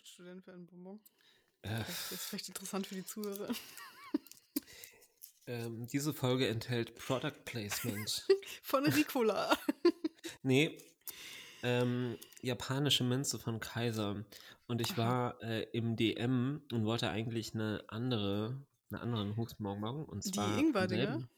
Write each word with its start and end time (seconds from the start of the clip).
lutschst 0.00 0.18
du 0.18 0.22
denn 0.24 0.40
für 0.40 0.52
einen 0.52 0.66
Bonbon? 0.66 0.98
Äh, 1.62 1.78
Das 1.86 2.10
ist 2.12 2.22
vielleicht 2.24 2.48
interessant 2.48 2.86
für 2.86 2.94
die 2.94 3.04
Zuhörer. 3.04 3.48
ähm, 5.46 5.86
diese 5.88 6.14
Folge 6.14 6.48
enthält 6.48 6.94
Product 6.96 7.44
Placement. 7.44 8.26
Von 8.62 8.86
Ricola. 8.86 9.54
nee, 10.42 10.78
ähm, 11.62 12.16
japanische 12.40 13.04
Münze 13.04 13.38
von 13.38 13.60
Kaiser. 13.60 14.24
Und 14.66 14.80
ich 14.80 14.96
war 14.96 15.42
äh, 15.42 15.64
im 15.72 15.96
DM 15.96 16.62
und 16.72 16.84
wollte 16.86 17.10
eigentlich 17.10 17.54
eine 17.54 17.84
andere, 17.88 18.64
einen 18.90 19.00
anderen 19.02 19.36
Hustenbonbon. 19.36 20.04
Und 20.06 20.24
Die 20.24 20.30
zwar 20.30 20.48
vom 20.54 20.58
Ingwer-Dinger? 20.66 21.06
selben- 21.06 21.28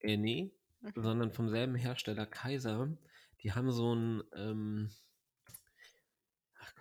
Äh, 0.00 0.16
nee, 0.16 0.52
Okay. 0.84 1.00
sondern 1.00 1.30
vom 1.32 1.48
selben 1.48 1.74
Hersteller 1.76 2.26
Kaiser. 2.26 2.88
Die 3.42 3.52
haben 3.52 3.70
so 3.70 3.94
ein, 3.94 4.22
ähm, 4.34 4.90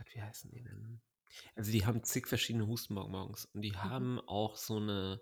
Gott, 0.02 0.16
wie 0.16 0.22
heißen 0.22 0.50
die 0.52 0.64
denn? 0.64 1.00
Also 1.56 1.72
die 1.72 1.86
haben 1.86 2.04
zig 2.04 2.28
verschiedene 2.28 2.66
Hustenbonbons 2.66 3.46
und 3.54 3.62
die 3.62 3.78
haben 3.78 4.20
auch 4.22 4.58
so 4.58 4.78
eine, 4.78 5.22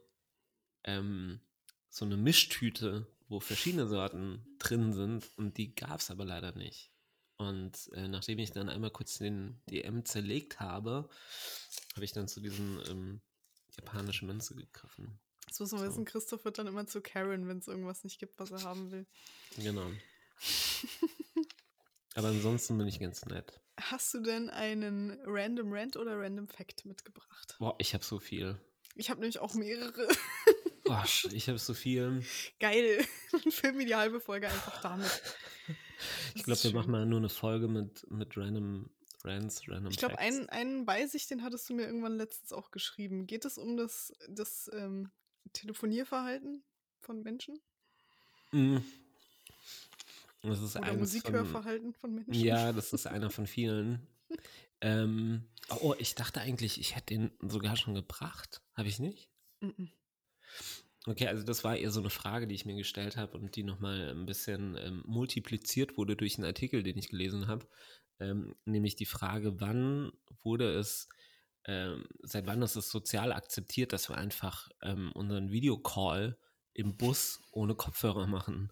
ähm, 0.85 1.41
so 1.89 2.05
eine 2.05 2.15
Mischtüte, 2.15 3.05
wo 3.27 3.41
verschiedene 3.41 3.87
Sorten 3.87 4.55
drin 4.57 4.93
sind 4.93 5.29
und 5.35 5.57
die 5.57 5.75
gab 5.75 5.99
es 5.99 6.09
aber 6.11 6.23
leider 6.23 6.53
nicht. 6.55 6.93
Und 7.35 7.89
äh, 7.93 8.07
nachdem 8.07 8.39
ich 8.39 8.51
dann 8.51 8.69
einmal 8.69 8.89
kurz 8.91 9.17
den 9.17 9.61
DM 9.69 10.05
zerlegt 10.05 10.59
habe, 10.61 11.09
habe 11.95 12.05
ich 12.05 12.13
dann 12.13 12.27
zu 12.29 12.39
diesen 12.39 12.81
ähm, 12.89 13.21
japanischen 13.75 14.27
Münze 14.27 14.55
gegriffen. 14.55 15.19
Das 15.47 15.59
muss 15.59 15.71
man 15.71 15.81
So. 15.81 15.87
wissen, 15.87 16.05
Christoph 16.05 16.45
wird 16.45 16.57
dann 16.57 16.67
immer 16.67 16.87
zu 16.87 17.01
Karen, 17.01 17.47
wenn 17.49 17.57
es 17.57 17.67
irgendwas 17.67 18.03
nicht 18.05 18.19
gibt, 18.19 18.39
was 18.39 18.51
er 18.51 18.63
haben 18.63 18.91
will. 18.91 19.05
Genau. 19.57 19.91
Aber 22.15 22.29
ansonsten 22.29 22.77
bin 22.77 22.87
ich 22.87 22.99
ganz 22.99 23.25
nett. 23.25 23.61
Hast 23.79 24.13
du 24.13 24.19
denn 24.19 24.49
einen 24.49 25.17
Random 25.25 25.71
Rant 25.71 25.95
oder 25.95 26.19
Random 26.19 26.47
Fact 26.47 26.85
mitgebracht? 26.85 27.55
Boah, 27.59 27.75
ich 27.77 27.93
habe 27.93 28.03
so 28.03 28.19
viel. 28.19 28.59
Ich 28.95 29.09
habe 29.09 29.21
nämlich 29.21 29.39
auch 29.39 29.53
mehrere. 29.53 30.07
Boah, 30.83 31.05
ich 31.31 31.47
habe 31.47 31.59
so 31.59 31.73
viel. 31.73 32.23
Geil. 32.59 33.05
Dann 33.31 33.51
filmen 33.51 33.79
wir 33.79 33.85
die 33.85 33.95
halbe 33.95 34.19
Folge 34.19 34.47
einfach 34.47 34.81
damit. 34.81 35.21
Ich 36.35 36.43
glaube, 36.43 36.61
wir 36.63 36.69
schön. 36.69 36.73
machen 36.73 36.91
mal 36.91 37.05
nur 37.05 37.19
eine 37.19 37.29
Folge 37.29 37.67
mit, 37.67 38.09
mit 38.09 38.37
random 38.37 38.89
Rants, 39.23 39.67
random 39.67 39.91
Ich 39.91 39.97
glaube, 39.97 40.17
einen, 40.17 40.47
einen 40.49 40.87
weiß 40.87 41.13
ich, 41.13 41.27
den 41.27 41.43
hattest 41.43 41.69
du 41.69 41.73
mir 41.73 41.85
irgendwann 41.85 42.17
letztens 42.17 42.53
auch 42.53 42.71
geschrieben. 42.71 43.27
Geht 43.27 43.45
es 43.45 43.57
um 43.57 43.75
das, 43.77 44.13
das 44.29 44.69
ähm, 44.73 45.11
Telefonierverhalten 45.53 46.63
von 46.99 47.21
Menschen? 47.21 47.59
Mm. 48.51 48.77
Das 50.41 50.61
ist 50.61 50.75
Oder 50.75 50.85
eines 50.85 50.91
von, 50.93 50.99
Musikhörverhalten 50.99 51.93
von 51.93 52.15
Menschen? 52.15 52.33
Ja, 52.33 52.71
das 52.73 52.93
ist 52.93 53.07
einer 53.07 53.29
von 53.29 53.47
vielen. 53.47 54.07
ähm, 54.81 55.43
oh, 55.81 55.95
ich 55.99 56.15
dachte 56.15 56.41
eigentlich, 56.41 56.79
ich 56.79 56.95
hätte 56.95 57.15
den 57.15 57.31
sogar 57.41 57.75
schon 57.75 57.93
gebracht. 57.95 58.61
Habe 58.75 58.87
ich 58.87 58.99
nicht? 58.99 59.29
Mhm. 59.59 59.91
Okay, 61.05 61.27
also 61.27 61.43
das 61.43 61.63
war 61.63 61.77
eher 61.77 61.91
so 61.91 62.01
eine 62.01 62.09
Frage, 62.09 62.45
die 62.45 62.55
ich 62.55 62.65
mir 62.65 62.75
gestellt 62.75 63.17
habe 63.17 63.37
und 63.37 63.55
die 63.55 63.63
nochmal 63.63 64.09
ein 64.09 64.25
bisschen 64.25 64.77
ähm, 64.77 65.01
multipliziert 65.05 65.97
wurde 65.97 66.15
durch 66.15 66.37
einen 66.37 66.45
Artikel, 66.45 66.83
den 66.83 66.97
ich 66.97 67.09
gelesen 67.09 67.47
habe. 67.47 67.67
Ähm, 68.19 68.55
nämlich 68.65 68.95
die 68.95 69.05
Frage, 69.05 69.61
wann 69.61 70.11
wurde 70.43 70.77
es, 70.77 71.07
ähm, 71.65 72.05
seit 72.21 72.47
wann 72.47 72.61
ist 72.61 72.75
es 72.75 72.89
sozial 72.89 73.31
akzeptiert, 73.31 73.93
dass 73.93 74.09
wir 74.09 74.17
einfach 74.17 74.69
ähm, 74.81 75.11
unseren 75.13 75.51
Videocall 75.51 76.37
im 76.73 76.97
Bus 76.97 77.41
ohne 77.51 77.75
Kopfhörer 77.75 78.27
machen? 78.27 78.71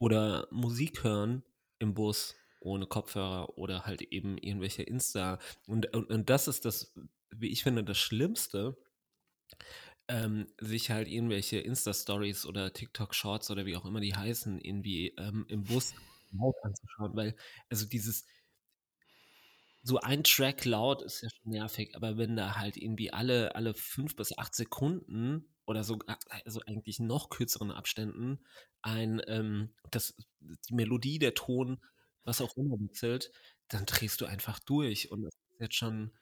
Oder 0.00 0.48
Musik 0.50 1.04
hören 1.04 1.44
im 1.78 1.94
Bus 1.94 2.34
ohne 2.60 2.86
Kopfhörer 2.86 3.56
oder 3.58 3.86
halt 3.86 4.02
eben 4.02 4.36
irgendwelche 4.38 4.82
Insta. 4.82 5.38
Und, 5.68 5.94
und, 5.94 6.10
und 6.10 6.28
das 6.30 6.48
ist 6.48 6.64
das, 6.64 6.92
wie 7.30 7.50
ich 7.50 7.62
finde, 7.62 7.84
das 7.84 7.98
Schlimmste, 7.98 8.76
ähm, 10.08 10.48
sich 10.58 10.90
halt 10.90 11.08
irgendwelche 11.08 11.58
Insta-Stories 11.58 12.46
oder 12.46 12.72
TikTok-Shorts 12.72 13.50
oder 13.50 13.64
wie 13.66 13.76
auch 13.76 13.84
immer 13.86 14.00
die 14.00 14.14
heißen, 14.14 14.60
irgendwie 14.60 15.14
ähm, 15.18 15.46
im 15.48 15.64
Bus 15.64 15.94
anzuschauen, 16.62 17.16
weil, 17.16 17.36
also 17.68 17.86
dieses, 17.86 18.24
so 19.82 19.98
ein 20.00 20.24
Track 20.24 20.64
laut 20.64 21.02
ist 21.02 21.22
ja 21.22 21.28
schon 21.30 21.52
nervig, 21.52 21.94
aber 21.96 22.18
wenn 22.18 22.36
da 22.36 22.56
halt 22.56 22.76
irgendwie 22.76 23.12
alle, 23.12 23.54
alle 23.54 23.74
fünf 23.74 24.14
bis 24.16 24.36
acht 24.36 24.54
Sekunden 24.54 25.46
oder 25.70 25.84
so, 25.84 25.98
also 26.44 26.60
eigentlich 26.66 27.00
noch 27.00 27.30
kürzeren 27.30 27.70
Abständen 27.70 28.40
ein, 28.82 29.22
ähm, 29.26 29.72
das, 29.90 30.14
die 30.40 30.74
Melodie, 30.74 31.18
der 31.18 31.34
Ton, 31.34 31.80
was 32.24 32.40
auch 32.40 32.56
immer 32.56 32.78
wechselt, 32.80 33.30
dann 33.68 33.86
drehst 33.86 34.20
du 34.20 34.26
einfach 34.26 34.58
durch. 34.58 35.10
Und 35.10 35.22
das 35.22 35.32
ist 35.34 35.60
jetzt 35.60 35.76
schon 35.76 36.12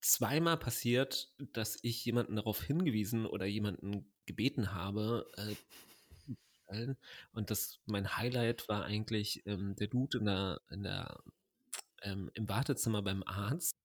zweimal 0.00 0.58
passiert, 0.58 1.32
dass 1.38 1.78
ich 1.82 2.04
jemanden 2.04 2.36
darauf 2.36 2.62
hingewiesen 2.62 3.26
oder 3.26 3.46
jemanden 3.46 4.12
gebeten 4.26 4.72
habe, 4.72 5.26
äh, 5.36 5.54
und 7.32 7.50
das 7.50 7.78
mein 7.86 8.16
Highlight 8.16 8.68
war 8.68 8.84
eigentlich 8.84 9.46
ähm, 9.46 9.76
der 9.76 9.86
Dude 9.86 10.18
in 10.18 10.24
der, 10.24 10.60
in 10.70 10.82
der 10.82 11.20
ähm, 12.02 12.30
im 12.34 12.48
Wartezimmer 12.48 13.02
beim 13.02 13.22
Arzt, 13.22 13.76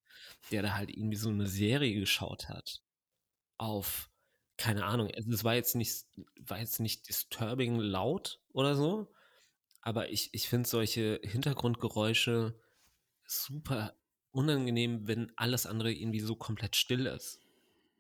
der 0.52 0.62
da 0.64 0.76
halt 0.76 0.90
irgendwie 0.90 1.18
so 1.18 1.30
eine 1.30 1.48
Serie 1.48 2.00
geschaut 2.00 2.50
hat. 2.50 2.82
Auf, 3.58 4.10
keine 4.60 4.86
Ahnung, 4.86 5.10
also 5.16 5.32
es 5.32 5.44
war 5.46 5.56
jetzt 5.56 5.76
nicht, 5.76 6.06
war 6.42 6.60
jetzt 6.60 6.82
nicht 6.82 7.10
disturbing 7.10 7.80
laut 7.80 8.42
oder 8.54 8.76
so, 8.76 9.14
aber 9.82 10.10
ich, 10.12 10.30
ich 10.34 10.50
finde 10.50 10.70
solche 10.70 11.22
Hintergrundgeräusche 11.24 12.60
super 13.26 13.96
unangenehm, 14.32 15.08
wenn 15.08 15.32
alles 15.38 15.66
andere 15.66 15.94
irgendwie 15.94 16.22
so 16.22 16.36
komplett 16.36 16.76
still 16.78 17.08
ist. 17.08 17.42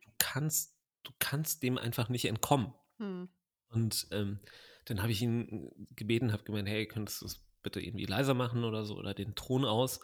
Du 0.01 0.11
kannst, 0.19 0.77
du 1.03 1.11
kannst 1.19 1.63
dem 1.63 1.77
einfach 1.77 2.09
nicht 2.09 2.25
entkommen. 2.25 2.73
Hm. 2.99 3.29
Und 3.69 4.07
ähm, 4.11 4.39
dann 4.85 5.01
habe 5.01 5.11
ich 5.11 5.21
ihn 5.21 5.87
gebeten, 5.95 6.33
habe 6.33 6.43
gemeint, 6.43 6.67
hey, 6.69 6.87
könntest 6.87 7.21
du 7.21 7.25
es 7.27 7.45
bitte 7.63 7.81
irgendwie 7.81 8.05
leiser 8.05 8.33
machen 8.33 8.63
oder 8.63 8.85
so 8.85 8.95
oder 8.97 9.13
den 9.13 9.35
Ton 9.35 9.65
aus. 9.65 9.99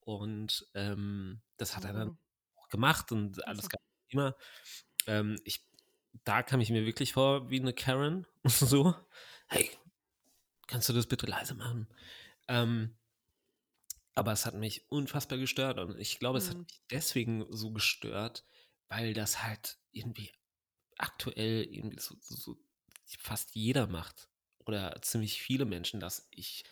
Und 0.00 0.66
ähm, 0.74 1.42
das 1.56 1.76
hat 1.76 1.84
er 1.84 1.92
dann 1.92 2.10
Oh. 2.10 2.16
auch 2.56 2.68
gemacht 2.68 3.12
und 3.12 3.46
alles 3.48 3.68
Also. 3.68 3.68
kein 3.68 3.80
Thema. 4.10 4.36
Ähm, 5.06 5.36
ich, 5.44 5.66
da 6.24 6.42
kam 6.42 6.60
ich 6.60 6.70
mir 6.70 6.86
wirklich 6.86 7.12
vor 7.14 7.50
wie 7.50 7.60
eine 7.60 7.72
Karen. 7.72 8.26
so, 8.44 8.94
hey, 9.48 9.70
kannst 10.66 10.88
du 10.88 10.92
das 10.92 11.06
bitte 11.06 11.26
leise 11.26 11.54
machen? 11.54 11.88
Ähm, 12.48 12.96
aber 14.14 14.32
es 14.32 14.46
hat 14.46 14.54
mich 14.54 14.90
unfassbar 14.90 15.38
gestört 15.38 15.78
und 15.78 15.98
ich 15.98 16.18
glaube, 16.18 16.38
es 16.38 16.50
hat 16.50 16.56
Hm. 16.56 16.66
mich 16.66 16.82
deswegen 16.90 17.46
so 17.50 17.72
gestört, 17.72 18.44
weil 18.88 19.12
das 19.14 19.42
halt 19.42 19.78
irgendwie 19.90 20.30
aktuell 20.98 21.64
irgendwie 21.64 22.00
so, 22.00 22.16
so, 22.20 22.36
so 22.36 22.56
fast 23.18 23.54
jeder 23.54 23.86
macht 23.88 24.30
oder 24.66 25.00
ziemlich 25.02 25.42
viele 25.42 25.64
Menschen, 25.64 26.00
dass 26.00 26.28
ich 26.30 26.64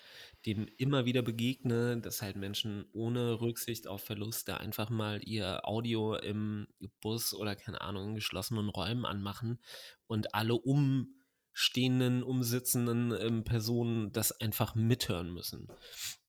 dem 0.46 0.66
immer 0.76 1.04
wieder 1.04 1.22
begegne, 1.22 2.00
dass 2.00 2.22
halt 2.22 2.36
Menschen 2.36 2.86
ohne 2.92 3.40
Rücksicht 3.40 3.86
auf 3.86 4.02
Verluste 4.02 4.58
einfach 4.58 4.90
mal 4.90 5.20
ihr 5.24 5.66
Audio 5.66 6.16
im 6.16 6.66
Bus 7.00 7.32
oder 7.32 7.54
keine 7.54 7.80
Ahnung 7.80 8.08
in 8.08 8.14
geschlossenen 8.16 8.68
Räumen 8.68 9.04
anmachen 9.04 9.60
und 10.06 10.34
alle 10.34 10.54
umstehenden, 10.54 12.22
umsitzenden 12.22 13.12
ähm, 13.20 13.44
Personen 13.44 14.12
das 14.12 14.32
einfach 14.40 14.74
mithören 14.74 15.32
müssen. 15.32 15.68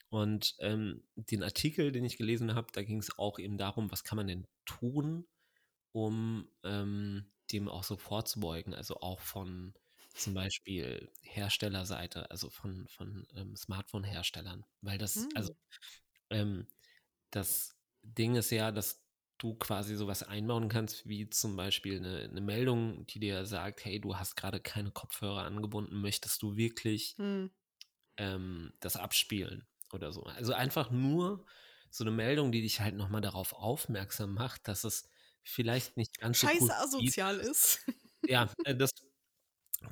Und 0.10 0.56
ähm, 0.60 1.02
den 1.16 1.42
Artikel, 1.42 1.92
den 1.92 2.06
ich 2.06 2.18
gelesen 2.18 2.54
habe, 2.54 2.68
da 2.72 2.84
ging 2.84 3.00
es 3.00 3.18
auch 3.18 3.40
eben 3.40 3.58
darum, 3.58 3.92
was 3.92 4.04
kann 4.04 4.18
man 4.18 4.28
denn 4.28 4.46
tun, 4.66 5.26
um 5.92 6.48
ähm, 6.64 7.32
dem 7.52 7.68
auch 7.68 7.84
so 7.84 7.98
vorzubeugen, 7.98 8.76
also 8.76 8.98
auch 8.98 9.20
von 9.20 9.74
zum 10.14 10.34
Beispiel 10.34 11.12
Herstellerseite, 11.22 12.30
also 12.32 12.50
von, 12.50 12.88
von 12.88 13.28
ähm, 13.36 13.56
Smartphone-Herstellern. 13.56 14.66
Weil 14.82 14.98
das, 14.98 15.28
Hm. 15.28 15.30
also 15.34 15.54
ähm, 16.30 16.68
das 17.32 17.78
Ding 18.04 18.36
ist 18.36 18.52
ja, 18.52 18.72
dass 18.72 19.06
du 19.40 19.56
quasi 19.56 19.96
sowas 19.96 20.24
einbauen 20.24 20.70
kannst, 20.70 21.08
wie 21.08 21.30
zum 21.30 21.56
Beispiel 21.58 21.98
eine, 21.98 22.22
eine 22.24 22.42
Meldung, 22.42 23.06
die 23.08 23.20
dir 23.20 23.46
sagt, 23.46 23.86
hey, 23.86 24.00
du 24.02 24.18
hast 24.18 24.36
gerade 24.36 24.60
keine 24.62 24.92
Kopfhörer 24.92 25.44
angebunden, 25.46 26.02
möchtest 26.02 26.42
du 26.44 26.56
wirklich 26.58 27.18
Hm. 27.18 27.50
ähm, 28.18 28.74
das 28.80 28.96
abspielen 28.96 29.68
oder 29.92 30.12
so. 30.12 30.24
Also 30.24 30.54
einfach 30.54 30.92
nur 30.92 31.46
so 31.92 32.04
eine 32.04 32.12
Meldung, 32.12 32.52
die 32.52 32.62
dich 32.62 32.80
halt 32.82 32.96
nochmal 32.96 33.22
darauf 33.22 33.54
aufmerksam 33.54 34.34
macht, 34.34 34.68
dass 34.68 34.84
es 34.84 35.10
vielleicht 35.44 35.98
nicht 35.98 36.18
ganz 36.20 36.40
so 36.40 36.50
Scheiße 36.50 36.60
cool 36.60 36.76
asozial 36.78 37.40
ist. 37.40 37.80
Ja, 38.28 38.54
äh, 38.64 38.76
das, 38.76 38.92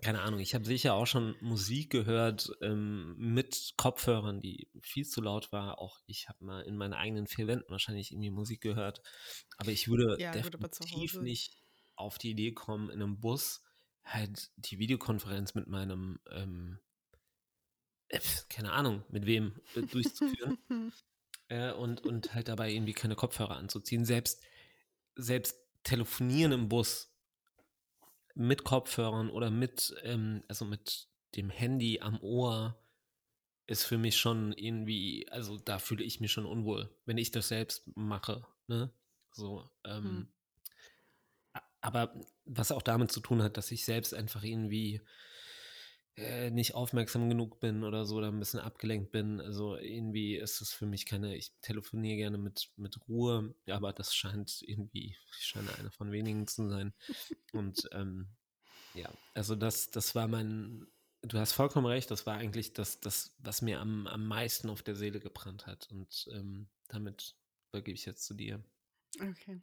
keine 0.01 0.21
Ahnung, 0.21 0.39
ich 0.39 0.55
habe 0.55 0.65
sicher 0.65 0.93
auch 0.93 1.05
schon 1.05 1.35
Musik 1.41 1.91
gehört 1.91 2.51
ähm, 2.61 3.15
mit 3.17 3.73
Kopfhörern, 3.77 4.39
die 4.39 4.69
viel 4.81 5.05
zu 5.05 5.21
laut 5.21 5.51
war. 5.51 5.79
Auch 5.79 5.99
ich 6.05 6.29
habe 6.29 6.43
mal 6.43 6.61
in 6.61 6.77
meinen 6.77 6.93
eigenen 6.93 7.27
vier 7.27 7.47
Wänden 7.47 7.69
wahrscheinlich 7.69 8.11
irgendwie 8.11 8.31
Musik 8.31 8.61
gehört. 8.61 9.01
Aber 9.57 9.71
ich 9.71 9.87
würde 9.87 10.17
Ja, 10.19 10.31
definitiv 10.31 11.19
nicht 11.21 11.57
auf 11.95 12.17
die 12.17 12.31
Idee 12.31 12.53
kommen, 12.53 12.89
in 12.89 13.01
einem 13.01 13.19
Bus 13.19 13.63
halt 14.03 14.49
die 14.55 14.79
Videokonferenz 14.79 15.53
mit 15.53 15.67
meinem, 15.67 16.19
ähm, 16.31 16.79
äh, 18.09 18.19
keine 18.49 18.71
Ahnung, 18.71 19.03
mit 19.09 19.25
wem 19.25 19.59
äh, 19.75 19.81
durchzuführen. 19.81 20.57
Äh, 21.47 21.73
und, 21.73 22.05
und 22.05 22.33
halt 22.33 22.47
dabei 22.47 22.71
irgendwie 22.71 22.93
keine 22.93 23.15
Kopfhörer 23.17 23.57
anzuziehen. 23.57 24.05
Selbst, 24.05 24.41
selbst 25.15 25.57
telefonieren 25.83 26.53
im 26.53 26.69
Bus 26.69 27.10
mit 28.35 28.63
Kopfhörern 28.63 29.29
oder 29.29 29.49
mit, 29.49 29.95
ähm, 30.03 30.43
also 30.47 30.65
mit 30.65 31.07
dem 31.35 31.49
Handy 31.49 31.99
am 32.01 32.19
Ohr 32.21 32.77
ist 33.67 33.85
für 33.85 33.97
mich 33.97 34.17
schon 34.17 34.51
irgendwie, 34.53 35.29
also 35.29 35.57
da 35.57 35.79
fühle 35.79 36.03
ich 36.03 36.19
mich 36.19 36.31
schon 36.31 36.45
unwohl, 36.45 36.93
wenn 37.05 37.17
ich 37.17 37.31
das 37.31 37.47
selbst 37.47 37.83
mache. 37.95 38.45
Ne? 38.67 38.91
So, 39.31 39.69
ähm, 39.85 40.03
hm. 40.03 40.27
Aber 41.81 42.13
was 42.45 42.71
auch 42.71 42.81
damit 42.81 43.11
zu 43.11 43.21
tun 43.21 43.41
hat, 43.41 43.57
dass 43.57 43.71
ich 43.71 43.85
selbst 43.85 44.13
einfach 44.13 44.43
irgendwie 44.43 45.01
äh, 46.17 46.51
nicht 46.51 46.75
aufmerksam 46.75 47.29
genug 47.29 47.59
bin 47.59 47.83
oder 47.83 48.05
so, 48.05 48.17
oder 48.17 48.27
ein 48.27 48.39
bisschen 48.39 48.59
abgelenkt 48.59 49.11
bin. 49.11 49.39
Also 49.39 49.77
irgendwie 49.77 50.35
ist 50.35 50.61
es 50.61 50.73
für 50.73 50.85
mich 50.85 51.05
keine, 51.05 51.35
ich 51.35 51.53
telefoniere 51.61 52.17
gerne 52.17 52.37
mit, 52.37 52.69
mit 52.75 52.99
Ruhe, 53.07 53.55
aber 53.67 53.93
das 53.93 54.13
scheint 54.13 54.61
irgendwie, 54.61 55.15
ich 55.37 55.45
scheine 55.45 55.73
einer 55.79 55.91
von 55.91 56.11
wenigen 56.11 56.47
zu 56.47 56.69
sein. 56.69 56.93
Und 57.53 57.89
ähm, 57.93 58.27
ja, 58.93 59.09
also 59.33 59.55
das, 59.55 59.89
das 59.89 60.13
war 60.15 60.27
mein, 60.27 60.85
du 61.21 61.39
hast 61.39 61.53
vollkommen 61.53 61.85
recht, 61.85 62.11
das 62.11 62.25
war 62.25 62.35
eigentlich 62.35 62.73
das, 62.73 62.99
das 62.99 63.33
was 63.39 63.61
mir 63.61 63.79
am, 63.79 64.07
am 64.07 64.27
meisten 64.27 64.69
auf 64.69 64.83
der 64.83 64.95
Seele 64.95 65.19
gebrannt 65.19 65.65
hat. 65.65 65.87
Und 65.91 66.27
ähm, 66.33 66.67
damit 66.89 67.35
übergebe 67.71 67.95
ich 67.95 68.05
jetzt 68.05 68.25
zu 68.25 68.33
dir. 68.33 68.61
Okay. 69.15 69.59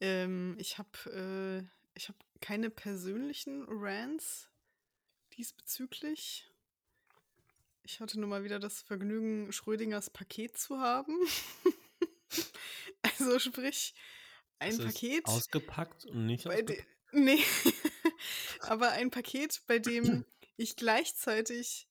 Ähm, 0.00 0.56
ich 0.58 0.78
habe 0.78 1.66
äh, 1.96 2.00
hab 2.00 2.16
keine 2.40 2.68
persönlichen 2.68 3.64
Rants 3.68 4.50
diesbezüglich. 5.36 6.50
Ich 7.82 8.00
hatte 8.00 8.18
nur 8.18 8.28
mal 8.28 8.44
wieder 8.44 8.58
das 8.58 8.82
Vergnügen, 8.82 9.52
Schrödingers 9.52 10.10
Paket 10.10 10.56
zu 10.56 10.78
haben. 10.80 11.14
also 13.02 13.38
sprich, 13.38 13.94
ein 14.58 14.76
das 14.76 14.86
Paket. 14.86 15.26
ausgepackt 15.26 16.06
und 16.06 16.26
nicht 16.26 16.46
ausgepackt? 16.46 16.86
Nee. 17.12 17.42
Aber 18.60 18.90
ein 18.92 19.10
Paket, 19.10 19.62
bei 19.66 19.78
dem 19.78 20.24
ich 20.56 20.76
gleichzeitig 20.76 21.86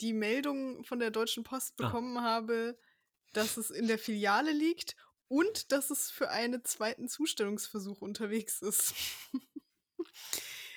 die 0.00 0.12
Meldung 0.12 0.84
von 0.84 0.98
der 0.98 1.10
Deutschen 1.10 1.44
Post 1.44 1.74
ah. 1.78 1.86
bekommen 1.86 2.18
ah. 2.18 2.22
habe, 2.22 2.78
dass 3.32 3.56
es 3.56 3.70
in 3.70 3.86
der 3.86 3.98
Filiale 3.98 4.52
liegt 4.52 4.96
und 5.28 5.72
dass 5.72 5.90
es 5.90 6.10
für 6.10 6.30
einen 6.30 6.64
zweiten 6.64 7.08
Zustellungsversuch 7.08 8.00
unterwegs 8.00 8.62
ist. 8.62 8.94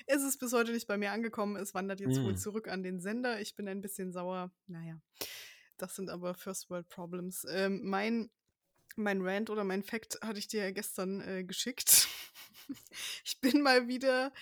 es 0.06 0.22
ist 0.22 0.38
bis 0.38 0.52
heute 0.52 0.72
nicht 0.72 0.86
bei 0.86 0.96
mir 0.96 1.12
angekommen. 1.12 1.56
Es 1.56 1.74
wandert 1.74 2.00
jetzt 2.00 2.18
mm. 2.18 2.24
wohl 2.24 2.36
zurück 2.36 2.68
an 2.68 2.82
den 2.82 3.00
Sender. 3.00 3.40
Ich 3.40 3.56
bin 3.56 3.68
ein 3.68 3.80
bisschen 3.80 4.12
sauer. 4.12 4.52
Naja, 4.66 5.00
das 5.76 5.96
sind 5.96 6.10
aber 6.10 6.34
First 6.34 6.70
World 6.70 6.88
Problems. 6.88 7.46
Ähm, 7.48 7.80
mein, 7.84 8.30
mein 8.96 9.22
Rant 9.22 9.50
oder 9.50 9.64
mein 9.64 9.82
Fact 9.82 10.18
hatte 10.22 10.38
ich 10.38 10.48
dir 10.48 10.64
ja 10.64 10.70
gestern 10.70 11.20
äh, 11.20 11.44
geschickt. 11.44 12.08
ich 13.24 13.40
bin 13.40 13.62
mal 13.62 13.88
wieder 13.88 14.32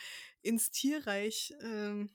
ins 0.43 0.71
Tierreich 0.71 1.55
ähm, 1.63 2.11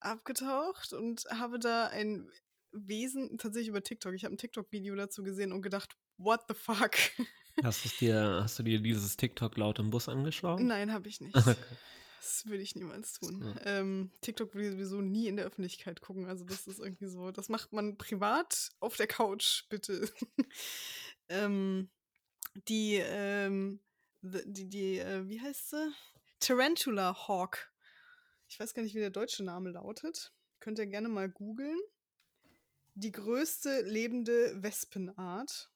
abgetaucht 0.00 0.92
und 0.92 1.24
habe 1.30 1.58
da 1.58 1.88
ein 1.88 2.30
Wesen 2.72 3.38
tatsächlich 3.38 3.68
über 3.68 3.82
TikTok. 3.82 4.14
Ich 4.14 4.24
habe 4.24 4.34
ein 4.34 4.38
TikTok-Video 4.38 4.94
dazu 4.96 5.22
gesehen 5.22 5.52
und 5.52 5.62
gedacht, 5.62 5.96
what 6.18 6.42
the 6.48 6.54
fuck? 6.54 6.96
Hast, 7.62 8.00
dir, 8.00 8.40
hast 8.42 8.58
du 8.58 8.64
dir 8.64 8.80
dieses 8.80 9.16
TikTok 9.16 9.56
laut 9.56 9.78
im 9.78 9.90
Bus 9.90 10.08
angeschaut? 10.08 10.58
Nein, 10.58 10.92
habe 10.92 11.06
ich 11.06 11.20
nicht. 11.20 11.36
Das 12.24 12.46
würde 12.46 12.62
ich 12.62 12.74
niemals 12.74 13.12
tun. 13.12 13.42
Ja. 13.42 13.66
Ähm, 13.66 14.10
TikTok 14.22 14.54
würde 14.54 14.68
ich 14.68 14.72
sowieso 14.72 15.02
nie 15.02 15.28
in 15.28 15.36
der 15.36 15.44
Öffentlichkeit 15.44 16.00
gucken. 16.00 16.24
Also 16.24 16.42
das 16.46 16.66
ist 16.66 16.78
irgendwie 16.78 17.06
so, 17.06 17.30
das 17.30 17.50
macht 17.50 17.74
man 17.74 17.98
privat 17.98 18.70
auf 18.80 18.96
der 18.96 19.06
Couch, 19.06 19.68
bitte. 19.68 20.10
ähm, 21.28 21.90
die, 22.66 22.94
ähm, 22.94 23.78
die, 24.22 24.70
die, 24.70 24.98
äh, 25.00 25.28
wie 25.28 25.38
heißt 25.38 25.70
sie? 25.70 25.92
Tarantula 26.40 27.28
Hawk. 27.28 27.70
Ich 28.48 28.58
weiß 28.58 28.72
gar 28.72 28.82
nicht, 28.82 28.94
wie 28.94 29.00
der 29.00 29.10
deutsche 29.10 29.44
Name 29.44 29.70
lautet. 29.70 30.32
Könnt 30.60 30.78
ihr 30.78 30.86
gerne 30.86 31.10
mal 31.10 31.28
googeln. 31.28 31.78
Die 32.94 33.12
größte 33.12 33.82
lebende 33.82 34.62
Wespenart. 34.62 35.70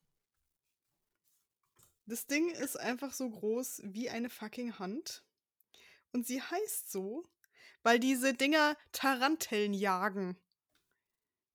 Das 2.07 2.27
Ding 2.27 2.49
ist 2.49 2.81
einfach 2.81 3.13
so 3.13 3.29
groß 3.29 3.83
wie 3.85 4.09
eine 4.09 4.31
fucking 4.31 4.79
Hand. 4.79 5.28
Und 6.13 6.27
sie 6.27 6.41
heißt 6.41 6.91
so, 6.91 7.29
weil 7.83 7.99
diese 7.99 8.35
Dinger 8.35 8.77
Taranteln 8.93 9.75
jagen. 9.75 10.37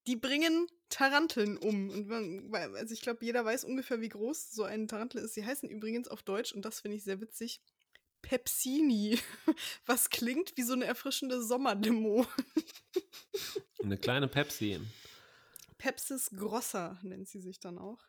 Die 0.07 0.15
bringen 0.15 0.67
Taranteln 0.89 1.57
um. 1.57 1.89
Und 1.89 2.07
man, 2.07 2.75
also 2.75 2.93
ich 2.93 3.01
glaube, 3.01 3.25
jeder 3.25 3.43
weiß 3.45 3.63
ungefähr, 3.63 4.01
wie 4.01 4.09
groß 4.09 4.51
so 4.51 4.63
ein 4.63 4.87
Tarantel 4.87 5.23
ist. 5.23 5.33
Sie 5.33 5.45
heißen 5.45 5.69
übrigens 5.69 6.07
auf 6.07 6.23
Deutsch, 6.23 6.53
und 6.53 6.65
das 6.65 6.81
finde 6.81 6.97
ich 6.97 7.03
sehr 7.03 7.21
witzig, 7.21 7.61
Pepsini. 8.21 9.19
Was 9.85 10.09
klingt 10.09 10.55
wie 10.55 10.63
so 10.63 10.73
eine 10.73 10.85
erfrischende 10.85 11.41
Sommerdemo. 11.41 12.25
eine 13.83 13.97
kleine 13.97 14.27
Pepsi. 14.27 14.79
Pepsis 15.77 16.29
grosser 16.31 16.99
nennt 17.03 17.27
sie 17.27 17.41
sich 17.41 17.59
dann 17.59 17.77
auch. 17.77 17.99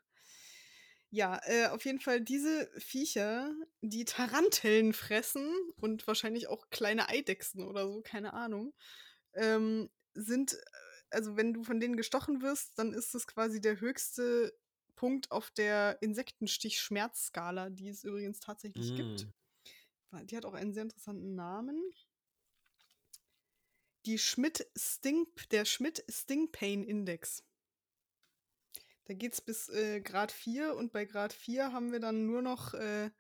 Ja, 1.15 1.41
äh, 1.45 1.69
auf 1.69 1.85
jeden 1.85 2.01
Fall 2.01 2.21
diese 2.21 2.69
Viecher, 2.77 3.55
die 3.83 4.05
Taranteln 4.05 4.93
fressen 4.93 5.49
und 5.77 6.05
wahrscheinlich 6.09 6.49
auch 6.49 6.71
kleine 6.71 7.09
Eidechsen 7.09 7.63
oder 7.63 7.87
so, 7.87 8.03
keine 8.03 8.33
Ahnung, 8.33 8.75
ähm, 9.35 9.91
sind, 10.15 10.55
äh, 10.55 10.57
also 11.11 11.37
wenn 11.37 11.55
du 11.55 11.63
von 11.63 11.79
denen 11.79 11.97
gestochen 11.97 12.43
wirst, 12.43 12.77
dann 12.81 12.93
ist 12.93 13.15
das 13.15 13.29
quasi 13.29 13.61
der 13.61 13.79
höchste 13.79 14.59
Punkt 14.97 15.31
auf 15.31 15.53
der 15.53 16.03
Insektenstich-Schmerzskala, 16.03 17.71
die 17.71 17.91
es 17.91 18.03
übrigens 18.03 18.41
tatsächlich 18.41 18.91
mm. 18.91 18.97
gibt. 18.97 19.29
Die 20.25 20.37
hat 20.37 20.45
auch 20.45 20.55
einen 20.55 20.75
sehr 20.75 20.83
interessanten 20.83 21.37
Namen. 21.37 21.81
Die 24.05 24.19
Schmidt 24.19 24.67
Sting, 24.77 25.29
der 25.53 25.65
Schmidt 25.65 26.05
Sting 26.11 26.51
Pain 26.51 26.83
Index. 26.83 27.45
Da 29.07 29.15
geht 29.15 29.35
es 29.35 29.41
bis 29.41 29.69
äh, 29.69 30.01
Grad 30.01 30.33
4 30.33 30.75
und 30.75 30.93
bei 30.93 31.05
Grad 31.05 31.33
4 31.33 31.73
haben 31.73 31.93
wir 31.93 32.01
dann 32.01 32.27
nur 32.27 32.43
noch 32.43 32.75
äh, 32.75 33.11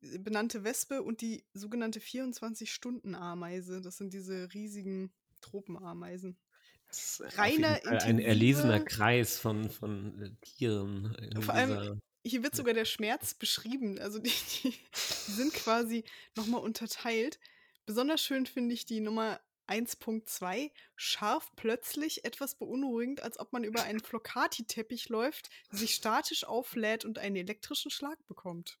benannte 0.00 0.64
Wespe 0.64 1.02
und 1.02 1.20
die 1.20 1.44
sogenannte 1.54 2.00
24-Stunden-Ameise. 2.00 3.80
Das 3.80 3.96
sind 3.96 4.12
diese 4.12 4.52
riesigen 4.52 5.12
Tropenameisen. 5.40 6.36
Reiner 7.36 7.80
ein, 7.86 7.98
ein 7.98 8.18
erlesener 8.20 8.80
Kreis 8.80 9.38
von, 9.38 9.70
von 9.70 10.20
äh, 10.22 10.30
Tieren. 10.42 11.16
Vor 11.40 11.54
allem, 11.54 12.00
hier 12.22 12.42
wird 12.42 12.54
sogar 12.54 12.74
der 12.74 12.84
Schmerz 12.84 13.34
beschrieben. 13.34 13.98
Also 13.98 14.18
die, 14.18 14.30
die 14.62 14.74
sind 14.92 15.52
quasi 15.54 16.04
nochmal 16.36 16.60
unterteilt. 16.60 17.38
Besonders 17.86 18.22
schön 18.22 18.46
finde 18.46 18.74
ich 18.74 18.86
die 18.86 19.00
Nummer 19.00 19.40
1.2 19.68 20.70
scharf 20.96 21.50
plötzlich 21.56 22.24
etwas 22.24 22.56
beunruhigend, 22.56 23.22
als 23.22 23.38
ob 23.38 23.52
man 23.52 23.64
über 23.64 23.82
einen 23.82 24.00
Flocati-Teppich 24.04 25.08
läuft, 25.08 25.50
sich 25.70 25.94
statisch 25.94 26.44
auflädt 26.44 27.04
und 27.04 27.18
einen 27.18 27.36
elektrischen 27.36 27.90
Schlag 27.90 28.18
bekommt. 28.26 28.78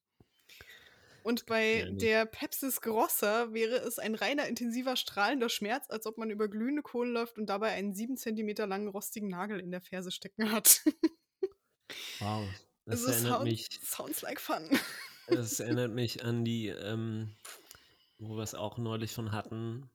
Und 1.24 1.46
bei 1.46 1.80
ja, 1.80 1.90
der 1.90 2.26
Pepsis 2.26 2.82
Grosser 2.82 3.54
wäre 3.54 3.76
es 3.76 3.98
ein 3.98 4.14
reiner 4.14 4.46
intensiver 4.46 4.94
strahlender 4.94 5.48
Schmerz, 5.48 5.86
als 5.88 6.04
ob 6.04 6.18
man 6.18 6.28
über 6.28 6.48
glühende 6.48 6.82
Kohlen 6.82 7.14
läuft 7.14 7.38
und 7.38 7.46
dabei 7.46 7.70
einen 7.70 7.94
7 7.94 8.18
cm 8.18 8.68
langen 8.68 8.88
rostigen 8.88 9.30
Nagel 9.30 9.58
in 9.58 9.70
der 9.70 9.80
Ferse 9.80 10.10
stecken 10.10 10.52
hat. 10.52 10.82
wow. 12.20 12.46
Das 12.86 13.00
also 13.00 13.12
erinnert 13.12 13.32
sound, 13.32 13.44
mich. 13.44 13.68
Sounds 13.82 14.20
like 14.20 14.38
fun. 14.38 14.68
Das 15.26 15.58
erinnert 15.60 15.92
mich 15.92 16.22
an 16.22 16.44
die, 16.44 16.68
ähm, 16.68 17.34
wo 18.18 18.36
wir 18.36 18.42
es 18.42 18.54
auch 18.54 18.76
neulich 18.76 19.12
von 19.12 19.32
hatten, 19.32 19.90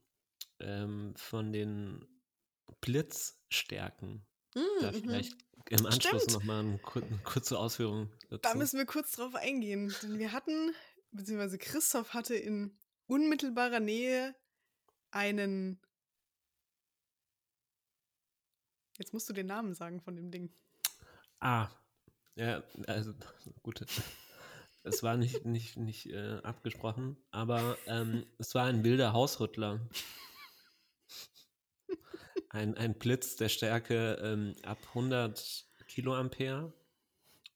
ähm, 0.59 1.13
von 1.15 1.51
den 1.51 2.05
Blitzstärken. 2.81 4.25
Mm, 4.55 4.81
da 4.81 4.91
mhm. 4.91 4.95
vielleicht 4.95 5.37
im 5.69 5.85
Anschluss 5.85 6.27
nochmal 6.27 6.61
eine, 6.61 6.79
eine 6.95 7.19
kurze 7.23 7.57
Ausführung 7.57 8.11
dazu. 8.29 8.41
Da 8.41 8.55
müssen 8.55 8.77
wir 8.77 8.85
kurz 8.85 9.11
drauf 9.11 9.35
eingehen. 9.35 9.93
Denn 10.01 10.17
wir 10.17 10.31
hatten, 10.31 10.73
beziehungsweise 11.11 11.57
Christoph 11.57 12.13
hatte 12.13 12.35
in 12.35 12.77
unmittelbarer 13.07 13.79
Nähe 13.79 14.35
einen. 15.11 15.79
Jetzt 18.97 19.13
musst 19.13 19.29
du 19.29 19.33
den 19.33 19.47
Namen 19.47 19.73
sagen 19.75 20.01
von 20.01 20.15
dem 20.15 20.31
Ding. 20.31 20.53
Ah, 21.39 21.69
ja, 22.35 22.63
also 22.87 23.13
gut. 23.63 23.85
Es 24.83 25.03
war 25.03 25.17
nicht, 25.17 25.45
nicht, 25.45 25.77
nicht 25.77 26.07
äh, 26.07 26.39
abgesprochen, 26.41 27.17
aber 27.31 27.77
ähm, 27.85 28.25
es 28.37 28.55
war 28.55 28.65
ein 28.65 28.83
wilder 28.83 29.11
Hausrüttler 29.11 29.81
ein, 32.49 32.75
ein 32.75 32.97
Blitz 32.97 33.35
der 33.35 33.49
Stärke 33.49 34.19
ähm, 34.21 34.55
ab 34.63 34.79
100 34.89 35.67
Kiloampere 35.87 36.73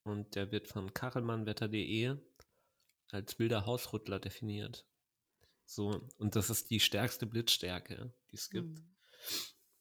und 0.04 0.36
der 0.36 0.52
wird 0.52 0.68
von 0.68 0.94
kachelmannwetter.de 0.94 2.18
als 3.10 3.40
wilder 3.40 3.66
Hausrüttler 3.66 4.20
definiert. 4.20 4.86
So, 5.66 6.08
und 6.18 6.36
das 6.36 6.50
ist 6.50 6.70
die 6.70 6.80
stärkste 6.80 7.26
Blitzstärke, 7.26 8.14
die 8.32 8.36
es 8.36 8.50
gibt. 8.50 8.80
Mhm. 8.80 8.96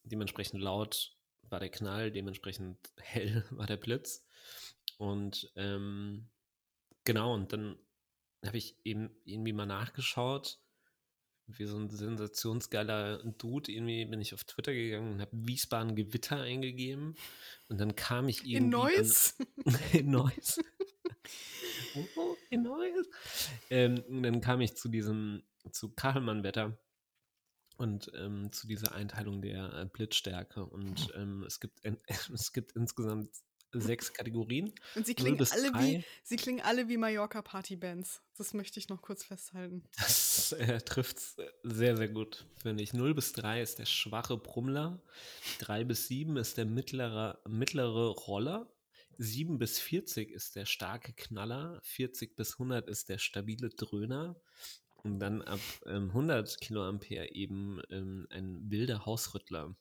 Dementsprechend 0.05 0.61
laut 0.61 1.17
war 1.43 1.61
der 1.61 1.71
Knall, 1.71 2.11
dementsprechend 2.11 2.79
hell 2.99 3.45
war 3.51 3.67
der 3.67 3.77
Blitz. 3.77 4.25
Und 4.99 5.53
ähm, 5.57 6.31
genau, 7.05 7.35
und 7.35 7.53
dann 7.53 7.79
habe 8.45 8.59
ich 8.59 8.77
eben 8.85 9.15
irgendwie 9.25 9.53
mal 9.53 9.67
nachgeschaut, 9.67 10.61
wie 11.59 11.67
so 11.67 11.77
ein 11.77 11.91
sensationsgeiler 11.91 13.23
Dude. 13.39 13.71
Irgendwie 13.73 14.05
bin 14.05 14.21
ich 14.21 14.35
auf 14.35 14.45
Twitter 14.45 14.73
gegangen 14.73 15.15
und 15.15 15.21
habe 15.21 15.31
Wiesbaden 15.33 15.95
Gewitter 15.95 16.41
eingegeben. 16.41 17.15
Und 17.69 17.81
dann 17.81 17.97
kam 17.97 18.29
ich 18.29 18.45
irgendwie. 18.45 18.57
In 18.63 18.69
Neuss? 18.71 19.37
An, 19.65 19.79
in 19.93 20.11
Neuss. 20.11 20.61
oh, 22.17 22.37
in 22.51 22.63
Neuss. 22.63 23.07
Ähm, 23.71 24.23
dann 24.23 24.41
kam 24.41 24.61
ich 24.61 24.77
zu 24.77 24.89
diesem, 24.89 25.43
zu 25.71 25.91
Kachelmann-Wetter 25.91 26.79
und 27.77 28.11
ähm, 28.15 28.53
zu 28.53 28.67
dieser 28.67 28.93
Einteilung 28.93 29.43
der 29.43 29.73
äh, 29.73 29.87
Blitzstärke. 29.87 30.65
Und 30.65 31.13
ähm, 31.17 31.45
es, 31.45 31.61
gibt, 31.61 31.85
äh, 31.85 31.97
es 32.33 32.53
gibt 32.53 32.73
insgesamt 32.73 33.31
sechs 33.73 34.13
Kategorien. 34.13 34.73
Und 34.95 35.07
sie 35.07 35.15
klingen, 35.15 35.47
alle 35.51 35.73
wie, 35.75 36.05
sie 36.23 36.37
klingen 36.37 36.61
alle 36.61 36.89
wie 36.89 36.97
Mallorca 36.97 37.43
Partybands. 37.43 38.23
Das 38.37 38.55
möchte 38.55 38.79
ich 38.79 38.89
noch 38.89 39.03
kurz 39.03 39.25
festhalten. 39.25 39.83
Das 39.97 40.53
äh, 40.53 40.81
trifft 40.81 41.19
sehr, 41.63 41.97
sehr 41.97 42.09
gut, 42.09 42.45
finde 42.57 42.83
ich. 42.83 42.93
0 42.93 43.15
bis 43.15 43.33
3 43.33 43.63
ist 43.63 43.79
der 43.79 43.87
schwache 43.87 44.37
Brummler. 44.37 45.01
3 45.61 45.85
bis 45.85 46.09
7 46.09 46.37
ist 46.37 46.59
der 46.59 46.67
mittlere, 46.67 47.41
mittlere 47.49 48.11
Roller. 48.11 48.69
7 49.19 49.59
bis 49.59 49.79
40 49.79 50.31
ist 50.31 50.57
der 50.57 50.67
starke 50.67 51.13
Knaller. 51.13 51.81
40 51.85 52.37
bis 52.37 52.55
100 52.55 52.89
ist 52.89 53.09
der 53.09 53.19
stabile 53.19 53.71
Dröhner. 53.71 54.37
Und 55.05 55.21
dann 55.21 55.43
ab 55.43 55.61
ähm, 55.87 56.09
100 56.09 56.61
Kiloampere 56.61 57.33
eben 57.33 57.81
ähm, 57.91 58.27
ein 58.31 58.71
wilder 58.71 59.07
Hausrüttler. 59.07 59.75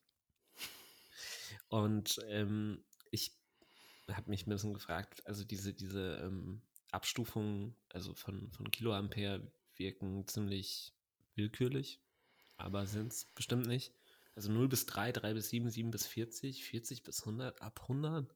Und 1.70 2.20
ähm, 2.28 2.84
ich 3.12 3.41
habe 4.10 4.30
mich 4.30 4.46
ein 4.46 4.50
bisschen 4.50 4.74
gefragt, 4.74 5.26
also 5.26 5.44
diese, 5.44 5.74
diese 5.74 6.22
ähm, 6.24 6.62
Abstufungen, 6.92 7.76
also 7.90 8.14
von, 8.14 8.52
von 8.52 8.70
Kiloampere 8.72 9.52
wirken 9.78 10.28
ziemlich 10.28 10.94
willkürlich, 11.36 12.02
aber 12.58 12.86
sind 12.86 13.12
es 13.12 13.26
bestimmt 13.26 13.68
nicht. 13.68 13.94
Also 14.36 14.52
0 14.52 14.70
bis 14.70 14.86
3, 14.86 15.12
3 15.12 15.34
bis 15.34 15.50
7, 15.50 15.70
7 15.70 15.92
bis 15.92 16.08
40, 16.08 16.64
40 16.64 17.04
bis 17.04 17.22
100, 17.22 17.62
ab 17.62 17.80
100. 17.84 18.34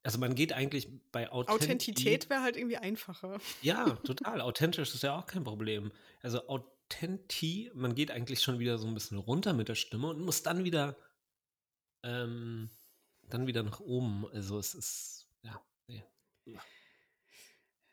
Also 0.04 0.20
man 0.20 0.36
geht 0.36 0.54
eigentlich 0.54 0.88
bei 1.12 1.32
Authentität. 1.32 1.70
Authentität 1.70 2.30
wäre 2.30 2.44
halt 2.44 2.58
irgendwie 2.58 2.78
einfacher. 2.78 3.40
Ja, 3.62 3.90
total. 4.04 4.42
Authentisch 4.42 4.94
ist 4.94 5.02
ja 5.04 5.18
auch 5.18 5.26
kein 5.26 5.44
Problem. 5.44 5.92
Also 6.22 6.48
Authenti, 6.48 7.72
man 7.74 7.96
geht 7.96 8.12
eigentlich 8.12 8.42
schon 8.42 8.60
wieder 8.60 8.78
so 8.78 8.86
ein 8.88 8.94
bisschen 8.94 9.18
runter 9.18 9.54
mit 9.54 9.68
der 9.68 9.74
Stimme 9.76 10.10
und 10.10 10.20
muss 10.20 10.44
dann 10.44 10.64
wieder 10.64 10.96
ähm, 12.04 12.70
dann 13.24 13.48
wieder 13.48 13.64
nach 13.64 13.80
oben. 13.80 14.28
Also 14.32 14.60
es 14.60 14.74
ist, 14.74 15.28
ja, 15.42 15.62
nee. 15.88 16.04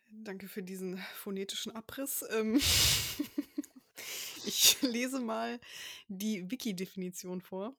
Danke 0.08 0.48
für 0.48 0.62
diesen 0.62 0.98
phonetischen 1.14 1.74
Abriss. 1.74 2.24
Ähm 2.30 2.56
ich 4.44 4.82
lese 4.82 5.20
mal 5.20 5.60
die 6.08 6.50
Wiki-Definition 6.50 7.40
vor. 7.40 7.76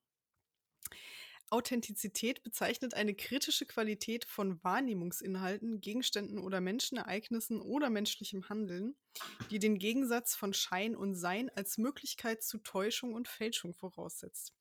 Authentizität 1.50 2.44
bezeichnet 2.44 2.94
eine 2.94 3.14
kritische 3.14 3.66
Qualität 3.66 4.24
von 4.24 4.64
Wahrnehmungsinhalten, 4.64 5.82
Gegenständen 5.82 6.40
oder 6.40 6.62
Menschen, 6.62 6.98
Ereignissen 6.98 7.60
oder 7.60 7.90
menschlichem 7.90 8.48
Handeln, 8.48 8.96
die 9.50 9.60
den 9.60 9.78
Gegensatz 9.78 10.34
von 10.34 10.54
Schein 10.54 10.96
und 10.96 11.14
Sein 11.14 11.50
als 11.50 11.78
Möglichkeit 11.78 12.42
zu 12.42 12.60
Täuschung 12.60 13.14
und 13.14 13.28
Fälschung 13.28 13.74
voraussetzt. 13.74 14.54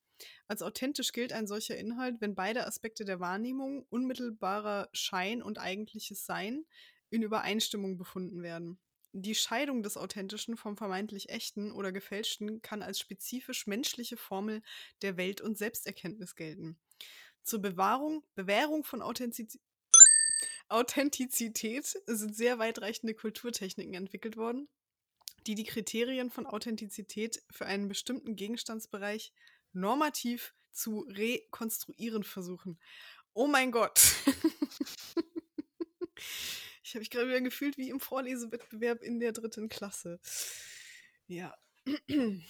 Als 0.49 0.63
authentisch 0.63 1.13
gilt 1.13 1.33
ein 1.33 1.47
solcher 1.47 1.77
Inhalt, 1.77 2.21
wenn 2.21 2.35
beide 2.35 2.67
Aspekte 2.67 3.05
der 3.05 3.21
Wahrnehmung, 3.21 3.87
unmittelbarer 3.91 4.89
Schein 4.93 5.43
und 5.43 5.59
eigentliches 5.59 6.27
Sein, 6.27 6.65
in 7.11 7.23
Übereinstimmung 7.23 7.99
befunden 7.99 8.43
werden. 8.43 8.79
Die 9.13 9.35
Scheidung 9.35 9.83
des 9.83 9.97
Authentischen 9.97 10.57
vom 10.57 10.77
vermeintlich 10.77 11.31
Echten 11.31 11.73
oder 11.73 11.91
Gefälschten 11.91 12.63
kann 12.63 12.83
als 12.83 13.01
spezifisch 13.01 13.67
menschliche 13.67 14.17
Formel 14.17 14.63
der 15.03 15.17
Welt- 15.17 15.41
und 15.41 15.59
Selbsterkenntnis 15.59 16.37
gelten. 16.37 16.79
Zur 17.43 17.61
Bewahrung, 17.61 18.25
Bewährung 18.35 18.85
von 18.85 19.03
Authentizität 19.03 19.61
Authentizität 20.71 21.85
sind 22.07 22.37
sehr 22.37 22.61
weitreichende 22.61 23.13
Kulturtechniken 23.13 23.95
entwickelt 23.95 24.37
worden, 24.37 24.69
die 25.49 25.57
die 25.57 25.65
Kriterien 25.65 26.31
von 26.31 26.47
Authentizität 26.47 27.43
für 27.51 27.67
einen 27.67 27.89
bestimmten 27.89 28.37
Gegenstandsbereich 28.37 29.33
normativ 29.73 30.55
zu 30.73 31.01
rekonstruieren 31.09 32.25
versuchen. 32.25 32.79
Oh 33.33 33.47
mein 33.47 33.73
Gott. 33.73 34.01
Ich 36.91 36.95
habe 36.97 37.03
mich 37.03 37.11
gerade 37.11 37.29
wieder 37.29 37.41
gefühlt 37.41 37.79
wie 37.79 37.89
im 37.89 38.01
Vorlesewettbewerb 38.01 39.05
in 39.05 39.21
der 39.21 39.31
dritten 39.31 39.69
Klasse. 39.69 40.19
Ja. 41.29 41.55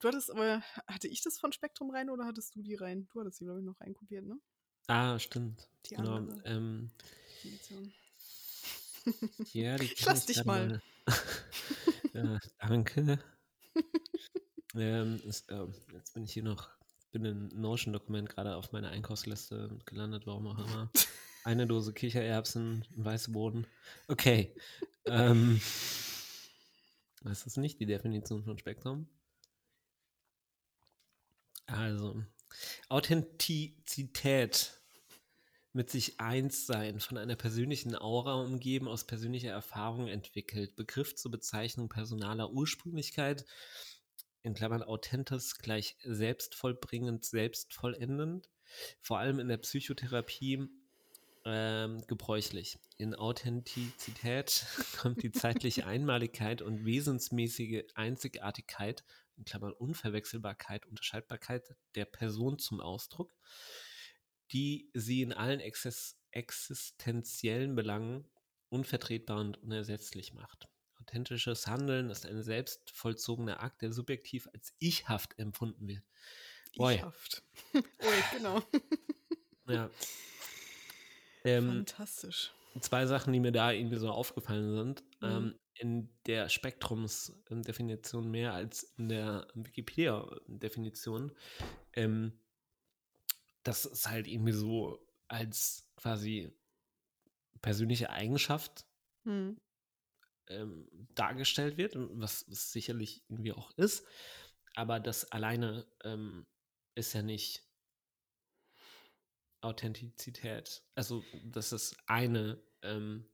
Du 0.00 0.08
hattest 0.08 0.32
aber, 0.32 0.60
hatte 0.88 1.06
ich 1.06 1.22
das 1.22 1.38
von 1.38 1.52
Spektrum 1.52 1.90
rein 1.90 2.10
oder 2.10 2.26
hattest 2.26 2.56
du 2.56 2.62
die 2.62 2.74
rein? 2.74 3.06
Du 3.12 3.20
hattest 3.20 3.38
die, 3.38 3.44
glaube 3.44 3.60
ich, 3.60 3.64
noch 3.64 3.80
reinkopiert, 3.80 4.24
ne? 4.24 4.40
Ah, 4.88 5.18
stimmt. 5.20 5.68
Die 5.86 5.94
genau. 5.94 6.26
Ähm, 6.44 6.90
ja, 9.52 9.76
die 9.76 9.84
ich 9.92 10.04
lass 10.04 10.26
dich 10.26 10.44
mal. 10.44 10.82
mal. 11.06 11.14
ja, 12.12 12.38
danke. 12.58 13.22
Ähm, 14.76 15.20
ist, 15.24 15.50
äh, 15.50 15.66
jetzt 15.92 16.14
bin 16.14 16.24
ich 16.24 16.32
hier 16.32 16.42
noch, 16.42 16.68
bin 17.12 17.24
in 17.24 17.48
Notion-Dokument 17.60 18.28
gerade 18.28 18.56
auf 18.56 18.72
meiner 18.72 18.90
Einkaufsliste 18.90 19.78
gelandet, 19.84 20.26
warum 20.26 20.46
auch 20.48 20.58
immer. 20.58 20.90
Eine 21.44 21.66
Dose 21.66 21.92
Kichererbsen, 21.92 22.84
weiße 22.96 23.30
Boden. 23.30 23.66
Okay. 24.08 24.54
ähm, 25.04 25.60
das 27.22 27.56
nicht 27.56 27.78
die 27.80 27.86
Definition 27.86 28.44
von 28.44 28.58
Spektrum. 28.58 29.08
Also, 31.66 32.22
Authentizität 32.88 34.80
mit 35.72 35.90
sich 35.90 36.20
eins 36.20 36.66
sein, 36.66 37.00
von 37.00 37.18
einer 37.18 37.34
persönlichen 37.34 37.96
Aura 37.96 38.34
umgeben, 38.34 38.86
aus 38.86 39.06
persönlicher 39.06 39.50
Erfahrung 39.50 40.06
entwickelt. 40.06 40.76
Begriff 40.76 41.16
zur 41.16 41.32
Bezeichnung 41.32 41.88
personaler 41.88 42.52
Ursprünglichkeit, 42.52 43.44
in 44.44 44.54
Klammern 44.54 44.82
authentisch 44.82 45.54
gleich 45.58 45.96
selbstvollbringend, 46.04 47.24
selbstvollendend, 47.24 48.50
vor 49.00 49.18
allem 49.18 49.40
in 49.40 49.48
der 49.48 49.56
Psychotherapie 49.56 50.68
ähm, 51.46 52.06
gebräuchlich. 52.06 52.78
In 52.98 53.14
Authentizität 53.14 54.66
kommt 54.98 55.22
die 55.22 55.32
zeitliche 55.32 55.86
Einmaligkeit 55.86 56.60
und 56.60 56.84
wesensmäßige 56.84 57.84
Einzigartigkeit, 57.94 59.02
in 59.36 59.44
Klammern 59.44 59.72
Unverwechselbarkeit, 59.72 60.86
Unterscheidbarkeit 60.86 61.74
der 61.94 62.04
Person 62.04 62.58
zum 62.58 62.80
Ausdruck, 62.80 63.34
die 64.52 64.90
sie 64.92 65.22
in 65.22 65.32
allen 65.32 65.60
exis 65.60 66.20
existenziellen 66.30 67.76
Belangen 67.76 68.28
unvertretbar 68.68 69.40
und 69.40 69.56
unersetzlich 69.62 70.34
macht. 70.34 70.68
Authentisches 71.06 71.66
Handeln 71.66 72.08
ist 72.08 72.24
ein 72.24 72.42
selbstvollzogener 72.42 73.62
Akt, 73.62 73.82
der 73.82 73.92
subjektiv 73.92 74.48
als 74.54 74.74
ichhaft 74.78 75.38
empfunden 75.38 75.86
wird. 75.86 76.02
Ichhaft. 76.72 77.42
Ui, 77.74 77.82
genau. 78.36 78.62
Ja. 79.66 79.88
Ähm, 81.42 81.68
Fantastisch. 81.68 82.52
Zwei 82.78 83.06
Sachen, 83.06 83.32
die 83.32 83.40
mir 83.40 83.50
da 83.50 83.72
irgendwie 83.72 83.96
so 83.96 84.10
aufgefallen 84.10 84.76
sind. 84.76 85.02
Mhm. 85.22 85.26
Ähm, 85.26 85.58
in 85.76 86.08
der 86.26 86.50
Spektrumsdefinition 86.50 88.30
mehr 88.30 88.52
als 88.52 88.82
in 88.98 89.08
der 89.08 89.48
Wikipedia-Definition. 89.54 91.32
Ähm, 91.94 92.38
dass 93.62 93.86
es 93.86 94.06
halt 94.06 94.26
irgendwie 94.26 94.52
so 94.52 95.02
als 95.28 95.88
quasi 95.96 96.52
persönliche 97.62 98.10
Eigenschaft 98.10 98.84
mhm. 99.24 99.56
Ähm, 100.48 100.88
dargestellt 101.14 101.76
wird, 101.76 101.96
was 101.96 102.46
es 102.48 102.72
sicherlich 102.72 103.24
irgendwie 103.28 103.52
auch 103.52 103.70
ist. 103.76 104.06
Aber 104.74 105.00
das 105.00 105.30
alleine 105.30 105.86
ähm, 106.02 106.46
ist 106.94 107.12
ja 107.12 107.22
nicht 107.22 107.62
Authentizität. 109.60 110.82
Also, 110.94 111.24
das 111.44 111.72
ist 111.72 111.96
eine, 112.06 112.62
ähm, 112.82 113.26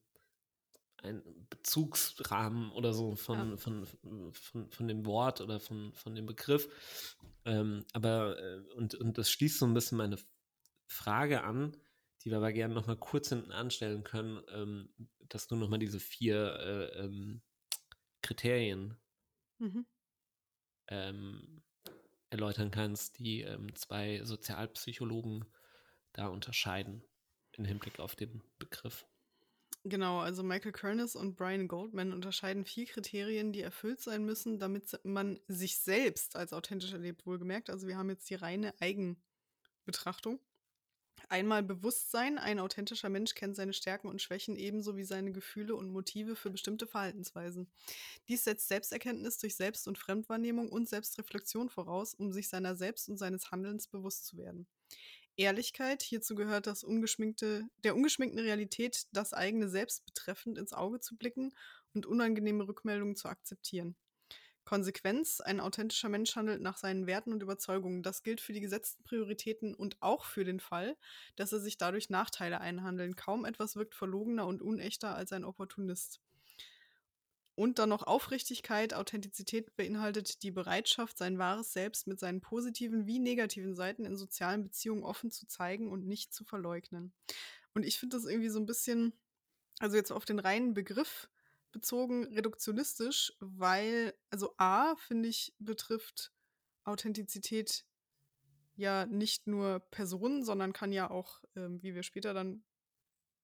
ein 1.03 1.23
Bezugsrahmen 1.49 2.71
oder 2.73 2.93
so 2.93 3.17
von, 3.17 3.51
ja. 3.51 3.57
von, 3.57 3.87
von, 3.87 4.71
von, 4.71 4.89
dem 4.89 5.07
Wort 5.07 5.41
oder 5.41 5.59
von, 5.59 5.93
von 5.95 6.15
dem 6.15 6.27
Begriff. 6.27 6.69
Ähm, 7.45 7.85
aber, 7.93 8.39
äh, 8.39 8.61
und, 8.75 8.95
und 8.95 9.19
das 9.19 9.31
schließt 9.31 9.59
so 9.59 9.67
ein 9.67 9.75
bisschen 9.75 9.99
meine 9.99 10.19
Frage 10.87 11.43
an, 11.43 11.77
die 12.23 12.31
wir 12.31 12.37
aber 12.39 12.53
gerne 12.53 12.75
nochmal 12.75 12.97
kurz 12.97 13.29
hinten 13.29 13.53
anstellen 13.53 14.05
können, 14.05 14.43
ähm, 14.53 14.93
dass 15.29 15.47
du 15.47 15.57
nochmal 15.57 15.79
diese 15.79 16.01
vier 16.01 16.55
äh, 16.61 17.05
ähm, 17.05 17.43
Kriterien 18.23 18.97
mhm. 19.59 19.87
Ähm, 20.89 21.63
erläutern 22.31 22.71
kannst, 22.71 23.19
die 23.19 23.43
ähm, 23.43 23.75
zwei 23.77 24.25
Sozialpsychologen 24.25 25.45
da 26.13 26.27
unterscheiden 26.27 27.05
im 27.53 27.65
Hinblick 27.65 28.01
auf 28.01 28.17
den 28.17 28.43
Begriff. 28.59 29.07
Genau, 29.85 30.19
also 30.19 30.43
Michael 30.43 30.73
Kernis 30.73 31.17
und 31.17 31.37
Brian 31.37 31.67
Goldman 31.67 32.13
unterscheiden 32.13 32.67
vier 32.67 32.87
Kriterien, 32.87 33.53
die 33.53 33.63
erfüllt 33.63 34.01
sein 34.01 34.25
müssen, 34.25 34.59
damit 34.59 35.01
man 35.05 35.41
sich 35.49 35.79
selbst 35.79 36.37
als 36.37 36.53
authentisch 36.53 36.93
erlebt, 36.93 37.25
wohlgemerkt. 37.25 37.71
Also 37.71 37.87
wir 37.87 37.97
haben 37.97 38.11
jetzt 38.11 38.29
die 38.29 38.35
reine 38.35 38.75
Eigenbetrachtung. 38.81 40.39
Einmal 41.31 41.63
Bewusstsein, 41.63 42.39
ein 42.39 42.59
authentischer 42.59 43.09
Mensch 43.09 43.37
kennt 43.37 43.55
seine 43.55 43.73
Stärken 43.73 44.09
und 44.09 44.21
Schwächen 44.21 44.57
ebenso 44.57 44.97
wie 44.97 45.05
seine 45.05 45.31
Gefühle 45.31 45.77
und 45.77 45.89
Motive 45.93 46.35
für 46.35 46.51
bestimmte 46.51 46.89
Verhaltensweisen. 46.89 47.71
Dies 48.29 48.43
setzt 48.43 48.67
Selbsterkenntnis 48.67 49.39
durch 49.39 49.55
Selbst- 49.55 49.87
und 49.87 49.97
Fremdwahrnehmung 49.97 50.71
und 50.71 50.89
Selbstreflexion 50.89 51.69
voraus, 51.71 52.15
um 52.15 52.33
sich 52.33 52.49
seiner 52.49 52.75
selbst 52.75 53.09
und 53.09 53.17
seines 53.17 53.53
Handelns 53.53 53.87
bewusst 53.87 54.27
zu 54.27 54.39
werden. 54.39 54.67
Ehrlichkeit. 55.37 56.03
Hierzu 56.03 56.35
gehört 56.35 56.67
das 56.67 56.83
ungeschminkte, 56.83 57.69
der 57.85 57.95
ungeschminkten 57.95 58.41
Realität 58.41 59.07
das 59.13 59.33
eigene 59.33 59.69
Selbst 59.69 60.05
betreffend 60.05 60.59
ins 60.59 60.73
Auge 60.73 60.99
zu 60.99 61.17
blicken 61.17 61.55
und 61.95 62.07
unangenehme 62.07 62.67
Rückmeldungen 62.67 63.15
zu 63.15 63.29
akzeptieren. 63.29 63.95
Konsequenz. 64.71 65.41
Ein 65.41 65.59
authentischer 65.59 66.09
Mensch 66.09 66.37
handelt 66.37 66.63
nach 66.63 66.77
seinen 66.77 67.09
Werten 67.09 67.33
und 67.33 67.43
Überzeugungen. 67.43 68.05
Das 68.05 68.23
gilt 68.23 68.41
für 68.41 68.53
die 68.53 68.61
gesetzten 68.61 69.03
Prioritäten 69.03 69.75
und 69.75 70.01
auch 70.01 70.25
für 70.25 70.45
den 70.45 70.61
Fall, 70.61 70.97
dass 71.35 71.53
er 71.53 71.59
sich 71.59 71.77
dadurch 71.77 72.09
Nachteile 72.09 72.61
einhandeln. 72.61 73.17
Kaum 73.17 73.45
etwas 73.45 73.75
wirkt 73.75 73.97
verlogener 73.97 74.47
und 74.47 74.63
unechter 74.63 75.17
als 75.17 75.33
ein 75.33 75.43
Opportunist. 75.43 76.21
Und 77.57 77.81
dann 77.81 77.89
noch 77.89 78.05
Aufrichtigkeit. 78.05 78.95
Authentizität 78.95 79.75
beinhaltet 79.75 80.45
die 80.45 80.53
Bereitschaft, 80.53 81.19
sein 81.19 81.37
wahres 81.37 81.73
Selbst 81.73 82.07
mit 82.07 82.21
seinen 82.21 82.41
positiven 82.41 83.09
wie 83.09 83.19
negativen 83.19 83.75
Seiten 83.75 84.05
in 84.05 84.17
sozialen 84.17 84.63
Beziehungen 84.63 85.03
offen 85.03 85.33
zu 85.33 85.49
zeigen 85.49 85.91
und 85.91 86.07
nicht 86.07 86.33
zu 86.33 86.45
verleugnen. 86.45 87.13
Und 87.75 87.85
ich 87.85 87.99
finde 87.99 88.17
das 88.17 88.25
irgendwie 88.25 88.51
so 88.51 88.61
ein 88.61 88.67
bisschen, 88.67 89.15
also 89.81 89.97
jetzt 89.97 90.13
auf 90.13 90.25
den 90.25 90.39
reinen 90.39 90.75
Begriff 90.75 91.29
bezogen, 91.73 92.25
reduktionistisch, 92.25 93.33
weil, 93.41 94.15
also 94.31 94.55
A, 94.57 94.97
finde 94.97 95.29
ich, 95.29 95.55
betrifft 95.59 96.33
Authentizität 96.85 97.85
ja 98.77 99.07
nicht 99.07 99.47
nur 99.47 99.81
Personen, 99.91 100.45
sondern 100.45 100.73
kann 100.73 100.93
ja 100.93 101.11
auch, 101.11 101.43
ähm, 101.55 101.83
wie 101.83 101.95
wir 101.95 102.03
später 102.03 102.35
dann 102.35 102.65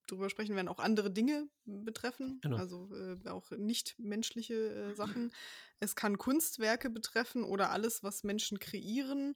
drüber 0.06 0.30
sprechen 0.30 0.54
werden, 0.54 0.68
auch 0.68 0.78
andere 0.78 1.10
Dinge 1.10 1.48
betreffen, 1.64 2.38
genau. 2.40 2.56
also 2.56 2.88
äh, 2.94 3.28
auch 3.28 3.50
nichtmenschliche 3.50 4.54
äh, 4.54 4.94
Sachen. 4.94 5.32
Es 5.80 5.94
kann 5.96 6.16
Kunstwerke 6.16 6.90
betreffen 6.90 7.44
oder 7.44 7.70
alles, 7.70 8.02
was 8.02 8.24
Menschen 8.24 8.58
kreieren. 8.58 9.34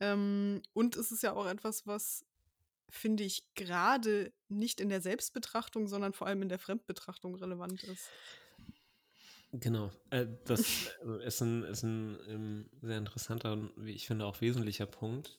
Ähm, 0.00 0.62
und 0.74 0.96
es 0.96 1.12
ist 1.12 1.22
ja 1.22 1.32
auch 1.32 1.46
etwas, 1.46 1.86
was, 1.86 2.24
finde 2.92 3.24
ich, 3.24 3.42
gerade 3.54 4.32
nicht 4.48 4.78
in 4.78 4.90
der 4.90 5.00
Selbstbetrachtung, 5.00 5.88
sondern 5.88 6.12
vor 6.12 6.26
allem 6.26 6.42
in 6.42 6.50
der 6.50 6.58
Fremdbetrachtung 6.58 7.34
relevant 7.34 7.82
ist. 7.84 8.10
Genau, 9.52 9.90
äh, 10.10 10.26
das 10.44 10.60
ist 11.24 11.40
ein, 11.40 11.62
ist 11.64 11.82
ein 11.82 12.18
ähm, 12.28 12.70
sehr 12.82 12.98
interessanter 12.98 13.54
und, 13.54 13.72
wie 13.76 13.92
ich 13.92 14.06
finde, 14.06 14.26
auch 14.26 14.40
wesentlicher 14.42 14.86
Punkt. 14.86 15.38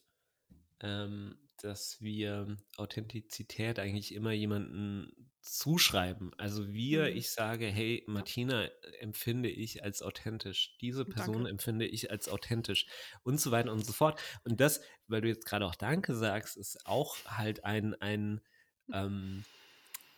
Ähm, 0.80 1.38
dass 1.62 2.02
wir 2.02 2.58
Authentizität 2.78 3.80
eigentlich 3.80 4.14
immer 4.14 4.32
jemanden 4.32 5.32
zuschreiben. 5.44 6.32
Also 6.38 6.74
wir, 6.74 7.12
mhm. 7.12 7.18
ich 7.18 7.32
sage, 7.32 7.66
hey, 7.66 8.04
Martina 8.08 8.70
empfinde 9.00 9.50
ich 9.50 9.84
als 9.84 10.02
authentisch, 10.02 10.78
diese 10.80 11.06
Person 11.06 11.36
Danke. 11.36 11.50
empfinde 11.50 11.86
ich 11.86 12.10
als 12.10 12.30
authentisch 12.30 12.88
und 13.24 13.40
so 13.40 13.52
weiter 13.52 13.72
und 13.72 13.86
so 13.86 13.92
fort. 13.92 14.20
Und 14.46 14.62
das, 14.62 14.82
weil 15.08 15.22
du 15.22 15.28
jetzt 15.28 15.46
gerade 15.46 15.66
auch 15.66 15.76
Danke 15.76 16.16
sagst, 16.16 16.56
ist 16.56 16.86
auch 16.86 17.18
halt 17.26 17.66
ein, 17.66 17.94
ein, 17.96 18.42
ähm, 18.94 19.44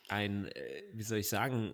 ein, 0.07 0.45
äh, 0.45 0.83
wie 0.93 1.03
soll 1.03 1.17
ich 1.17 1.29
sagen, 1.29 1.73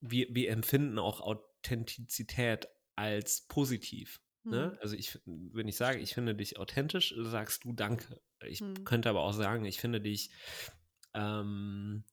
wir, 0.00 0.26
wir 0.30 0.50
empfinden 0.50 0.98
auch 0.98 1.20
Authentizität 1.20 2.66
als 2.96 3.46
positiv. 3.46 4.20
Ne? 4.42 4.72
Mhm. 4.72 4.78
Also 4.80 4.96
ich, 4.96 5.18
wenn 5.26 5.68
ich 5.68 5.76
sage, 5.76 5.98
ich 5.98 6.14
finde 6.14 6.34
dich 6.34 6.58
authentisch, 6.58 7.14
sagst 7.18 7.64
du 7.64 7.74
Danke. 7.74 8.20
Ich 8.46 8.62
mhm. 8.62 8.84
könnte 8.84 9.10
aber 9.10 9.20
auch 9.20 9.32
sagen, 9.32 9.66
ich 9.66 9.80
finde 9.80 10.00
dich 10.00 10.30
ähm, 11.14 12.04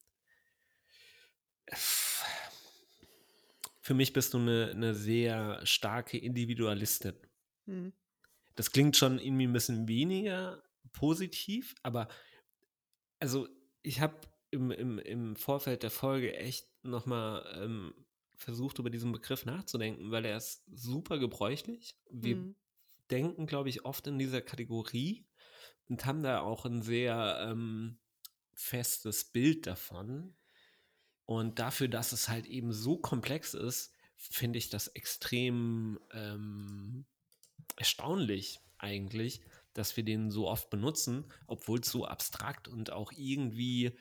für 3.82 3.94
mich 3.94 4.14
bist 4.14 4.34
du 4.34 4.38
eine, 4.38 4.72
eine 4.72 4.94
sehr 4.94 5.66
starke 5.66 6.18
Individualistin. 6.18 7.16
Mhm. 7.66 7.94
Das 8.56 8.72
klingt 8.72 8.98
schon 8.98 9.20
irgendwie 9.20 9.48
ein 9.48 9.54
bisschen 9.54 9.88
weniger 9.88 10.62
positiv, 10.94 11.76
aber 11.84 12.08
also 13.20 13.48
ich 13.82 14.02
habe 14.02 14.16
im, 14.52 14.72
im, 14.72 15.00
im 15.00 15.36
Vorfeld 15.36 15.84
der 15.84 15.92
Folge 15.92 16.36
echt 16.36 16.68
nochmal 16.84 17.46
ähm, 17.56 17.94
versucht, 18.36 18.80
über 18.80 18.90
diesen 18.90 19.12
Begriff 19.12 19.46
nachzudenken, 19.46 20.12
weil 20.12 20.26
er 20.26 20.38
ist 20.38 20.64
super 20.72 21.20
gebräuchlich. 21.20 21.96
Wir 22.10 22.36
mhm. 22.36 22.56
denken, 23.10 23.46
glaube 23.48 23.70
ich, 23.70 23.86
oft 23.86 24.06
in 24.08 24.20
dieser 24.20 24.42
Kategorie 24.42 25.26
und 25.88 26.06
haben 26.06 26.24
da 26.24 26.42
auch 26.42 26.66
ein 26.66 26.82
sehr 26.82 27.48
ähm, 27.50 28.00
festes 28.62 29.26
Bild 29.26 29.68
davon. 29.68 30.36
Und 31.26 31.60
dafür, 31.60 31.88
dass 31.88 32.12
es 32.12 32.30
halt 32.30 32.46
eben 32.46 32.74
so 32.74 32.98
komplex 32.98 33.54
ist, 33.54 33.94
finde 34.16 34.60
ich 34.60 34.70
das 34.70 34.88
extrem 34.88 36.00
ähm, 36.12 37.06
erstaunlich 37.78 38.60
eigentlich, 38.78 39.42
dass 39.74 39.96
wir 39.96 40.04
den 40.04 40.32
so 40.32 40.48
oft 40.48 40.70
benutzen, 40.70 41.32
obwohl 41.48 41.80
es 41.80 41.90
so 41.90 42.06
abstrakt 42.06 42.68
und 42.68 42.92
auch 42.92 43.12
irgendwie, 43.14 43.98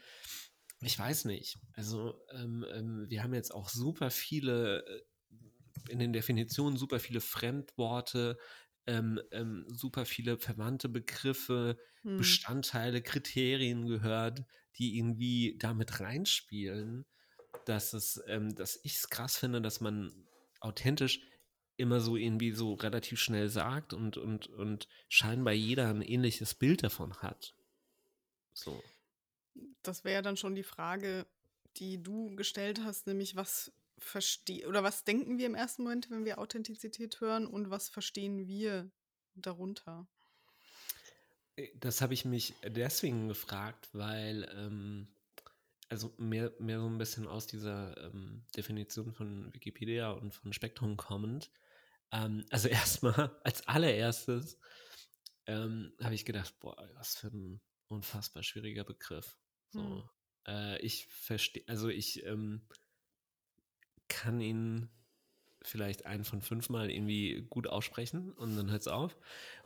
ich 0.81 0.99
weiß 0.99 1.27
nicht. 1.27 1.59
Also 1.75 2.21
ähm, 2.33 2.67
ähm, 2.73 3.07
wir 3.09 3.23
haben 3.23 3.35
jetzt 3.35 3.55
auch 3.55 3.69
super 3.69 4.11
viele 4.11 4.85
äh, 4.85 5.03
in 5.89 5.99
den 5.99 6.13
Definitionen 6.13 6.77
super 6.77 7.01
viele 7.01 7.21
Fremdworte, 7.21 8.39
ähm, 8.91 9.21
ähm, 9.31 9.65
super 9.69 10.05
viele 10.05 10.37
verwandte 10.37 10.89
Begriffe, 10.89 11.79
hm. 12.03 12.17
Bestandteile, 12.17 13.03
Kriterien 13.03 13.87
gehört, 13.87 14.45
die 14.79 14.99
irgendwie 14.99 15.57
damit 15.59 16.01
reinspielen, 16.01 17.07
dass 17.67 17.93
es, 17.93 18.21
ähm, 18.27 18.55
dass 18.55 18.81
ich 18.83 18.97
es 18.97 19.09
krass 19.09 19.37
finde, 19.37 19.63
dass 19.63 19.81
man 19.81 20.27
authentisch 20.61 21.21
immer 21.77 22.01
so 22.01 22.17
irgendwie 22.17 22.53
so 22.53 22.75
relativ 22.75 23.21
schnell 23.21 23.49
sagt 23.49 23.95
und, 23.95 24.17
und, 24.17 24.49
und 24.49 24.89
scheinbar 25.09 25.55
jeder 25.55 25.89
ein 25.89 26.03
ähnliches 26.03 26.55
Bild 26.55 26.83
davon 26.83 27.17
hat. 27.19 27.55
So. 28.53 28.83
Das 29.83 30.05
wäre 30.05 30.23
dann 30.23 30.37
schon 30.37 30.55
die 30.55 30.63
Frage, 30.63 31.27
die 31.77 32.03
du 32.03 32.35
gestellt 32.35 32.81
hast, 32.85 33.07
nämlich 33.07 33.37
was 33.37 33.73
verstehen 34.05 34.67
oder 34.67 34.83
was 34.83 35.05
denken 35.05 35.39
wir 35.39 35.47
im 35.47 35.55
ersten 35.55 35.83
Moment, 35.83 36.11
wenn 36.11 36.25
wir 36.25 36.39
Authentizität 36.39 37.21
hören 37.21 37.47
und 37.47 37.71
was 37.71 37.89
verstehen 37.89 38.47
wir 38.47 38.91
darunter? 39.35 40.09
Äh, 41.57 41.69
das 41.79 42.01
habe 42.01 42.15
ich 42.15 42.25
mich 42.25 42.55
deswegen 42.65 43.29
gefragt, 43.29 43.89
weil 43.93 44.51
ähm, 44.57 45.09
also 45.89 46.15
mehr, 46.19 46.53
mehr 46.59 46.79
so 46.81 46.87
ein 46.87 46.99
bisschen 46.99 47.27
aus 47.27 47.47
dieser 47.47 47.97
ähm, 48.05 48.45
Definition 48.57 49.13
von 49.13 49.53
Wikipedia 49.53 50.11
und 50.11 50.33
von 50.33 50.53
Spektrum 50.53 50.97
kommend. 50.97 51.51
Ähm, 52.13 52.47
also 52.51 52.69
erstmal 52.69 53.37
als 53.45 53.67
allererstes 53.67 54.59
ähm, 55.47 55.93
habe 56.01 56.15
ich 56.15 56.25
gedacht, 56.25 56.55
boah, 56.61 56.77
was 56.95 57.17
für 57.17 57.29
ein 57.29 57.61
unfassbar 57.89 58.43
schwieriger 58.43 58.85
Begriff. 58.85 59.37
So, 59.71 59.81
hm. 59.81 60.03
äh, 60.47 60.79
ich 60.79 61.07
verstehe, 61.07 61.65
also 61.67 61.89
ich 61.89 62.25
ähm, 62.25 62.63
kann 64.11 64.43
ihn 64.43 64.91
vielleicht 65.63 66.07
einen 66.07 66.25
von 66.25 66.43
fünf 66.43 66.69
Mal 66.69 66.91
irgendwie 66.91 67.47
gut 67.49 67.67
aussprechen 67.67 68.33
und 68.33 68.57
dann 68.57 68.71
hört 68.71 68.83
es 68.83 68.89
auf. 68.89 69.17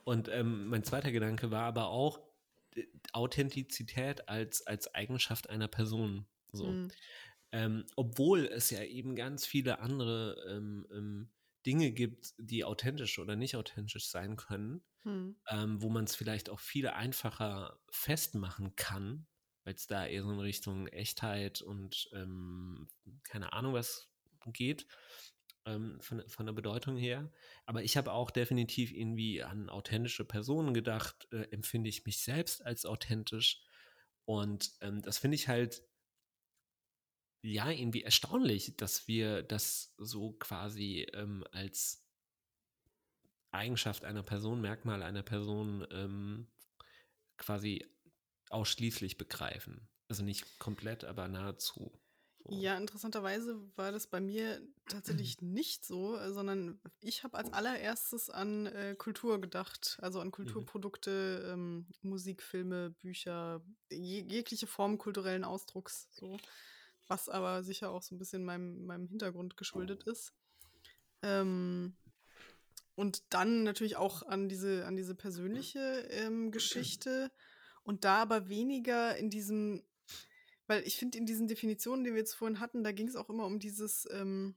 Und 0.04 0.28
ähm, 0.28 0.68
mein 0.68 0.84
zweiter 0.84 1.12
Gedanke 1.12 1.50
war 1.50 1.64
aber 1.64 1.88
auch 1.88 2.20
äh, 2.76 2.84
Authentizität 3.12 4.28
als, 4.28 4.66
als 4.66 4.94
Eigenschaft 4.94 5.50
einer 5.50 5.68
Person. 5.68 6.26
So. 6.52 6.66
Mhm. 6.66 6.88
Ähm, 7.52 7.86
obwohl 7.96 8.46
es 8.46 8.70
ja 8.70 8.82
eben 8.82 9.14
ganz 9.14 9.46
viele 9.46 9.80
andere 9.80 10.36
ähm, 10.48 10.86
ähm 10.92 11.30
Dinge 11.66 11.92
gibt, 11.92 12.34
die 12.36 12.62
authentisch 12.62 13.18
oder 13.18 13.36
nicht 13.36 13.56
authentisch 13.56 14.10
sein 14.10 14.36
können, 14.36 14.82
mhm. 15.04 15.36
wo 15.80 15.88
man 15.88 16.04
es 16.04 16.14
vielleicht 16.14 16.50
auch 16.50 16.60
viel 16.60 16.88
einfacher 16.88 17.78
festmachen 17.88 18.76
kann, 18.76 19.26
weil 19.64 19.72
es 19.72 19.86
da 19.86 20.06
eher 20.06 20.24
so 20.24 20.30
in 20.30 20.40
Richtung 20.40 20.88
Echtheit 20.88 21.62
und 21.62 22.10
ähm, 22.12 22.86
keine 23.22 23.54
Ahnung 23.54 23.72
was 23.72 24.10
geht, 24.52 24.86
ähm, 25.66 26.00
von, 26.00 26.26
von 26.28 26.46
der 26.46 26.52
Bedeutung 26.52 26.96
her. 26.96 27.30
Aber 27.66 27.82
ich 27.82 27.96
habe 27.96 28.12
auch 28.12 28.30
definitiv 28.30 28.92
irgendwie 28.92 29.42
an 29.42 29.68
authentische 29.68 30.24
Personen 30.24 30.74
gedacht, 30.74 31.28
äh, 31.32 31.48
empfinde 31.50 31.88
ich 31.88 32.04
mich 32.04 32.18
selbst 32.18 32.64
als 32.64 32.86
authentisch. 32.86 33.62
Und 34.24 34.72
ähm, 34.80 35.02
das 35.02 35.18
finde 35.18 35.36
ich 35.36 35.48
halt 35.48 35.82
ja 37.42 37.70
irgendwie 37.70 38.02
erstaunlich, 38.02 38.76
dass 38.76 39.06
wir 39.06 39.42
das 39.42 39.94
so 39.98 40.32
quasi 40.32 41.06
ähm, 41.12 41.44
als 41.52 42.04
Eigenschaft 43.50 44.04
einer 44.04 44.22
Person, 44.22 44.60
Merkmal 44.60 45.02
einer 45.02 45.22
Person 45.22 45.86
ähm, 45.90 46.48
quasi 47.36 47.86
ausschließlich 48.50 49.16
begreifen. 49.16 49.88
Also 50.08 50.22
nicht 50.22 50.58
komplett, 50.58 51.04
aber 51.04 51.28
nahezu. 51.28 51.92
Ja, 52.50 52.76
interessanterweise 52.76 53.58
war 53.76 53.90
das 53.90 54.06
bei 54.06 54.20
mir 54.20 54.60
tatsächlich 54.88 55.40
nicht 55.40 55.84
so, 55.84 56.16
äh, 56.16 56.32
sondern 56.32 56.78
ich 57.00 57.24
habe 57.24 57.38
als 57.38 57.52
allererstes 57.52 58.28
an 58.28 58.66
äh, 58.66 58.94
Kultur 58.96 59.40
gedacht, 59.40 59.98
also 60.02 60.20
an 60.20 60.28
mhm. 60.28 60.32
Kulturprodukte, 60.32 61.50
ähm, 61.52 61.86
Musik, 62.02 62.42
Filme, 62.42 62.90
Bücher, 62.90 63.62
je 63.90 64.20
jegliche 64.22 64.66
Form 64.66 64.98
kulturellen 64.98 65.44
Ausdrucks, 65.44 66.08
so, 66.10 66.38
was 67.06 67.30
aber 67.30 67.62
sicher 67.62 67.90
auch 67.90 68.02
so 68.02 68.14
ein 68.14 68.18
bisschen 68.18 68.44
meinem, 68.44 68.84
meinem 68.84 69.08
Hintergrund 69.08 69.56
geschuldet 69.56 70.02
ist. 70.04 70.34
Ähm, 71.22 71.96
und 72.94 73.22
dann 73.30 73.62
natürlich 73.62 73.96
auch 73.96 74.22
an 74.22 74.48
diese, 74.48 74.84
an 74.86 74.96
diese 74.96 75.14
persönliche 75.14 76.06
ähm, 76.10 76.50
Geschichte 76.52 77.32
und 77.84 78.04
da 78.04 78.20
aber 78.20 78.48
weniger 78.50 79.16
in 79.16 79.30
diesem 79.30 79.82
weil 80.66 80.86
ich 80.86 80.96
finde, 80.96 81.18
in 81.18 81.26
diesen 81.26 81.46
Definitionen, 81.46 82.04
die 82.04 82.10
wir 82.10 82.18
jetzt 82.18 82.34
vorhin 82.34 82.60
hatten, 82.60 82.84
da 82.84 82.92
ging 82.92 83.08
es 83.08 83.16
auch 83.16 83.28
immer 83.28 83.46
um 83.46 83.58
dieses 83.58 84.08
ähm, 84.10 84.54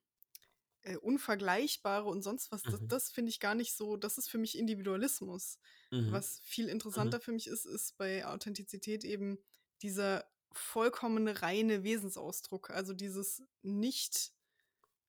äh, 0.83 0.97
Unvergleichbare 0.97 2.07
und 2.07 2.21
sonst 2.21 2.51
was. 2.51 2.63
Mhm. 2.65 2.71
Das, 2.71 2.79
das 2.87 3.11
finde 3.11 3.29
ich 3.29 3.39
gar 3.39 3.55
nicht 3.55 3.75
so, 3.75 3.97
das 3.97 4.17
ist 4.17 4.29
für 4.29 4.37
mich 4.37 4.57
Individualismus. 4.57 5.59
Mhm. 5.91 6.11
Was 6.11 6.39
viel 6.43 6.69
interessanter 6.69 7.17
mhm. 7.17 7.21
für 7.21 7.31
mich 7.33 7.47
ist, 7.47 7.65
ist 7.65 7.97
bei 7.97 8.25
Authentizität 8.25 9.03
eben 9.03 9.37
dieser 9.81 10.25
vollkommene 10.51 11.41
reine 11.41 11.83
Wesensausdruck. 11.83 12.69
Also 12.69 12.93
dieses 12.93 13.43
nicht 13.61 14.31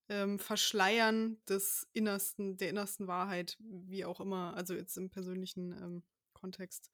ähm, 0.09 0.39
Verschleiern 0.39 1.39
des 1.49 1.89
Innersten, 1.93 2.57
der 2.57 2.71
innersten 2.71 3.07
Wahrheit, 3.07 3.57
wie 3.61 4.05
auch 4.05 4.21
immer, 4.21 4.55
also 4.57 4.75
jetzt 4.75 4.97
im 4.97 5.11
persönlichen 5.11 5.73
ähm, 5.73 6.03
Kontext 6.33 6.91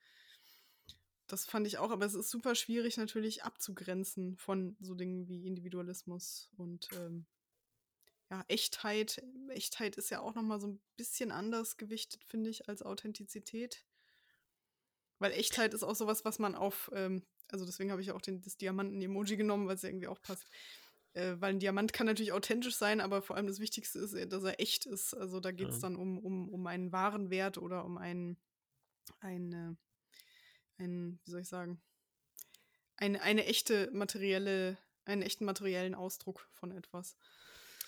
das 1.26 1.46
fand 1.46 1.66
ich 1.66 1.78
auch, 1.78 1.90
aber 1.90 2.04
es 2.04 2.14
ist 2.14 2.30
super 2.30 2.54
schwierig 2.54 2.96
natürlich 2.96 3.44
abzugrenzen 3.44 4.36
von 4.36 4.76
so 4.80 4.94
Dingen 4.94 5.28
wie 5.28 5.46
Individualismus 5.46 6.50
und 6.56 6.88
ähm, 6.92 7.26
ja, 8.30 8.44
Echtheit. 8.48 9.22
Echtheit 9.48 9.96
ist 9.96 10.10
ja 10.10 10.20
auch 10.20 10.34
noch 10.34 10.42
mal 10.42 10.60
so 10.60 10.68
ein 10.68 10.80
bisschen 10.96 11.30
anders 11.30 11.76
gewichtet, 11.76 12.24
finde 12.24 12.50
ich, 12.50 12.68
als 12.68 12.82
Authentizität. 12.82 13.84
Weil 15.18 15.32
Echtheit 15.32 15.74
ist 15.74 15.82
auch 15.82 15.94
sowas, 15.94 16.24
was 16.24 16.38
man 16.38 16.54
auf, 16.54 16.90
ähm, 16.94 17.24
also 17.48 17.64
deswegen 17.64 17.90
habe 17.90 18.02
ich 18.02 18.10
auch 18.10 18.20
den, 18.20 18.40
das 18.40 18.56
Diamanten-Emoji 18.56 19.36
genommen, 19.36 19.66
weil 19.66 19.76
es 19.76 19.84
irgendwie 19.84 20.08
auch 20.08 20.20
passt. 20.20 20.50
Äh, 21.12 21.36
weil 21.38 21.54
ein 21.54 21.60
Diamant 21.60 21.92
kann 21.92 22.06
natürlich 22.06 22.32
authentisch 22.32 22.74
sein, 22.74 23.00
aber 23.00 23.22
vor 23.22 23.36
allem 23.36 23.46
das 23.46 23.60
Wichtigste 23.60 24.00
ist, 24.00 24.14
dass 24.32 24.42
er 24.42 24.60
echt 24.60 24.84
ist. 24.86 25.14
Also 25.14 25.40
da 25.40 25.52
geht 25.52 25.68
es 25.68 25.76
ja. 25.76 25.82
dann 25.82 25.96
um, 25.96 26.18
um, 26.18 26.48
um 26.48 26.66
einen 26.66 26.92
wahren 26.92 27.30
Wert 27.30 27.56
oder 27.56 27.84
um 27.84 27.96
einen, 27.96 28.36
eine, 29.20 29.76
ein, 30.78 31.18
wie 31.24 31.30
soll 31.30 31.40
ich 31.40 31.48
sagen, 31.48 31.80
eine, 32.96 33.20
eine 33.22 33.46
echte 33.46 33.90
materielle, 33.92 34.78
einen 35.04 35.22
echten 35.22 35.44
materiellen 35.44 35.94
Ausdruck 35.94 36.48
von 36.52 36.70
etwas. 36.70 37.16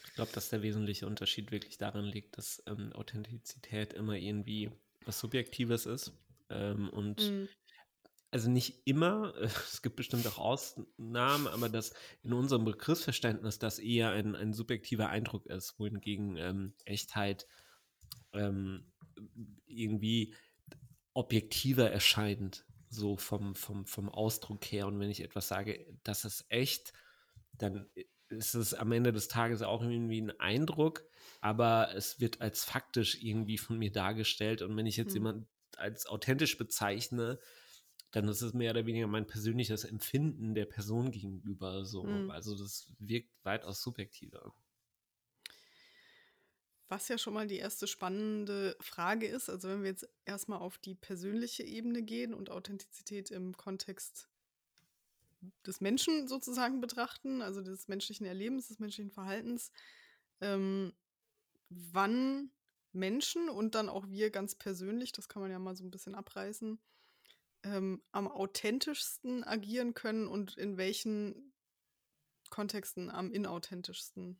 Ich 0.06 0.14
glaube, 0.14 0.32
dass 0.32 0.48
der 0.50 0.62
wesentliche 0.62 1.06
Unterschied 1.06 1.50
wirklich 1.50 1.78
darin 1.78 2.04
liegt, 2.04 2.38
dass 2.38 2.62
ähm, 2.66 2.92
Authentizität 2.92 3.92
immer 3.92 4.14
irgendwie 4.14 4.70
was 5.04 5.20
Subjektives 5.20 5.86
ist. 5.86 6.12
Ähm, 6.48 6.88
und 6.90 7.20
mm. 7.20 7.48
also 8.30 8.50
nicht 8.50 8.86
immer, 8.86 9.34
äh, 9.36 9.44
es 9.66 9.82
gibt 9.82 9.96
bestimmt 9.96 10.26
auch 10.26 10.38
Ausnahmen, 10.38 11.46
aber 11.48 11.68
dass 11.68 11.92
in 12.22 12.32
unserem 12.32 12.64
Begriffsverständnis 12.64 13.58
das 13.58 13.78
eher 13.78 14.10
ein, 14.10 14.34
ein 14.34 14.52
subjektiver 14.52 15.08
Eindruck 15.08 15.46
ist, 15.46 15.78
wohingegen 15.78 16.36
ähm, 16.36 16.74
Echtheit 16.84 17.46
ähm, 18.32 18.92
irgendwie 19.66 20.34
objektiver 21.14 21.90
erscheint 21.90 22.66
so 22.96 23.16
vom, 23.16 23.54
vom, 23.54 23.86
vom 23.86 24.08
Ausdruck 24.08 24.64
her. 24.64 24.86
Und 24.86 24.98
wenn 24.98 25.10
ich 25.10 25.22
etwas 25.22 25.48
sage, 25.48 25.86
das 26.02 26.24
ist 26.24 26.46
echt, 26.48 26.92
dann 27.52 27.86
ist 28.28 28.54
es 28.54 28.74
am 28.74 28.92
Ende 28.92 29.12
des 29.12 29.28
Tages 29.28 29.62
auch 29.62 29.82
irgendwie 29.82 30.20
ein 30.20 30.38
Eindruck, 30.40 31.04
aber 31.40 31.94
es 31.94 32.20
wird 32.20 32.40
als 32.40 32.64
faktisch 32.64 33.22
irgendwie 33.22 33.58
von 33.58 33.78
mir 33.78 33.92
dargestellt. 33.92 34.62
Und 34.62 34.76
wenn 34.76 34.86
ich 34.86 34.96
jetzt 34.96 35.10
mhm. 35.10 35.16
jemanden 35.16 35.48
als 35.76 36.06
authentisch 36.06 36.58
bezeichne, 36.58 37.38
dann 38.10 38.28
ist 38.28 38.42
es 38.42 38.54
mehr 38.54 38.70
oder 38.70 38.86
weniger 38.86 39.06
mein 39.06 39.26
persönliches 39.26 39.84
Empfinden 39.84 40.54
der 40.54 40.66
Person 40.66 41.10
gegenüber. 41.10 41.84
So. 41.84 42.04
Mhm. 42.04 42.30
Also 42.30 42.56
das 42.56 42.92
wirkt 42.98 43.30
weitaus 43.44 43.82
subjektiver. 43.82 44.54
Was 46.88 47.08
ja 47.08 47.18
schon 47.18 47.34
mal 47.34 47.48
die 47.48 47.58
erste 47.58 47.86
spannende 47.86 48.76
Frage 48.80 49.26
ist, 49.26 49.50
also 49.50 49.68
wenn 49.68 49.82
wir 49.82 49.90
jetzt 49.90 50.08
erstmal 50.24 50.60
auf 50.60 50.78
die 50.78 50.94
persönliche 50.94 51.64
Ebene 51.64 52.02
gehen 52.02 52.32
und 52.32 52.50
Authentizität 52.50 53.30
im 53.32 53.56
Kontext 53.56 54.28
des 55.66 55.80
Menschen 55.80 56.28
sozusagen 56.28 56.80
betrachten, 56.80 57.42
also 57.42 57.60
des 57.60 57.88
menschlichen 57.88 58.26
Erlebens, 58.26 58.68
des 58.68 58.78
menschlichen 58.78 59.10
Verhaltens, 59.10 59.72
ähm, 60.40 60.92
wann 61.68 62.50
Menschen 62.92 63.48
und 63.48 63.74
dann 63.74 63.88
auch 63.88 64.08
wir 64.08 64.30
ganz 64.30 64.54
persönlich, 64.54 65.12
das 65.12 65.28
kann 65.28 65.42
man 65.42 65.50
ja 65.50 65.58
mal 65.58 65.76
so 65.76 65.84
ein 65.84 65.90
bisschen 65.90 66.14
abreißen, 66.14 66.78
ähm, 67.64 68.02
am 68.12 68.28
authentischsten 68.28 69.44
agieren 69.44 69.94
können 69.94 70.28
und 70.28 70.56
in 70.56 70.76
welchen 70.76 71.52
Kontexten 72.50 73.10
am 73.10 73.32
inauthentischsten. 73.32 74.38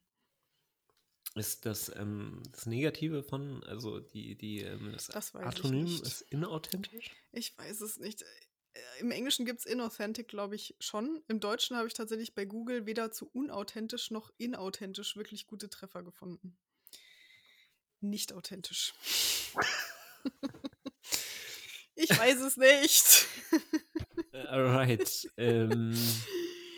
Ist 1.37 1.67
das 1.67 1.95
ähm, 1.95 2.43
das 2.53 2.67
Negative 2.67 3.23
von, 3.23 3.63
also 3.65 4.01
die, 4.01 4.37
die, 4.37 4.63
ähm, 4.63 4.93
das, 4.93 5.09
Das 5.09 5.35
Atonym 5.35 5.87
ist 5.87 6.23
inauthentisch? 6.31 7.11
Ich 7.33 7.57
weiß 7.59 7.81
es 7.83 7.99
nicht. 7.99 8.23
Äh, 8.23 9.01
Im 9.01 9.11
Englischen 9.11 9.45
gibt 9.45 9.61
es 9.61 9.67
inauthentic, 9.67 10.29
glaube 10.29 10.55
ich, 10.55 10.75
schon. 10.81 11.23
Im 11.29 11.41
Deutschen 11.41 11.77
habe 11.77 11.87
ich 11.87 11.95
tatsächlich 11.95 12.35
bei 12.35 12.45
Google 12.45 12.87
weder 12.87 13.13
zu 13.13 13.29
unauthentisch 13.33 14.11
noch 14.11 14.31
inauthentisch 14.39 15.17
wirklich 15.17 15.47
gute 15.47 15.69
Treffer 15.69 16.03
gefunden. 16.03 16.57
Nicht 18.01 18.33
authentisch. 18.33 18.95
ich 21.95 22.11
weiß 22.11 22.41
es 22.41 22.57
nicht. 22.57 23.27
Äh, 24.33 24.47
Alright. 24.47 25.29
ähm, 25.37 25.97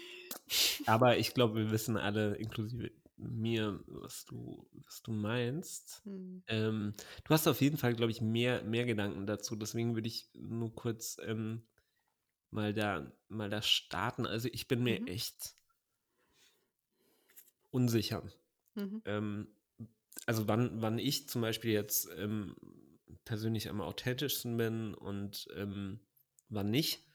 aber 0.86 1.18
ich 1.18 1.34
glaube, 1.34 1.56
wir 1.56 1.70
wissen 1.70 1.96
alle, 1.96 2.36
inklusive 2.36 2.90
mir, 3.18 3.80
was 3.86 4.24
du, 4.24 4.68
was 4.84 5.02
du 5.02 5.12
meinst. 5.12 6.04
Hm. 6.04 6.42
Ähm, 6.48 6.94
du 7.24 7.30
hast 7.34 7.46
auf 7.46 7.60
jeden 7.60 7.76
Fall, 7.78 7.94
glaube 7.94 8.12
ich, 8.12 8.20
mehr, 8.20 8.62
mehr 8.64 8.86
Gedanken 8.86 9.26
dazu. 9.26 9.56
Deswegen 9.56 9.94
würde 9.94 10.08
ich 10.08 10.30
nur 10.34 10.74
kurz 10.74 11.18
ähm, 11.24 11.66
mal, 12.50 12.74
da, 12.74 13.12
mal 13.28 13.50
da 13.50 13.62
starten. 13.62 14.26
Also 14.26 14.48
ich 14.52 14.68
bin 14.68 14.82
mir 14.82 15.00
Mhm. 15.00 15.06
echt 15.06 15.56
unsicher. 17.70 18.22
Mhm. 18.76 19.02
Ähm, 19.04 19.48
also 20.26 20.48
wann, 20.48 20.82
wann 20.82 20.98
ich 20.98 21.28
zum 21.28 21.42
Beispiel 21.42 21.72
jetzt 21.72 22.08
ähm, 22.18 22.56
persönlich 23.24 23.70
am 23.70 23.80
authentischsten 23.80 24.56
bin 24.56 24.94
und 24.94 25.48
ähm, 25.56 26.00
wann 26.48 26.70
nicht. 26.70 27.06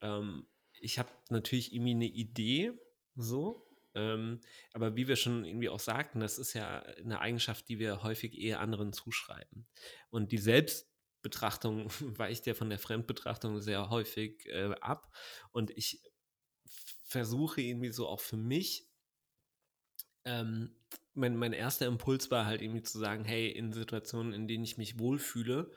Ähm, 0.00 0.46
ich 0.80 0.98
habe 0.98 1.10
natürlich 1.30 1.72
irgendwie 1.72 1.92
eine 1.92 2.06
Idee, 2.06 2.72
so. 3.16 3.63
Ähm, 3.94 4.40
aber 4.72 4.96
wie 4.96 5.08
wir 5.08 5.16
schon 5.16 5.44
irgendwie 5.44 5.68
auch 5.68 5.80
sagten, 5.80 6.20
das 6.20 6.38
ist 6.38 6.54
ja 6.54 6.80
eine 6.80 7.20
Eigenschaft, 7.20 7.68
die 7.68 7.78
wir 7.78 8.02
häufig 8.02 8.38
eher 8.38 8.60
anderen 8.60 8.92
zuschreiben. 8.92 9.66
Und 10.10 10.32
die 10.32 10.38
Selbstbetrachtung 10.38 11.88
weicht 12.18 12.46
ja 12.46 12.54
von 12.54 12.70
der 12.70 12.78
Fremdbetrachtung 12.78 13.60
sehr 13.60 13.90
häufig 13.90 14.46
äh, 14.46 14.74
ab. 14.80 15.14
Und 15.52 15.70
ich 15.70 16.02
versuche 17.04 17.60
irgendwie 17.60 17.90
so 17.92 18.08
auch 18.08 18.20
für 18.20 18.36
mich, 18.36 18.88
ähm, 20.24 20.74
mein, 21.14 21.36
mein 21.36 21.52
erster 21.52 21.86
Impuls 21.86 22.30
war 22.30 22.46
halt 22.46 22.62
irgendwie 22.62 22.82
zu 22.82 22.98
sagen, 22.98 23.24
hey, 23.24 23.48
in 23.48 23.72
Situationen, 23.72 24.32
in 24.32 24.48
denen 24.48 24.64
ich 24.64 24.78
mich 24.78 24.98
wohlfühle, 24.98 25.70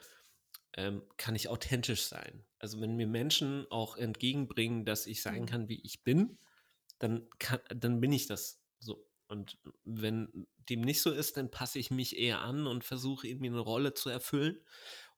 ähm, 0.76 1.04
kann 1.18 1.36
ich 1.36 1.50
authentisch 1.50 2.04
sein. 2.04 2.46
Also 2.60 2.80
wenn 2.82 2.96
mir 2.96 3.08
Menschen 3.08 3.70
auch 3.72 3.98
entgegenbringen, 3.98 4.86
dass 4.86 5.08
ich 5.08 5.22
sein 5.22 5.44
Mhm. 5.44 5.46
kann, 5.46 5.70
wie 5.70 5.82
ich 5.84 6.04
bin, 6.04 6.38
dann, 7.00 7.28
kann, 7.40 7.60
dann 7.70 8.00
bin 8.00 8.12
ich 8.12 8.28
das 8.28 8.62
so. 8.80 9.06
Und 9.28 9.58
wenn 9.84 10.48
dem 10.70 10.82
nicht 10.82 11.02
so 11.02 11.12
ist, 11.12 11.38
dann 11.38 11.52
passe 11.52 11.80
ich 11.80 11.92
mich 11.92 12.18
eher 12.18 12.42
an 12.42 12.68
und 12.68 12.84
versuche 12.84 13.28
irgendwie 13.28 13.48
eine 13.48 13.60
Rolle 13.60 13.94
zu 13.94 14.10
erfüllen 14.10 14.60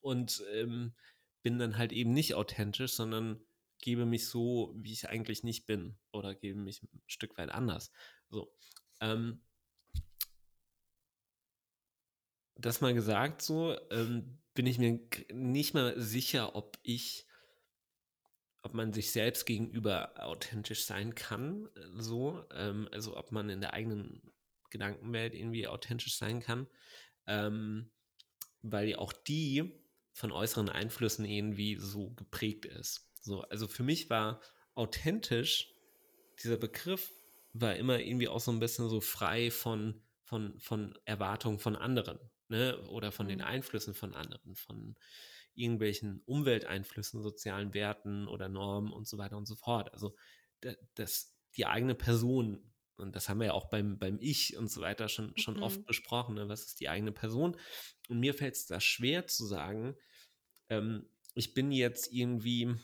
und 0.01 0.43
ähm, 0.51 0.93
bin 1.43 1.59
dann 1.59 1.77
halt 1.77 1.91
eben 1.91 2.11
nicht 2.11 2.33
authentisch, 2.33 2.93
sondern 2.93 3.39
gebe 3.81 4.05
mich 4.05 4.27
so, 4.27 4.73
wie 4.75 4.91
ich 4.93 5.09
eigentlich 5.09 5.43
nicht 5.43 5.65
bin 5.65 5.97
oder 6.11 6.35
gebe 6.35 6.59
mich 6.59 6.83
ein 6.83 7.01
Stück 7.07 7.37
weit 7.37 7.49
anders. 7.49 7.91
So. 8.29 8.53
Ähm, 8.99 9.41
das 12.55 12.81
mal 12.81 12.93
gesagt 12.93 13.41
so, 13.41 13.77
ähm, 13.89 14.39
bin 14.53 14.67
ich 14.67 14.77
mir 14.79 14.99
nicht 15.31 15.73
mal 15.73 15.99
sicher, 15.99 16.55
ob 16.55 16.77
ich, 16.83 17.25
ob 18.61 18.73
man 18.73 18.93
sich 18.93 19.11
selbst 19.11 19.45
gegenüber 19.45 20.13
authentisch 20.23 20.85
sein 20.85 21.15
kann, 21.15 21.69
äh, 21.75 22.01
so, 22.01 22.45
ähm, 22.53 22.87
also 22.91 23.17
ob 23.17 23.31
man 23.31 23.49
in 23.49 23.61
der 23.61 23.73
eigenen 23.73 24.33
Gedankenwelt 24.69 25.33
irgendwie 25.33 25.67
authentisch 25.67 26.17
sein 26.17 26.41
kann, 26.41 26.67
ähm, 27.27 27.91
weil 28.61 28.89
ja 28.89 28.97
auch 28.99 29.13
die 29.13 29.85
von 30.13 30.31
äußeren 30.31 30.69
Einflüssen 30.69 31.25
irgendwie 31.25 31.77
so 31.77 32.11
geprägt 32.11 32.65
ist. 32.65 33.11
So, 33.21 33.41
also 33.43 33.67
für 33.67 33.83
mich 33.83 34.09
war 34.09 34.41
authentisch 34.75 35.75
dieser 36.43 36.57
Begriff 36.57 37.11
war 37.53 37.75
immer 37.75 37.99
irgendwie 37.99 38.27
auch 38.27 38.39
so 38.39 38.51
ein 38.51 38.59
bisschen 38.59 38.89
so 38.89 39.01
frei 39.01 39.51
von, 39.51 40.03
von, 40.23 40.59
von 40.59 40.97
Erwartungen 41.05 41.59
von 41.59 41.75
anderen, 41.75 42.19
ne? 42.47 42.79
Oder 42.89 43.11
von 43.11 43.27
den 43.27 43.41
Mhm. 43.41 43.43
Einflüssen 43.43 43.93
von 43.93 44.13
anderen, 44.13 44.55
von 44.55 44.95
irgendwelchen 45.59 46.21
Umwelteinflüssen, 46.25 47.21
sozialen 47.21 47.73
Werten 47.73 48.27
oder 48.27 48.49
Normen 48.49 48.91
und 48.91 49.07
so 49.07 49.17
weiter 49.17 49.37
und 49.37 49.47
so 49.47 49.55
fort. 49.55 49.93
Also 49.93 50.15
da- 50.61 50.75
das, 50.95 51.35
die 51.57 51.65
eigene 51.65 51.95
Person, 51.95 52.73
und 52.97 53.15
das 53.15 53.29
haben 53.29 53.39
wir 53.39 53.47
ja 53.47 53.53
auch 53.53 53.69
beim, 53.69 53.97
beim 53.97 54.17
Ich 54.19 54.57
und 54.57 54.69
so 54.69 54.81
weiter 54.81 55.07
schon, 55.09 55.37
schon 55.37 55.57
Mhm. 55.57 55.63
oft 55.63 55.85
besprochen, 55.85 56.35
ne? 56.35 56.49
was 56.49 56.65
ist 56.65 56.79
die 56.79 56.89
eigene 56.89 57.11
Person? 57.11 57.57
Und 58.09 58.19
mir 58.19 58.33
fällt 58.33 58.55
es 58.55 58.65
da 58.65 58.79
schwer 58.81 59.27
zu 59.27 59.45
sagen, 59.45 59.95
ähm, 60.69 61.09
ich 61.35 61.53
bin 61.53 61.71
jetzt 61.71 62.11
irgendwie 62.11 62.75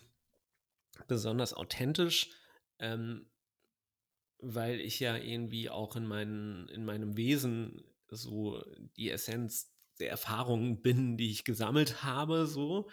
besonders 1.08 1.54
authentisch, 1.54 2.30
ähm, 2.80 3.30
weil 4.40 4.80
ich 4.80 5.00
ja 5.00 5.18
irgendwie 5.18 5.70
auch 5.70 5.96
in, 5.96 6.06
meinen, 6.06 6.68
in 6.70 6.86
meinem 6.86 7.18
Wesen 7.18 7.84
so 8.10 8.64
die 8.98 9.10
Essenz 9.10 9.75
der 10.00 10.10
Erfahrungen 10.10 10.82
bin, 10.82 11.18
die 11.18 11.32
ich 11.32 11.44
gesammelt 11.44 12.04
habe, 12.04 12.48
so 12.48 12.90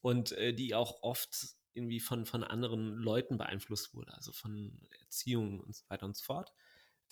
und 0.00 0.32
äh, 0.32 0.54
die 0.54 0.74
auch 0.74 1.02
oft 1.02 1.56
irgendwie 1.74 2.00
von, 2.00 2.24
von 2.24 2.42
anderen 2.42 2.96
Leuten 2.96 3.36
beeinflusst 3.36 3.94
wurde, 3.94 4.14
also 4.14 4.32
von 4.32 4.80
Erziehung 5.00 5.60
und 5.60 5.74
so 5.74 5.84
weiter 5.88 6.06
und 6.06 6.16
so 6.16 6.24
fort. 6.24 6.52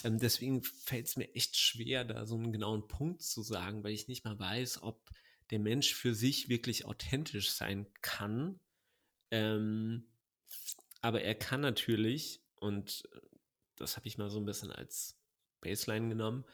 Ähm, 0.03 0.19
deswegen 0.19 0.63
fällt 0.63 1.07
es 1.07 1.17
mir 1.17 1.33
echt 1.35 1.57
schwer, 1.57 2.05
da 2.05 2.27
so 2.27 2.37
einen 2.37 2.53
genauen 2.53 2.89
Punkt 2.89 3.23
zu 3.23 3.43
sagen, 3.43 3.85
weil 3.85 3.93
ich 3.93 4.09
nicht 4.09 4.25
mal 4.25 4.39
weiß, 4.39 4.83
ob 4.83 5.11
der 5.51 5.59
Mensch 5.59 5.95
für 5.95 6.15
sich 6.15 6.49
wirklich 6.49 6.87
authentisch 6.87 7.51
sein 7.51 7.87
kann. 8.01 8.59
Ähm, 9.31 10.07
aber 11.03 11.23
er 11.23 11.35
kann 11.35 11.61
natürlich, 11.61 12.41
und 12.57 13.09
das 13.77 13.97
habe 13.97 14.09
ich 14.09 14.17
mal 14.17 14.31
so 14.31 14.39
ein 14.39 14.47
bisschen 14.47 14.71
als 14.71 15.19
Baseline 15.61 16.09
genommen, 16.09 16.45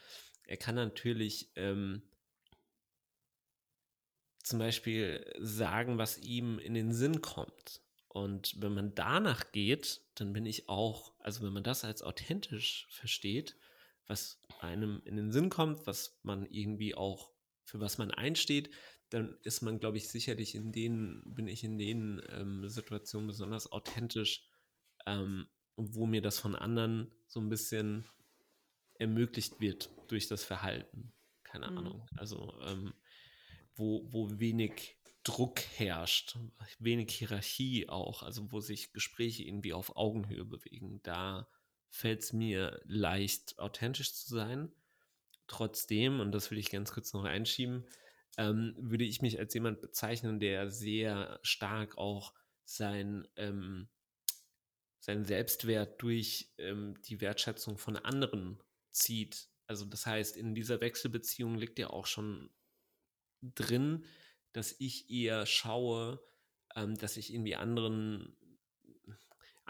er 0.44 0.56
kann 0.56 0.74
natürlich 0.74 1.52
ähm, 1.54 2.02
zum 4.50 4.58
Beispiel 4.58 5.24
sagen, 5.38 5.96
was 5.98 6.18
ihm 6.18 6.58
in 6.58 6.74
den 6.74 6.92
Sinn 6.92 7.22
kommt. 7.22 7.80
Und 8.08 8.60
wenn 8.60 8.74
man 8.74 8.94
danach 8.94 9.52
geht, 9.52 10.00
dann 10.16 10.32
bin 10.32 10.44
ich 10.44 10.68
auch, 10.68 11.14
also 11.20 11.42
wenn 11.42 11.52
man 11.52 11.62
das 11.62 11.84
als 11.84 12.02
authentisch 12.02 12.88
versteht, 12.90 13.56
was 14.06 14.42
einem 14.60 15.00
in 15.04 15.16
den 15.16 15.30
Sinn 15.30 15.48
kommt, 15.48 15.86
was 15.86 16.18
man 16.24 16.44
irgendwie 16.50 16.96
auch, 16.96 17.30
für 17.64 17.80
was 17.80 17.98
man 17.98 18.10
einsteht, 18.10 18.70
dann 19.10 19.38
ist 19.42 19.62
man, 19.62 19.78
glaube 19.78 19.96
ich, 19.96 20.08
sicherlich 20.08 20.56
in 20.56 20.72
den, 20.72 21.22
bin 21.24 21.46
ich 21.46 21.62
in 21.62 21.78
den 21.78 22.20
ähm, 22.30 22.68
Situationen 22.68 23.28
besonders 23.28 23.70
authentisch, 23.70 24.44
ähm, 25.06 25.46
wo 25.76 26.06
mir 26.06 26.22
das 26.22 26.40
von 26.40 26.56
anderen 26.56 27.12
so 27.28 27.40
ein 27.40 27.48
bisschen 27.48 28.04
ermöglicht 28.98 29.60
wird 29.60 29.90
durch 30.08 30.26
das 30.26 30.42
Verhalten. 30.44 31.12
Keine 31.44 31.70
Mhm. 31.70 31.78
Ahnung. 31.78 32.08
Also 32.16 32.54
ähm, 32.62 32.92
wo, 33.80 34.06
wo 34.12 34.38
wenig 34.38 34.96
Druck 35.24 35.60
herrscht, 35.76 36.38
wenig 36.78 37.10
Hierarchie 37.12 37.88
auch, 37.88 38.22
also 38.22 38.52
wo 38.52 38.60
sich 38.60 38.92
Gespräche 38.92 39.42
irgendwie 39.42 39.72
auf 39.72 39.96
Augenhöhe 39.96 40.44
bewegen. 40.44 41.00
Da 41.02 41.48
fällt 41.88 42.22
es 42.22 42.32
mir 42.32 42.80
leicht, 42.84 43.58
authentisch 43.58 44.14
zu 44.14 44.34
sein. 44.34 44.72
Trotzdem, 45.46 46.20
und 46.20 46.32
das 46.32 46.50
will 46.50 46.58
ich 46.58 46.70
ganz 46.70 46.92
kurz 46.92 47.12
noch 47.12 47.24
einschieben, 47.24 47.86
ähm, 48.38 48.74
würde 48.78 49.04
ich 49.04 49.20
mich 49.20 49.38
als 49.38 49.52
jemand 49.52 49.80
bezeichnen, 49.80 50.38
der 50.38 50.70
sehr 50.70 51.40
stark 51.42 51.98
auch 51.98 52.32
sein, 52.64 53.26
ähm, 53.36 53.88
seinen 55.00 55.24
Selbstwert 55.24 56.00
durch 56.00 56.52
ähm, 56.58 56.94
die 57.06 57.20
Wertschätzung 57.20 57.76
von 57.76 57.96
anderen 57.96 58.62
zieht. 58.92 59.48
Also 59.66 59.84
das 59.84 60.06
heißt, 60.06 60.36
in 60.36 60.54
dieser 60.54 60.80
Wechselbeziehung 60.80 61.56
liegt 61.56 61.78
ja 61.78 61.90
auch 61.90 62.06
schon 62.06 62.50
drin, 63.42 64.04
dass 64.52 64.74
ich 64.78 65.10
eher 65.10 65.46
schaue, 65.46 66.20
ähm, 66.74 66.96
dass 66.96 67.16
ich 67.16 67.32
irgendwie 67.32 67.56
anderen 67.56 68.36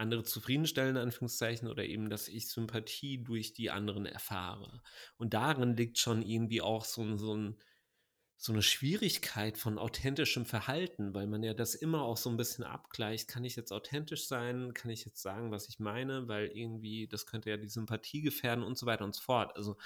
andere 0.00 0.24
zufriedenstellen, 0.24 0.96
Anführungszeichen, 0.96 1.68
oder 1.68 1.85
eben, 1.85 2.11
dass 2.11 2.26
ich 2.26 2.48
Sympathie 2.48 3.22
durch 3.22 3.52
die 3.52 3.70
anderen 3.70 4.06
erfahre. 4.06 4.83
Und 5.18 5.35
darin 5.35 5.76
liegt 5.76 5.98
schon 5.98 6.22
irgendwie 6.22 6.62
auch 6.62 6.87
so, 6.87 7.16
so, 7.18 7.37
ein, 7.37 7.56
so 8.37 8.52
eine 8.52 8.62
Schwierigkeit 8.62 9.59
von 9.59 9.78
authentischem 9.78 10.46
Verhalten, 10.46 11.14
weil 11.14 11.26
man 11.26 11.42
ja 11.42 11.52
das 11.52 11.74
immer 11.74 12.02
auch 12.02 12.16
so 12.16 12.30
ein 12.30 12.38
bisschen 12.38 12.64
abgleicht. 12.64 13.28
Kann 13.28 13.44
ich 13.44 13.56
jetzt 13.56 13.72
authentisch 13.72 14.26
sein? 14.26 14.72
Kann 14.72 14.90
ich 14.90 15.04
jetzt 15.04 15.20
sagen, 15.20 15.50
was 15.50 15.68
ich 15.68 15.78
meine? 15.78 16.26
Weil 16.28 16.46
irgendwie, 16.46 17.06
das 17.06 17.26
könnte 17.26 17.50
ja 17.50 17.59
die 17.59 17.68
Sympathie 17.68 18.22
gefährden 18.22 18.64
und 18.64 18.78
so 18.78 18.87
weiter 18.87 19.04
und 19.04 19.14
so 19.14 19.20
fort. 19.20 19.54
Also, 19.54 19.76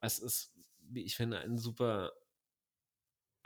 es 0.00 0.18
ist, 0.18 0.54
wie 0.80 1.04
ich 1.04 1.16
finde, 1.16 1.38
ein 1.38 1.56
super 1.56 2.12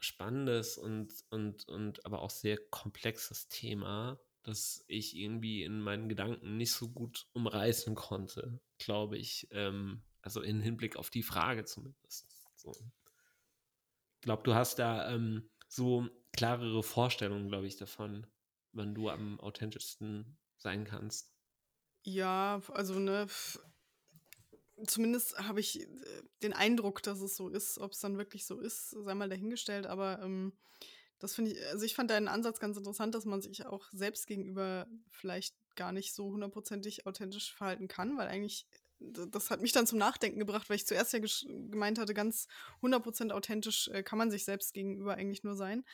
spannendes 0.03 0.79
und, 0.79 1.13
und, 1.31 1.69
und 1.69 2.05
aber 2.07 2.23
auch 2.23 2.31
sehr 2.31 2.59
komplexes 2.71 3.49
Thema, 3.49 4.21
das 4.43 4.85
ich 4.89 5.17
irgendwie 5.17 5.63
in 5.65 5.81
meinen 5.81 6.09
Gedanken 6.09 6.57
nicht 6.57 6.73
so 6.73 6.89
gut 6.89 7.27
umreißen 7.33 7.95
konnte, 7.95 8.61
glaube 8.79 9.19
ich, 9.19 9.49
ähm, 9.51 10.03
Also 10.23 10.43
in 10.43 10.61
Hinblick 10.61 10.97
auf 10.97 11.11
die 11.11 11.23
Frage 11.23 11.65
zumindest. 11.65 12.27
So. 12.57 12.73
Ich 12.73 14.23
glaube, 14.23 14.43
du 14.43 14.55
hast 14.55 14.79
da 14.79 15.11
ähm, 15.13 15.49
so 15.69 16.09
klarere 16.33 16.83
Vorstellungen, 16.83 17.49
glaube 17.49 17.67
ich, 17.67 17.77
davon, 17.77 18.27
wann 18.73 18.95
du 18.95 19.09
am 19.09 19.41
authentischsten 19.41 20.39
sein 20.59 20.85
kannst. 20.85 21.33
Ja, 22.03 22.63
also 22.69 22.99
ne, 22.99 23.27
zumindest 24.87 25.39
habe 25.39 25.61
ich 25.61 25.81
äh, 25.81 25.87
den 26.43 26.53
Eindruck, 26.53 27.03
dass 27.03 27.21
es 27.21 27.37
so 27.37 27.49
ist. 27.49 27.79
Ob 27.79 27.93
es 27.93 28.01
dann 28.01 28.19
wirklich 28.19 28.47
so 28.47 28.61
ist, 28.61 28.91
sei 28.91 29.15
mal 29.15 29.29
dahingestellt. 29.29 29.87
Aber 29.87 30.21
ähm, 30.23 30.53
das 31.19 31.35
finde 31.35 31.53
ich, 31.53 31.67
also 31.67 31.85
ich 31.85 31.95
fand 31.95 32.11
deinen 32.11 32.29
Ansatz 32.29 32.61
ganz 32.61 32.77
interessant, 32.77 33.15
dass 33.15 33.27
man 33.27 33.43
sich 33.43 33.67
auch 33.67 33.89
selbst 33.93 34.27
gegenüber 34.27 34.87
vielleicht 35.11 35.55
gar 35.77 35.93
nicht 35.93 36.15
so 36.15 36.31
hundertprozentig 36.31 37.07
authentisch 37.07 37.55
verhalten 37.55 37.89
kann, 37.89 38.17
weil 38.17 38.29
eigentlich, 38.29 38.67
das 38.99 39.51
hat 39.51 39.61
mich 39.61 39.73
dann 39.73 39.87
zum 39.87 39.99
Nachdenken 39.99 40.39
gebracht, 40.39 40.69
weil 40.69 40.77
ich 40.77 40.87
zuerst 40.87 41.13
ja 41.13 41.21
gemeint 41.21 41.99
hatte, 41.99 42.15
ganz 42.15 42.49
100% 42.83 43.33
authentisch 43.33 43.89
äh, 43.89 44.03
kann 44.03 44.19
man 44.19 44.31
sich 44.31 44.45
selbst 44.45 44.73
gegenüber 44.73 45.15
eigentlich 45.15 45.45
nur 45.45 45.57
sein. 45.57 45.85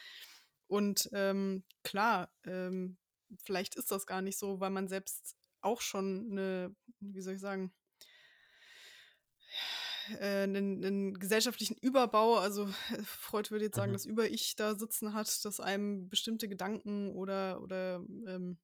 Und 0.68 1.08
ähm, 1.12 1.64
klar, 1.82 2.32
ähm, 2.44 2.96
vielleicht 3.42 3.74
ist 3.74 3.90
das 3.90 4.06
gar 4.06 4.22
nicht 4.22 4.38
so, 4.38 4.60
weil 4.60 4.70
man 4.70 4.88
selbst 4.88 5.36
auch 5.60 5.80
schon 5.80 6.28
eine, 6.30 6.74
wie 7.00 7.20
soll 7.20 7.34
ich 7.34 7.40
sagen, 7.40 7.72
äh, 10.20 10.42
einen, 10.42 10.84
einen, 10.84 11.18
gesellschaftlichen 11.18 11.76
Überbau, 11.76 12.36
also 12.36 12.68
Freud 13.04 13.50
würde 13.50 13.66
jetzt 13.66 13.76
sagen, 13.76 13.92
mhm. 13.92 13.96
das 13.96 14.06
Über-Ich 14.06 14.56
da 14.56 14.74
sitzen 14.74 15.14
hat, 15.14 15.44
das 15.44 15.60
einem 15.60 16.08
bestimmte 16.08 16.48
Gedanken 16.48 17.12
oder, 17.14 17.60
oder 17.62 17.96
ähm, 18.26 18.58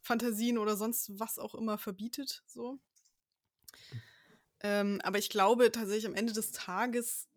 Fantasien 0.00 0.58
oder 0.58 0.76
sonst 0.76 1.18
was 1.18 1.38
auch 1.38 1.54
immer 1.54 1.78
verbietet, 1.78 2.42
so. 2.46 2.78
Ähm, 4.62 5.00
aber 5.02 5.18
ich 5.18 5.30
glaube 5.30 5.72
tatsächlich 5.72 6.06
am 6.06 6.14
Ende 6.14 6.32
des 6.32 6.52
Tages 6.52 7.28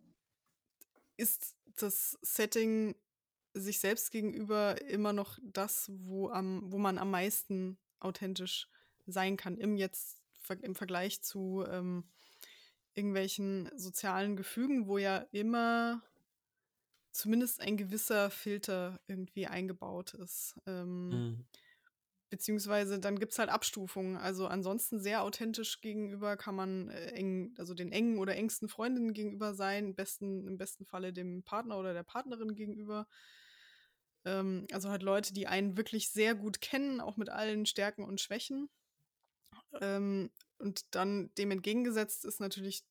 ist 1.15 1.55
das 1.75 2.17
Setting 2.21 2.95
sich 3.53 3.79
selbst 3.79 4.11
gegenüber 4.11 4.81
immer 4.81 5.13
noch 5.13 5.39
das, 5.43 5.89
wo, 5.93 6.29
am, 6.29 6.71
wo 6.71 6.77
man 6.77 6.97
am 6.97 7.11
meisten 7.11 7.77
authentisch 7.99 8.67
sein 9.05 9.37
kann, 9.37 9.57
im 9.57 9.77
jetzt 9.77 10.17
im 10.61 10.75
Vergleich 10.75 11.21
zu 11.21 11.63
ähm, 11.69 12.03
irgendwelchen 12.93 13.69
sozialen 13.75 14.35
Gefügen, 14.35 14.87
wo 14.87 14.97
ja 14.97 15.25
immer 15.31 16.01
zumindest 17.11 17.61
ein 17.61 17.77
gewisser 17.77 18.29
Filter 18.29 18.99
irgendwie 19.07 19.47
eingebaut 19.47 20.13
ist. 20.15 20.55
Ähm, 20.65 21.09
mhm. 21.09 21.45
Beziehungsweise 22.29 22.99
dann 22.99 23.19
gibt 23.19 23.33
es 23.33 23.39
halt 23.39 23.49
Abstufungen. 23.49 24.17
Also 24.17 24.47
ansonsten 24.47 24.99
sehr 24.99 25.21
authentisch 25.21 25.81
gegenüber 25.81 26.35
kann 26.35 26.55
man 26.55 26.89
äh, 26.89 27.11
eng, 27.11 27.53
also 27.59 27.75
den 27.75 27.91
engen 27.91 28.17
oder 28.17 28.35
engsten 28.35 28.67
Freundinnen 28.67 29.13
gegenüber 29.13 29.53
sein, 29.53 29.85
im 29.85 29.95
besten, 29.95 30.47
im 30.47 30.57
besten 30.57 30.85
Falle 30.85 31.13
dem 31.13 31.43
Partner 31.43 31.77
oder 31.77 31.93
der 31.93 32.03
Partnerin 32.03 32.55
gegenüber. 32.55 33.07
Ähm, 34.25 34.65
also 34.71 34.89
halt 34.89 35.03
Leute, 35.03 35.33
die 35.33 35.45
einen 35.45 35.77
wirklich 35.77 36.09
sehr 36.09 36.33
gut 36.33 36.59
kennen, 36.59 37.01
auch 37.01 37.17
mit 37.17 37.29
allen 37.29 37.67
Stärken 37.67 38.03
und 38.03 38.19
Schwächen. 38.19 38.69
Ähm, 39.81 40.29
und 40.57 40.85
dann 40.95 41.33
dem 41.35 41.51
entgegengesetzt 41.51 42.25
ist 42.25 42.39
natürlich 42.39 42.83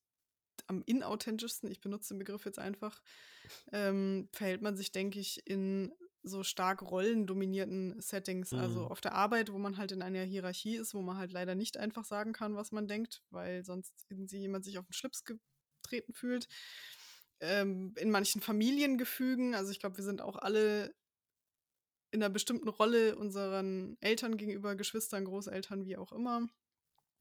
am 0.66 0.82
inauthentischsten, 0.84 1.70
ich 1.70 1.80
benutze 1.80 2.14
den 2.14 2.18
Begriff 2.18 2.44
jetzt 2.44 2.58
einfach, 2.58 3.02
ähm, 3.72 4.28
verhält 4.32 4.62
man 4.62 4.76
sich, 4.76 4.92
denke 4.92 5.18
ich, 5.18 5.46
in 5.46 5.92
so 6.22 6.42
stark 6.44 6.82
rollendominierten 6.82 8.00
Settings. 8.00 8.52
Also 8.52 8.56
mhm. 8.56 8.62
Also 8.62 8.86
auf 8.90 9.00
der 9.00 9.14
Arbeit, 9.14 9.52
wo 9.52 9.58
man 9.58 9.76
halt 9.76 9.92
in 9.92 10.02
einer 10.02 10.22
Hierarchie 10.22 10.76
ist, 10.76 10.94
wo 10.94 11.02
man 11.02 11.16
halt 11.16 11.32
leider 11.32 11.54
nicht 11.54 11.76
einfach 11.76 12.04
sagen 12.04 12.32
kann, 12.32 12.54
was 12.54 12.72
man 12.72 12.86
denkt, 12.86 13.22
weil 13.30 13.64
sonst 13.64 13.92
irgendwie 14.08 14.38
jemand 14.38 14.64
sich 14.64 14.78
auf 14.78 14.86
den 14.86 14.92
Schlips 14.92 15.24
getreten 15.24 16.12
fühlt. 16.12 16.48
Ähm, 17.40 17.94
in 17.98 18.10
manchen 18.10 18.40
Familiengefügen, 18.40 19.54
also 19.54 19.72
ich 19.72 19.80
glaube, 19.80 19.96
wir 19.96 20.04
sind 20.04 20.20
auch 20.20 20.36
alle 20.36 20.94
in 22.12 22.22
einer 22.22 22.32
bestimmten 22.32 22.68
Rolle 22.68 23.16
unseren 23.16 23.96
Eltern 24.00 24.36
gegenüber, 24.36 24.76
Geschwistern, 24.76 25.24
Großeltern, 25.24 25.84
wie 25.86 25.96
auch 25.96 26.12
immer. 26.12 26.46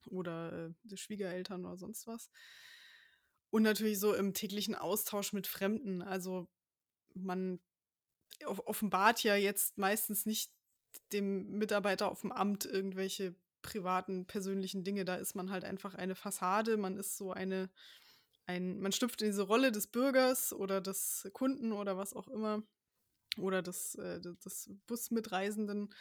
Oder 0.07 0.73
äh, 0.89 0.97
Schwiegereltern 0.97 1.65
oder 1.65 1.77
sonst 1.77 2.07
was. 2.07 2.29
Und 3.49 3.63
natürlich 3.63 3.99
so 3.99 4.13
im 4.13 4.33
täglichen 4.33 4.75
Austausch 4.75 5.33
mit 5.33 5.47
Fremden. 5.47 6.01
Also 6.01 6.47
man 7.13 7.59
offenbart 8.45 9.23
ja 9.23 9.35
jetzt 9.35 9.77
meistens 9.77 10.25
nicht 10.25 10.51
dem 11.13 11.57
Mitarbeiter 11.57 12.09
auf 12.09 12.21
dem 12.21 12.31
Amt 12.31 12.65
irgendwelche 12.65 13.35
privaten, 13.61 14.25
persönlichen 14.25 14.83
Dinge. 14.83 15.05
Da 15.05 15.15
ist 15.15 15.35
man 15.35 15.51
halt 15.51 15.63
einfach 15.63 15.95
eine 15.95 16.15
Fassade, 16.15 16.77
man 16.77 16.97
ist 16.97 17.17
so 17.17 17.31
eine, 17.31 17.69
ein, 18.45 18.79
man 18.79 18.91
schlüpft 18.91 19.21
in 19.21 19.27
diese 19.27 19.43
Rolle 19.43 19.71
des 19.71 19.87
Bürgers 19.87 20.53
oder 20.53 20.81
des 20.81 21.29
Kunden 21.33 21.71
oder 21.71 21.97
was 21.97 22.13
auch 22.13 22.27
immer. 22.27 22.63
Oder 23.37 23.61
des, 23.61 23.95
äh, 23.95 24.19
des 24.19 24.69
Busmitreisenden 24.87 25.93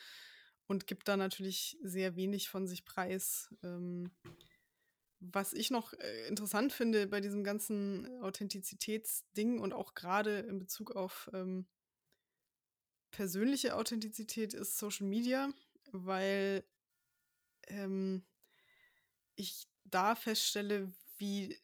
und 0.70 0.86
gibt 0.86 1.08
da 1.08 1.16
natürlich 1.16 1.76
sehr 1.82 2.14
wenig 2.14 2.48
von 2.48 2.68
sich 2.68 2.84
preis. 2.84 3.52
Ähm, 3.64 4.12
was 5.18 5.52
ich 5.52 5.72
noch 5.72 5.94
äh, 5.94 6.28
interessant 6.28 6.72
finde 6.72 7.08
bei 7.08 7.20
diesem 7.20 7.42
ganzen 7.42 8.06
Authentizitätsding 8.22 9.58
und 9.58 9.72
auch 9.72 9.94
gerade 9.94 10.38
in 10.38 10.60
Bezug 10.60 10.92
auf 10.92 11.28
ähm, 11.34 11.66
persönliche 13.10 13.74
Authentizität 13.74 14.54
ist 14.54 14.78
Social 14.78 15.08
Media, 15.08 15.52
weil 15.90 16.62
ähm, 17.66 18.24
ich 19.34 19.66
da 19.82 20.14
feststelle, 20.14 20.92
wie, 21.18 21.58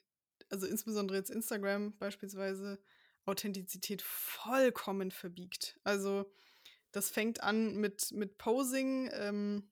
also 0.51 0.67
insbesondere 0.67 1.17
jetzt 1.17 1.31
Instagram 1.31 1.97
beispielsweise, 1.99 2.83
Authentizität 3.25 4.03
vollkommen 4.03 5.13
verbiegt. 5.13 5.79
Also 5.85 6.29
das 6.97 7.11
fängt 7.11 7.43
an 7.43 7.77
mit, 7.77 8.11
mit 8.13 8.39
Posing, 8.39 9.11
ähm, 9.13 9.69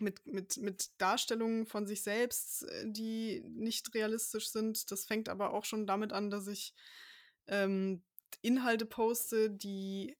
mit, 0.00 0.26
mit, 0.26 0.56
mit 0.56 0.90
Darstellungen 0.98 1.66
von 1.66 1.86
sich 1.86 2.02
selbst, 2.02 2.64
äh, 2.64 2.84
die 2.86 3.44
nicht 3.46 3.94
realistisch 3.94 4.48
sind. 4.48 4.90
Das 4.90 5.04
fängt 5.04 5.28
aber 5.28 5.52
auch 5.52 5.64
schon 5.64 5.86
damit 5.86 6.12
an, 6.12 6.30
dass 6.30 6.48
ich 6.48 6.74
ähm, 7.46 8.02
Inhalte 8.42 8.86
poste, 8.86 9.50
die 9.50 10.16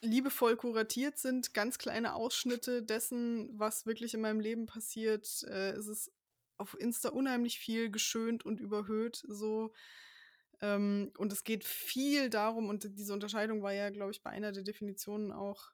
liebevoll 0.00 0.56
kuratiert 0.56 1.18
sind, 1.18 1.52
ganz 1.52 1.76
kleine 1.76 2.14
Ausschnitte 2.14 2.82
dessen, 2.82 3.50
was 3.58 3.84
wirklich 3.84 4.14
in 4.14 4.22
meinem 4.22 4.40
Leben 4.40 4.64
passiert. 4.64 5.42
Äh, 5.42 5.72
es 5.72 5.88
ist 5.88 6.10
auf 6.56 6.74
Insta 6.80 7.10
unheimlich 7.10 7.58
viel 7.58 7.90
geschönt 7.90 8.46
und 8.46 8.60
überhöht 8.60 9.22
so. 9.28 9.74
Ähm, 10.62 11.12
und 11.18 11.34
es 11.34 11.44
geht 11.44 11.64
viel 11.64 12.30
darum, 12.30 12.70
und 12.70 12.98
diese 12.98 13.12
Unterscheidung 13.12 13.62
war 13.62 13.74
ja, 13.74 13.90
glaube 13.90 14.12
ich, 14.12 14.22
bei 14.22 14.30
einer 14.30 14.52
der 14.52 14.62
Definitionen 14.62 15.32
auch 15.32 15.72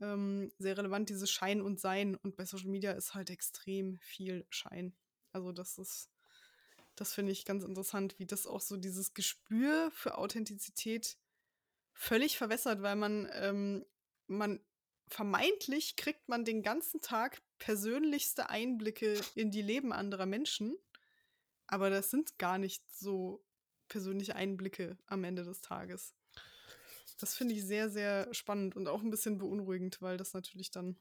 ähm, 0.00 0.52
sehr 0.58 0.76
relevant, 0.76 1.08
dieses 1.08 1.30
Schein 1.30 1.60
und 1.60 1.80
Sein. 1.80 2.16
Und 2.16 2.36
bei 2.36 2.44
Social 2.44 2.68
Media 2.68 2.92
ist 2.92 3.14
halt 3.14 3.30
extrem 3.30 3.98
viel 4.00 4.46
Schein. 4.48 4.94
Also 5.32 5.52
das 5.52 5.78
ist, 5.78 6.10
das 6.96 7.14
finde 7.14 7.32
ich 7.32 7.44
ganz 7.44 7.64
interessant, 7.64 8.18
wie 8.18 8.26
das 8.26 8.46
auch 8.46 8.60
so 8.60 8.76
dieses 8.76 9.14
Gespür 9.14 9.90
für 9.92 10.18
Authentizität 10.18 11.16
völlig 11.92 12.38
verwässert, 12.38 12.82
weil 12.82 12.96
man, 12.96 13.28
ähm, 13.34 13.84
man 14.26 14.60
vermeintlich 15.08 15.96
kriegt 15.96 16.28
man 16.28 16.44
den 16.44 16.62
ganzen 16.62 17.00
Tag 17.00 17.42
persönlichste 17.58 18.48
Einblicke 18.48 19.20
in 19.34 19.50
die 19.50 19.62
Leben 19.62 19.92
anderer 19.92 20.26
Menschen, 20.26 20.76
aber 21.66 21.90
das 21.90 22.10
sind 22.10 22.38
gar 22.38 22.58
nicht 22.58 22.82
so 22.90 23.44
persönliche 23.88 24.36
Einblicke 24.36 24.96
am 25.06 25.24
Ende 25.24 25.44
des 25.44 25.60
Tages. 25.60 26.14
Das 27.20 27.34
finde 27.34 27.54
ich 27.54 27.64
sehr, 27.64 27.90
sehr 27.90 28.32
spannend 28.32 28.76
und 28.76 28.88
auch 28.88 29.02
ein 29.02 29.10
bisschen 29.10 29.38
beunruhigend, 29.38 30.00
weil 30.02 30.16
das 30.16 30.34
natürlich 30.34 30.70
dann 30.70 30.96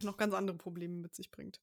noch 0.00 0.16
ganz 0.16 0.34
andere 0.34 0.56
Probleme 0.56 0.96
mit 0.96 1.14
sich 1.14 1.30
bringt. 1.30 1.60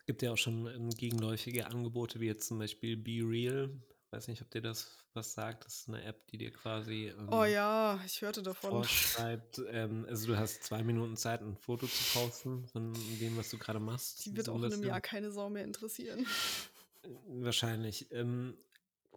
Es 0.00 0.06
gibt 0.06 0.22
ja 0.22 0.32
auch 0.32 0.38
schon 0.38 0.66
ähm, 0.66 0.90
gegenläufige 0.90 1.66
Angebote, 1.66 2.20
wie 2.20 2.26
jetzt 2.26 2.48
zum 2.48 2.58
Beispiel 2.58 2.96
Be 2.96 3.20
Real, 3.22 3.70
weiß 4.10 4.28
nicht, 4.28 4.40
ob 4.40 4.50
dir 4.50 4.62
das 4.62 5.04
was 5.12 5.34
sagt. 5.34 5.66
Das 5.66 5.80
ist 5.80 5.88
eine 5.88 6.02
App, 6.04 6.26
die 6.28 6.38
dir 6.38 6.50
quasi. 6.50 7.08
Ähm, 7.08 7.28
oh 7.30 7.44
ja, 7.44 8.00
ich 8.06 8.22
hörte 8.22 8.42
davon. 8.42 8.70
Vorschreibt, 8.70 9.60
ähm, 9.70 10.06
also 10.08 10.28
du 10.28 10.38
hast 10.38 10.64
zwei 10.64 10.82
Minuten 10.82 11.16
Zeit, 11.16 11.42
ein 11.42 11.56
Foto 11.56 11.86
zu 11.86 12.18
posten 12.18 12.66
von 12.68 12.94
dem, 13.20 13.36
was 13.36 13.50
du 13.50 13.58
gerade 13.58 13.80
machst. 13.80 14.24
Die 14.24 14.36
wird 14.36 14.46
so 14.46 14.52
auch 14.52 14.62
in 14.62 14.72
einem 14.72 14.84
Jahr 14.84 15.00
keine 15.00 15.30
Sau 15.30 15.50
mehr 15.50 15.64
interessieren. 15.64 16.26
Wahrscheinlich. 17.26 18.10
Ähm, 18.12 18.56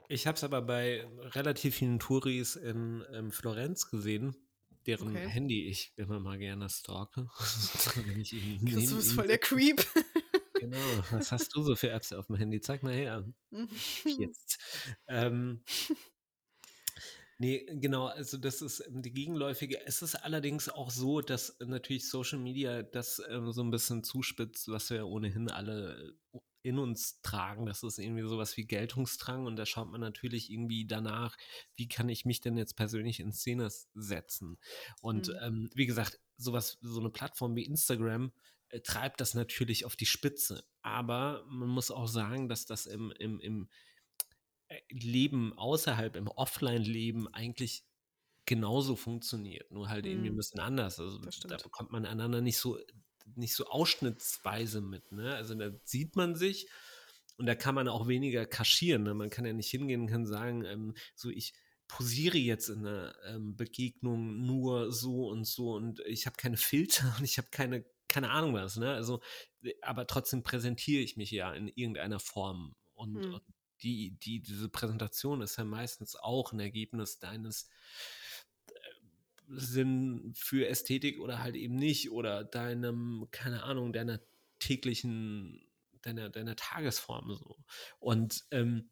ich 0.07 0.27
habe 0.27 0.35
es 0.35 0.43
aber 0.43 0.61
bei 0.61 1.05
relativ 1.19 1.75
vielen 1.75 1.99
Touris 1.99 2.55
in 2.55 3.03
ähm, 3.13 3.31
Florenz 3.31 3.89
gesehen, 3.89 4.35
deren 4.85 5.09
okay. 5.09 5.27
Handy 5.27 5.67
ich 5.67 5.93
immer 5.95 6.19
mal 6.19 6.37
gerne 6.37 6.69
stalke. 6.69 7.29
das 7.39 8.91
ist 8.91 9.13
voll 9.13 9.27
der 9.27 9.37
Creep. 9.37 9.85
Genau, 10.59 10.77
was 11.09 11.31
hast 11.31 11.55
du 11.55 11.63
so 11.63 11.75
für 11.75 11.89
Apps 11.89 12.13
auf 12.13 12.27
dem 12.27 12.35
Handy? 12.35 12.61
Zeig 12.61 12.83
mal 12.83 12.93
her. 12.93 13.25
Jetzt. 14.05 14.59
Ähm, 15.07 15.63
nee, 17.39 17.65
genau, 17.67 18.05
also 18.05 18.37
das 18.37 18.61
ist 18.61 18.79
ähm, 18.87 19.01
die 19.01 19.11
gegenläufige. 19.11 19.83
Es 19.87 20.03
ist 20.03 20.15
allerdings 20.15 20.69
auch 20.69 20.91
so, 20.91 21.21
dass 21.21 21.57
natürlich 21.59 22.07
Social 22.07 22.37
Media 22.37 22.83
das 22.83 23.21
ähm, 23.29 23.51
so 23.51 23.63
ein 23.63 23.71
bisschen 23.71 24.03
zuspitzt, 24.03 24.67
was 24.67 24.91
wir 24.91 25.07
ohnehin 25.07 25.49
alle 25.49 26.13
in 26.64 26.78
uns 26.78 27.22
tragen. 27.22 27.66
Das 27.66 27.84
ist 27.84 27.97
irgendwie 27.97 28.28
sowas 28.28 28.55
wie 28.57 28.66
Geltungsdrang 28.66 29.45
und 29.45 29.55
da 29.55 29.66
schaut 29.66 29.89
man 29.89 30.01
natürlich 30.01 30.51
irgendwie 30.51 30.86
danach, 30.86 31.38
wie 31.76 31.88
kann 31.88 32.09
ich 32.09 32.26
mich 32.26 32.41
denn 32.41 32.57
jetzt 32.57 32.76
persönlich 32.76 33.20
in 33.20 33.32
Szene 33.32 33.70
setzen. 33.93 34.57
Und 35.01 35.30
mhm. 35.30 35.36
ähm, 35.41 35.70
wie 35.74 35.86
gesagt, 35.86 36.20
sowas, 36.38 36.78
so 36.82 36.99
eine 36.99 37.09
Plattform 37.09 37.55
wie 37.55 37.66
Instagram 37.66 38.32
äh, 38.70 38.82
treibt 38.82 39.22
das 39.22 39.34
natürlich 39.34 39.86
auf 39.86 39.95
die 39.95 40.05
Spitze. 40.05 40.64
Aber 40.82 41.45
man 41.47 41.70
muss 41.70 41.91
auch 41.91 42.07
sagen, 42.07 42.49
dass 42.49 42.66
das 42.66 42.86
im, 42.86 43.12
im, 43.20 43.39
im 43.39 43.70
äh, 44.68 44.80
Leben 44.89 45.57
außerhalb, 45.57 46.16
im 46.16 46.28
Offline-Leben 46.28 47.28
eigentlich 47.28 47.84
genauso 48.45 48.95
funktioniert, 48.95 49.72
nur 49.72 49.89
halt 49.89 50.05
irgendwie 50.05 50.30
ein 50.30 50.34
mhm. 50.34 50.38
bisschen 50.38 50.59
anders. 50.59 50.99
Also 50.99 51.20
da 51.20 51.57
bekommt 51.57 51.91
man 51.91 52.05
einander 52.05 52.41
nicht 52.41 52.57
so 52.57 52.80
nicht 53.38 53.55
so 53.55 53.65
ausschnittsweise 53.65 54.82
mit. 54.82 55.11
Ne? 55.11 55.36
Also 55.36 55.55
da 55.55 55.71
sieht 55.84 56.15
man 56.15 56.36
sich 56.36 56.67
und 57.38 57.45
da 57.45 57.55
kann 57.55 57.75
man 57.75 57.88
auch 57.88 58.07
weniger 58.07 58.45
kaschieren. 58.45 59.03
Ne? 59.03 59.13
Man 59.13 59.29
kann 59.29 59.45
ja 59.45 59.53
nicht 59.53 59.69
hingehen 59.69 60.01
und 60.01 60.07
kann 60.07 60.25
sagen, 60.25 60.63
ähm, 60.65 60.95
so 61.15 61.29
ich 61.29 61.53
posiere 61.88 62.38
jetzt 62.38 62.69
in 62.69 62.86
einer 62.86 63.13
ähm, 63.25 63.57
Begegnung 63.57 64.45
nur 64.45 64.93
so 64.93 65.27
und 65.27 65.45
so 65.45 65.73
und 65.75 65.99
ich 66.01 66.25
habe 66.25 66.38
keine 66.38 66.57
Filter 66.57 67.13
und 67.17 67.25
ich 67.25 67.38
habe 67.38 67.49
keine, 67.51 67.86
keine 68.07 68.29
Ahnung 68.29 68.53
was. 68.53 68.77
Ne? 68.77 68.93
Also, 68.93 69.21
aber 69.82 70.07
trotzdem 70.07 70.43
präsentiere 70.43 71.01
ich 71.01 71.17
mich 71.17 71.32
ja 71.32 71.53
in 71.53 71.67
irgendeiner 71.67 72.19
Form. 72.19 72.75
Und, 72.93 73.23
hm. 73.23 73.34
und 73.34 73.43
die, 73.84 74.17
die, 74.19 74.41
diese 74.41 74.69
Präsentation 74.69 75.41
ist 75.41 75.57
ja 75.57 75.65
meistens 75.65 76.15
auch 76.15 76.53
ein 76.53 76.59
Ergebnis 76.59 77.19
deines 77.19 77.69
Sinn 79.53 80.33
für 80.35 80.67
Ästhetik 80.67 81.19
oder 81.19 81.39
halt 81.39 81.55
eben 81.55 81.75
nicht 81.75 82.11
oder 82.11 82.43
deinem, 82.43 83.27
keine 83.31 83.63
Ahnung, 83.63 83.93
deiner 83.93 84.19
täglichen, 84.59 85.65
deiner, 86.01 86.29
deiner 86.29 86.55
Tagesform 86.55 87.33
so. 87.33 87.57
Und 87.99 88.45
ähm, 88.51 88.89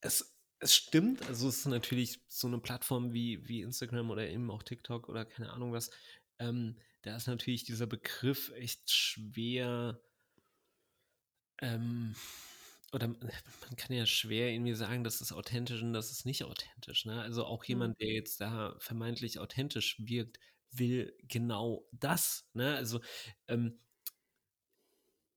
es, 0.00 0.36
es 0.58 0.74
stimmt, 0.74 1.22
also 1.28 1.48
es 1.48 1.58
ist 1.58 1.66
natürlich 1.66 2.20
so 2.28 2.46
eine 2.46 2.58
Plattform 2.58 3.12
wie, 3.12 3.46
wie 3.48 3.62
Instagram 3.62 4.10
oder 4.10 4.28
eben 4.28 4.50
auch 4.50 4.62
TikTok 4.62 5.08
oder 5.08 5.24
keine 5.24 5.52
Ahnung 5.52 5.72
was, 5.72 5.90
ähm, 6.38 6.76
da 7.02 7.16
ist 7.16 7.26
natürlich 7.26 7.64
dieser 7.64 7.86
Begriff 7.86 8.50
echt 8.56 8.90
schwer 8.90 10.00
ähm, 11.60 12.14
oder 12.94 13.08
man 13.08 13.76
kann 13.76 13.96
ja 13.96 14.06
schwer 14.06 14.50
irgendwie 14.50 14.74
sagen, 14.74 15.02
das 15.04 15.20
ist 15.20 15.32
authentisch 15.32 15.82
und 15.82 15.92
das 15.92 16.12
ist 16.12 16.24
nicht 16.24 16.44
authentisch. 16.44 17.04
Ne? 17.04 17.20
Also 17.20 17.44
auch 17.44 17.64
jemand, 17.64 18.00
der 18.00 18.12
jetzt 18.12 18.40
da 18.40 18.76
vermeintlich 18.78 19.40
authentisch 19.40 19.96
wirkt, 19.98 20.38
will 20.70 21.12
genau 21.22 21.86
das. 21.92 22.48
Ne? 22.54 22.76
Also 22.76 23.00
ähm, 23.48 23.80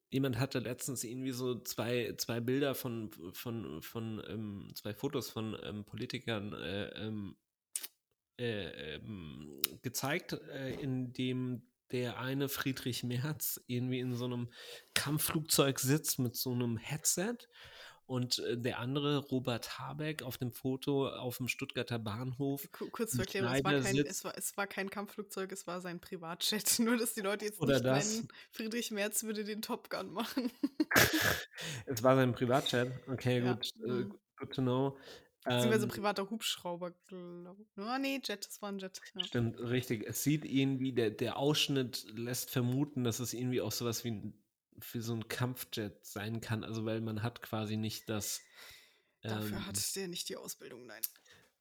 jemand 0.10 0.38
hatte 0.38 0.60
letztens 0.60 1.03
irgendwie 1.03 1.32
so 1.32 1.60
zwei, 1.62 2.14
zwei 2.18 2.39
Bilder 2.39 2.76
von, 2.76 3.12
von, 3.34 3.82
von 3.82 4.24
ähm, 4.28 4.72
zwei 4.76 4.93
Fotos 4.93 5.30
von 5.30 5.58
ähm, 5.64 5.84
Politikern 5.84 6.53
äh, 6.53 6.89
ähm, 6.89 7.38
äh, 8.39 8.95
ähm, 8.95 9.62
gezeigt, 9.82 10.34
äh, 10.34 10.76
in 10.76 11.12
dem 11.12 11.64
der 11.92 12.20
eine 12.20 12.50
Friedrich 12.50 13.04
Merz 13.04 13.62
irgendwie 13.68 14.00
in 14.00 14.16
so 14.16 14.26
einem 14.26 14.50
Kampfflugzeug 14.94 15.80
sitzt 15.80 16.20
mit 16.20 16.36
so 16.36 16.52
einem 16.52 16.78
Headset 16.78 17.38
und 18.08 18.40
äh, 18.40 18.58
der 18.58 18.80
andere, 18.80 19.18
Robert 19.18 19.78
Habeck, 19.78 20.24
auf 20.24 20.38
dem 20.38 20.52
Foto 20.52 21.10
auf 21.10 21.38
dem 21.38 21.50
Stuttgarter 21.50 22.00
Bahnhof. 22.00 22.68
Kurz 22.72 23.12
zur 23.12 23.22
Erklärung, 23.22 23.54
es 23.54 23.64
war, 23.64 23.72
kein, 23.82 23.98
es, 23.98 24.24
war, 24.24 24.38
es 24.38 24.58
war, 24.58 24.66
kein, 24.66 24.90
Kampfflugzeug, 24.90 25.52
es 25.52 25.68
war 25.68 25.82
sein 25.82 26.00
Privatjet. 26.00 26.80
Nur, 26.80 26.98
dass 26.98 27.14
die 27.14 27.22
Leute 27.22 27.46
jetzt 27.46 27.60
Oder 27.60 27.74
nicht 27.76 27.86
das. 27.86 28.16
meinen, 28.16 28.28
Friedrich 28.52 28.92
Merz 28.92 29.24
würde 29.24 29.44
den 29.44 29.62
Top 29.62 29.90
Gun 29.90 30.10
machen. 30.12 30.52
es 31.86 32.02
war 32.02 32.16
sein 32.16 32.34
Privatjet, 32.34 32.92
okay, 33.08 33.44
ja. 33.44 33.54
gut, 33.54 33.72
äh, 33.86 33.90
mhm. 33.90 34.14
good 34.38 34.54
to 34.54 34.62
know. 34.62 34.98
Beziehungsweise 35.48 35.84
ähm, 35.84 35.89
privater 35.89 36.30
Hubschrauber, 36.30 36.91
glaube 37.08 37.62
ich. 37.62 37.68
Oh, 37.78 37.98
nee, 38.00 38.20
Jet, 38.24 38.45
das 38.45 38.62
war 38.62 38.70
ein 38.70 38.80
Jet. 38.80 39.02
Ja. 39.16 39.24
Stimmt, 39.24 39.60
richtig. 39.60 40.06
Es 40.06 40.24
sieht 40.24 40.45
irgendwie, 40.45 40.93
der, 40.93 41.12
der 41.12 41.38
Ausschnitt 41.38 42.06
lässt 42.14 42.50
vermuten, 42.50 43.04
dass 43.04 43.20
es 43.20 43.34
irgendwie 43.34 43.62
auch 43.62 43.72
sowas 43.72 44.04
wie 44.04 44.12
ein, 44.12 44.34
für 44.80 45.02
so 45.02 45.14
ein 45.14 45.28
Kampfjet 45.28 46.06
sein 46.06 46.41
kann. 46.41 46.64
Also, 46.64 46.86
weil 46.86 47.02
man 47.02 47.24
hat 47.24 47.41
quasi 47.41 47.78
nicht 47.78 48.10
das. 48.10 48.41
Dafür 49.22 49.58
ähm, 49.58 49.66
hat 49.66 49.95
der 49.95 50.08
nicht 50.08 50.30
die 50.30 50.36
Ausbildung, 50.36 50.86
nein. 50.86 51.02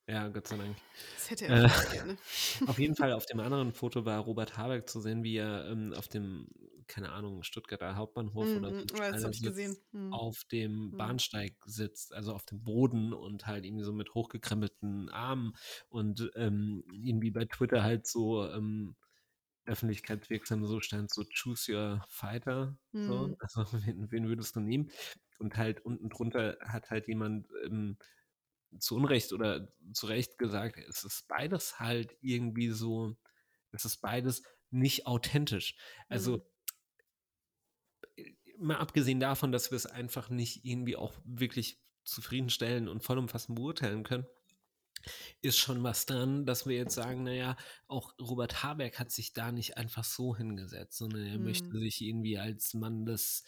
Ja, 0.09 0.29
Gott 0.29 0.47
sei 0.47 0.57
Dank. 0.57 0.77
Das 1.17 1.31
hätte 1.31 1.47
er 1.47 1.65
äh, 1.65 1.93
gerne. 1.93 2.17
Auf 2.67 2.79
jeden 2.79 2.95
Fall, 2.95 3.13
auf 3.13 3.27
dem 3.27 3.41
anderen 3.41 3.73
Foto 3.73 4.05
war 4.05 4.21
Robert 4.21 4.57
Habeck 4.57 4.89
zu 4.89 5.01
sehen, 5.01 5.25
wie 5.25 5.37
er 5.37 5.69
ähm, 5.69 5.93
auf 5.95 6.07
dem 6.07 6.47
keine 6.89 7.13
Ahnung, 7.13 7.43
Stuttgarter 7.43 7.97
Hauptbahnhof 7.97 8.47
mm, 8.47 8.57
oder 8.57 8.71
mm, 8.71 8.87
das 8.87 9.25
habe 9.25 9.35
ich 9.35 9.43
gesehen. 9.43 9.77
Mm. 9.93 10.13
auf 10.13 10.45
dem 10.45 10.91
mm. 10.91 10.97
Bahnsteig 10.97 11.55
sitzt, 11.65 12.15
also 12.15 12.33
auf 12.33 12.45
dem 12.45 12.63
Boden 12.63 13.13
und 13.13 13.47
halt 13.47 13.65
irgendwie 13.65 13.85
so 13.85 13.93
mit 13.93 14.15
hochgekrempelten 14.15 15.09
Armen 15.11 15.55
und 15.89 16.31
ähm, 16.37 16.85
irgendwie 16.93 17.31
bei 17.31 17.45
Twitter 17.45 17.83
halt 17.83 18.07
so 18.07 18.49
ähm, 18.49 18.97
öffentlichkeitswirksam 19.67 20.65
so 20.65 20.81
stand, 20.81 21.13
so 21.13 21.25
choose 21.25 21.73
your 21.73 22.05
fighter. 22.09 22.79
So. 22.93 23.29
Mm. 23.29 23.37
Also 23.41 23.67
wen, 23.85 24.11
wen, 24.11 24.29
würdest 24.29 24.57
du 24.57 24.61
nehmen? 24.61 24.91
Und 25.39 25.57
halt 25.57 25.85
unten 25.85 26.09
drunter 26.09 26.57
hat 26.61 26.91
halt 26.91 27.09
jemand 27.09 27.49
ähm, 27.65 27.99
zu 28.79 28.97
Unrecht 28.97 29.33
oder 29.33 29.69
zu 29.93 30.07
Recht 30.07 30.39
gesagt, 30.39 30.79
es 30.89 31.05
ist 31.05 31.27
beides 31.29 31.79
halt 31.81 32.17
irgendwie 32.21 32.71
so, 32.71 33.17
es 33.73 33.85
ist 33.85 33.99
beides 33.99 34.43
nicht 34.71 35.07
authentisch. 35.07 35.77
Also 36.09 36.39
mhm 36.39 36.43
mal 38.59 38.77
abgesehen 38.77 39.21
davon, 39.21 39.53
dass 39.53 39.71
wir 39.71 39.77
es 39.77 39.87
einfach 39.87 40.31
nicht 40.31 40.65
irgendwie 40.65 40.97
auch 40.97 41.13
wirklich 41.25 41.79
zufriedenstellen 42.05 42.89
und 42.89 43.03
vollumfassend 43.03 43.57
beurteilen 43.57 44.05
können, 44.05 44.27
ist 45.43 45.59
schon 45.59 45.83
was 45.83 46.07
dran, 46.07 46.47
dass 46.47 46.67
wir 46.67 46.77
jetzt 46.77 46.95
sagen, 46.95 47.25
naja, 47.25 47.57
auch 47.87 48.15
Robert 48.21 48.63
Habeck 48.63 48.99
hat 48.99 49.11
sich 49.11 49.33
da 49.33 49.53
nicht 49.53 49.77
einfach 49.77 50.05
so 50.05 50.37
hingesetzt, 50.37 50.99
sondern 50.99 51.27
er 51.27 51.39
mhm. 51.39 51.45
möchte 51.45 51.79
sich 51.79 52.01
irgendwie 52.03 52.39
als 52.39 52.75
Mann 52.75 53.07
des 53.07 53.45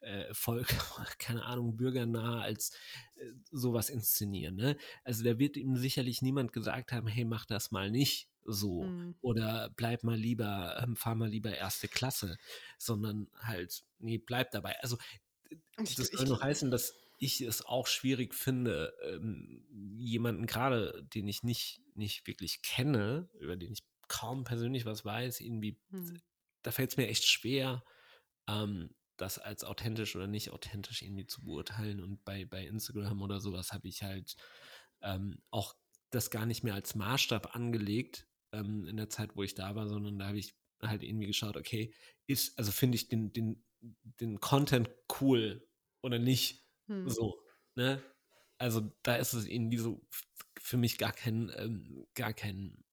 äh, 0.00 0.32
Volk, 0.32 0.68
keine 1.18 1.44
Ahnung, 1.44 1.76
bürgernah, 1.76 2.40
als 2.40 2.72
äh, 3.16 3.26
sowas 3.50 3.90
inszenieren. 3.90 4.56
Ne? 4.56 4.76
Also 5.04 5.24
da 5.24 5.38
wird 5.38 5.56
ihm 5.56 5.76
sicherlich 5.76 6.22
niemand 6.22 6.52
gesagt 6.52 6.92
haben, 6.92 7.06
hey, 7.06 7.24
mach 7.24 7.46
das 7.46 7.70
mal 7.70 7.90
nicht 7.90 8.28
so 8.44 8.82
mhm. 8.82 9.14
oder 9.20 9.70
bleib 9.76 10.02
mal 10.04 10.16
lieber, 10.16 10.80
ähm, 10.82 10.96
fahr 10.96 11.14
mal 11.14 11.28
lieber 11.28 11.54
erste 11.54 11.88
Klasse, 11.88 12.38
sondern 12.78 13.28
halt, 13.38 13.84
nee, 13.98 14.18
bleib 14.18 14.50
dabei. 14.50 14.80
Also 14.80 14.98
das 15.76 15.94
soll 15.94 16.26
nur 16.26 16.40
heißen, 16.40 16.70
dass 16.70 16.94
ich 17.22 17.40
es 17.40 17.64
auch 17.64 17.86
schwierig 17.86 18.34
finde, 18.34 18.92
ähm, 19.04 19.64
jemanden 19.96 20.46
gerade, 20.46 21.04
den 21.14 21.28
ich 21.28 21.44
nicht, 21.44 21.80
nicht 21.94 22.26
wirklich 22.26 22.62
kenne, 22.62 23.30
über 23.38 23.54
den 23.56 23.72
ich 23.72 23.84
kaum 24.08 24.42
persönlich 24.42 24.86
was 24.86 25.04
weiß, 25.04 25.40
irgendwie, 25.40 25.80
mhm. 25.90 26.20
da 26.62 26.72
fällt 26.72 26.90
es 26.90 26.96
mir 26.96 27.06
echt 27.06 27.24
schwer, 27.24 27.84
ähm, 28.48 28.92
das 29.16 29.38
als 29.38 29.62
authentisch 29.62 30.16
oder 30.16 30.26
nicht 30.26 30.50
authentisch 30.50 31.02
irgendwie 31.02 31.26
zu 31.26 31.44
beurteilen. 31.44 32.02
Und 32.02 32.24
bei, 32.24 32.44
bei 32.44 32.66
Instagram 32.66 33.22
oder 33.22 33.40
sowas 33.40 33.72
habe 33.72 33.86
ich 33.86 34.02
halt 34.02 34.34
ähm, 35.00 35.40
auch 35.52 35.76
das 36.10 36.28
gar 36.30 36.44
nicht 36.44 36.64
mehr 36.64 36.74
als 36.74 36.96
Maßstab 36.96 37.54
angelegt, 37.54 38.26
ähm, 38.50 38.84
in 38.86 38.96
der 38.96 39.10
Zeit, 39.10 39.36
wo 39.36 39.44
ich 39.44 39.54
da 39.54 39.76
war, 39.76 39.88
sondern 39.88 40.18
da 40.18 40.26
habe 40.26 40.38
ich 40.38 40.56
halt 40.82 41.04
irgendwie 41.04 41.28
geschaut, 41.28 41.56
okay, 41.56 41.94
ist, 42.26 42.58
also 42.58 42.72
finde 42.72 42.96
ich 42.96 43.06
den, 43.06 43.32
den, 43.32 43.64
den 43.80 44.40
Content 44.40 44.90
cool 45.20 45.64
oder 46.02 46.18
nicht 46.18 46.61
hm. 46.86 47.08
so, 47.08 47.42
ne? 47.74 48.02
Also 48.58 48.92
da 49.02 49.16
ist 49.16 49.32
es 49.32 49.46
irgendwie 49.46 49.78
so 49.78 50.00
für 50.60 50.76
mich 50.76 50.98
gar 50.98 51.12
kein, 51.12 51.52
ähm, 51.56 52.06
gar 52.14 52.32
kein 52.32 52.84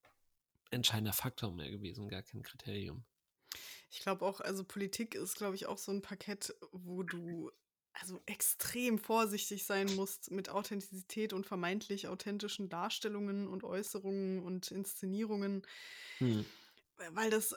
entscheidender 0.70 1.12
Faktor 1.12 1.52
mehr 1.52 1.70
gewesen, 1.70 2.08
gar 2.08 2.22
kein 2.22 2.42
Kriterium. 2.42 3.04
Ich 3.90 4.00
glaube 4.00 4.24
auch, 4.24 4.40
also 4.40 4.64
Politik 4.64 5.14
ist, 5.14 5.36
glaube 5.36 5.56
ich, 5.56 5.66
auch 5.66 5.78
so 5.78 5.92
ein 5.92 6.02
Parkett, 6.02 6.54
wo 6.72 7.02
du 7.02 7.50
also 7.92 8.20
extrem 8.26 8.98
vorsichtig 8.98 9.64
sein 9.64 9.94
musst 9.96 10.30
mit 10.30 10.48
Authentizität 10.48 11.32
und 11.32 11.46
vermeintlich 11.46 12.06
authentischen 12.08 12.68
Darstellungen 12.68 13.48
und 13.48 13.64
Äußerungen 13.64 14.42
und 14.42 14.70
Inszenierungen. 14.70 15.66
Hm. 16.18 16.44
Weil 17.10 17.30
das, 17.30 17.54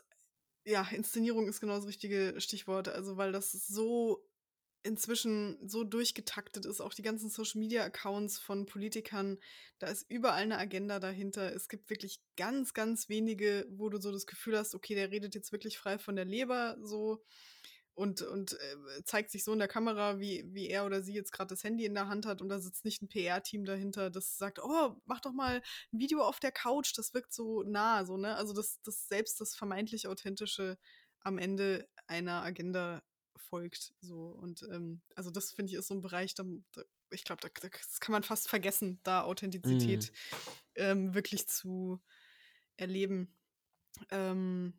ja, 0.66 0.88
Inszenierung 0.92 1.48
ist 1.48 1.60
genau 1.60 1.76
das 1.76 1.88
richtige 1.88 2.36
Stichwort. 2.40 2.88
Also, 2.90 3.18
weil 3.18 3.32
das 3.32 3.52
so 3.52 4.26
inzwischen 4.84 5.58
so 5.68 5.84
durchgetaktet 5.84 6.66
ist, 6.66 6.82
auch 6.82 6.94
die 6.94 7.02
ganzen 7.02 7.30
Social-Media-Accounts 7.30 8.40
von 8.40 8.66
Politikern, 8.66 9.40
da 9.80 9.88
ist 9.88 10.10
überall 10.10 10.44
eine 10.44 10.58
Agenda 10.58 11.00
dahinter. 11.00 11.54
Es 11.56 11.70
gibt 11.70 11.90
wirklich 11.90 12.22
ganz, 12.36 12.74
ganz 12.74 13.10
wenige, 13.10 13.66
wo 13.70 13.90
du 13.90 14.00
so 14.00 14.12
das 14.12 14.28
Gefühl 14.28 14.58
hast, 14.58 14.76
okay, 14.76 14.96
der 14.96 15.12
redet 15.12 15.36
jetzt 15.36 15.52
wirklich 15.52 15.78
frei 15.78 15.98
von 15.98 16.16
der 16.16 16.26
Leber, 16.26 16.78
so 16.82 17.24
und, 17.96 18.22
und 18.24 18.54
äh, 18.54 19.04
zeigt 19.04 19.30
sich 19.32 19.44
so 19.44 19.54
in 19.54 19.60
der 19.60 19.68
Kamera, 19.68 20.20
wie, 20.20 20.44
wie 20.48 20.68
er 20.68 20.86
oder 20.86 21.02
sie 21.04 21.14
jetzt 21.14 21.32
gerade 21.32 21.50
das 21.50 21.64
Handy 21.64 21.86
in 21.86 21.94
der 21.94 22.08
Hand 22.08 22.26
hat 22.26 22.42
und 22.42 22.50
da 22.50 22.60
sitzt 22.60 22.86
nicht 22.86 23.02
ein 23.02 23.08
PR-Team 23.08 23.66
dahinter, 23.66 24.10
das 24.10 24.38
sagt, 24.38 24.60
oh, 24.64 24.96
mach 25.06 25.22
doch 25.22 25.34
mal 25.34 25.62
ein 25.92 26.00
Video 26.00 26.22
auf 26.24 26.40
der 26.40 26.52
Couch, 26.52 26.94
das 26.98 27.14
wirkt 27.14 27.34
so 27.34 27.64
nah, 27.64 28.04
so, 28.06 28.18
ne? 28.18 28.36
Also 28.36 28.54
das, 28.54 28.82
das 28.84 29.08
selbst 29.08 29.40
das 29.40 29.56
vermeintlich 29.56 30.08
Authentische 30.08 30.78
am 31.22 31.38
Ende 31.38 31.88
einer 32.08 32.44
Agenda 32.44 33.02
folgt. 33.38 33.94
So. 34.02 34.28
Und 34.28 34.64
ähm, 34.72 35.02
also 35.16 35.32
das 35.32 35.52
finde 35.52 35.72
ich 35.72 35.78
ist 35.78 35.88
so 35.88 35.94
ein 35.94 36.02
Bereich, 36.02 36.36
da, 36.36 36.44
da 36.72 36.84
ich 37.12 37.24
glaube, 37.24 37.42
da, 37.42 37.50
das 37.70 38.00
kann 38.00 38.12
man 38.14 38.24
fast 38.24 38.50
vergessen, 38.50 39.00
da 39.04 39.24
Authentizität 39.24 40.12
mm. 40.12 40.36
ähm, 40.76 41.14
wirklich 41.14 41.48
zu 41.48 42.02
erleben. 42.78 43.34
Ähm, 44.10 44.74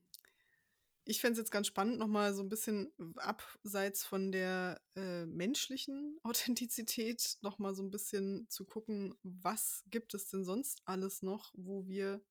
ich 1.06 1.20
fände 1.20 1.34
es 1.34 1.38
jetzt 1.38 1.50
ganz 1.50 1.66
spannend, 1.66 1.98
nochmal 1.98 2.34
so 2.34 2.42
ein 2.42 2.48
bisschen 2.48 2.92
abseits 3.16 4.04
von 4.04 4.32
der 4.32 4.80
äh, 4.96 5.26
menschlichen 5.26 6.18
Authentizität 6.22 7.36
nochmal 7.42 7.74
so 7.74 7.82
ein 7.82 7.90
bisschen 7.90 8.48
zu 8.48 8.64
gucken, 8.64 9.14
was 9.22 9.84
gibt 9.90 10.14
es 10.14 10.28
denn 10.28 10.44
sonst 10.44 10.80
alles 10.86 11.22
noch, 11.22 11.52
wo 11.54 11.86
wir 11.86 12.24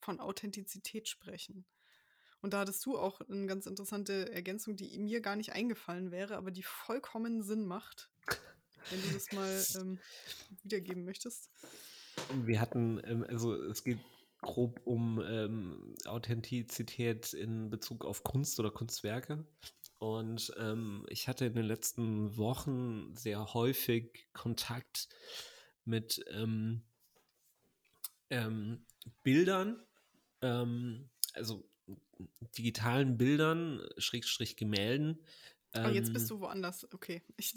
von 0.00 0.20
Authentizität 0.20 1.08
sprechen. 1.08 1.66
Und 2.44 2.52
da 2.52 2.58
hattest 2.58 2.84
du 2.84 2.98
auch 2.98 3.22
eine 3.22 3.46
ganz 3.46 3.64
interessante 3.64 4.30
Ergänzung, 4.30 4.76
die 4.76 4.98
mir 4.98 5.22
gar 5.22 5.34
nicht 5.34 5.52
eingefallen 5.52 6.10
wäre, 6.10 6.36
aber 6.36 6.50
die 6.50 6.62
vollkommen 6.62 7.42
Sinn 7.42 7.64
macht, 7.64 8.10
wenn 8.90 9.00
du 9.00 9.14
das 9.14 9.32
mal 9.32 9.64
ähm, 9.80 9.98
wiedergeben 10.62 11.06
möchtest. 11.06 11.48
Wir 12.44 12.60
hatten, 12.60 13.00
ähm, 13.04 13.24
also 13.26 13.54
es 13.54 13.82
geht 13.82 13.98
grob 14.42 14.78
um 14.84 15.22
ähm, 15.26 15.94
Authentizität 16.04 17.32
in 17.32 17.70
Bezug 17.70 18.04
auf 18.04 18.22
Kunst 18.24 18.60
oder 18.60 18.70
Kunstwerke. 18.70 19.46
Und 19.98 20.52
ähm, 20.58 21.06
ich 21.08 21.28
hatte 21.28 21.46
in 21.46 21.54
den 21.54 21.64
letzten 21.64 22.36
Wochen 22.36 23.14
sehr 23.16 23.54
häufig 23.54 24.28
Kontakt 24.34 25.08
mit 25.86 26.22
ähm, 26.30 26.82
ähm 28.28 28.84
Bildern, 29.22 29.82
also 31.32 31.64
digitalen 32.56 33.16
Bildern, 33.16 33.86
Schrägstrich 33.98 34.56
Gemälden. 34.56 35.22
Oh, 35.76 35.88
jetzt 35.88 36.12
bist 36.12 36.30
ähm 36.30 36.36
du 36.36 36.40
woanders. 36.40 36.92
Okay. 36.92 37.22
Ich, 37.36 37.54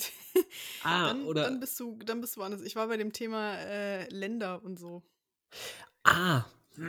ah, 0.83 1.07
dann, 1.07 1.25
oder 1.25 1.43
dann 1.43 1.59
bist 1.59 1.79
du, 1.79 1.97
dann 2.03 2.21
bist 2.21 2.35
du 2.35 2.41
woanders. 2.41 2.61
Ich 2.61 2.75
war 2.75 2.87
bei 2.87 2.97
dem 2.97 3.13
Thema 3.13 3.55
äh, 3.57 4.09
Länder 4.09 4.63
und 4.63 4.79
so. 4.79 5.03
Ah, 6.03 6.45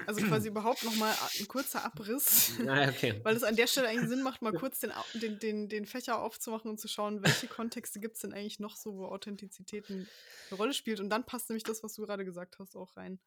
also 0.07 0.21
quasi 0.27 0.49
überhaupt 0.49 0.85
nochmal 0.85 1.15
ein 1.39 1.49
kurzer 1.49 1.85
Abriss. 1.85 2.53
Ah, 2.69 2.89
okay. 2.89 3.21
Weil 3.23 3.37
es 3.37 3.43
an 3.43 3.57
der 3.57 3.67
Stelle 3.67 3.89
eigentlich 3.89 4.09
Sinn 4.09 4.23
macht, 4.23 4.43
mal 4.43 4.53
kurz 4.53 4.81
den, 4.81 4.93
den, 5.15 5.39
den, 5.39 5.69
den 5.69 5.87
Fächer 5.87 6.21
aufzumachen 6.21 6.71
und 6.71 6.79
zu 6.79 6.89
schauen, 6.89 7.23
welche 7.23 7.47
Kontexte 7.47 7.99
gibt 8.01 8.17
es 8.17 8.23
denn 8.23 8.33
eigentlich 8.33 8.61
noch 8.61 8.77
so, 8.77 8.97
wo 8.97 9.07
Authentizität 9.07 9.89
eine 9.89 10.07
Rolle 10.53 10.75
spielt. 10.75 11.01
Und 11.01 11.09
dann 11.09 11.25
passt 11.25 11.49
nämlich 11.49 11.63
das, 11.63 11.83
was 11.83 11.95
du 11.95 12.03
gerade 12.03 12.25
gesagt 12.25 12.59
hast, 12.59 12.77
auch 12.77 12.97
rein. 12.97 13.19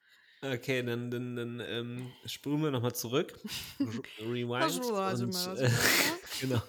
Okay, 0.43 0.81
dann, 0.81 1.11
dann, 1.11 1.35
dann 1.35 1.59
ähm, 1.59 2.11
spulen 2.25 2.63
wir 2.63 2.71
nochmal 2.71 2.95
zurück. 2.95 3.39
Rewind. 4.19 5.21
und, 5.21 5.59
äh, 5.59 5.69
genau. 6.41 6.61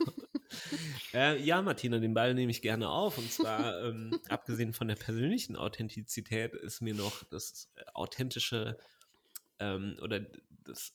äh, 1.15 1.43
ja, 1.43 1.63
Martina, 1.63 1.99
den 1.99 2.13
Ball 2.13 2.35
nehme 2.35 2.51
ich 2.51 2.61
gerne 2.61 2.91
auf. 2.91 3.17
Und 3.17 3.33
zwar, 3.33 3.83
ähm, 3.83 4.21
abgesehen 4.29 4.75
von 4.75 4.89
der 4.89 4.97
persönlichen 4.97 5.57
Authentizität, 5.57 6.53
ist 6.53 6.83
mir 6.83 6.95
noch 6.95 7.25
das 7.25 7.71
äh, 7.77 7.85
authentische 7.95 8.77
ähm, 9.59 9.97
oder 10.03 10.21
das, 10.65 10.93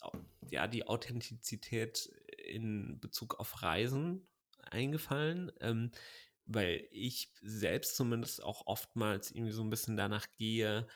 ja, 0.52 0.68
die 0.68 0.86
Authentizität 0.86 2.12
in 2.46 3.00
Bezug 3.00 3.40
auf 3.40 3.64
Reisen 3.64 4.28
eingefallen, 4.62 5.52
ähm, 5.62 5.92
weil 6.46 6.88
ich 6.92 7.34
selbst 7.42 7.96
zumindest 7.96 8.44
auch 8.44 8.68
oftmals 8.68 9.32
irgendwie 9.32 9.52
so 9.52 9.64
ein 9.64 9.72
bisschen 9.72 9.98
danach 9.98 10.28
gehe, 10.38 10.88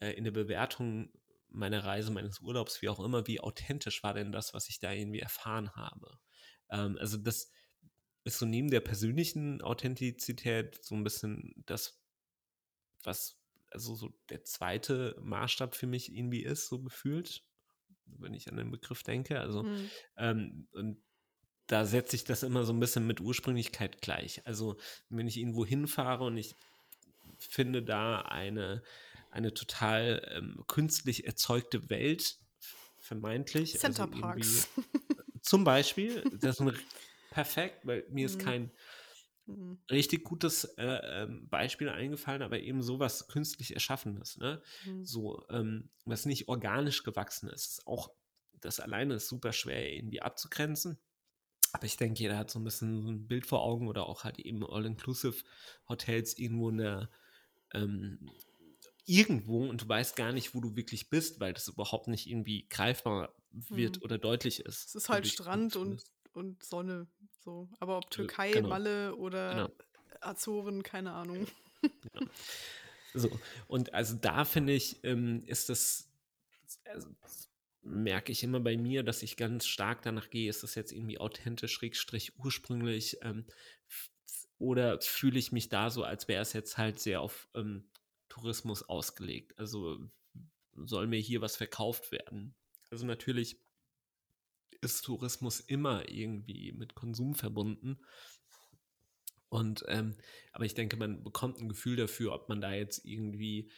äh, 0.00 0.12
in 0.12 0.24
der 0.24 0.30
Bewertung 0.30 1.10
meiner 1.54 1.84
Reise, 1.84 2.10
meines 2.10 2.40
Urlaubs, 2.40 2.82
wie 2.82 2.88
auch 2.88 3.00
immer, 3.00 3.26
wie 3.26 3.40
authentisch 3.40 4.02
war 4.02 4.14
denn 4.14 4.32
das, 4.32 4.54
was 4.54 4.68
ich 4.68 4.80
da 4.80 4.92
irgendwie 4.92 5.20
erfahren 5.20 5.70
habe. 5.74 6.18
Ähm, 6.70 6.98
also 6.98 7.16
das 7.16 7.50
ist 8.24 8.38
so 8.38 8.46
neben 8.46 8.70
der 8.70 8.80
persönlichen 8.80 9.60
Authentizität 9.62 10.82
so 10.84 10.94
ein 10.94 11.04
bisschen 11.04 11.54
das, 11.66 12.00
was 13.02 13.38
also 13.70 13.94
so 13.94 14.14
der 14.30 14.44
zweite 14.44 15.16
Maßstab 15.20 15.74
für 15.74 15.86
mich 15.86 16.14
irgendwie 16.14 16.42
ist, 16.44 16.68
so 16.68 16.80
gefühlt, 16.80 17.44
wenn 18.06 18.32
ich 18.32 18.48
an 18.48 18.56
den 18.56 18.70
Begriff 18.70 19.02
denke. 19.02 19.40
Also, 19.40 19.64
mhm. 19.64 19.90
ähm, 20.16 20.68
und 20.72 21.02
da 21.66 21.84
setze 21.84 22.14
ich 22.14 22.24
das 22.24 22.42
immer 22.42 22.64
so 22.64 22.72
ein 22.72 22.80
bisschen 22.80 23.06
mit 23.06 23.20
Ursprünglichkeit 23.20 24.00
gleich. 24.00 24.46
Also, 24.46 24.76
wenn 25.08 25.26
ich 25.26 25.38
irgendwo 25.38 25.66
hinfahre 25.66 26.24
und 26.24 26.36
ich 26.36 26.54
finde 27.38 27.82
da 27.82 28.20
eine, 28.20 28.82
eine 29.34 29.52
total 29.52 30.26
ähm, 30.34 30.64
künstlich 30.66 31.26
erzeugte 31.26 31.90
Welt, 31.90 32.38
vermeintlich. 32.98 33.74
Also 33.74 33.86
Center 33.86 34.04
also 34.04 34.20
Parks. 34.20 34.68
Zum 35.42 35.64
Beispiel, 35.64 36.24
das 36.40 36.60
ist 36.60 36.72
perfekt, 37.30 37.86
weil 37.86 38.06
mir 38.08 38.26
mhm. 38.28 38.34
ist 38.34 38.38
kein 38.38 38.70
Mhm. 39.46 39.78
Richtig 39.90 40.24
gutes 40.24 40.64
äh, 40.78 40.84
ähm, 40.84 41.48
Beispiel 41.48 41.88
eingefallen, 41.88 42.42
aber 42.42 42.60
eben 42.60 42.82
sowas 42.82 43.28
künstlich 43.28 43.74
Erschaffenes, 43.74 44.38
ne? 44.38 44.62
Mhm. 44.86 45.04
So, 45.04 45.44
ähm, 45.50 45.90
was 46.04 46.24
nicht 46.24 46.48
organisch 46.48 47.02
gewachsen 47.02 47.48
ist. 47.48 47.66
ist. 47.72 47.86
Auch 47.86 48.10
das 48.60 48.80
alleine 48.80 49.14
ist 49.14 49.28
super 49.28 49.52
schwer 49.52 49.92
irgendwie 49.92 50.22
abzugrenzen. 50.22 50.98
Aber 51.72 51.84
ich 51.84 51.96
denke, 51.96 52.20
jeder 52.20 52.38
hat 52.38 52.50
so 52.50 52.58
ein 52.58 52.64
bisschen 52.64 53.02
so 53.02 53.10
ein 53.10 53.26
Bild 53.26 53.46
vor 53.46 53.62
Augen 53.62 53.88
oder 53.88 54.06
auch 54.06 54.24
halt 54.24 54.38
eben 54.38 54.64
All-Inclusive-Hotels 54.64 56.38
irgendwo 56.38 56.70
in 56.70 56.78
der 56.78 57.10
ähm, 57.72 58.30
irgendwo 59.06 59.68
und 59.68 59.82
du 59.82 59.88
weißt 59.88 60.16
gar 60.16 60.32
nicht, 60.32 60.54
wo 60.54 60.60
du 60.60 60.76
wirklich 60.76 61.10
bist, 61.10 61.40
weil 61.40 61.52
das 61.52 61.68
überhaupt 61.68 62.08
nicht 62.08 62.28
irgendwie 62.28 62.66
greifbar 62.68 63.34
wird 63.50 63.96
hm. 63.96 64.02
oder 64.02 64.18
deutlich 64.18 64.60
ist. 64.60 64.88
Es 64.88 64.94
ist 64.94 65.08
halt 65.08 65.26
Strand 65.26 65.76
und 65.76 66.02
und 66.34 66.62
Sonne. 66.62 67.06
So. 67.44 67.68
Aber 67.80 67.98
ob 67.98 68.10
Türkei, 68.10 68.52
genau. 68.52 68.68
Malle 68.68 69.14
oder 69.16 69.54
genau. 69.54 69.70
Azoren, 70.20 70.82
keine 70.82 71.12
Ahnung. 71.12 71.46
Genau. 71.80 72.30
So, 73.16 73.30
und 73.68 73.94
also 73.94 74.16
da 74.16 74.44
finde 74.44 74.72
ich, 74.72 75.04
ähm, 75.04 75.44
ist 75.46 75.68
das, 75.68 76.10
also, 76.84 77.06
merke 77.80 78.32
ich 78.32 78.42
immer 78.42 78.58
bei 78.58 78.76
mir, 78.76 79.04
dass 79.04 79.22
ich 79.22 79.36
ganz 79.36 79.68
stark 79.68 80.02
danach 80.02 80.30
gehe, 80.30 80.50
ist 80.50 80.64
das 80.64 80.74
jetzt 80.74 80.90
irgendwie 80.90 81.18
authentisch, 81.18 81.72
schrägstrich 81.72 82.36
ursprünglich, 82.40 83.18
ähm, 83.22 83.44
oder 84.58 85.00
fühle 85.00 85.38
ich 85.38 85.52
mich 85.52 85.68
da 85.68 85.90
so, 85.90 86.02
als 86.02 86.26
wäre 86.26 86.42
es 86.42 86.54
jetzt 86.54 86.76
halt 86.76 86.98
sehr 86.98 87.20
auf 87.20 87.46
ähm, 87.54 87.84
Tourismus 88.34 88.82
ausgelegt. 88.82 89.58
Also 89.58 89.98
soll 90.74 91.06
mir 91.06 91.20
hier 91.20 91.40
was 91.40 91.56
verkauft 91.56 92.10
werden. 92.10 92.54
Also 92.90 93.06
natürlich 93.06 93.60
ist 94.80 95.02
Tourismus 95.02 95.60
immer 95.60 96.08
irgendwie 96.08 96.72
mit 96.72 96.94
Konsum 96.94 97.34
verbunden. 97.34 97.98
Und 99.48 99.84
ähm, 99.86 100.16
aber 100.52 100.64
ich 100.64 100.74
denke, 100.74 100.96
man 100.96 101.22
bekommt 101.22 101.60
ein 101.60 101.68
Gefühl 101.68 101.96
dafür, 101.96 102.32
ob 102.32 102.48
man 102.48 102.60
da 102.60 102.72
jetzt 102.72 103.04
irgendwie 103.04 103.70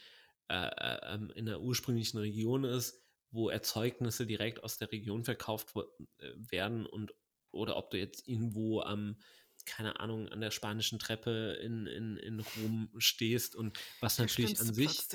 äh, 0.49 0.55
äh, 0.55 1.13
ähm, 1.13 1.31
in 1.35 1.45
der 1.45 1.61
ursprünglichen 1.61 2.17
Region 2.17 2.63
ist, 2.63 3.03
wo 3.29 3.49
Erzeugnisse 3.49 4.25
direkt 4.25 4.63
aus 4.63 4.77
der 4.77 4.91
Region 4.91 5.23
verkauft 5.23 5.75
äh, 5.75 6.31
werden 6.35 6.87
und 6.87 7.13
oder 7.51 7.77
ob 7.77 7.91
du 7.91 7.99
jetzt 7.99 8.27
irgendwo 8.27 8.81
am 8.81 9.17
keine 9.67 9.99
Ahnung, 9.99 10.29
an 10.29 10.41
der 10.41 10.49
spanischen 10.49 10.97
Treppe 10.97 11.59
in, 11.61 11.85
in, 11.85 12.17
in 12.17 12.39
Rom 12.39 12.89
stehst 12.97 13.55
und 13.55 13.77
was 13.99 14.15
der 14.15 14.25
natürlich 14.25 14.59
an 14.59 14.73
sich 14.73 15.05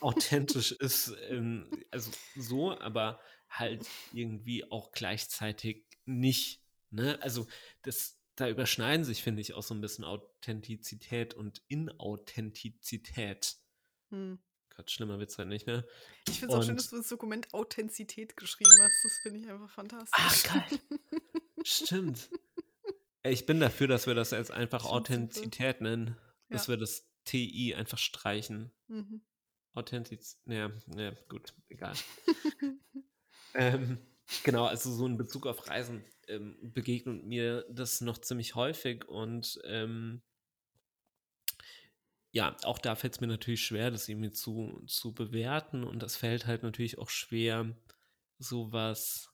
authentisch 0.00 0.72
ist. 0.80 1.12
Ähm, 1.28 1.68
also 1.90 2.10
so, 2.36 2.78
aber 2.78 3.20
halt 3.50 3.86
irgendwie 4.12 4.70
auch 4.70 4.92
gleichzeitig 4.92 5.84
nicht. 6.04 6.62
Ne? 6.90 7.20
Also 7.20 7.46
das, 7.82 8.18
da 8.36 8.48
überschneiden 8.48 9.04
sich, 9.04 9.22
finde 9.22 9.42
ich, 9.42 9.54
auch 9.54 9.62
so 9.62 9.74
ein 9.74 9.80
bisschen 9.80 10.04
Authentizität 10.04 11.34
und 11.34 11.62
Inauthentizität. 11.68 13.56
Hm. 14.10 14.38
Gott, 14.76 14.90
schlimmer 14.90 15.18
wird 15.18 15.30
es 15.30 15.38
halt 15.38 15.48
nicht, 15.48 15.66
ne? 15.66 15.86
Ich 16.28 16.38
finde 16.40 16.54
es 16.54 16.60
auch 16.60 16.64
schön, 16.64 16.76
dass 16.76 16.90
du 16.90 16.98
das 16.98 17.08
Dokument 17.08 17.52
Authentizität 17.54 18.36
geschrieben 18.36 18.70
hast. 18.80 19.04
Das 19.04 19.12
finde 19.22 19.40
ich 19.40 19.48
einfach 19.48 19.70
fantastisch. 19.70 20.12
Ach, 20.12 20.42
geil. 20.42 20.80
Stimmt. 21.64 22.28
Ich 23.28 23.46
bin 23.46 23.60
dafür, 23.60 23.86
dass 23.86 24.06
wir 24.06 24.14
das 24.14 24.30
jetzt 24.30 24.50
einfach 24.50 24.84
Authentizität 24.84 25.80
nennen. 25.80 26.16
Dass 26.48 26.66
ja. 26.66 26.74
wir 26.74 26.76
das 26.76 27.08
TI 27.24 27.74
einfach 27.74 27.98
streichen. 27.98 28.70
Mhm. 28.88 29.20
Authentiz. 29.74 30.40
Ja, 30.46 30.70
ja, 30.96 31.12
gut, 31.28 31.54
egal. 31.68 31.94
Ähm, 33.56 33.98
genau, 34.44 34.66
also 34.66 34.92
so 34.92 35.06
in 35.06 35.16
Bezug 35.16 35.46
auf 35.46 35.68
Reisen 35.68 36.04
ähm, 36.28 36.58
begegnet 36.60 37.24
mir 37.24 37.64
das 37.70 38.00
noch 38.02 38.18
ziemlich 38.18 38.54
häufig 38.54 39.08
und 39.08 39.58
ähm, 39.64 40.22
ja, 42.32 42.54
auch 42.64 42.78
da 42.78 42.96
fällt 42.96 43.14
es 43.14 43.20
mir 43.20 43.28
natürlich 43.28 43.64
schwer, 43.64 43.90
das 43.90 44.08
irgendwie 44.08 44.32
zu, 44.32 44.82
zu 44.86 45.14
bewerten 45.14 45.84
und 45.84 46.02
das 46.02 46.16
fällt 46.16 46.46
halt 46.46 46.62
natürlich 46.62 46.98
auch 46.98 47.08
schwer, 47.08 47.74
sowas. 48.38 49.30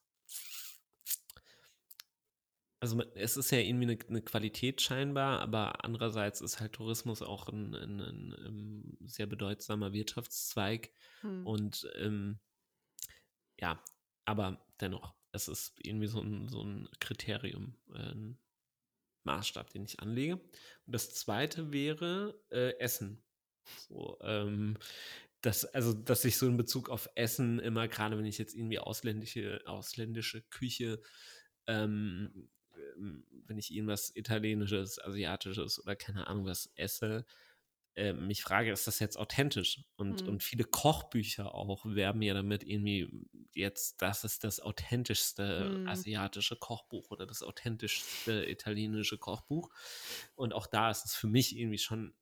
Also 2.83 3.01
es 3.15 3.37
ist 3.37 3.53
ja 3.53 3.59
irgendwie 3.59 3.93
eine, 3.93 3.99
eine 4.09 4.23
Qualität 4.23 4.83
scheinbar, 4.83 5.39
aber 5.39 5.85
andererseits 5.85 6.41
ist 6.41 6.59
halt 6.59 6.73
Tourismus 6.73 7.23
auch 7.23 7.49
ein, 7.49 7.77
ein, 7.77 8.01
ein, 8.01 8.33
ein 8.33 8.45
ähm, 8.45 8.99
sehr 9.07 9.27
bedeutsamer 9.27 9.93
Wirtschaftszweig 9.93 10.91
hm. 11.21 11.47
und 11.47 11.89
ähm, 11.95 12.41
ja, 13.61 13.81
aber 14.25 14.67
dennoch, 14.81 15.15
es 15.31 15.47
ist 15.47 15.75
irgendwie 15.79 16.09
so 16.09 16.21
ein, 16.21 16.49
so 16.49 16.61
ein 16.65 16.89
Kriterium. 16.99 17.77
Ähm, 17.95 18.37
Maßstab, 19.23 19.71
den 19.71 19.85
ich 19.85 20.01
anlege. 20.01 20.35
Und 20.35 20.43
das 20.87 21.15
zweite 21.15 21.73
wäre 21.73 22.37
äh, 22.51 22.77
Essen. 22.81 23.23
So, 23.89 24.19
ähm, 24.23 24.77
das, 25.41 25.65
also, 25.65 25.93
dass 25.93 26.25
ich 26.25 26.37
so 26.37 26.49
in 26.49 26.57
Bezug 26.57 26.91
auf 26.91 27.09
Essen 27.15 27.61
immer, 27.61 27.87
gerade 27.87 28.19
wenn 28.19 28.27
ich 28.27 28.39
jetzt 28.39 28.57
irgendwie 28.57 28.81
ausländische, 28.81 29.63
ausländische 29.67 30.43
Küche, 30.43 31.01
ähm, 31.69 32.49
wenn 32.97 33.59
ich 33.59 33.73
irgendwas 33.73 34.15
Italienisches, 34.15 34.99
Asiatisches 34.99 35.83
oder 35.83 35.97
keine 35.97 36.27
Ahnung 36.27 36.47
was 36.47 36.71
esse, 36.77 37.25
äh, 37.95 38.15
mich 38.15 38.43
frage, 38.43 38.73
ist 38.73 38.87
das 38.87 39.01
jetzt 39.01 39.19
authentisch? 39.19 39.85
Und, 39.97 40.23
mhm. 40.23 40.29
und 40.29 40.43
viele 40.43 40.65
Kochbücher 40.65 41.55
auch 41.55 41.85
werben 41.85 42.23
ja 42.23 42.33
damit 42.33 42.65
irgendwie 42.65 43.29
jetzt, 43.55 44.01
das 44.01 44.25
ist 44.25 44.45
das 44.45 44.61
authentischste 44.61 45.69
mhm. 45.69 45.89
asiatische 45.89 46.57
Kochbuch 46.57 47.11
oder 47.11 47.27
das 47.27 47.43
authentischste 47.43 48.49
italienische 48.49 49.19
Kochbuch. 49.19 49.69
Und 50.37 50.55
auch 50.55 50.67
da 50.67 50.91
ist 50.91 51.05
es 51.05 51.15
für 51.15 51.27
mich 51.27 51.57
irgendwie 51.57 51.79
schon 51.79 52.15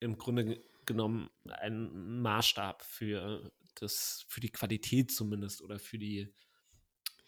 im 0.00 0.18
Grunde 0.18 0.62
genommen 0.84 1.30
ein 1.48 2.20
Maßstab 2.20 2.82
für 2.82 3.50
das, 3.76 4.26
für 4.28 4.40
die 4.40 4.50
Qualität 4.50 5.10
zumindest 5.10 5.62
oder 5.62 5.78
für 5.78 5.98
die 5.98 6.34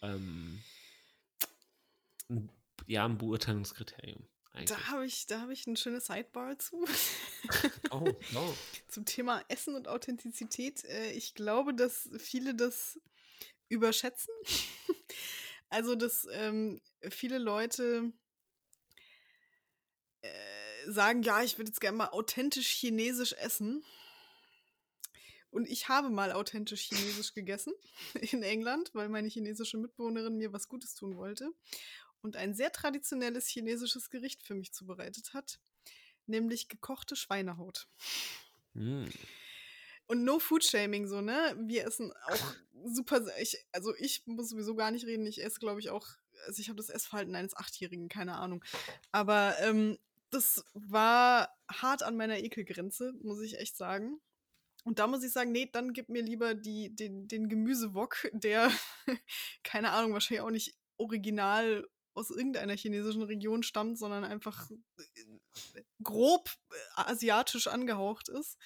ähm, 0.03 0.61
ja, 2.87 3.05
ein 3.05 3.17
Beurteilungskriterium. 3.17 4.27
Eigentlich. 4.53 4.77
Da 4.77 4.87
habe 4.87 5.05
ich, 5.05 5.27
hab 5.31 5.49
ich 5.49 5.65
ein 5.65 5.77
schönes 5.77 6.07
Sidebar 6.07 6.59
zu. 6.59 6.85
oh, 7.91 8.13
no. 8.33 8.53
Zum 8.87 9.05
Thema 9.05 9.43
Essen 9.47 9.75
und 9.75 9.87
Authentizität. 9.87 10.83
Äh, 10.85 11.11
ich 11.11 11.35
glaube, 11.35 11.73
dass 11.73 12.09
viele 12.17 12.53
das 12.53 12.99
überschätzen. 13.69 14.33
also, 15.69 15.95
dass 15.95 16.27
ähm, 16.33 16.81
viele 17.09 17.37
Leute 17.37 18.11
äh, 20.21 20.91
sagen, 20.91 21.23
ja, 21.23 21.41
ich 21.43 21.57
würde 21.57 21.69
jetzt 21.69 21.79
gerne 21.79 21.97
mal 21.97 22.09
authentisch 22.09 22.67
chinesisch 22.67 23.33
essen. 23.33 23.85
Und 25.49 25.67
ich 25.67 25.87
habe 25.87 26.09
mal 26.09 26.33
authentisch 26.33 26.89
chinesisch 26.89 27.33
gegessen 27.33 27.73
in 28.31 28.43
England, 28.43 28.91
weil 28.93 29.07
meine 29.07 29.29
chinesische 29.29 29.77
Mitbewohnerin 29.77 30.37
mir 30.37 30.51
was 30.51 30.67
Gutes 30.67 30.93
tun 30.93 31.15
wollte 31.15 31.53
und 32.21 32.35
ein 32.35 32.53
sehr 32.53 32.71
traditionelles 32.71 33.47
chinesisches 33.47 34.09
Gericht 34.09 34.43
für 34.43 34.55
mich 34.55 34.73
zubereitet 34.73 35.33
hat, 35.33 35.59
nämlich 36.25 36.67
gekochte 36.67 37.15
Schweinehaut. 37.15 37.87
Mm. 38.73 39.05
Und 40.07 40.25
no 40.25 40.39
Food 40.39 40.65
Shaming, 40.65 41.07
so, 41.07 41.21
ne? 41.21 41.55
Wir 41.57 41.85
essen 41.85 42.11
auch 42.27 42.55
super. 42.85 43.25
Ich, 43.39 43.57
also, 43.71 43.95
ich 43.95 44.23
muss 44.25 44.49
sowieso 44.49 44.75
gar 44.75 44.91
nicht 44.91 45.05
reden. 45.05 45.25
Ich 45.25 45.41
esse, 45.41 45.59
glaube 45.59 45.79
ich, 45.79 45.89
auch. 45.89 46.05
Also, 46.47 46.59
ich 46.61 46.67
habe 46.67 46.77
das 46.77 46.89
Essverhalten 46.89 47.35
eines 47.35 47.55
Achtjährigen, 47.55 48.09
keine 48.09 48.35
Ahnung. 48.35 48.63
Aber 49.13 49.55
ähm, 49.59 49.97
das 50.29 50.65
war 50.73 51.55
hart 51.69 52.03
an 52.03 52.17
meiner 52.17 52.39
Ekelgrenze, 52.39 53.13
muss 53.21 53.41
ich 53.41 53.57
echt 53.57 53.77
sagen. 53.77 54.19
Und 54.83 54.99
da 54.99 55.07
muss 55.07 55.23
ich 55.23 55.31
sagen, 55.31 55.51
nee, 55.51 55.69
dann 55.71 55.93
gib 55.93 56.09
mir 56.09 56.23
lieber 56.23 56.55
die, 56.55 56.95
den, 56.95 57.27
den 57.27 57.49
Gemüsewok, 57.49 58.29
der, 58.33 58.71
keine 59.63 59.91
Ahnung, 59.91 60.13
wahrscheinlich 60.13 60.41
auch 60.41 60.49
nicht 60.49 60.75
original 60.97 61.87
aus 62.13 62.29
irgendeiner 62.29 62.75
chinesischen 62.75 63.23
Region 63.23 63.63
stammt, 63.63 63.97
sondern 63.97 64.23
einfach 64.23 64.69
äh, 64.71 65.81
grob 66.03 66.49
äh, 66.69 66.75
asiatisch 66.95 67.67
angehaucht 67.67 68.29
ist. 68.29 68.57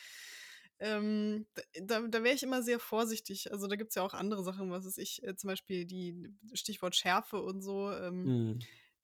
Ähm, 0.80 1.46
da 1.82 2.02
da 2.02 2.24
wäre 2.24 2.36
ich 2.36 2.44
immer 2.44 2.62
sehr 2.62 2.80
vorsichtig. 2.80 3.52
Also 3.52 3.68
da 3.68 3.76
gibt 3.76 3.90
es 3.90 3.96
ja 3.96 4.02
auch 4.02 4.14
andere 4.14 4.44
Sachen, 4.44 4.72
was 4.72 4.86
ist 4.86 4.98
ich, 4.98 5.24
äh, 5.24 5.36
zum 5.36 5.50
Beispiel 5.50 5.86
die 5.86 6.34
Stichwort 6.54 6.96
Schärfe 6.96 7.42
und 7.42 7.62
so. 7.62 7.92
Ähm, 7.92 8.24
mhm. 8.24 8.60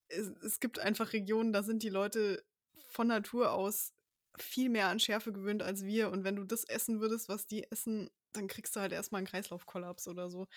es, 0.07 0.27
es 0.43 0.59
gibt 0.59 0.79
einfach 0.79 1.13
Regionen, 1.13 1.53
da 1.53 1.63
sind 1.63 1.83
die 1.83 1.89
Leute 1.89 2.43
von 2.89 3.07
Natur 3.07 3.53
aus 3.53 3.93
viel 4.37 4.69
mehr 4.69 4.87
an 4.87 4.99
Schärfe 4.99 5.31
gewöhnt 5.31 5.63
als 5.63 5.83
wir. 5.83 6.11
Und 6.11 6.23
wenn 6.23 6.35
du 6.35 6.43
das 6.43 6.63
essen 6.65 6.99
würdest, 6.99 7.29
was 7.29 7.47
die 7.47 7.63
essen, 7.71 8.09
dann 8.33 8.47
kriegst 8.47 8.75
du 8.75 8.79
halt 8.79 8.91
erstmal 8.91 9.19
einen 9.19 9.27
Kreislaufkollaps 9.27 10.07
oder 10.07 10.29
so. 10.29 10.47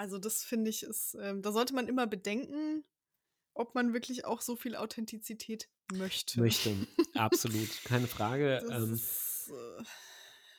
Also 0.00 0.16
das 0.16 0.42
finde 0.42 0.70
ich 0.70 0.82
ist, 0.82 1.14
ähm, 1.20 1.42
da 1.42 1.52
sollte 1.52 1.74
man 1.74 1.86
immer 1.86 2.06
bedenken, 2.06 2.84
ob 3.52 3.74
man 3.74 3.92
wirklich 3.92 4.24
auch 4.24 4.40
so 4.40 4.56
viel 4.56 4.74
Authentizität 4.74 5.68
möchte. 5.92 6.40
Möchte, 6.40 6.74
absolut, 7.16 7.68
keine 7.84 8.06
Frage. 8.06 8.66
Ähm, 8.70 8.94
ist, 8.94 9.50
äh 9.50 9.82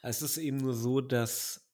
es 0.03 0.21
ist 0.21 0.37
eben 0.37 0.57
nur 0.57 0.75
so, 0.75 1.01
dass 1.01 1.67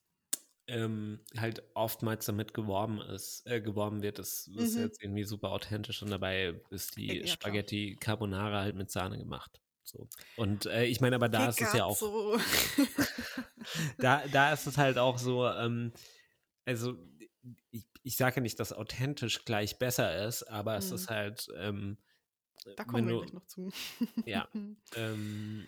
ähm, 0.68 1.20
halt 1.36 1.61
oftmals 1.74 2.26
damit 2.28 2.53
geworben 2.53 3.01
ist, 3.01 3.45
äh, 3.45 3.59
geworben 3.59 4.01
wird, 4.01 4.20
das 4.20 4.47
ist 4.47 4.76
mhm. 4.76 4.84
jetzt 4.84 5.03
irgendwie 5.03 5.26
super 5.26 5.49
authentisch 5.49 6.01
und 6.01 6.09
dabei 6.09 6.61
ist 6.70 6.95
die 6.95 7.18
ja, 7.18 7.28
Spaghetti. 7.28 7.97
Carbonara 7.99 8.61
halt 8.61 8.78
mit 8.78 8.89
Sahne 8.91 9.18
gemacht. 9.18 9.59
So. 9.84 10.07
Und 10.38 10.68
äh, 10.68 10.86
ich 10.86 11.01
meine, 11.01 11.18
aber 11.18 11.28
da 11.28 11.49
ist 11.49 11.61
es 11.61 11.74
ja 11.74 11.84
auch. 11.84 11.99
da, 13.97 14.26
da 14.28 14.53
ist 14.53 14.68
es 14.68 14.78
halt 14.78 14.97
auch 14.97 15.18
so, 15.18 15.45
ähm, 15.49 15.91
also 16.63 16.97
ich, 17.72 17.86
ich 18.04 18.18
sage 18.18 18.41
nicht, 18.41 18.60
dass 18.60 18.74
authentisch 18.74 19.45
gleich 19.45 19.80
besser 19.80 20.26
ist, 20.26 20.43
aber 20.43 20.74
mhm. 20.74 20.78
es 20.80 20.91
ist 20.91 21.10
halt. 21.10 21.48
Ähm, 21.56 21.98
da 22.76 22.84
kommen 22.84 23.08
wir 23.08 23.14
du, 23.14 23.20
gleich 23.22 23.34
noch 23.34 23.45
zu. 23.48 23.72
ja. 24.26 24.48
Ähm, 24.95 25.68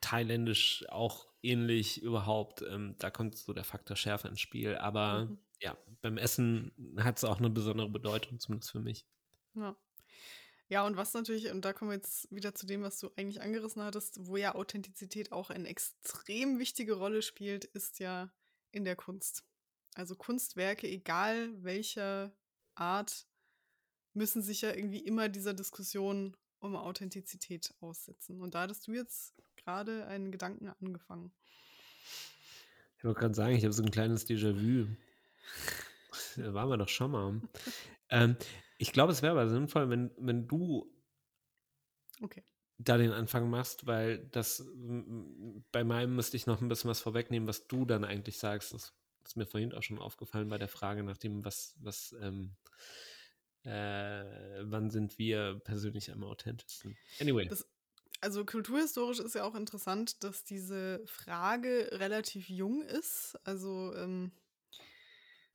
thailändisch 0.00 0.84
auch 0.90 1.26
ähnlich 1.42 2.02
überhaupt. 2.02 2.62
Ähm, 2.62 2.94
da 2.98 3.10
kommt 3.10 3.36
so 3.36 3.52
der 3.52 3.64
Faktor 3.64 3.96
Schärfe 3.96 4.28
ins 4.28 4.40
Spiel. 4.40 4.76
Aber 4.76 5.26
mhm. 5.26 5.38
ja, 5.60 5.76
beim 6.02 6.18
Essen 6.18 6.72
hat 6.98 7.18
es 7.18 7.24
auch 7.24 7.38
eine 7.38 7.50
besondere 7.50 7.88
Bedeutung, 7.88 8.38
zumindest 8.38 8.72
für 8.72 8.80
mich. 8.80 9.06
Ja. 9.54 9.76
Ja, 10.68 10.86
und 10.86 10.96
was 10.96 11.12
natürlich, 11.12 11.50
und 11.50 11.64
da 11.64 11.72
kommen 11.72 11.90
wir 11.90 11.96
jetzt 11.96 12.34
wieder 12.34 12.54
zu 12.54 12.66
dem, 12.66 12.82
was 12.82 12.98
du 12.98 13.10
eigentlich 13.16 13.42
angerissen 13.42 13.82
hattest, 13.82 14.26
wo 14.26 14.36
ja 14.36 14.54
Authentizität 14.54 15.30
auch 15.30 15.50
eine 15.50 15.68
extrem 15.68 16.58
wichtige 16.58 16.94
Rolle 16.94 17.22
spielt, 17.22 17.64
ist 17.64 17.98
ja 17.98 18.32
in 18.72 18.84
der 18.84 18.96
Kunst. 18.96 19.44
Also 19.94 20.16
Kunstwerke, 20.16 20.88
egal 20.88 21.62
welcher 21.62 22.32
Art, 22.74 23.26
müssen 24.12 24.42
sich 24.42 24.60
ja 24.62 24.74
irgendwie 24.74 24.98
immer 24.98 25.28
dieser 25.28 25.54
Diskussion 25.54 26.36
um 26.58 26.76
Authentizität 26.76 27.74
aussetzen. 27.80 28.40
Und 28.40 28.54
da 28.54 28.62
hattest 28.62 28.86
du 28.86 28.92
jetzt 28.92 29.34
gerade 29.56 30.06
einen 30.06 30.32
Gedanken 30.32 30.68
angefangen. 30.68 31.32
Ich 32.98 33.04
wollte 33.04 33.20
gerade 33.20 33.34
sagen, 33.34 33.54
ich 33.54 33.64
habe 33.64 33.72
so 33.72 33.82
ein 33.82 33.90
kleines 33.90 34.26
Déjà-vu. 34.26 34.86
Da 36.36 36.52
waren 36.52 36.68
wir 36.68 36.76
doch 36.78 36.88
schon 36.88 37.12
mal. 37.12 37.40
ähm, 38.08 38.36
ich 38.78 38.92
glaube, 38.92 39.12
es 39.12 39.22
wäre 39.22 39.32
aber 39.32 39.48
sinnvoll, 39.48 39.88
wenn, 39.88 40.10
wenn 40.16 40.48
du 40.48 40.92
okay. 42.20 42.42
da 42.78 42.96
den 42.96 43.12
Anfang 43.12 43.48
machst, 43.48 43.86
weil 43.86 44.26
das 44.28 44.66
bei 45.70 45.84
meinem 45.84 46.16
müsste 46.16 46.36
ich 46.36 46.46
noch 46.46 46.60
ein 46.60 46.68
bisschen 46.68 46.90
was 46.90 47.00
vorwegnehmen, 47.00 47.46
was 47.46 47.68
du 47.68 47.84
dann 47.84 48.04
eigentlich 48.04 48.38
sagst. 48.38 48.74
Das 48.74 48.94
ist 49.24 49.36
mir 49.36 49.46
vorhin 49.46 49.72
auch 49.72 49.82
schon 49.82 49.98
aufgefallen 49.98 50.48
bei 50.48 50.58
der 50.58 50.68
Frage 50.68 51.02
nach 51.02 51.16
dem, 51.16 51.44
was, 51.44 51.74
was, 51.80 52.14
ähm, 52.20 52.54
äh, 53.64 54.60
wann 54.62 54.90
sind 54.90 55.18
wir 55.18 55.60
persönlich 55.64 56.12
am 56.12 56.24
authentischsten? 56.24 56.96
Anyway. 57.20 57.48
Das, 57.48 57.66
also 58.20 58.44
kulturhistorisch 58.44 59.20
ist 59.20 59.34
ja 59.34 59.44
auch 59.44 59.54
interessant, 59.54 60.22
dass 60.24 60.44
diese 60.44 61.02
Frage 61.06 61.90
relativ 61.92 62.48
jung 62.48 62.82
ist. 62.82 63.38
Also 63.44 63.94
ähm, 63.96 64.32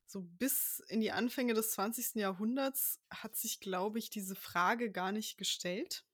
so 0.06 0.22
bis 0.22 0.80
in 0.88 1.00
die 1.00 1.12
Anfänge 1.12 1.54
des 1.54 1.70
20. 1.72 2.16
Jahrhunderts 2.16 3.00
hat 3.10 3.36
sich, 3.36 3.60
glaube 3.60 3.98
ich, 3.98 4.10
diese 4.10 4.34
Frage 4.34 4.90
gar 4.90 5.12
nicht 5.12 5.38
gestellt. 5.38 6.04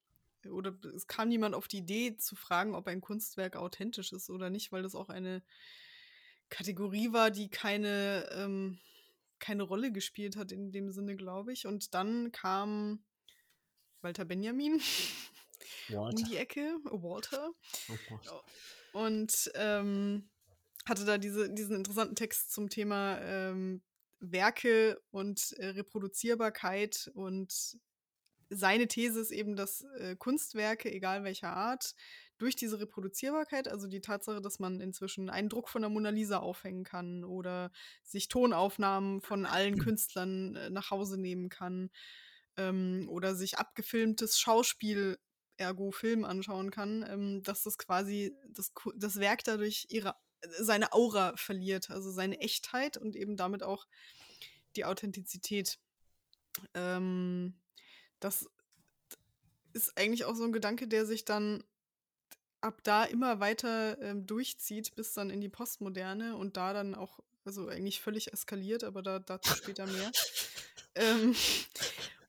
Oder 0.46 0.76
es 0.94 1.06
kam 1.06 1.28
niemand 1.28 1.54
auf 1.54 1.66
die 1.66 1.78
Idee 1.78 2.16
zu 2.16 2.36
fragen, 2.36 2.74
ob 2.74 2.86
ein 2.86 3.00
Kunstwerk 3.00 3.56
authentisch 3.56 4.12
ist 4.12 4.30
oder 4.30 4.50
nicht, 4.50 4.70
weil 4.70 4.82
das 4.82 4.94
auch 4.94 5.08
eine 5.08 5.42
Kategorie 6.48 7.12
war, 7.12 7.30
die 7.30 7.48
keine, 7.48 8.28
ähm, 8.32 8.78
keine 9.38 9.62
Rolle 9.62 9.92
gespielt 9.92 10.36
hat 10.36 10.52
in 10.52 10.72
dem 10.72 10.90
Sinne, 10.90 11.16
glaube 11.16 11.52
ich. 11.52 11.66
Und 11.66 11.94
dann 11.94 12.32
kam 12.32 13.04
Walter 14.00 14.24
Benjamin 14.24 14.80
um 15.90 16.14
die 16.14 16.36
Ecke, 16.36 16.78
Walter. 16.84 17.50
Oh 17.88 18.40
und 18.92 19.50
ähm, 19.54 20.28
hatte 20.86 21.04
da 21.04 21.18
diese, 21.18 21.52
diesen 21.52 21.76
interessanten 21.76 22.14
Text 22.14 22.52
zum 22.52 22.70
Thema 22.70 23.20
ähm, 23.20 23.82
Werke 24.20 25.00
und 25.10 25.52
äh, 25.58 25.66
Reproduzierbarkeit 25.66 27.10
und 27.14 27.78
seine 28.48 28.86
These 28.86 29.20
ist 29.20 29.32
eben, 29.32 29.56
dass 29.56 29.82
äh, 29.98 30.16
Kunstwerke, 30.16 30.90
egal 30.92 31.24
welcher 31.24 31.52
Art, 31.52 31.94
durch 32.38 32.56
diese 32.56 32.80
Reproduzierbarkeit, 32.80 33.68
also 33.68 33.86
die 33.86 34.00
Tatsache, 34.00 34.40
dass 34.40 34.58
man 34.58 34.80
inzwischen 34.80 35.30
einen 35.30 35.48
Druck 35.48 35.68
von 35.68 35.82
der 35.82 35.90
Mona 35.90 36.10
Lisa 36.10 36.38
aufhängen 36.38 36.84
kann 36.84 37.24
oder 37.24 37.70
sich 38.02 38.28
Tonaufnahmen 38.28 39.20
von 39.20 39.46
allen 39.46 39.78
Künstlern 39.78 40.56
äh, 40.56 40.70
nach 40.70 40.90
Hause 40.90 41.18
nehmen 41.18 41.48
kann 41.48 41.90
ähm, 42.56 43.06
oder 43.08 43.34
sich 43.34 43.58
abgefilmtes 43.58 44.38
Schauspiel, 44.38 45.18
ergo 45.58 45.90
Film 45.90 46.24
anschauen 46.24 46.70
kann, 46.70 47.04
ähm, 47.08 47.42
dass 47.42 47.62
das 47.62 47.78
quasi 47.78 48.36
das, 48.48 48.72
das 48.94 49.18
Werk 49.20 49.44
dadurch 49.44 49.86
ihre, 49.88 50.14
seine 50.58 50.92
Aura 50.92 51.34
verliert, 51.36 51.90
also 51.90 52.10
seine 52.10 52.40
Echtheit 52.40 52.96
und 52.96 53.16
eben 53.16 53.36
damit 53.36 53.62
auch 53.62 53.86
die 54.76 54.84
Authentizität. 54.84 55.78
Ähm, 56.74 57.54
das 58.20 58.48
ist 59.72 59.96
eigentlich 59.98 60.24
auch 60.24 60.34
so 60.34 60.44
ein 60.44 60.52
Gedanke, 60.52 60.88
der 60.88 61.06
sich 61.06 61.24
dann 61.24 61.64
ab 62.60 62.82
da 62.82 63.04
immer 63.04 63.40
weiter 63.40 64.00
ähm, 64.00 64.26
durchzieht, 64.26 64.94
bis 64.94 65.12
dann 65.12 65.30
in 65.30 65.40
die 65.40 65.48
Postmoderne 65.48 66.36
und 66.36 66.56
da 66.56 66.72
dann 66.72 66.94
auch, 66.94 67.20
also 67.44 67.68
eigentlich 67.68 68.00
völlig 68.00 68.32
eskaliert, 68.32 68.84
aber 68.84 69.02
da, 69.02 69.18
dazu 69.18 69.54
später 69.54 69.86
mehr. 69.86 70.10
ähm, 70.94 71.34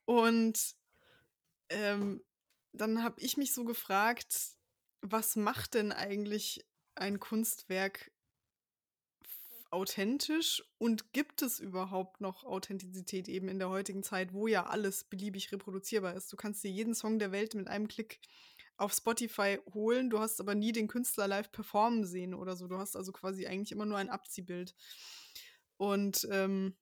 und 0.05 0.75
ähm, 1.69 2.23
dann 2.73 3.03
habe 3.03 3.19
ich 3.19 3.37
mich 3.37 3.53
so 3.53 3.63
gefragt, 3.63 4.35
was 5.01 5.35
macht 5.35 5.73
denn 5.73 5.91
eigentlich 5.91 6.65
ein 6.95 7.19
Kunstwerk 7.19 8.11
authentisch 9.69 10.63
und 10.77 11.11
gibt 11.13 11.41
es 11.41 11.59
überhaupt 11.59 12.21
noch 12.21 12.43
Authentizität 12.45 13.27
eben 13.27 13.49
in 13.49 13.59
der 13.59 13.69
heutigen 13.69 14.03
Zeit, 14.03 14.33
wo 14.33 14.47
ja 14.47 14.65
alles 14.65 15.03
beliebig 15.03 15.51
reproduzierbar 15.51 16.13
ist? 16.15 16.31
Du 16.31 16.37
kannst 16.37 16.63
dir 16.63 16.71
jeden 16.71 16.95
Song 16.95 17.19
der 17.19 17.31
Welt 17.31 17.53
mit 17.53 17.67
einem 17.67 17.87
Klick 17.87 18.19
auf 18.77 18.93
Spotify 18.93 19.59
holen, 19.73 20.09
du 20.09 20.19
hast 20.19 20.39
aber 20.39 20.55
nie 20.55 20.71
den 20.71 20.87
Künstler 20.87 21.27
live 21.27 21.51
performen 21.51 22.05
sehen 22.05 22.33
oder 22.33 22.55
so. 22.55 22.67
Du 22.67 22.77
hast 22.77 22.95
also 22.95 23.11
quasi 23.11 23.47
eigentlich 23.47 23.71
immer 23.71 23.85
nur 23.85 23.97
ein 23.97 24.09
Abziehbild. 24.09 24.75
Und 25.77 26.27
ähm, 26.31 26.75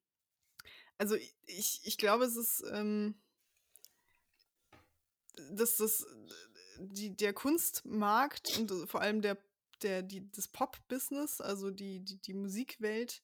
also 0.98 1.16
ich, 1.46 1.82
ich 1.84 1.98
glaube, 1.98 2.26
es 2.26 2.36
ist, 2.36 2.64
ähm, 2.72 3.16
dass 5.52 5.78
das 5.78 6.06
die, 6.78 7.16
der 7.16 7.34
Kunstmarkt 7.34 8.58
und 8.58 8.72
vor 8.90 9.02
allem 9.02 9.22
der, 9.22 9.38
der, 9.82 10.02
die, 10.02 10.30
das 10.32 10.48
Pop-Business, 10.48 11.42
also 11.42 11.72
die, 11.72 12.02
die, 12.04 12.18
die 12.22 12.34
Musikwelt, 12.34 13.24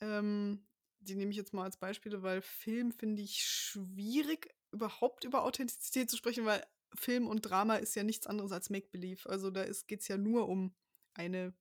ähm, 0.00 0.66
die 1.00 1.14
nehme 1.14 1.30
ich 1.30 1.36
jetzt 1.36 1.52
mal 1.52 1.64
als 1.64 1.76
Beispiele, 1.76 2.22
weil 2.22 2.42
Film 2.42 2.92
finde 2.92 3.22
ich 3.22 3.44
schwierig, 3.46 4.54
überhaupt 4.72 5.24
über 5.24 5.44
Authentizität 5.44 6.10
zu 6.10 6.16
sprechen, 6.16 6.44
weil 6.44 6.66
Film 6.96 7.26
und 7.26 7.42
Drama 7.42 7.76
ist 7.76 7.94
ja 7.94 8.02
nichts 8.02 8.26
anderes 8.26 8.52
als 8.52 8.70
Make-Believe. 8.70 9.28
Also 9.28 9.50
da 9.50 9.64
geht 9.86 10.00
es 10.00 10.08
ja 10.08 10.16
nur 10.16 10.48
um 10.48 10.74
eine 11.14 11.54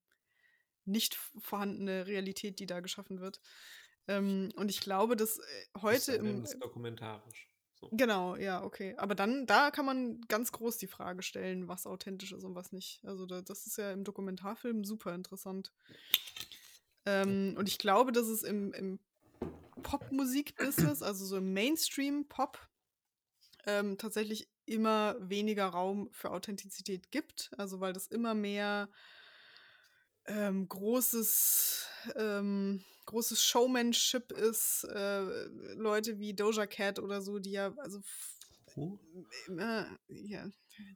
nicht 0.85 1.15
vorhandene 1.15 2.07
Realität, 2.07 2.59
die 2.59 2.65
da 2.65 2.79
geschaffen 2.79 3.19
wird. 3.19 3.41
Ähm, 4.07 4.51
und 4.55 4.69
ich 4.69 4.79
glaube, 4.81 5.15
dass 5.15 5.39
äh, 5.39 5.41
heute 5.81 6.13
im. 6.13 6.41
Das 6.41 6.57
dokumentarisch. 6.59 7.49
So. 7.73 7.89
Genau, 7.91 8.35
ja, 8.35 8.63
okay. 8.63 8.95
Aber 8.97 9.15
dann, 9.15 9.45
da 9.47 9.69
kann 9.71 9.85
man 9.85 10.21
ganz 10.27 10.51
groß 10.51 10.77
die 10.77 10.87
Frage 10.87 11.23
stellen, 11.23 11.67
was 11.67 11.85
authentisch 11.85 12.31
ist 12.31 12.43
und 12.43 12.55
was 12.55 12.71
nicht. 12.71 13.03
Also 13.03 13.25
da, 13.25 13.41
das 13.41 13.67
ist 13.67 13.77
ja 13.77 13.91
im 13.91 14.03
Dokumentarfilm 14.03 14.85
super 14.85 15.13
interessant. 15.13 15.73
Ähm, 17.05 17.55
und 17.57 17.67
ich 17.67 17.77
glaube, 17.77 18.11
dass 18.11 18.27
es 18.27 18.43
im, 18.43 18.73
im 18.73 18.99
Popmusik-Business, 19.83 21.01
also 21.01 21.25
so 21.25 21.37
im 21.37 21.53
Mainstream-Pop, 21.53 22.57
ähm, 23.65 23.97
tatsächlich 23.97 24.49
immer 24.65 25.15
weniger 25.19 25.67
Raum 25.67 26.09
für 26.11 26.31
Authentizität 26.31 27.11
gibt. 27.11 27.51
Also 27.57 27.79
weil 27.79 27.93
das 27.93 28.07
immer 28.07 28.33
mehr 28.33 28.89
ähm, 30.27 30.67
großes, 30.67 31.87
ähm, 32.15 32.83
großes 33.05 33.43
Showmanship 33.43 34.31
ist. 34.31 34.85
Äh, 34.85 35.45
Leute 35.75 36.19
wie 36.19 36.33
Doja 36.33 36.65
Cat 36.65 36.99
oder 36.99 37.21
so, 37.21 37.39
die 37.39 37.51
ja, 37.51 37.73
also 37.77 38.01
oh. 38.75 38.97
äh, 39.49 39.85
ja, 40.07 40.49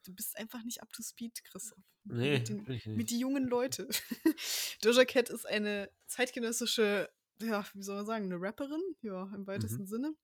du 0.04 0.14
bist 0.14 0.38
einfach 0.38 0.64
nicht 0.64 0.82
up 0.82 0.92
to 0.92 1.04
speed, 1.04 1.44
Chris. 1.44 1.74
Nee, 2.06 2.40
mit, 2.40 2.50
den, 2.50 2.96
mit 2.96 3.10
die 3.12 3.20
jungen 3.20 3.48
Leute. 3.48 3.88
Doja 4.82 5.06
Cat 5.06 5.30
ist 5.30 5.46
eine 5.46 5.92
zeitgenössische, 6.08 7.10
ja, 7.42 7.66
wie 7.74 7.84
soll 7.84 7.98
man 7.98 8.06
sagen, 8.06 8.26
eine 8.26 8.42
Rapperin, 8.42 8.82
ja, 9.02 9.32
im 9.36 9.46
weitesten 9.46 9.84
mhm. 9.84 9.88
Sinne. 9.88 10.16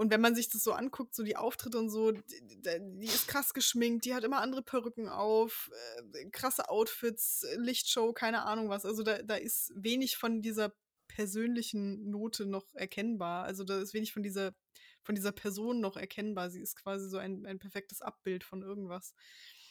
Und 0.00 0.10
wenn 0.10 0.22
man 0.22 0.34
sich 0.34 0.48
das 0.48 0.64
so 0.64 0.72
anguckt, 0.72 1.14
so 1.14 1.22
die 1.22 1.36
Auftritte 1.36 1.78
und 1.78 1.90
so, 1.90 2.10
die, 2.10 2.24
die 2.62 3.04
ist 3.04 3.28
krass 3.28 3.52
geschminkt, 3.52 4.06
die 4.06 4.14
hat 4.14 4.24
immer 4.24 4.40
andere 4.40 4.62
Perücken 4.62 5.10
auf, 5.10 5.70
äh, 6.14 6.24
krasse 6.30 6.70
Outfits, 6.70 7.44
Lichtshow, 7.58 8.14
keine 8.14 8.46
Ahnung 8.46 8.70
was. 8.70 8.86
Also 8.86 9.02
da, 9.02 9.20
da 9.20 9.34
ist 9.34 9.70
wenig 9.76 10.16
von 10.16 10.40
dieser 10.40 10.74
persönlichen 11.06 12.08
Note 12.08 12.46
noch 12.46 12.72
erkennbar. 12.72 13.44
Also 13.44 13.62
da 13.62 13.78
ist 13.78 13.92
wenig 13.92 14.14
von 14.14 14.22
dieser, 14.22 14.54
von 15.02 15.16
dieser 15.16 15.32
Person 15.32 15.82
noch 15.82 15.98
erkennbar. 15.98 16.48
Sie 16.48 16.62
ist 16.62 16.76
quasi 16.76 17.06
so 17.06 17.18
ein, 17.18 17.44
ein 17.44 17.58
perfektes 17.58 18.00
Abbild 18.00 18.42
von 18.42 18.62
irgendwas. 18.62 19.14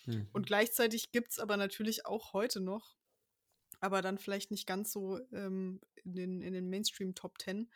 Mhm. 0.05 0.27
Und 0.31 0.45
gleichzeitig 0.45 1.11
gibt 1.11 1.31
es 1.31 1.39
aber 1.39 1.57
natürlich 1.57 2.05
auch 2.05 2.33
heute 2.33 2.59
noch, 2.59 2.99
aber 3.79 4.03
dann 4.03 4.19
vielleicht 4.19 4.51
nicht 4.51 4.67
ganz 4.67 4.91
so 4.91 5.19
ähm, 5.31 5.81
in 6.03 6.13
den, 6.13 6.41
in 6.43 6.53
den 6.53 6.69
Mainstream 6.69 7.15
Top 7.15 7.39
Ten, 7.39 7.71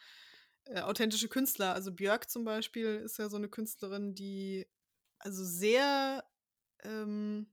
äh, 0.65 0.81
authentische 0.81 1.27
Künstler. 1.27 1.73
Also 1.73 1.91
Björk 1.91 2.29
zum 2.29 2.43
Beispiel 2.45 3.01
ist 3.03 3.17
ja 3.19 3.29
so 3.29 3.37
eine 3.37 3.49
Künstlerin, 3.49 4.15
die 4.15 4.67
also 5.19 5.43
sehr, 5.43 6.23
ähm, 6.83 7.47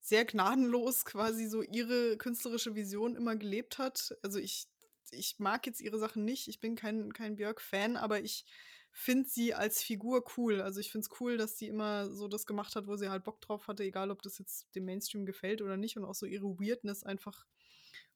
sehr 0.00 0.24
gnadenlos 0.24 1.04
quasi 1.04 1.46
so 1.46 1.62
ihre 1.62 2.16
künstlerische 2.16 2.74
Vision 2.74 3.16
immer 3.16 3.36
gelebt 3.36 3.78
hat. 3.78 4.16
Also 4.22 4.38
ich, 4.38 4.66
ich 5.10 5.38
mag 5.38 5.66
jetzt 5.66 5.80
ihre 5.80 5.98
Sachen 5.98 6.24
nicht, 6.24 6.48
ich 6.48 6.60
bin 6.60 6.76
kein, 6.76 7.12
kein 7.12 7.36
Björk-Fan, 7.36 7.96
aber 7.96 8.20
ich 8.22 8.44
finde 8.92 9.28
sie 9.28 9.54
als 9.54 9.82
Figur 9.82 10.24
cool. 10.36 10.60
Also 10.60 10.80
ich 10.80 10.92
finde 10.92 11.06
es 11.10 11.20
cool, 11.20 11.36
dass 11.38 11.58
sie 11.58 11.66
immer 11.68 12.10
so 12.10 12.28
das 12.28 12.46
gemacht 12.46 12.76
hat, 12.76 12.86
wo 12.86 12.96
sie 12.96 13.08
halt 13.08 13.24
Bock 13.24 13.40
drauf 13.40 13.66
hatte, 13.66 13.84
egal 13.84 14.10
ob 14.10 14.22
das 14.22 14.38
jetzt 14.38 14.66
dem 14.74 14.84
Mainstream 14.84 15.24
gefällt 15.24 15.62
oder 15.62 15.76
nicht 15.76 15.96
und 15.96 16.04
auch 16.04 16.14
so 16.14 16.26
ihre 16.26 16.58
Weirdness 16.60 17.02
einfach 17.02 17.46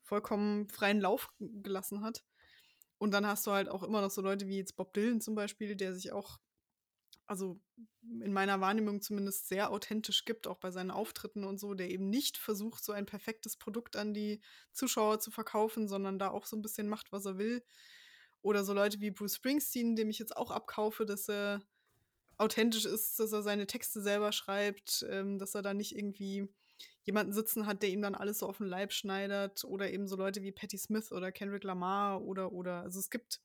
vollkommen 0.03 0.69
freien 0.69 1.01
Lauf 1.01 1.31
gelassen 1.39 2.03
hat. 2.03 2.25
Und 2.99 3.13
dann 3.13 3.27
hast 3.27 3.47
du 3.47 3.51
halt 3.53 3.69
auch 3.69 3.83
immer 3.83 4.01
noch 4.01 4.11
so 4.11 4.23
Leute 4.23 4.47
wie 4.47 4.57
jetzt 4.57 4.77
Bob 4.77 4.95
Dylan 4.95 5.21
zum 5.21 5.35
Beispiel, 5.35 5.77
der 5.77 5.95
sich 5.95 6.13
auch, 6.13 6.39
also 7.27 7.61
in 8.03 8.33
meiner 8.33 8.61
Wahrnehmung 8.61 9.03
zumindest 9.03 9.49
sehr 9.49 9.71
authentisch 9.71 10.25
gibt, 10.25 10.47
auch 10.47 10.59
bei 10.59 10.71
seinen 10.71 10.91
Auftritten 10.91 11.45
und 11.45 11.59
so, 11.59 11.75
der 11.75 11.91
eben 11.91 12.09
nicht 12.09 12.39
versucht, 12.39 12.85
so 12.85 12.93
ein 12.93 13.07
perfektes 13.07 13.57
Produkt 13.57 13.97
an 13.97 14.15
die 14.15 14.41
Zuschauer 14.73 15.21
zu 15.21 15.31
verkaufen, 15.31 15.89
sondern 15.89 16.19
da 16.19 16.31
auch 16.31 16.47
so 16.47 16.57
ein 16.57 16.63
bisschen 16.63 16.89
macht, 16.89 17.13
was 17.13 17.27
er 17.27 17.39
will. 17.39 17.63
Oder 18.43 18.65
so 18.65 18.73
Leute 18.73 19.01
wie 19.01 19.11
Bruce 19.11 19.37
Springsteen, 19.37 19.97
dem 19.97 20.09
ich 20.09 20.19
jetzt 20.19 20.37
auch 20.37 20.51
abkaufe, 20.51 21.05
dass 21.05 21.29
er 21.29 21.61
authentisch 22.39 22.85
ist, 22.85 23.19
dass 23.19 23.33
er 23.33 23.43
seine 23.43 23.67
Texte 23.67 24.01
selber 24.01 24.33
schreibt, 24.33 25.05
ähm, 25.11 25.39
dass 25.39 25.55
er 25.55 25.63
da 25.63 25.75
nicht 25.75 25.97
irgendwie 25.97 26.49
jemanden 27.05 27.33
sitzen 27.33 27.67
hat, 27.67 27.83
der 27.83 27.91
ihm 27.91 28.03
dann 28.03 28.15
alles 28.15 28.41
so 28.41 28.47
auf 28.47 28.59
den 28.59 28.67
Leib 28.67 28.93
schneidert 28.93 29.65
oder 29.65 29.91
eben 29.91 30.09
so 30.09 30.17
Leute 30.17 30.43
wie 30.43 30.53
Patti 30.53 30.79
Smith 30.79 31.13
oder 31.13 31.33
Kendrick 31.33 31.65
Lamar 31.65 32.23
oder 32.23 32.53
oder. 32.53 32.83
Also 32.83 32.99
es 32.99 33.11
gibt 33.11 33.41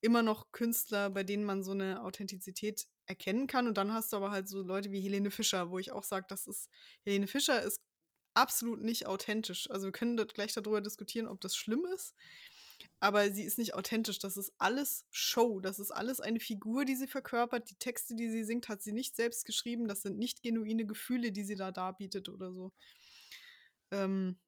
immer 0.00 0.22
noch 0.22 0.50
Künstler, 0.52 1.10
bei 1.10 1.24
denen 1.24 1.44
man 1.44 1.62
so 1.62 1.72
eine 1.72 2.02
Authentizität 2.02 2.86
erkennen 3.06 3.46
kann. 3.46 3.66
Und 3.66 3.76
dann 3.76 3.92
hast 3.92 4.12
du 4.12 4.16
aber 4.16 4.30
halt 4.30 4.48
so 4.48 4.62
Leute 4.62 4.92
wie 4.92 5.00
Helene 5.00 5.30
Fischer, 5.30 5.70
wo 5.70 5.78
ich 5.78 5.92
auch 5.92 6.04
sage, 6.04 6.26
das 6.28 6.46
ist 6.46 6.68
Helene 7.04 7.26
Fischer 7.26 7.62
ist 7.62 7.80
absolut 8.34 8.80
nicht 8.82 9.06
authentisch. 9.06 9.70
Also 9.70 9.86
wir 9.86 9.92
können 9.92 10.16
gleich 10.16 10.52
darüber 10.54 10.80
diskutieren, 10.80 11.26
ob 11.26 11.40
das 11.40 11.56
schlimm 11.56 11.84
ist 11.94 12.14
aber 13.00 13.30
sie 13.32 13.44
ist 13.44 13.58
nicht 13.58 13.74
authentisch. 13.74 14.18
Das 14.18 14.36
ist 14.36 14.52
alles 14.58 15.04
Show. 15.10 15.60
Das 15.60 15.78
ist 15.78 15.90
alles 15.90 16.20
eine 16.20 16.40
Figur, 16.40 16.84
die 16.84 16.96
sie 16.96 17.06
verkörpert. 17.06 17.70
Die 17.70 17.76
Texte, 17.76 18.14
die 18.14 18.30
sie 18.30 18.44
singt, 18.44 18.68
hat 18.68 18.82
sie 18.82 18.92
nicht 18.92 19.16
selbst 19.16 19.44
geschrieben. 19.44 19.88
Das 19.88 20.02
sind 20.02 20.18
nicht 20.18 20.42
genuine 20.42 20.86
Gefühle, 20.86 21.32
die 21.32 21.44
sie 21.44 21.56
da 21.56 21.72
darbietet 21.72 22.28
oder 22.28 22.52
so. 22.52 22.72
Ähm, 23.90 24.38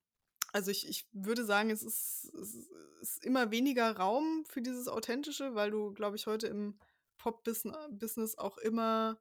also 0.52 0.70
ich, 0.70 0.88
ich 0.88 1.06
würde 1.12 1.44
sagen, 1.44 1.70
es 1.70 1.82
ist, 1.82 2.32
es 2.34 2.68
ist 3.00 3.24
immer 3.24 3.50
weniger 3.50 3.96
Raum 3.96 4.44
für 4.48 4.60
dieses 4.60 4.86
Authentische, 4.88 5.54
weil 5.54 5.70
du, 5.70 5.92
glaube 5.94 6.16
ich, 6.16 6.26
heute 6.26 6.46
im 6.46 6.78
Pop-Business 7.18 8.36
auch 8.36 8.58
immer 8.58 9.18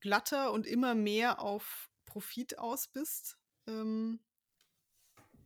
glatter 0.00 0.52
und 0.52 0.66
immer 0.66 0.94
mehr 0.94 1.40
auf 1.40 1.90
Profit 2.04 2.58
aus 2.58 2.88
bist. 2.88 3.38
Ähm, 3.66 4.20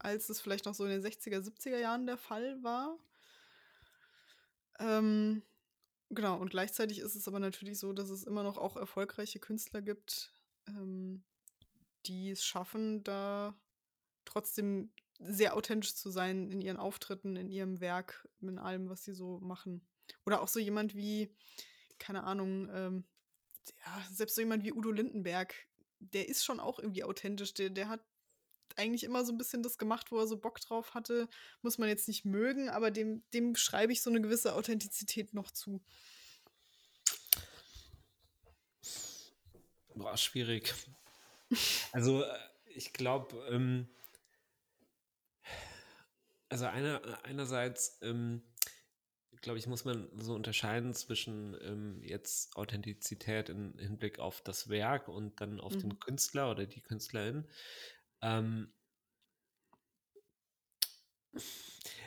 als 0.06 0.28
es 0.28 0.40
vielleicht 0.40 0.66
noch 0.66 0.74
so 0.74 0.84
in 0.84 0.90
den 0.90 1.02
60er, 1.02 1.40
70er 1.40 1.78
Jahren 1.78 2.06
der 2.06 2.16
Fall 2.16 2.62
war. 2.62 2.96
Ähm, 4.78 5.42
genau, 6.10 6.38
und 6.38 6.50
gleichzeitig 6.50 7.00
ist 7.00 7.16
es 7.16 7.26
aber 7.26 7.40
natürlich 7.40 7.80
so, 7.80 7.92
dass 7.92 8.08
es 8.10 8.22
immer 8.22 8.44
noch 8.44 8.56
auch 8.56 8.76
erfolgreiche 8.76 9.40
Künstler 9.40 9.82
gibt, 9.82 10.32
ähm, 10.68 11.24
die 12.06 12.30
es 12.30 12.44
schaffen, 12.44 13.02
da 13.02 13.58
trotzdem 14.24 14.92
sehr 15.18 15.56
authentisch 15.56 15.96
zu 15.96 16.10
sein 16.10 16.52
in 16.52 16.60
ihren 16.60 16.76
Auftritten, 16.76 17.34
in 17.34 17.50
ihrem 17.50 17.80
Werk, 17.80 18.28
in 18.40 18.58
allem, 18.58 18.88
was 18.88 19.02
sie 19.02 19.14
so 19.14 19.40
machen. 19.40 19.84
Oder 20.24 20.40
auch 20.40 20.48
so 20.48 20.60
jemand 20.60 20.94
wie, 20.94 21.34
keine 21.98 22.22
Ahnung, 22.22 22.68
ähm, 22.72 23.04
ja, 23.84 24.06
selbst 24.12 24.36
so 24.36 24.40
jemand 24.40 24.62
wie 24.62 24.72
Udo 24.72 24.92
Lindenberg, 24.92 25.54
der 25.98 26.28
ist 26.28 26.44
schon 26.44 26.60
auch 26.60 26.78
irgendwie 26.78 27.02
authentisch. 27.02 27.54
Der, 27.54 27.70
der 27.70 27.88
hat 27.88 28.04
eigentlich 28.76 29.04
immer 29.04 29.24
so 29.24 29.32
ein 29.32 29.38
bisschen 29.38 29.62
das 29.62 29.78
gemacht, 29.78 30.12
wo 30.12 30.18
er 30.18 30.26
so 30.26 30.38
Bock 30.38 30.60
drauf 30.60 30.94
hatte. 30.94 31.28
Muss 31.62 31.78
man 31.78 31.88
jetzt 31.88 32.08
nicht 32.08 32.24
mögen, 32.24 32.68
aber 32.68 32.90
dem, 32.90 33.22
dem 33.32 33.56
schreibe 33.56 33.92
ich 33.92 34.02
so 34.02 34.10
eine 34.10 34.20
gewisse 34.20 34.54
Authentizität 34.54 35.34
noch 35.34 35.50
zu. 35.50 35.82
Boah, 39.94 40.16
schwierig. 40.16 40.74
Also, 41.92 42.22
äh, 42.22 42.38
ich 42.74 42.92
glaube, 42.92 43.36
ähm, 43.50 43.88
also 46.48 46.66
einer, 46.66 47.24
einerseits 47.24 47.98
ähm, 48.02 48.42
glaube 49.40 49.58
ich, 49.58 49.66
muss 49.66 49.84
man 49.84 50.08
so 50.18 50.34
unterscheiden 50.34 50.92
zwischen 50.94 51.56
ähm, 51.62 52.02
jetzt 52.02 52.56
Authentizität 52.56 53.48
im 53.48 53.78
Hinblick 53.78 54.18
auf 54.18 54.40
das 54.42 54.68
Werk 54.68 55.08
und 55.08 55.40
dann 55.40 55.60
auf 55.60 55.74
mhm. 55.74 55.80
den 55.80 56.00
Künstler 56.00 56.50
oder 56.50 56.66
die 56.66 56.80
Künstlerin. 56.80 57.46
Ähm, 58.22 58.72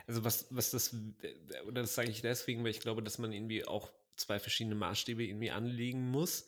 also 0.07 0.24
was, 0.24 0.47
was 0.49 0.72
das, 0.72 0.95
oder 1.68 1.82
das 1.82 1.95
sage 1.95 2.10
ich 2.10 2.22
deswegen, 2.22 2.64
weil 2.64 2.72
ich 2.72 2.80
glaube, 2.80 3.03
dass 3.03 3.20
man 3.20 3.32
irgendwie 3.32 3.66
auch 3.66 3.91
zwei 4.16 4.39
verschiedene 4.39 4.76
Maßstäbe 4.76 5.24
irgendwie 5.24 5.51
anlegen 5.51 6.10
muss. 6.10 6.47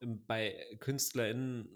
Ähm, 0.00 0.24
bei 0.26 0.64
KünstlerInnen 0.80 1.68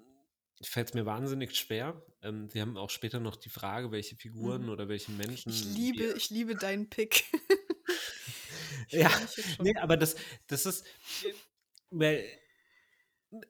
fällt 0.62 0.88
es 0.88 0.94
mir 0.94 1.04
wahnsinnig 1.04 1.54
schwer. 1.54 2.02
Ähm, 2.22 2.52
wir 2.54 2.62
haben 2.62 2.76
auch 2.76 2.90
später 2.90 3.20
noch 3.20 3.36
die 3.36 3.50
Frage, 3.50 3.90
welche 3.90 4.16
Figuren 4.16 4.64
mhm. 4.64 4.70
oder 4.70 4.88
welche 4.88 5.12
Menschen. 5.12 5.50
Ich 5.50 5.64
liebe, 5.64 6.14
ich 6.16 6.30
liebe 6.30 6.54
deinen 6.54 6.88
Pick. 6.88 7.24
ja, 8.88 9.10
nee, 9.60 9.76
aber 9.76 9.96
das, 9.96 10.16
das 10.46 10.64
ist, 10.64 10.86
äh, 11.24 11.34
weil, 11.90 12.24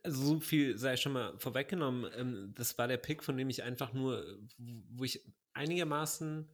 also 0.03 0.25
so 0.25 0.41
viel 0.41 0.79
sei 0.79 0.97
schon 0.97 1.13
mal 1.13 1.39
vorweggenommen, 1.39 2.11
ähm, 2.17 2.53
das 2.55 2.77
war 2.79 2.89
der 2.89 2.97
Pick, 2.97 3.23
von 3.23 3.37
dem 3.37 3.49
ich 3.51 3.63
einfach 3.63 3.93
nur, 3.93 4.39
wo 4.59 5.05
ich 5.05 5.25
einigermaßen 5.53 6.49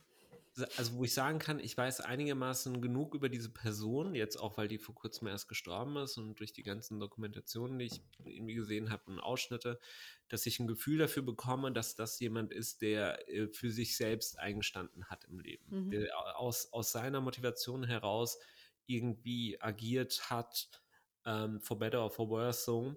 also 0.76 0.96
wo 0.96 1.04
ich 1.04 1.14
sagen 1.14 1.38
kann, 1.38 1.58
ich 1.58 1.76
weiß 1.76 2.00
einigermaßen 2.02 2.82
genug 2.82 3.14
über 3.14 3.28
diese 3.28 3.48
Person, 3.48 4.14
jetzt 4.14 4.36
auch, 4.36 4.58
weil 4.58 4.68
die 4.68 4.78
vor 4.78 4.94
kurzem 4.94 5.28
erst 5.28 5.48
gestorben 5.48 5.96
ist 5.96 6.18
und 6.18 6.38
durch 6.38 6.52
die 6.52 6.62
ganzen 6.62 7.00
Dokumentationen, 7.00 7.78
die 7.78 7.86
ich 7.86 8.02
irgendwie 8.24 8.54
gesehen 8.54 8.90
habe 8.90 9.10
und 9.10 9.18
Ausschnitte, 9.18 9.80
dass 10.28 10.44
ich 10.44 10.60
ein 10.60 10.66
Gefühl 10.66 10.98
dafür 10.98 11.22
bekomme, 11.22 11.72
dass 11.72 11.94
das 11.96 12.20
jemand 12.20 12.52
ist, 12.52 12.82
der 12.82 13.28
äh, 13.30 13.48
für 13.48 13.70
sich 13.70 13.96
selbst 13.96 14.38
eingestanden 14.38 15.06
hat 15.06 15.24
im 15.24 15.40
Leben, 15.40 15.64
mhm. 15.86 15.90
der 15.90 16.10
aus, 16.36 16.70
aus 16.72 16.92
seiner 16.92 17.22
Motivation 17.22 17.84
heraus 17.84 18.38
irgendwie 18.86 19.58
agiert 19.60 20.28
hat, 20.28 20.81
ähm, 21.26 21.60
for 21.60 21.78
better 21.78 22.02
or 22.02 22.10
for 22.10 22.28
worse 22.28 22.64
so. 22.64 22.94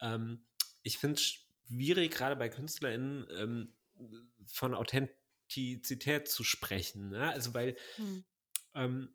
Ähm, 0.00 0.44
ich 0.82 0.98
finde 0.98 1.16
es 1.16 1.22
schwierig, 1.22 2.12
gerade 2.12 2.36
bei 2.36 2.48
KünstlerInnen, 2.48 3.26
ähm, 3.36 3.72
von 4.46 4.74
authent 4.74 5.10
Authentizität 5.50 6.28
zu 6.28 6.44
sprechen. 6.44 7.10
Ne? 7.10 7.30
Also 7.30 7.54
weil 7.54 7.76
hm. 7.96 8.24
ähm, 8.74 9.14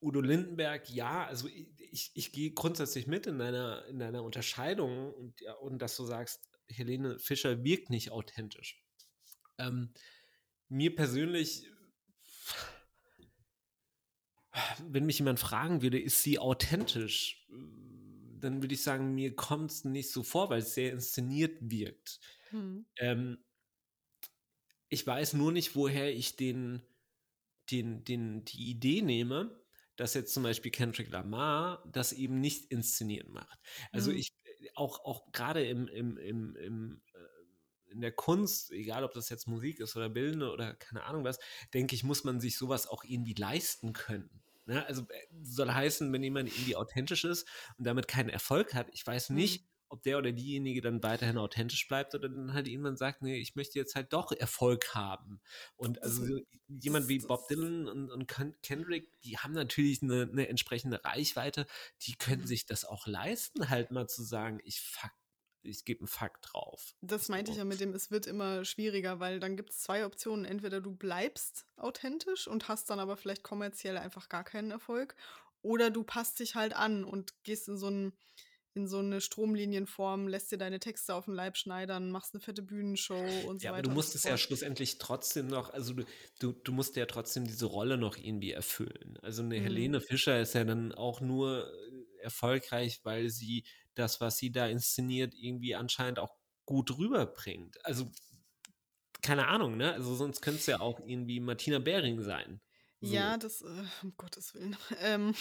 Udo 0.00 0.20
Lindenberg, 0.20 0.90
ja, 0.90 1.26
also 1.26 1.48
ich, 1.78 2.10
ich 2.14 2.32
gehe 2.32 2.52
grundsätzlich 2.52 3.06
mit 3.06 3.26
in 3.26 3.38
deiner, 3.38 3.86
in 3.86 3.98
deiner 3.98 4.24
Unterscheidung 4.24 5.12
und, 5.14 5.40
ja, 5.40 5.54
und 5.54 5.80
dass 5.80 5.96
du 5.96 6.04
sagst, 6.04 6.48
Helene 6.68 7.18
Fischer 7.18 7.62
wirkt 7.62 7.90
nicht 7.90 8.10
authentisch. 8.10 8.82
Ähm, 9.58 9.92
mir 10.68 10.94
persönlich, 10.94 11.70
wenn 14.86 15.06
mich 15.06 15.18
jemand 15.18 15.40
fragen 15.40 15.82
würde, 15.82 16.00
ist 16.00 16.22
sie 16.22 16.38
authentisch, 16.38 17.46
dann 18.40 18.62
würde 18.62 18.74
ich 18.74 18.82
sagen, 18.82 19.14
mir 19.14 19.34
kommt 19.34 19.70
es 19.70 19.84
nicht 19.84 20.10
so 20.10 20.22
vor, 20.22 20.50
weil 20.50 20.60
es 20.60 20.74
sehr 20.74 20.92
inszeniert 20.92 21.56
wirkt. 21.60 22.20
Hm. 22.50 22.86
Ähm, 22.98 23.38
ich 24.88 25.06
weiß 25.06 25.34
nur 25.34 25.52
nicht, 25.52 25.74
woher 25.74 26.12
ich 26.14 26.36
den, 26.36 26.82
den, 27.70 28.04
den, 28.04 28.44
die 28.44 28.70
Idee 28.70 29.00
nehme, 29.00 29.62
dass 29.96 30.14
jetzt 30.14 30.34
zum 30.34 30.42
Beispiel 30.42 30.70
Kendrick 30.70 31.10
Lamar 31.10 31.82
das 31.90 32.12
eben 32.12 32.40
nicht 32.40 32.70
inszeniert 32.70 33.28
macht. 33.28 33.58
Also 33.90 34.10
mhm. 34.10 34.18
ich, 34.18 34.34
auch, 34.74 35.04
auch 35.04 35.32
gerade 35.32 35.64
im, 35.66 35.88
im, 35.88 36.16
im, 36.18 36.56
im 36.56 37.02
äh, 37.14 37.32
in 37.92 38.00
der 38.00 38.12
Kunst, 38.12 38.70
egal 38.72 39.04
ob 39.04 39.12
das 39.12 39.28
jetzt 39.28 39.46
Musik 39.46 39.78
ist 39.78 39.96
oder 39.96 40.08
Bildende 40.08 40.50
oder 40.50 40.74
keine 40.74 41.04
Ahnung 41.04 41.24
was, 41.24 41.38
denke 41.74 41.94
ich, 41.94 42.04
muss 42.04 42.24
man 42.24 42.40
sich 42.40 42.56
sowas 42.56 42.86
auch 42.86 43.04
irgendwie 43.04 43.34
leisten 43.34 43.92
können. 43.92 44.41
Ne? 44.66 44.84
Also 44.86 45.02
äh, 45.02 45.26
soll 45.42 45.72
heißen, 45.72 46.12
wenn 46.12 46.22
jemand 46.22 46.48
irgendwie 46.50 46.76
authentisch 46.76 47.24
ist 47.24 47.48
und 47.78 47.86
damit 47.86 48.08
keinen 48.08 48.28
Erfolg 48.28 48.74
hat, 48.74 48.88
ich 48.92 49.06
weiß 49.06 49.30
nicht, 49.30 49.62
mhm 49.62 49.66
ob 49.92 50.02
der 50.02 50.16
oder 50.16 50.32
diejenige 50.32 50.80
dann 50.80 51.02
weiterhin 51.02 51.36
authentisch 51.36 51.86
bleibt 51.86 52.14
oder 52.14 52.30
dann 52.30 52.54
halt 52.54 52.66
irgendwann 52.66 52.96
sagt, 52.96 53.20
nee, 53.20 53.36
ich 53.36 53.56
möchte 53.56 53.78
jetzt 53.78 53.94
halt 53.94 54.14
doch 54.14 54.32
Erfolg 54.32 54.94
haben. 54.94 55.42
Und 55.76 56.02
also 56.02 56.24
so 56.24 56.40
jemand 56.66 57.08
wie 57.08 57.18
Bob 57.18 57.46
Dylan 57.48 57.86
und, 57.86 58.10
und 58.10 58.26
Kendrick, 58.62 59.20
die 59.20 59.36
haben 59.36 59.52
natürlich 59.52 60.02
eine, 60.02 60.22
eine, 60.32 60.48
entsprechende 60.48 61.04
Reichweite, 61.04 61.66
die 62.06 62.14
können 62.14 62.40
mhm. 62.40 62.46
sich 62.46 62.64
das 62.64 62.86
auch 62.86 63.06
leisten, 63.06 63.68
halt 63.68 63.90
mal 63.90 64.08
zu 64.08 64.22
sagen, 64.22 64.60
ich 64.64 64.80
fuck 64.80 65.12
ich 65.62 65.84
gebe 65.84 66.00
einen 66.00 66.08
Fakt 66.08 66.48
drauf. 66.52 66.94
Das 67.00 67.28
meinte 67.28 67.50
ich 67.50 67.58
ja 67.58 67.64
mit 67.64 67.80
dem, 67.80 67.94
es 67.94 68.10
wird 68.10 68.26
immer 68.26 68.64
schwieriger, 68.64 69.20
weil 69.20 69.40
dann 69.40 69.56
gibt 69.56 69.70
es 69.70 69.80
zwei 69.80 70.04
Optionen. 70.04 70.44
Entweder 70.44 70.80
du 70.80 70.92
bleibst 70.92 71.66
authentisch 71.76 72.48
und 72.48 72.68
hast 72.68 72.90
dann 72.90 73.00
aber 73.00 73.16
vielleicht 73.16 73.42
kommerziell 73.42 73.96
einfach 73.96 74.28
gar 74.28 74.44
keinen 74.44 74.70
Erfolg, 74.70 75.14
oder 75.62 75.90
du 75.90 76.02
passt 76.02 76.40
dich 76.40 76.56
halt 76.56 76.74
an 76.74 77.04
und 77.04 77.44
gehst 77.44 77.68
in 77.68 77.78
so 77.78 77.88
ein 77.88 78.12
in 78.74 78.88
so 78.88 79.00
eine 79.00 79.20
Stromlinienform, 79.20 80.28
lässt 80.28 80.50
dir 80.50 80.56
deine 80.56 80.80
Texte 80.80 81.14
auf 81.14 81.26
den 81.26 81.34
Leib 81.34 81.58
schneidern, 81.58 82.10
machst 82.10 82.34
eine 82.34 82.40
fette 82.40 82.62
Bühnenshow 82.62 83.22
und 83.46 83.60
so 83.60 83.66
ja, 83.66 83.72
weiter. 83.72 83.80
Aber 83.80 83.82
du 83.82 83.90
musst 83.90 84.14
es 84.14 84.24
ja 84.24 84.38
schlussendlich 84.38 84.96
trotzdem 84.96 85.48
noch, 85.48 85.74
also 85.74 85.92
du, 85.92 86.04
du, 86.38 86.52
du 86.52 86.72
musst 86.72 86.96
ja 86.96 87.04
trotzdem 87.04 87.44
diese 87.44 87.66
Rolle 87.66 87.98
noch 87.98 88.16
irgendwie 88.16 88.52
erfüllen. 88.52 89.18
Also 89.20 89.42
eine 89.42 89.58
mhm. 89.58 89.62
Helene 89.62 90.00
Fischer 90.00 90.40
ist 90.40 90.54
ja 90.54 90.64
dann 90.64 90.92
auch 90.92 91.20
nur 91.20 91.70
äh, 91.70 92.22
erfolgreich, 92.22 93.00
weil 93.02 93.28
sie 93.28 93.64
das, 93.94 94.20
was 94.20 94.38
sie 94.38 94.52
da 94.52 94.66
inszeniert, 94.66 95.34
irgendwie 95.34 95.74
anscheinend 95.74 96.18
auch 96.18 96.36
gut 96.64 96.96
rüberbringt. 96.96 97.84
Also 97.84 98.10
keine 99.22 99.46
Ahnung, 99.46 99.76
ne? 99.76 99.92
Also 99.92 100.14
sonst 100.14 100.42
könnte 100.42 100.60
es 100.60 100.66
ja 100.66 100.80
auch 100.80 101.00
irgendwie 101.00 101.40
Martina 101.40 101.78
Behring 101.78 102.22
sein. 102.22 102.60
So. 103.00 103.12
Ja, 103.12 103.36
das, 103.36 103.62
äh, 103.62 103.84
um 104.02 104.14
Gottes 104.16 104.54
Willen. 104.54 104.76
Ähm, 104.98 105.34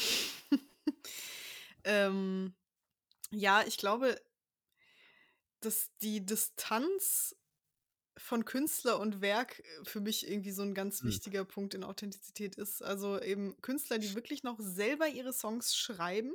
ähm, 1.84 2.56
ja, 3.32 3.64
ich 3.66 3.78
glaube, 3.78 4.20
dass 5.62 5.90
die 6.02 6.26
Distanz 6.26 7.36
von 8.18 8.46
Künstler 8.46 9.00
und 9.00 9.22
Werk 9.22 9.60
äh, 9.60 9.86
für 9.86 10.00
mich 10.00 10.28
irgendwie 10.28 10.52
so 10.52 10.64
ein 10.64 10.74
ganz 10.74 11.02
mhm. 11.02 11.10
wichtiger 11.10 11.46
Punkt 11.46 11.74
in 11.74 11.84
Authentizität 11.84 12.56
ist. 12.56 12.82
Also 12.84 13.20
eben 13.22 13.60
Künstler, 13.62 14.00
die 14.00 14.16
wirklich 14.16 14.44
noch 14.44 14.60
selber 14.60 15.08
ihre 15.08 15.34
Songs 15.34 15.76
schreiben, 15.76 16.34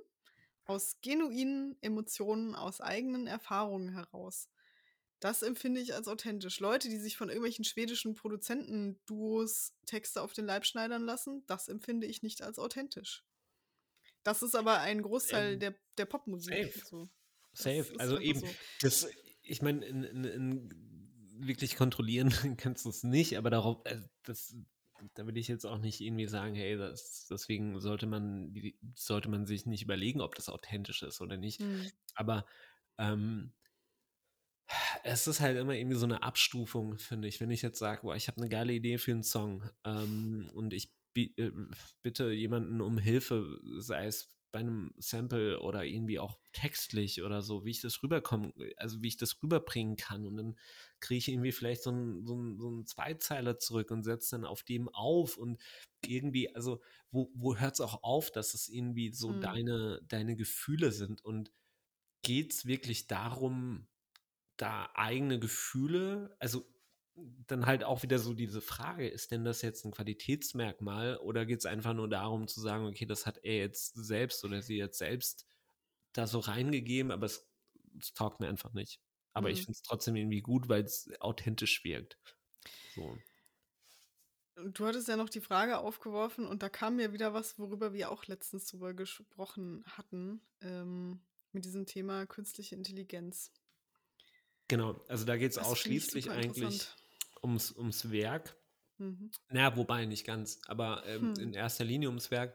aus 0.66 0.96
genuinen 1.00 1.76
Emotionen, 1.80 2.54
aus 2.54 2.80
eigenen 2.80 3.26
Erfahrungen 3.26 3.90
heraus. 3.90 4.48
Das 5.20 5.42
empfinde 5.42 5.80
ich 5.80 5.94
als 5.94 6.08
authentisch. 6.08 6.60
Leute, 6.60 6.88
die 6.88 6.98
sich 6.98 7.16
von 7.16 7.28
irgendwelchen 7.28 7.64
schwedischen 7.64 8.14
Produzentenduos 8.14 9.72
Texte 9.86 10.20
auf 10.20 10.34
den 10.34 10.44
Leib 10.44 10.66
schneidern 10.66 11.02
lassen, 11.02 11.44
das 11.46 11.68
empfinde 11.68 12.06
ich 12.06 12.22
nicht 12.22 12.42
als 12.42 12.58
authentisch. 12.58 13.24
Das 14.22 14.42
ist 14.42 14.54
aber 14.54 14.80
ein 14.80 15.02
Großteil 15.02 15.54
ähm, 15.54 15.60
der, 15.60 15.74
der 15.96 16.04
Popmusik. 16.04 16.52
Safe. 16.52 16.86
So. 16.86 17.08
Safe. 17.52 17.86
Also 17.98 18.18
eben, 18.18 18.40
so. 18.40 18.46
das, 18.82 19.08
ich 19.42 19.62
meine, 19.62 19.86
in, 19.86 20.02
in, 20.02 20.24
in 20.24 21.36
wirklich 21.38 21.76
kontrollieren 21.76 22.30
kannst 22.58 22.84
du 22.84 22.90
es 22.90 23.02
nicht, 23.02 23.38
aber 23.38 23.50
darauf, 23.50 23.84
äh, 23.84 24.00
das, 24.24 24.54
da 25.14 25.26
will 25.26 25.36
ich 25.36 25.49
jetzt 25.49 25.64
auch 25.64 25.78
nicht 25.78 26.01
irgendwie 26.01 26.26
sagen, 26.26 26.55
hey, 26.55 26.76
das, 26.76 27.26
deswegen 27.28 27.80
sollte 27.80 28.07
man, 28.07 28.55
sollte 28.94 29.28
man 29.28 29.47
sich 29.47 29.66
nicht 29.66 29.82
überlegen, 29.82 30.20
ob 30.20 30.34
das 30.34 30.49
authentisch 30.49 31.03
ist 31.03 31.20
oder 31.20 31.36
nicht. 31.36 31.61
Mhm. 31.61 31.90
Aber 32.14 32.47
ähm, 32.99 33.53
es 35.05 35.26
ist 35.26 35.40
halt 35.40 35.57
immer 35.57 35.74
irgendwie 35.74 35.97
so 35.97 36.07
eine 36.07 36.22
Abstufung, 36.22 36.99
finde 36.99 37.28
ich. 37.28 37.40
Wenn 37.40 37.51
ich 37.51 37.62
jetzt 37.62 37.78
sage, 37.78 38.03
boah, 38.03 38.16
ich 38.16 38.28
habe 38.28 38.40
eine 38.40 38.49
geile 38.49 38.72
Idee 38.72 38.99
für 38.99 39.12
einen 39.12 39.22
Song 39.22 39.68
ähm, 39.84 40.51
und 40.55 40.72
ich 40.72 40.92
äh, 41.16 41.51
bitte 42.03 42.30
jemanden 42.32 42.80
um 42.80 42.99
Hilfe, 42.99 43.61
sei 43.78 44.07
es 44.07 44.36
bei 44.53 44.61
einem 44.61 44.94
Sample 44.99 45.61
oder 45.61 45.84
irgendwie 45.84 46.18
auch 46.18 46.38
textlich 46.53 47.22
oder 47.22 47.42
so, 47.42 47.64
wie 47.64 47.70
ich 47.70 47.80
das 47.80 48.03
rüberkomme, 48.03 48.53
also 48.76 49.03
wie 49.03 49.09
ich 49.09 49.16
das 49.16 49.42
rüberbringen 49.42 49.97
kann. 49.97 50.26
Und 50.26 50.36
dann 50.36 50.59
kriege 51.01 51.18
ich 51.18 51.28
irgendwie 51.28 51.53
vielleicht 51.53 51.82
so 51.82 51.90
einen 51.90 52.24
so 52.24 52.57
so 52.57 52.70
ein 52.70 52.86
Zweizeiler 52.86 53.59
zurück 53.59 53.90
und 53.90 54.05
setze 54.05 54.36
dann 54.36 54.44
auf 54.44 54.62
dem 54.62 54.88
auf 54.88 55.36
und 55.36 55.61
irgendwie, 56.07 56.55
also 56.55 56.80
wo, 57.11 57.30
wo 57.34 57.57
hört 57.57 57.74
es 57.74 57.80
auch 57.80 58.03
auf, 58.03 58.30
dass 58.30 58.55
es 58.55 58.68
irgendwie 58.68 59.12
so 59.12 59.30
mhm. 59.30 59.40
deine, 59.40 60.03
deine 60.09 60.36
Gefühle 60.36 60.92
sind 60.92 61.24
und 61.24 61.53
geht 62.22 62.53
es 62.53 62.66
wirklich 62.66 63.07
darum, 63.07 63.86
da 64.57 64.90
eigene 64.94 65.38
Gefühle, 65.38 66.34
also 66.38 66.66
dann 67.46 67.66
halt 67.66 67.84
auch 67.84 68.02
wieder 68.02 68.18
so 68.18 68.34
diese 68.34 68.60
Frage, 68.60 69.08
ist 69.08 69.30
denn 69.30 69.44
das 69.44 69.62
jetzt 69.62 69.84
ein 69.84 69.92
Qualitätsmerkmal 69.92 71.16
oder 71.18 71.46
geht 71.46 71.60
es 71.60 71.66
einfach 71.66 71.94
nur 71.94 72.08
darum 72.08 72.46
zu 72.46 72.60
sagen, 72.60 72.86
okay, 72.86 73.06
das 73.06 73.26
hat 73.26 73.38
er 73.42 73.56
jetzt 73.56 73.94
selbst 73.94 74.44
oder 74.44 74.60
sie 74.62 74.76
jetzt 74.76 74.98
selbst 74.98 75.46
da 76.12 76.26
so 76.26 76.38
reingegeben, 76.40 77.10
aber 77.12 77.26
es, 77.26 77.48
es 77.98 78.12
taugt 78.12 78.40
mir 78.40 78.48
einfach 78.48 78.72
nicht. 78.74 79.00
Aber 79.32 79.48
mhm. 79.48 79.54
ich 79.54 79.60
finde 79.60 79.72
es 79.72 79.82
trotzdem 79.82 80.16
irgendwie 80.16 80.42
gut, 80.42 80.68
weil 80.68 80.84
es 80.84 81.10
authentisch 81.20 81.84
wirkt. 81.84 82.18
So. 82.94 83.16
Du 84.72 84.86
hattest 84.86 85.08
ja 85.08 85.16
noch 85.16 85.28
die 85.28 85.40
Frage 85.40 85.78
aufgeworfen 85.78 86.46
und 86.46 86.62
da 86.62 86.68
kam 86.70 86.96
mir 86.96 87.12
wieder 87.12 87.34
was, 87.34 87.58
worüber 87.58 87.92
wir 87.92 88.10
auch 88.10 88.24
letztens 88.26 88.66
drüber 88.66 88.94
gesprochen 88.94 89.84
hatten, 89.86 90.40
ähm, 90.62 91.20
mit 91.52 91.64
diesem 91.64 91.86
Thema 91.86 92.26
künstliche 92.26 92.74
Intelligenz. 92.74 93.52
Genau, 94.68 95.04
also 95.08 95.24
da 95.24 95.36
geht 95.36 95.52
es 95.52 95.58
ausschließlich 95.58 96.30
eigentlich 96.30 96.88
ums, 97.43 97.72
ums 97.72 98.11
Werk. 98.11 98.57
Mhm. 98.99 99.30
Naja, 99.51 99.76
wobei 99.76 100.07
nicht 100.07 100.26
ganz, 100.26 100.61
aber 100.66 101.05
ähm, 101.07 101.34
hm. 101.37 101.43
in 101.43 101.55
erster 101.55 101.84
Linie 101.84 102.09
ums 102.09 102.30
Werk. 102.30 102.55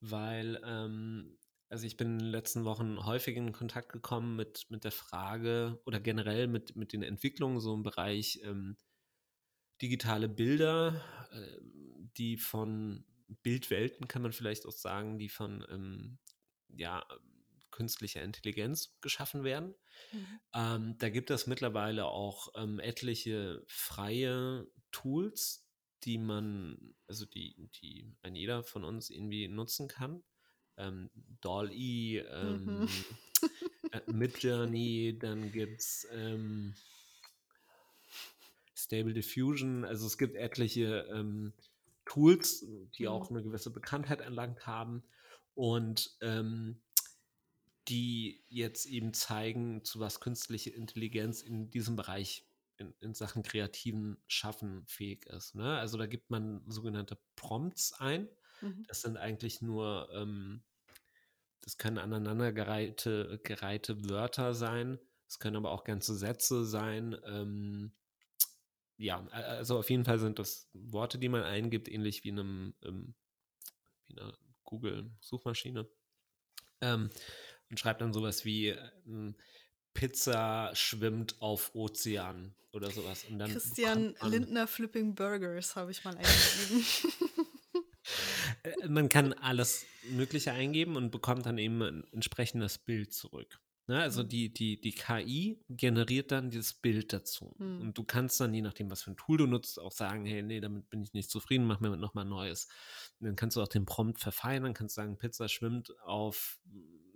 weil 0.00 0.60
ähm, 0.64 1.38
also 1.68 1.86
ich 1.86 1.96
bin 1.96 2.12
in 2.12 2.18
den 2.18 2.28
letzten 2.28 2.64
Wochen 2.64 3.04
häufig 3.04 3.36
in 3.36 3.52
Kontakt 3.52 3.90
gekommen 3.90 4.36
mit, 4.36 4.66
mit 4.70 4.84
der 4.84 4.92
Frage 4.92 5.80
oder 5.86 5.98
generell 5.98 6.46
mit, 6.46 6.76
mit 6.76 6.92
den 6.92 7.02
Entwicklungen 7.02 7.58
so 7.58 7.74
im 7.74 7.82
Bereich 7.82 8.40
ähm, 8.44 8.76
digitale 9.82 10.28
Bilder, 10.28 11.02
äh, 11.32 11.58
die 12.16 12.36
von 12.36 13.04
Bildwelten 13.42 14.06
kann 14.06 14.22
man 14.22 14.32
vielleicht 14.32 14.66
auch 14.66 14.72
sagen, 14.72 15.18
die 15.18 15.28
von 15.28 15.66
ähm, 15.68 16.18
ja, 16.68 17.04
künstlicher 17.74 18.22
Intelligenz 18.22 18.96
geschaffen 19.00 19.42
werden. 19.42 19.74
Mhm. 20.12 20.40
Ähm, 20.54 20.98
da 20.98 21.08
gibt 21.10 21.30
es 21.30 21.48
mittlerweile 21.48 22.06
auch 22.06 22.48
ähm, 22.54 22.78
etliche 22.78 23.64
freie 23.66 24.66
Tools, 24.92 25.66
die 26.04 26.18
man, 26.18 26.94
also 27.08 27.26
die, 27.26 27.68
die 27.82 28.14
ein 28.22 28.36
jeder 28.36 28.62
von 28.62 28.84
uns 28.84 29.10
irgendwie 29.10 29.48
nutzen 29.48 29.88
kann. 29.88 30.22
Ähm, 30.76 31.10
Doll-E, 31.40 32.18
ähm, 32.18 32.64
mhm. 32.64 32.88
äh, 33.90 34.00
Midjourney, 34.12 35.18
dann 35.18 35.50
gibt 35.50 35.80
es 35.80 36.06
ähm, 36.12 36.74
Stable 38.76 39.14
Diffusion, 39.14 39.84
also 39.84 40.06
es 40.06 40.16
gibt 40.16 40.36
etliche 40.36 41.08
ähm, 41.12 41.52
Tools, 42.04 42.66
die 42.98 43.04
mhm. 43.04 43.08
auch 43.08 43.30
eine 43.30 43.42
gewisse 43.42 43.70
Bekanntheit 43.70 44.20
erlangt 44.20 44.66
haben 44.66 45.02
und 45.54 46.16
ähm, 46.20 46.80
die 47.88 48.42
jetzt 48.48 48.86
eben 48.86 49.12
zeigen, 49.12 49.84
zu 49.84 50.00
was 50.00 50.20
künstliche 50.20 50.70
Intelligenz 50.70 51.42
in 51.42 51.70
diesem 51.70 51.96
Bereich 51.96 52.46
in, 52.76 52.94
in 53.00 53.14
Sachen 53.14 53.42
kreativen 53.42 54.18
Schaffen 54.26 54.84
fähig 54.86 55.26
ist. 55.26 55.54
Ne? 55.54 55.78
Also 55.78 55.98
da 55.98 56.06
gibt 56.06 56.30
man 56.30 56.62
sogenannte 56.66 57.18
Prompts 57.36 57.92
ein. 57.92 58.28
Mhm. 58.60 58.84
Das 58.88 59.02
sind 59.02 59.16
eigentlich 59.16 59.60
nur, 59.60 60.08
ähm, 60.12 60.62
das 61.60 61.78
können 61.78 61.98
aneinandergereihte 61.98 63.40
gereihte 63.44 64.08
Wörter 64.08 64.54
sein. 64.54 64.98
Es 65.28 65.38
können 65.38 65.56
aber 65.56 65.70
auch 65.70 65.84
ganze 65.84 66.16
Sätze 66.16 66.64
sein. 66.64 67.16
Ähm, 67.24 67.92
ja, 68.96 69.26
also 69.28 69.78
auf 69.78 69.90
jeden 69.90 70.04
Fall 70.04 70.18
sind 70.18 70.38
das 70.38 70.68
Worte, 70.72 71.18
die 71.18 71.28
man 71.28 71.42
eingibt, 71.42 71.88
ähnlich 71.88 72.24
wie, 72.24 72.30
einem, 72.30 72.74
ähm, 72.82 73.14
wie 74.06 74.18
einer 74.18 74.36
Google-Suchmaschine. 74.64 75.88
Ähm, 76.80 77.10
und 77.74 77.80
schreibt 77.80 78.02
dann 78.02 78.12
sowas 78.12 78.44
wie 78.44 78.68
ähm, 78.68 79.34
Pizza 79.94 80.70
schwimmt 80.74 81.42
auf 81.42 81.74
Ozean 81.74 82.54
oder 82.70 82.88
sowas. 82.92 83.24
Und 83.28 83.40
dann 83.40 83.50
Christian 83.50 84.14
Lindner 84.22 84.68
Flipping 84.68 85.16
Burgers 85.16 85.74
habe 85.74 85.90
ich 85.90 86.04
mal 86.04 86.16
eingegeben. 86.16 86.86
Äh, 88.62 88.88
man 88.88 89.08
kann 89.08 89.32
alles 89.32 89.86
Mögliche 90.10 90.52
eingeben 90.52 90.96
und 90.96 91.10
bekommt 91.10 91.46
dann 91.46 91.56
eben 91.56 91.80
ein 91.80 92.04
entsprechendes 92.12 92.76
Bild 92.76 93.14
zurück. 93.14 93.58
Ne? 93.86 94.00
Also 94.00 94.22
mhm. 94.22 94.28
die, 94.28 94.52
die, 94.52 94.80
die 94.80 94.92
KI 94.92 95.62
generiert 95.68 96.30
dann 96.30 96.50
dieses 96.50 96.74
Bild 96.74 97.12
dazu. 97.14 97.54
Mhm. 97.58 97.80
Und 97.80 97.98
du 97.98 98.04
kannst 98.04 98.40
dann, 98.40 98.52
je 98.52 98.62
nachdem, 98.62 98.90
was 98.90 99.02
für 99.02 99.12
ein 99.12 99.16
Tool 99.16 99.38
du 99.38 99.46
nutzt, 99.46 99.78
auch 99.78 99.92
sagen, 99.92 100.24
hey, 100.26 100.42
nee, 100.42 100.60
damit 100.60 100.88
bin 100.90 101.02
ich 101.02 101.14
nicht 101.14 101.30
zufrieden, 101.30 101.66
mach 101.66 101.80
mir 101.80 101.96
nochmal 101.96 102.26
Neues. 102.26 102.68
Und 103.20 103.26
dann 103.26 103.36
kannst 103.36 103.56
du 103.56 103.62
auch 103.62 103.68
den 103.68 103.86
Prompt 103.86 104.20
verfeinern, 104.20 104.74
kannst 104.74 104.94
sagen, 104.94 105.18
Pizza 105.18 105.48
schwimmt 105.48 105.98
auf 106.00 106.58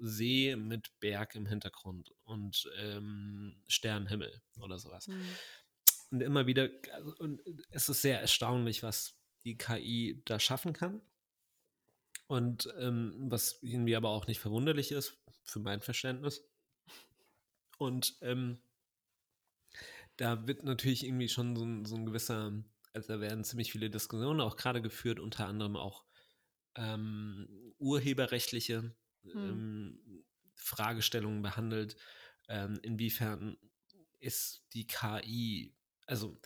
See 0.00 0.56
mit 0.56 0.98
Berg 1.00 1.34
im 1.34 1.46
Hintergrund 1.46 2.12
und 2.24 2.70
ähm, 2.78 3.62
Sternenhimmel 3.68 4.42
oder 4.60 4.78
sowas. 4.78 5.08
Mhm. 5.08 5.24
Und 6.10 6.22
immer 6.22 6.46
wieder, 6.46 6.70
also, 6.92 7.14
und 7.18 7.40
es 7.70 7.88
ist 7.88 8.02
sehr 8.02 8.20
erstaunlich, 8.20 8.82
was 8.82 9.18
die 9.44 9.58
KI 9.58 10.22
da 10.24 10.40
schaffen 10.40 10.72
kann. 10.72 11.00
Und 12.26 12.72
ähm, 12.78 13.14
was 13.30 13.58
irgendwie 13.62 13.96
aber 13.96 14.10
auch 14.10 14.26
nicht 14.26 14.40
verwunderlich 14.40 14.92
ist, 14.92 15.16
für 15.44 15.60
mein 15.60 15.80
Verständnis, 15.80 16.44
und 17.78 18.16
ähm, 18.22 18.58
da 20.16 20.46
wird 20.46 20.64
natürlich 20.64 21.06
irgendwie 21.06 21.28
schon 21.28 21.56
so 21.56 21.64
ein, 21.64 21.84
so 21.84 21.94
ein 21.94 22.06
gewisser, 22.06 22.52
also 22.92 23.08
da 23.08 23.20
werden 23.20 23.44
ziemlich 23.44 23.72
viele 23.72 23.88
Diskussionen 23.88 24.40
auch 24.40 24.56
gerade 24.56 24.82
geführt, 24.82 25.20
unter 25.20 25.46
anderem 25.46 25.76
auch 25.76 26.04
ähm, 26.74 27.72
urheberrechtliche 27.78 28.94
hm. 29.22 29.32
ähm, 29.34 30.24
Fragestellungen 30.54 31.42
behandelt. 31.42 31.96
Ähm, 32.48 32.78
inwiefern 32.82 33.56
ist 34.20 34.64
die 34.72 34.86
KI, 34.86 35.74
also 36.06 36.40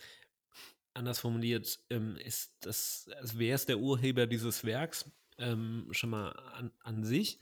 anders 0.93 1.19
formuliert, 1.19 1.79
ähm, 1.89 2.17
ist 2.17 2.55
das, 2.61 3.09
also 3.17 3.39
wer 3.39 3.55
ist 3.55 3.69
der 3.69 3.79
Urheber 3.79 4.27
dieses 4.27 4.63
Werks 4.63 5.09
ähm, 5.37 5.87
schon 5.91 6.11
mal 6.11 6.29
an, 6.29 6.71
an 6.81 7.03
sich? 7.03 7.39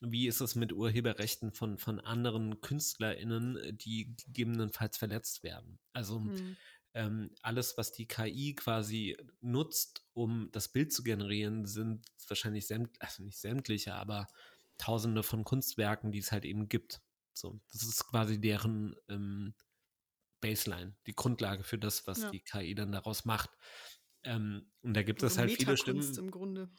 wie 0.00 0.26
ist 0.26 0.40
es 0.40 0.54
mit 0.54 0.72
Urheberrechten 0.72 1.52
von, 1.52 1.78
von 1.78 2.00
anderen 2.00 2.60
KünstlerInnen, 2.60 3.76
die 3.78 4.14
gegebenenfalls 4.16 4.96
verletzt 4.96 5.42
werden? 5.42 5.78
Also 5.92 6.20
hm. 6.20 6.56
ähm, 6.94 7.30
alles, 7.42 7.76
was 7.76 7.92
die 7.92 8.06
KI 8.06 8.54
quasi 8.54 9.16
nutzt, 9.40 10.04
um 10.12 10.48
das 10.52 10.68
Bild 10.68 10.92
zu 10.92 11.02
generieren, 11.02 11.66
sind 11.66 12.06
wahrscheinlich 12.28 12.66
sämt 12.66 13.00
also 13.00 13.22
nicht 13.22 13.38
sämtliche, 13.38 13.94
aber 13.94 14.26
tausende 14.78 15.22
von 15.22 15.44
Kunstwerken, 15.44 16.12
die 16.12 16.18
es 16.18 16.32
halt 16.32 16.44
eben 16.44 16.68
gibt. 16.68 17.00
So, 17.32 17.60
das 17.72 17.82
ist 17.82 18.06
quasi 18.06 18.40
deren 18.40 18.94
ähm, 19.08 19.54
Baseline, 20.40 20.94
die 21.06 21.14
Grundlage 21.14 21.64
für 21.64 21.78
das, 21.78 22.06
was 22.06 22.22
ja. 22.22 22.30
die 22.30 22.40
KI 22.40 22.74
dann 22.74 22.92
daraus 22.92 23.24
macht. 23.24 23.50
Ähm, 24.22 24.70
und 24.82 24.94
da 24.94 25.02
gibt 25.02 25.22
es 25.22 25.38
halt 25.38 25.52
viele 25.52 25.76
Stimmen. 25.76 26.18
im 26.18 26.30
Grunde. 26.30 26.70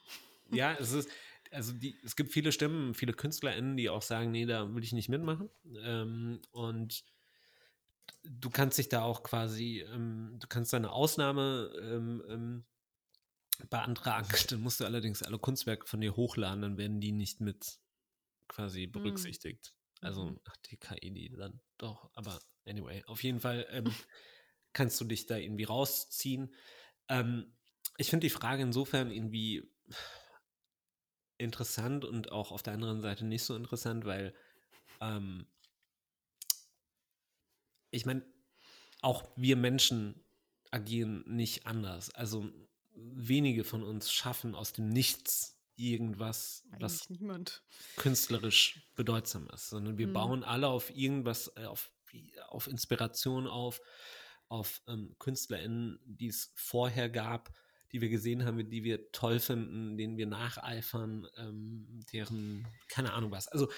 Ja, 0.52 0.74
es 0.74 0.91
ist, 0.91 1.10
also 1.52 1.74
die, 1.74 1.98
es 2.04 2.16
gibt 2.16 2.32
viele 2.32 2.52
Stimmen, 2.52 2.93
viele 2.93 3.14
KünstlerInnen, 3.14 3.78
die 3.78 3.89
auch 3.89 4.02
sagen, 4.02 4.32
nee, 4.32 4.46
da 4.46 4.74
will 4.74 4.84
ich 4.84 4.93
nicht 4.93 5.10
mitmachen. 5.10 5.50
Ähm, 5.84 6.41
und 6.52 7.04
du 8.24 8.50
kannst 8.50 8.78
dich 8.78 8.89
da 8.89 9.04
auch 9.04 9.24
quasi, 9.24 9.84
ähm, 9.91 10.38
du 10.39 10.48
kannst 10.48 10.74
da 10.74 10.78
eine 10.78 10.91
Ausnahme 10.91 11.72
ähm, 11.82 12.24
ähm 12.30 12.66
beantragen. 13.70 14.28
Dann 14.50 14.62
musst 14.62 14.80
du 14.80 14.86
allerdings 14.86 15.24
alle 15.24 15.39
Kunstwerke 15.39 15.88
von 15.88 16.02
dir 16.02 16.16
hochladen, 16.16 16.62
dann 16.62 16.78
werden 16.78 17.00
die 17.00 17.12
nicht 17.12 17.39
mit 17.39 17.80
quasi 18.48 18.84
hm. 18.84 18.91
berücksichtigt. 18.91 19.74
Mhm. 20.02 20.08
Also 20.08 20.36
ach, 20.46 20.58
die 20.70 20.78
KI, 20.78 21.12
die 21.12 21.30
dann 21.30 21.60
doch, 21.78 22.10
aber 22.14 22.39
anyway, 22.66 23.04
auf 23.06 23.24
jeden 23.24 23.39
Fall 23.39 23.66
ähm, 23.70 23.93
kannst 24.74 25.00
du 25.00 25.06
dich 25.06 25.26
da 25.26 25.38
irgendwie 25.38 25.64
rausziehen. 25.64 26.54
Ähm, 27.10 27.56
ich 27.98 28.10
finde 28.10 28.26
die 28.26 28.32
Frage 28.32 28.64
insofern 28.64 29.12
irgendwie 29.12 29.64
interessant 31.38 32.06
und 32.06 32.32
auch 32.32 32.52
auf 32.52 32.64
der 32.64 32.74
anderen 32.74 33.02
Seite 33.02 33.26
nicht 33.26 33.43
so 33.43 33.56
interessant, 33.56 34.06
weil 34.06 34.34
ähm, 35.02 35.48
ich 37.91 38.06
meine, 38.06 38.26
auch 39.02 39.30
wir 39.36 39.56
Menschen 39.56 40.24
agieren 40.72 41.24
nicht 41.28 41.66
anders. 41.66 42.10
Also 42.14 42.50
wenige 42.93 43.64
von 43.64 43.84
uns 43.84 44.12
schaffen 44.12 44.56
aus 44.56 44.74
dem 44.74 44.89
Nichts 44.89 45.55
irgendwas, 45.76 46.64
Eigentlich 46.68 46.82
was 46.82 47.10
niemand. 47.10 47.64
künstlerisch 47.98 48.92
bedeutsam 48.96 49.48
ist, 49.54 49.70
sondern 49.70 49.98
wir 49.98 50.08
hm. 50.08 50.14
bauen 50.14 50.44
alle 50.44 50.68
auf 50.68 50.96
irgendwas, 50.96 51.52
äh, 51.56 51.66
auf, 51.66 51.92
auf 52.48 52.68
Inspiration 52.68 53.48
auf, 53.48 53.82
auf 54.48 54.82
ähm, 54.88 55.16
KünstlerInnen, 55.20 56.00
die 56.06 56.28
es 56.28 56.52
vorher 56.56 57.10
gab 57.10 57.52
die 57.96 58.02
wir 58.02 58.10
gesehen 58.10 58.44
haben, 58.44 58.70
die 58.70 58.84
wir 58.84 59.10
toll 59.14 59.40
finden, 59.40 59.96
denen 59.96 60.18
wir 60.18 60.28
nacheifern, 60.28 61.28
ähm, 61.38 62.02
deren, 62.12 62.68
keine 62.90 63.14
Ahnung 63.14 63.32
was. 63.32 63.48
Also 63.48 63.72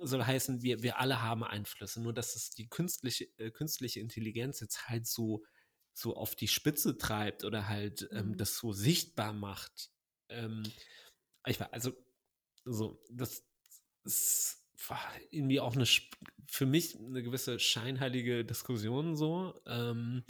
soll 0.00 0.22
heißen, 0.22 0.62
wir, 0.62 0.84
wir 0.84 1.00
alle 1.00 1.20
haben 1.20 1.42
Einflüsse, 1.42 2.00
nur 2.00 2.12
dass 2.12 2.36
es 2.36 2.50
die 2.50 2.68
künstliche, 2.68 3.24
äh, 3.38 3.50
künstliche 3.50 3.98
Intelligenz 3.98 4.60
jetzt 4.60 4.88
halt 4.88 5.06
so, 5.08 5.44
so 5.92 6.16
auf 6.16 6.36
die 6.36 6.46
Spitze 6.46 6.96
treibt 6.96 7.44
oder 7.44 7.66
halt 7.66 8.08
ähm, 8.12 8.28
mhm. 8.28 8.36
das 8.36 8.56
so 8.56 8.72
sichtbar 8.72 9.32
macht. 9.32 9.90
Ähm, 10.28 10.62
ich 11.46 11.60
war, 11.60 11.72
also, 11.72 11.92
so, 12.64 13.02
das 13.10 13.44
ist 14.04 14.62
irgendwie 15.30 15.60
auch 15.60 15.74
eine, 15.74 15.86
für 16.48 16.66
mich 16.66 16.96
eine 16.98 17.22
gewisse 17.22 17.58
scheinheilige 17.58 18.44
Diskussion 18.44 19.16
so. 19.16 19.60
Ähm, 19.66 20.24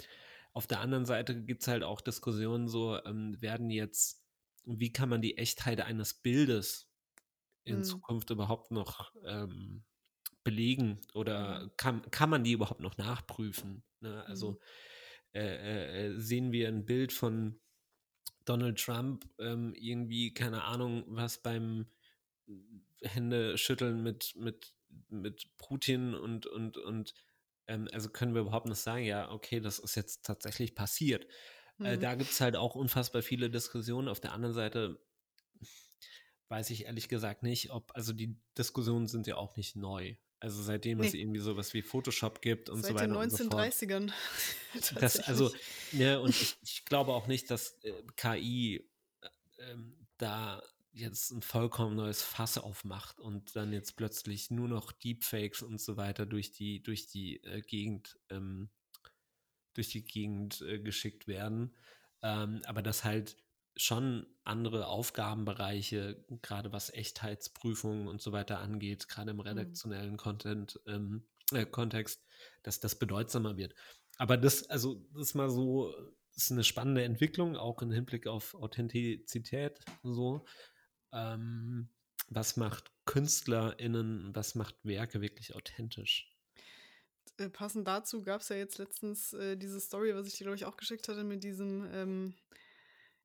auf 0.52 0.66
der 0.66 0.80
anderen 0.80 1.04
Seite 1.04 1.42
gibt 1.44 1.62
es 1.62 1.68
halt 1.68 1.82
auch 1.82 2.00
Diskussionen, 2.00 2.68
so 2.68 2.98
ähm, 3.04 3.40
werden 3.42 3.70
jetzt, 3.70 4.24
wie 4.64 4.92
kann 4.92 5.08
man 5.08 5.20
die 5.20 5.36
Echtheit 5.36 5.80
eines 5.80 6.14
Bildes 6.14 6.90
in 7.64 7.78
mhm. 7.78 7.84
Zukunft 7.84 8.30
überhaupt 8.30 8.70
noch 8.70 9.12
ähm, 9.24 9.84
belegen 10.44 11.00
oder 11.12 11.70
kann, 11.76 12.08
kann 12.10 12.30
man 12.30 12.44
die 12.44 12.52
überhaupt 12.52 12.80
noch 12.80 12.96
nachprüfen? 12.96 13.82
Ne? 14.00 14.24
Also 14.26 14.52
mhm. 14.52 14.58
äh, 15.34 16.06
äh, 16.06 16.18
sehen 16.18 16.52
wir 16.52 16.68
ein 16.68 16.86
Bild 16.86 17.12
von 17.12 17.60
Donald 18.46 18.78
Trump 18.78 19.28
ähm, 19.38 19.74
irgendwie, 19.74 20.32
keine 20.32 20.64
Ahnung, 20.64 21.04
was 21.08 21.42
beim 21.42 21.86
Händeschütteln 23.02 24.02
mit, 24.02 24.34
mit, 24.36 24.74
mit 25.08 25.50
Putin 25.58 26.14
und, 26.14 26.46
und, 26.46 26.78
und 26.78 27.14
ähm, 27.66 27.88
also 27.92 28.08
können 28.08 28.34
wir 28.34 28.42
überhaupt 28.42 28.66
nicht 28.66 28.78
sagen, 28.78 29.04
ja, 29.04 29.30
okay, 29.30 29.60
das 29.60 29.78
ist 29.78 29.96
jetzt 29.96 30.24
tatsächlich 30.24 30.74
passiert. 30.74 31.24
Äh, 31.24 31.28
mhm. 31.78 31.86
Äh, 31.86 31.98
da 31.98 32.14
gibt 32.14 32.30
es 32.30 32.40
halt 32.40 32.56
auch 32.56 32.74
unfassbar 32.74 33.22
viele 33.22 33.50
Diskussionen. 33.50 34.08
Auf 34.08 34.20
der 34.20 34.32
anderen 34.32 34.54
Seite, 34.54 34.98
weiß 36.48 36.70
ich 36.70 36.86
ehrlich 36.86 37.08
gesagt 37.08 37.42
nicht, 37.42 37.70
ob, 37.70 37.90
also 37.94 38.12
die 38.12 38.40
Diskussionen 38.56 39.08
sind 39.08 39.26
ja 39.26 39.36
auch 39.36 39.56
nicht 39.56 39.76
neu. 39.76 40.16
Also 40.38 40.62
seitdem 40.62 40.98
nee. 40.98 41.06
es 41.06 41.14
irgendwie 41.14 41.40
sowas 41.40 41.72
wie 41.72 41.82
Photoshop 41.82 42.42
gibt 42.42 42.68
und 42.68 42.82
Seit 42.82 42.92
so 42.92 42.94
weiter. 42.94 43.28
Seit 43.28 43.40
den 43.40 43.50
1930ern. 43.50 44.12
das, 45.00 45.20
also, 45.20 45.50
ja, 45.92 46.18
und 46.18 46.30
ich, 46.30 46.56
ich, 46.62 46.84
glaube 46.84 47.12
auch 47.12 47.26
nicht, 47.26 47.50
dass 47.50 47.78
äh, 47.82 47.92
KI 48.16 48.86
äh, 49.20 49.76
da 50.18 50.62
jetzt 50.92 51.30
ein 51.30 51.42
vollkommen 51.42 51.96
neues 51.96 52.22
Fass 52.22 52.58
aufmacht 52.58 53.20
und 53.20 53.54
dann 53.56 53.72
jetzt 53.72 53.96
plötzlich 53.96 54.50
nur 54.50 54.68
noch 54.68 54.92
Deepfakes 54.92 55.62
und 55.62 55.80
so 55.80 55.96
weiter 55.96 56.26
durch 56.26 56.52
die, 56.52 56.82
durch 56.82 57.06
die 57.06 57.42
äh, 57.44 57.62
Gegend, 57.62 58.18
ähm, 58.30 58.70
durch 59.74 59.88
die 59.88 60.04
Gegend 60.04 60.60
äh, 60.62 60.78
geschickt 60.78 61.28
werden. 61.28 61.74
Ähm, 62.22 62.62
aber 62.64 62.82
dass 62.82 63.04
halt 63.04 63.36
schon 63.76 64.26
andere 64.44 64.86
Aufgabenbereiche, 64.86 66.24
gerade 66.42 66.72
was 66.72 66.90
Echtheitsprüfungen 66.90 68.08
und 68.08 68.20
so 68.22 68.32
weiter 68.32 68.60
angeht, 68.60 69.08
gerade 69.08 69.30
im 69.30 69.36
mhm. 69.36 69.42
redaktionellen 69.42 70.12
mhm. 70.12 70.16
Content, 70.16 70.80
ähm, 70.86 71.26
äh, 71.52 71.66
Kontext, 71.66 72.24
dass 72.62 72.80
das 72.80 72.98
bedeutsamer 72.98 73.56
wird. 73.56 73.74
Aber 74.18 74.36
das, 74.36 74.68
also, 74.70 75.06
das 75.12 75.28
ist 75.28 75.34
mal 75.34 75.50
so, 75.50 75.94
ist 76.34 76.52
eine 76.52 76.64
spannende 76.64 77.04
Entwicklung, 77.04 77.56
auch 77.56 77.82
im 77.82 77.92
Hinblick 77.92 78.26
auf 78.26 78.54
Authentizität, 78.54 79.80
so. 80.02 80.44
Ähm, 81.12 81.88
was 82.28 82.56
macht 82.56 82.90
KünstlerInnen, 83.04 84.34
was 84.34 84.54
macht 84.54 84.74
Werke 84.82 85.20
wirklich 85.20 85.54
authentisch? 85.54 86.34
Äh, 87.38 87.50
passend 87.50 87.86
dazu 87.86 88.22
gab 88.22 88.40
es 88.40 88.48
ja 88.48 88.56
jetzt 88.56 88.78
letztens 88.78 89.32
äh, 89.34 89.56
diese 89.56 89.80
Story, 89.80 90.14
was 90.14 90.26
ich 90.26 90.34
dir, 90.34 90.44
glaube 90.44 90.56
ich, 90.56 90.64
auch 90.64 90.76
geschickt 90.76 91.08
hatte, 91.08 91.24
mit 91.24 91.44
diesem 91.44 91.88
ähm, 91.92 92.34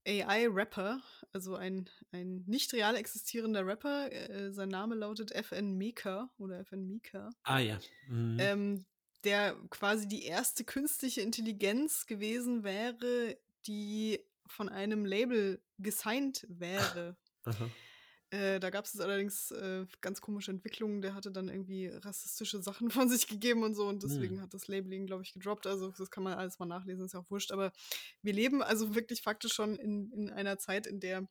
AI-Rapper, 0.06 1.02
also 1.34 1.56
ein, 1.56 1.90
ein 2.12 2.44
nicht 2.48 2.74
real 2.74 2.96
existierender 2.96 3.66
Rapper. 3.66 4.12
Äh, 4.12 4.52
sein 4.52 4.70
Name 4.70 4.96
lautet 4.96 5.32
FN 5.32 5.74
Mika 5.78 6.30
oder 6.38 6.60
FN 6.60 6.88
Mika. 6.88 7.30
Ah 7.44 7.60
ja. 7.60 7.80
Mhm. 8.08 8.38
Ähm, 8.40 8.86
der 9.24 9.56
quasi 9.70 10.08
die 10.08 10.24
erste 10.24 10.64
künstliche 10.64 11.22
Intelligenz 11.22 12.08
gewesen 12.08 12.64
wäre, 12.64 13.38
die 13.68 14.20
von 14.48 14.70
einem 14.70 15.06
Label 15.06 15.62
gesigned 15.78 16.46
wäre. 16.50 17.16
Aha. 17.46 17.70
Äh, 18.32 18.62
da 18.62 18.70
gab 18.70 18.86
es 18.86 18.98
allerdings 18.98 19.52
äh, 19.52 19.86
ganz 20.00 20.22
komische 20.22 20.52
Entwicklungen. 20.52 21.02
Der 21.02 21.14
hatte 21.14 21.32
dann 21.32 21.50
irgendwie 21.50 21.88
rassistische 21.88 22.62
Sachen 22.62 22.90
von 22.92 23.10
sich 23.10 23.28
gegeben 23.28 23.64
und 23.64 23.76
so 23.76 23.88
und 23.88 24.04
deswegen 24.04 24.36
hm. 24.36 24.42
hat 24.42 24.54
das 24.54 24.68
Labeling, 24.68 25.06
glaube 25.06 25.24
ich, 25.24 25.34
gedroppt. 25.34 25.68
Also 25.68 25.92
das 25.92 26.10
kann 26.10 26.24
man 26.24 26.34
alles 26.34 26.58
mal 26.58 26.66
nachlesen, 26.66 27.06
ist 27.06 27.14
ja 27.14 27.20
auch 27.20 27.30
wurscht. 27.30 27.52
Aber 27.52 27.74
wir 28.22 28.34
leben 28.34 28.64
also 28.64 28.96
wirklich 28.96 29.22
faktisch 29.22 29.54
schon 29.54 29.76
in, 29.76 30.12
in 30.14 30.30
einer 30.30 30.58
Zeit, 30.58 30.88
in 30.88 31.02
der 31.02 31.28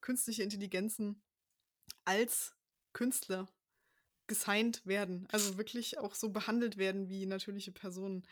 künstliche 0.00 0.42
Intelligenzen 0.42 1.22
als 2.04 2.56
Künstler 2.92 3.48
gesigned 4.26 4.84
werden. 4.84 5.28
Also 5.30 5.56
wirklich 5.56 5.98
auch 5.98 6.16
so 6.16 6.30
behandelt 6.30 6.78
werden 6.78 7.08
wie 7.08 7.26
natürliche 7.26 7.70
Personen. 7.70 8.26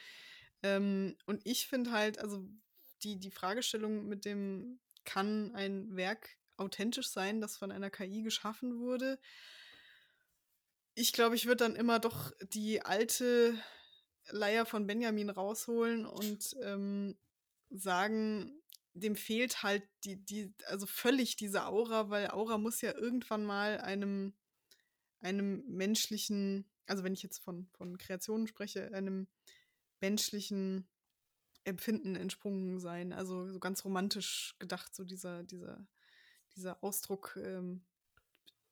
Ähm, 0.64 1.16
und 1.26 1.40
ich 1.44 1.68
finde 1.68 1.92
halt, 1.92 2.18
also 2.18 2.44
die, 3.04 3.20
die 3.20 3.30
Fragestellung 3.30 4.08
mit 4.08 4.24
dem, 4.24 4.80
kann 5.04 5.54
ein 5.54 5.96
Werk 5.96 6.38
authentisch 6.59 7.09
sein, 7.09 7.40
das 7.40 7.56
von 7.56 7.72
einer 7.72 7.90
KI 7.90 8.22
geschaffen 8.22 8.78
wurde. 8.78 9.18
Ich 10.94 11.12
glaube, 11.12 11.36
ich 11.36 11.46
würde 11.46 11.64
dann 11.64 11.76
immer 11.76 11.98
doch 12.00 12.32
die 12.52 12.82
alte 12.82 13.54
Leier 14.30 14.66
von 14.66 14.86
Benjamin 14.86 15.30
rausholen 15.30 16.04
und 16.04 16.56
ähm, 16.62 17.16
sagen, 17.70 18.61
dem 18.94 19.16
fehlt 19.16 19.62
halt 19.62 19.84
die, 20.04 20.16
die, 20.16 20.52
also 20.66 20.86
völlig 20.86 21.36
diese 21.36 21.66
Aura, 21.66 22.11
weil 22.11 22.30
Aura 22.30 22.59
muss 22.59 22.80
ja 22.80 22.94
irgendwann 22.94 23.44
mal 23.44 23.80
einem, 23.80 24.34
einem 25.20 25.64
menschlichen, 25.66 26.68
also 26.86 27.04
wenn 27.04 27.12
ich 27.12 27.22
jetzt 27.22 27.38
von, 27.38 27.68
von 27.76 27.96
Kreationen 27.96 28.46
spreche, 28.46 28.92
einem 28.92 29.28
menschlichen 30.00 30.88
Empfinden 31.64 32.16
entsprungen 32.16 32.80
sein. 32.80 33.12
Also 33.12 33.48
so 33.48 33.61
ganz 33.61 33.84
romantisch 33.84 34.56
gedacht, 34.59 34.94
so 34.94 35.04
dieser, 35.04 35.42
dieser 35.42 35.86
dieser 36.59 36.82
Ausdruck 36.82 37.38
ähm, 37.42 37.82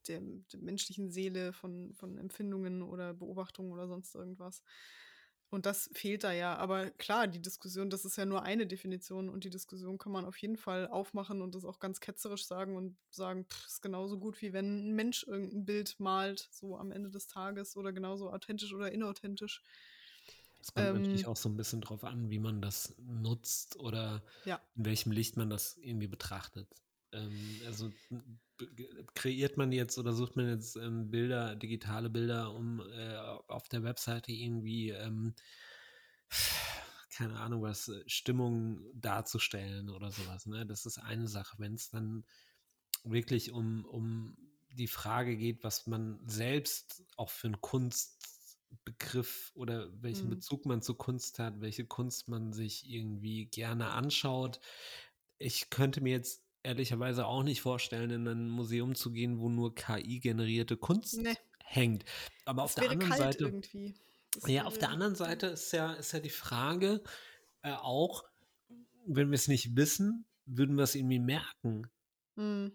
der, 0.08 0.20
der, 0.20 0.60
menschlichen 0.60 1.10
Seele 1.10 1.52
von, 1.52 1.94
von 1.94 2.18
Empfindungen 2.18 2.82
oder 2.82 3.14
Beobachtungen 3.14 3.72
oder 3.72 3.88
sonst 3.88 4.14
irgendwas. 4.14 4.62
Und 5.48 5.64
das 5.64 5.88
fehlt 5.92 6.24
da 6.24 6.32
ja. 6.32 6.56
Aber 6.56 6.90
klar, 6.90 7.28
die 7.28 7.40
Diskussion, 7.40 7.88
das 7.88 8.04
ist 8.04 8.16
ja 8.16 8.26
nur 8.26 8.42
eine 8.42 8.66
Definition 8.66 9.28
und 9.28 9.44
die 9.44 9.50
Diskussion 9.50 9.96
kann 9.96 10.12
man 10.12 10.24
auf 10.24 10.36
jeden 10.38 10.56
Fall 10.56 10.88
aufmachen 10.88 11.40
und 11.40 11.54
das 11.54 11.64
auch 11.64 11.78
ganz 11.78 12.00
ketzerisch 12.00 12.44
sagen 12.44 12.76
und 12.76 12.96
sagen, 13.10 13.46
pff, 13.48 13.66
ist 13.66 13.82
genauso 13.82 14.18
gut 14.18 14.42
wie 14.42 14.52
wenn 14.52 14.88
ein 14.88 14.94
Mensch 14.94 15.24
irgendein 15.24 15.64
Bild 15.64 16.00
malt, 16.00 16.48
so 16.50 16.76
am 16.76 16.90
Ende 16.90 17.10
des 17.10 17.28
Tages 17.28 17.76
oder 17.76 17.92
genauso 17.92 18.30
authentisch 18.30 18.74
oder 18.74 18.90
inauthentisch. 18.90 19.62
Es 20.60 20.74
kommt 20.74 20.88
ähm, 20.88 20.96
natürlich 20.96 21.26
auch 21.26 21.36
so 21.36 21.48
ein 21.48 21.56
bisschen 21.56 21.80
drauf 21.80 22.02
an, 22.02 22.28
wie 22.28 22.40
man 22.40 22.60
das 22.60 22.96
nutzt 22.98 23.76
oder 23.76 24.24
ja. 24.46 24.60
in 24.74 24.84
welchem 24.84 25.12
Licht 25.12 25.36
man 25.36 25.48
das 25.48 25.76
irgendwie 25.76 26.08
betrachtet. 26.08 26.68
Ähm, 27.12 27.60
also 27.66 27.92
kreiert 29.14 29.56
man 29.56 29.72
jetzt 29.72 29.98
oder 29.98 30.12
sucht 30.12 30.36
man 30.36 30.48
jetzt 30.48 30.76
ähm, 30.76 31.10
Bilder, 31.10 31.56
digitale 31.56 32.10
Bilder, 32.10 32.54
um 32.54 32.80
äh, 32.80 33.16
auf 33.48 33.68
der 33.68 33.82
Webseite 33.82 34.32
irgendwie, 34.32 34.90
ähm, 34.90 35.34
keine 37.10 37.38
Ahnung 37.38 37.62
was, 37.62 37.88
äh, 37.88 38.02
Stimmung 38.06 38.80
darzustellen 38.94 39.90
oder 39.90 40.10
sowas. 40.10 40.46
Ne? 40.46 40.66
Das 40.66 40.86
ist 40.86 40.98
eine 40.98 41.28
Sache. 41.28 41.56
Wenn 41.58 41.74
es 41.74 41.90
dann 41.90 42.24
wirklich 43.04 43.52
um, 43.52 43.84
um 43.84 44.36
die 44.70 44.88
Frage 44.88 45.36
geht, 45.36 45.64
was 45.64 45.86
man 45.86 46.20
selbst 46.26 47.02
auch 47.16 47.30
für 47.30 47.48
einen 47.48 47.60
Kunstbegriff 47.60 49.52
oder 49.54 49.90
welchen 50.02 50.26
mhm. 50.26 50.30
Bezug 50.30 50.66
man 50.66 50.82
zur 50.82 50.98
Kunst 50.98 51.38
hat, 51.38 51.60
welche 51.60 51.86
Kunst 51.86 52.28
man 52.28 52.52
sich 52.52 52.88
irgendwie 52.88 53.46
gerne 53.46 53.90
anschaut. 53.90 54.60
Ich 55.38 55.70
könnte 55.70 56.00
mir 56.00 56.12
jetzt 56.12 56.45
ehrlicherweise 56.66 57.26
auch 57.26 57.42
nicht 57.42 57.62
vorstellen, 57.62 58.10
in 58.10 58.26
ein 58.26 58.48
Museum 58.48 58.94
zu 58.94 59.12
gehen, 59.12 59.38
wo 59.38 59.48
nur 59.48 59.74
KI-generierte 59.74 60.76
Kunst 60.76 61.22
nee. 61.22 61.34
hängt. 61.64 62.04
Aber 62.44 62.62
das 62.62 62.76
auf 62.76 62.82
der 62.82 62.90
anderen 62.90 63.12
Seite. 63.16 63.44
Irgendwie. 63.44 63.94
ja, 64.46 64.64
auf 64.64 64.76
der 64.76 64.90
anderen 64.90 65.14
Seite 65.14 65.46
ist 65.46 65.72
ja, 65.72 65.92
ist 65.94 66.12
ja 66.12 66.20
die 66.20 66.28
Frage 66.28 67.02
äh, 67.62 67.72
auch, 67.72 68.24
wenn 69.06 69.30
wir 69.30 69.36
es 69.36 69.48
nicht 69.48 69.76
wissen, 69.76 70.26
würden 70.44 70.76
wir 70.76 70.84
es 70.84 70.94
irgendwie 70.94 71.20
merken. 71.20 71.88
Mm. 72.34 72.66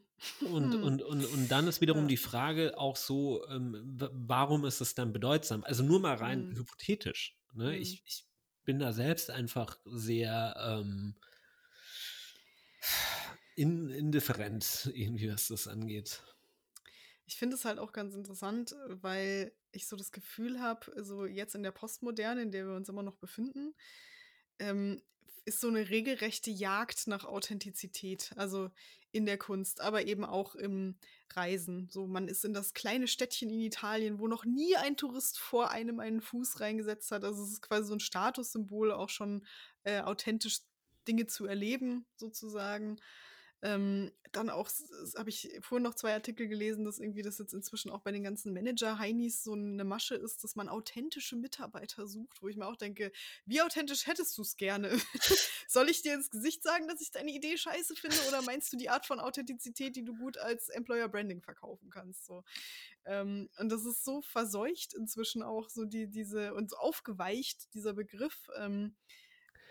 Und, 0.42 0.74
hm. 0.74 0.84
und, 0.84 1.02
und, 1.02 1.26
und 1.26 1.48
dann 1.50 1.68
ist 1.68 1.82
wiederum 1.82 2.04
ja. 2.04 2.10
die 2.10 2.18
Frage 2.18 2.78
auch 2.78 2.96
so, 2.96 3.46
ähm, 3.48 3.98
warum 4.14 4.66
ist 4.66 4.80
es 4.80 4.94
dann 4.94 5.14
bedeutsam? 5.14 5.64
Also 5.64 5.84
nur 5.84 6.00
mal 6.00 6.16
rein 6.16 6.50
mm. 6.50 6.57
hypothetisch. 6.57 7.36
Ne? 7.53 7.72
Mm. 7.72 7.82
Ich, 7.82 8.03
ich 8.06 8.26
bin 8.64 8.80
da 8.80 8.94
selbst 8.94 9.32
einfach 9.32 9.78
sehr 9.86 10.56
ähm, 10.57 11.15
in, 13.56 13.90
indifferent, 13.90 14.91
irgendwie, 14.94 15.32
was 15.32 15.48
das 15.48 15.68
angeht. 15.68 16.23
Ich 17.26 17.38
finde 17.38 17.56
es 17.56 17.65
halt 17.65 17.80
auch 17.80 17.94
ganz 17.94 18.14
interessant, 18.15 18.76
weil 18.88 19.53
ich 19.72 19.88
so 19.88 19.95
das 19.95 20.11
Gefühl 20.11 20.60
habe, 20.60 20.91
so 21.03 21.26
jetzt 21.26 21.56
in 21.56 21.64
der 21.64 21.72
Postmoderne, 21.72 22.41
in 22.41 22.52
der 22.52 22.68
wir 22.68 22.76
uns 22.76 22.90
immer 22.90 23.03
noch 23.03 23.15
befinden, 23.15 23.73
ähm, 24.60 25.02
ist 25.45 25.60
so 25.60 25.69
eine 25.69 25.90
regelrechte 25.90 26.52
Jagd 26.52 27.07
nach 27.07 27.26
Authentizität, 27.26 28.32
also 28.36 28.69
in 29.11 29.26
der 29.26 29.38
Kunst, 29.38 29.82
aber 29.82 30.06
eben 30.06 30.23
auch 30.23 30.56
im 30.56 30.95
Reisen. 31.34 31.90
So, 31.90 32.07
man 32.07 32.28
ist 32.28 32.45
in 32.45 32.53
das 32.53 32.73
kleine 32.73 33.07
Städtchen 33.07 33.49
in 33.49 33.61
Italien, 33.61 34.19
wo 34.19 34.28
noch 34.28 34.45
nie 34.45 34.76
ein 34.78 34.98
Tourist 34.98 35.40
vor 35.40 35.72
einem 35.72 35.99
einen 35.99 36.22
Fuß 36.22 36.60
reingesetzt 36.60 37.11
hat. 37.11 37.23
Also 37.23 37.44
es 37.44 37.52
ist 37.52 37.61
quasi 37.61 37.88
so 37.88 37.94
ein 37.94 37.99
Statussymbol, 37.99 38.91
auch 38.91 39.10
schon 39.10 39.45
äh, 39.84 40.02
authentisch 40.02 40.60
Dinge 41.07 41.28
zu 41.28 41.45
erleben, 41.45 42.06
sozusagen. 42.15 42.99
Ähm, 43.64 44.12
dann 44.32 44.50
auch 44.50 44.70
habe 45.18 45.30
ich 45.30 45.52
vorhin 45.62 45.84
noch 45.84 45.94
zwei 45.94 46.14
Artikel 46.14 46.48
gelesen, 46.48 46.86
dass 46.86 47.00
irgendwie 47.00 47.22
das 47.22 47.38
jetzt 47.38 47.54
inzwischen 47.54 47.92
auch 47.92 48.00
bei 48.00 48.12
den 48.12 48.24
ganzen 48.24 48.54
Manager-Heinis 48.54 49.44
so 49.44 49.54
eine 49.54 49.84
Masche 49.84 50.16
ist, 50.16 50.44
dass 50.44 50.56
man 50.56 50.70
authentische 50.70 51.36
Mitarbeiter 51.36 52.08
sucht, 52.08 52.42
wo 52.42 52.48
ich 52.48 52.56
mir 52.56 52.66
auch 52.66 52.78
denke, 52.78 53.12
wie 53.46 53.62
authentisch 53.62 54.08
hättest 54.08 54.38
du 54.38 54.42
es 54.42 54.56
gerne? 54.56 54.90
Soll 55.68 55.90
ich 55.90 56.02
dir 56.02 56.14
ins 56.14 56.30
Gesicht 56.30 56.64
sagen, 56.64 56.88
dass 56.88 57.02
ich 57.02 57.12
deine 57.12 57.32
Idee 57.32 57.58
scheiße 57.58 57.96
finde 57.96 58.18
oder 58.28 58.42
meinst 58.42 58.72
du 58.74 58.78
die 58.78 58.90
Art 58.90 59.06
von 59.06 59.20
Authentizität, 59.20 59.96
die 59.96 60.04
du 60.04 60.16
gut 60.16 60.38
als 60.38 60.70
Employer 60.70 61.10
Branding 61.10 61.42
verkaufen 61.42 61.90
kannst? 61.90 62.26
So. 62.26 62.44
Ähm, 63.06 63.50
und 63.60 63.70
das 63.70 63.86
ist 63.86 64.04
so 64.04 64.22
verseucht 64.22 64.94
inzwischen 64.94 65.44
auch, 65.44 65.70
so 65.70 65.86
die, 65.86 66.08
diese, 66.08 66.54
und 66.54 66.70
so 66.70 66.78
aufgeweicht, 66.78 67.74
dieser 67.74 67.94
Begriff. 67.94 68.50
Ähm, 68.58 68.96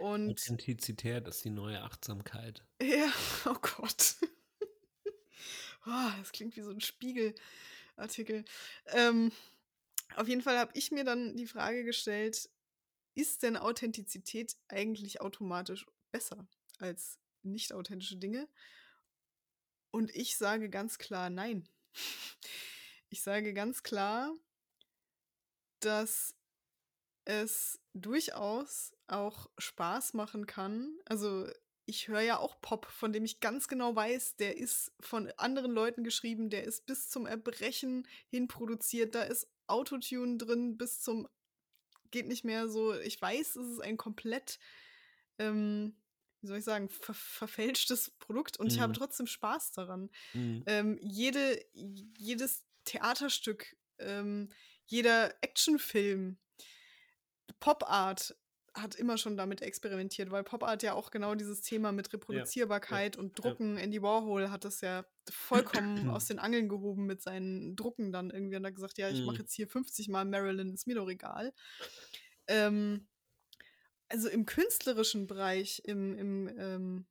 und 0.01 0.31
Authentizität 0.31 1.28
ist 1.28 1.44
die 1.44 1.51
neue 1.51 1.82
Achtsamkeit. 1.82 2.64
Ja, 2.82 3.12
oh 3.44 3.56
Gott. 3.60 4.16
oh, 5.86 6.10
das 6.18 6.32
klingt 6.32 6.56
wie 6.56 6.62
so 6.62 6.70
ein 6.70 6.81
Spiegelartikel. 6.81 8.44
Ähm, 8.86 9.31
auf 10.16 10.27
jeden 10.27 10.40
Fall 10.40 10.59
habe 10.59 10.72
ich 10.74 10.90
mir 10.90 11.05
dann 11.05 11.36
die 11.36 11.47
Frage 11.47 11.85
gestellt, 11.85 12.48
ist 13.14 13.43
denn 13.43 13.59
Authentizität 13.59 14.56
eigentlich 14.68 15.20
automatisch 15.20 15.85
besser 16.10 16.47
als 16.78 17.18
nicht 17.43 17.74
authentische 17.74 18.16
Dinge? 18.16 18.48
Und 19.90 20.14
ich 20.14 20.36
sage 20.36 20.70
ganz 20.70 20.98
klar 20.98 21.31
nein. 21.31 21.68
Ich 23.12 23.22
sage 23.22 23.52
ganz 23.55 23.82
klar, 23.82 24.32
dass 25.81 26.36
es 27.31 27.81
durchaus 27.94 28.93
auch 29.09 29.51
Spaß 29.59 30.15
machen 30.15 30.47
kann. 30.47 30.98
Also 31.07 31.48
ich 31.86 32.09
höre 32.09 32.20
ja 32.20 32.39
auch 32.39 32.61
Pop, 32.61 32.86
von 32.86 33.12
dem 33.12 33.24
ich 33.24 33.40
ganz 33.40 33.66
genau 33.69 33.94
weiß, 33.97 34.36
der 34.36 34.57
ist 34.59 34.93
von 35.01 35.31
anderen 35.39 35.73
Leuten 35.73 36.05
geschrieben, 36.05 36.51
der 36.51 36.65
ist 36.65 36.86
bis 36.86 37.09
zum 37.09 37.27
Erbrechen 37.27 38.07
hin 38.28 38.48
produziert, 38.48 39.15
da 39.15 39.23
ist 39.23 39.48
Autotune 39.66 40.36
drin 40.39 40.77
bis 40.78 41.01
zum 41.01 41.28
geht 42.11 42.27
nicht 42.27 42.44
mehr 42.44 42.69
so. 42.69 42.94
Ich 42.98 43.20
weiß, 43.20 43.57
es 43.57 43.69
ist 43.74 43.81
ein 43.81 43.97
komplett, 43.97 44.59
ähm, 45.39 45.97
wie 46.40 46.47
soll 46.48 46.59
ich 46.59 46.65
sagen, 46.65 46.89
ver 46.89 47.15
verfälschtes 47.15 48.11
Produkt 48.19 48.59
und 48.59 48.73
ich 48.73 48.81
habe 48.81 48.93
Mhm. 48.93 48.97
trotzdem 48.97 49.27
Spaß 49.27 49.73
daran. 49.73 50.11
Mhm. 50.32 50.62
Ähm, 50.66 50.98
jede, 51.02 51.65
jedes 51.73 52.65
Theaterstück, 52.85 53.77
ähm, 53.98 54.51
jeder 54.86 55.35
Actionfilm, 55.43 56.39
Pop 57.59 57.85
Art 57.89 58.36
hat 58.74 58.94
immer 58.94 59.18
schon 59.18 59.36
damit 59.36 59.62
experimentiert, 59.62 60.31
weil 60.31 60.44
Pop 60.44 60.62
Art 60.62 60.82
ja 60.85 60.94
auch 60.94 61.10
genau 61.10 61.35
dieses 61.35 61.60
Thema 61.62 61.90
mit 61.90 62.12
Reproduzierbarkeit 62.12 63.16
und 63.16 63.36
ja. 63.39 63.43
Drucken. 63.43 63.77
Andy 63.77 64.01
Warhol 64.01 64.51
hat 64.51 64.64
das 64.64 64.81
ja 64.81 65.05
vollkommen 65.28 66.09
aus 66.10 66.27
den 66.27 66.39
Angeln 66.39 66.68
gehoben 66.68 67.06
mit 67.06 67.20
seinen 67.20 67.74
Drucken 67.74 68.12
dann 68.12 68.31
irgendwie 68.31 68.56
und 68.56 68.64
hat 68.64 68.74
gesagt, 68.74 68.98
ja, 68.98 69.09
ich 69.10 69.22
mache 69.24 69.36
Mhm. 69.36 69.40
jetzt 69.40 69.55
hier 69.55 69.66
50 69.66 70.09
Mal 70.09 70.24
Marilyn, 70.24 70.72
ist 70.72 70.86
mir 70.86 70.94
doch 70.94 71.09
egal. 71.09 71.52
Ähm, 72.47 73.09
also 74.09 74.28
im 74.28 74.47
künstlerischen 74.47 75.27
Bereich, 75.27 75.82
im, 75.85 76.16
im, 76.16 76.48
ähm, 76.59 77.06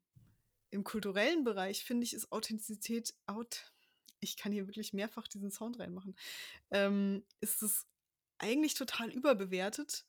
im 0.69 0.83
kulturellen 0.83 1.43
Bereich, 1.43 1.83
finde 1.83 2.03
ich, 2.05 2.13
ist 2.13 2.31
Authentizität 2.31 3.13
out. 3.25 3.73
Ich 4.21 4.37
kann 4.37 4.51
hier 4.51 4.67
wirklich 4.67 4.93
mehrfach 4.93 5.27
diesen 5.27 5.51
Sound 5.51 5.79
reinmachen. 5.79 6.15
Ähm, 6.71 7.23
ist 7.41 7.61
es 7.63 7.87
eigentlich 8.37 8.73
total 8.73 9.09
überbewertet, 9.11 10.05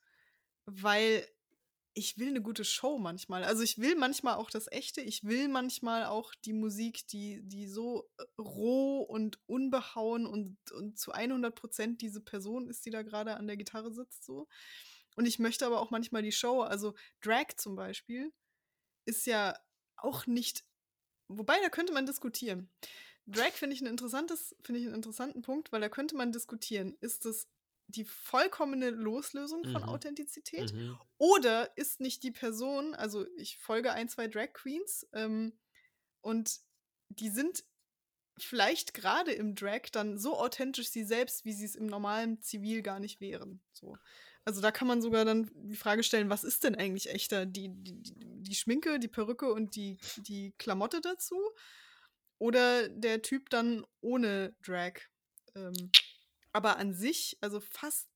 weil 0.67 1.27
ich 1.95 2.19
will 2.19 2.29
eine 2.29 2.43
gute 2.43 2.65
Show 2.65 2.99
manchmal. 2.99 3.45
Also 3.45 3.63
ich 3.63 3.79
will 3.79 3.97
manchmal 3.97 4.35
auch 4.35 4.51
das 4.51 4.71
Echte. 4.71 5.01
Ich 5.01 5.25
will 5.25 5.49
manchmal 5.49 6.07
auch 6.07 6.35
die 6.45 6.53
Musik, 6.53 7.07
die, 7.09 7.43
die 7.43 7.67
so 7.67 8.09
äh, 8.17 8.25
roh 8.41 9.03
und 9.03 9.41
unbehauen 9.47 10.27
und, 10.27 10.57
und 10.73 10.99
zu 10.99 11.13
100 11.13 11.55
Prozent 11.55 12.01
diese 12.01 12.21
Person 12.21 12.69
ist, 12.69 12.87
die 12.87 12.91
da 12.91 13.03
gerade 13.03 13.37
an 13.37 13.47
der 13.47 13.57
Gitarre 13.57 13.93
sitzt, 13.93 14.25
so. 14.25 14.49
Und 15.17 15.27
ich 15.27 15.39
möchte 15.39 15.67
aber 15.67 15.81
auch 15.81 15.91
manchmal 15.91 16.23
die 16.23 16.33
Show. 16.33 16.63
Also 16.63 16.95
Drag 17.21 17.57
zum 17.57 17.75
Beispiel 17.75 18.33
ist 19.05 19.27
ja 19.27 19.59
auch 19.97 20.27
nicht, 20.27 20.65
wobei 21.29 21.61
da 21.61 21.69
könnte 21.69 21.93
man 21.93 22.07
diskutieren. 22.07 22.71
Drag 23.27 23.53
finde 23.53 23.75
ich 23.75 23.83
ein 23.83 23.87
interessantes, 23.87 24.57
finde 24.63 24.81
ich 24.81 24.87
einen 24.87 24.95
interessanten 24.95 25.43
Punkt, 25.43 25.73
weil 25.73 25.81
da 25.81 25.89
könnte 25.89 26.17
man 26.17 26.33
diskutieren. 26.33 26.97
Ist 27.01 27.27
es 27.27 27.49
die 27.91 28.05
vollkommene 28.05 28.91
Loslösung 28.91 29.65
von 29.65 29.83
Mhm. 29.83 29.89
Authentizität? 29.89 30.73
Mhm. 30.73 30.99
Oder 31.19 31.77
ist 31.77 32.01
nicht 32.01 32.23
die 32.23 32.31
Person, 32.31 32.95
also 32.95 33.27
ich 33.37 33.59
folge 33.59 33.93
ein, 33.93 34.09
zwei 34.09 34.29
Drag 34.29 34.53
Queens 34.53 35.07
ähm, 35.13 35.59
und 36.21 36.61
die 37.09 37.29
sind 37.31 37.65
vielleicht 38.39 38.95
gerade 38.95 39.33
im 39.33 39.55
Drag 39.55 39.91
dann 39.93 40.17
so 40.19 40.39
authentisch 40.39 40.89
sie 40.89 41.05
selbst, 41.05 41.45
wie 41.45 41.53
sie 41.53 41.67
es 41.67 41.77
im 41.77 41.87
normalen 41.87 42.41
Zivil 42.41 42.83
gar 42.83 43.01
nicht 43.01 43.21
wären. 43.21 43.61
So. 43.73 43.99
Also 44.45 44.63
da 44.63 44.71
kann 44.71 44.89
man 44.89 45.03
sogar 45.03 45.27
dann 45.27 45.51
die 45.55 45.77
Frage 45.77 46.03
stellen, 46.03 46.31
was 46.31 46.45
ist 46.45 46.65
denn 46.65 46.75
eigentlich 46.75 47.11
echter? 47.11 47.45
Die, 47.45 47.69
die, 47.69 48.01
die- 48.03 48.55
Schminke, 48.55 48.99
die 48.99 49.09
Perücke 49.09 49.53
und 49.53 49.77
die, 49.77 49.99
die 50.17 50.53
Klamotte 50.59 51.01
dazu? 51.01 51.37
Oder 52.39 52.89
der 52.89 53.23
Typ 53.23 53.51
dann 53.51 53.87
ohne 54.01 54.55
Drag? 54.63 54.95
Ähm, 55.55 55.91
aber 56.53 56.77
an 56.79 56.95
sich, 56.95 57.39
also 57.41 57.61
fast 57.61 58.09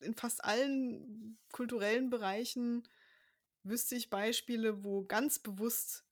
in 0.00 0.14
fast 0.14 0.44
allen 0.44 1.38
kulturellen 1.50 2.10
Bereichen 2.10 2.86
wüsste 3.64 3.96
ich 3.96 4.10
Beispiele, 4.10 4.84
wo 4.84 5.04
ganz 5.04 5.38
bewusst 5.38 6.04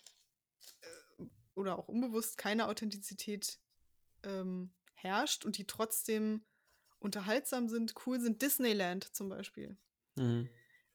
äh, 0.80 1.24
oder 1.54 1.78
auch 1.78 1.88
unbewusst 1.88 2.36
keine 2.36 2.68
Authentizität 2.68 3.58
ähm, 4.24 4.72
herrscht 4.94 5.44
und 5.44 5.58
die 5.58 5.66
trotzdem 5.66 6.44
unterhaltsam 6.98 7.68
sind, 7.68 7.94
cool 8.06 8.20
sind. 8.20 8.42
Disneyland 8.42 9.04
zum 9.14 9.28
Beispiel. 9.28 9.76
Mhm. 10.16 10.48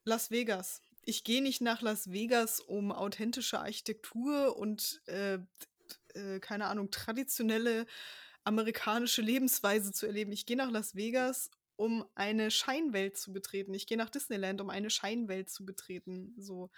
Las 0.04 0.30
Vegas. 0.30 0.82
Ich 1.04 1.24
gehe 1.24 1.42
nicht 1.42 1.60
nach 1.60 1.82
Las 1.82 2.10
Vegas, 2.12 2.60
um 2.60 2.92
authentische 2.92 3.58
Architektur 3.58 4.56
und 4.56 5.00
äh, 5.06 5.38
äh, 6.14 6.40
keine 6.40 6.66
Ahnung, 6.66 6.90
traditionelle 6.90 7.86
amerikanische 8.44 9.22
Lebensweise 9.22 9.92
zu 9.92 10.06
erleben. 10.06 10.32
Ich 10.32 10.46
gehe 10.46 10.56
nach 10.56 10.70
Las 10.70 10.94
Vegas, 10.94 11.50
um 11.76 12.04
eine 12.14 12.50
Scheinwelt 12.50 13.16
zu 13.16 13.32
betreten. 13.32 13.74
Ich 13.74 13.86
gehe 13.86 13.96
nach 13.96 14.10
Disneyland, 14.10 14.60
um 14.60 14.70
eine 14.70 14.90
Scheinwelt 14.90 15.50
zu 15.50 15.64
betreten. 15.64 16.34
So, 16.38 16.70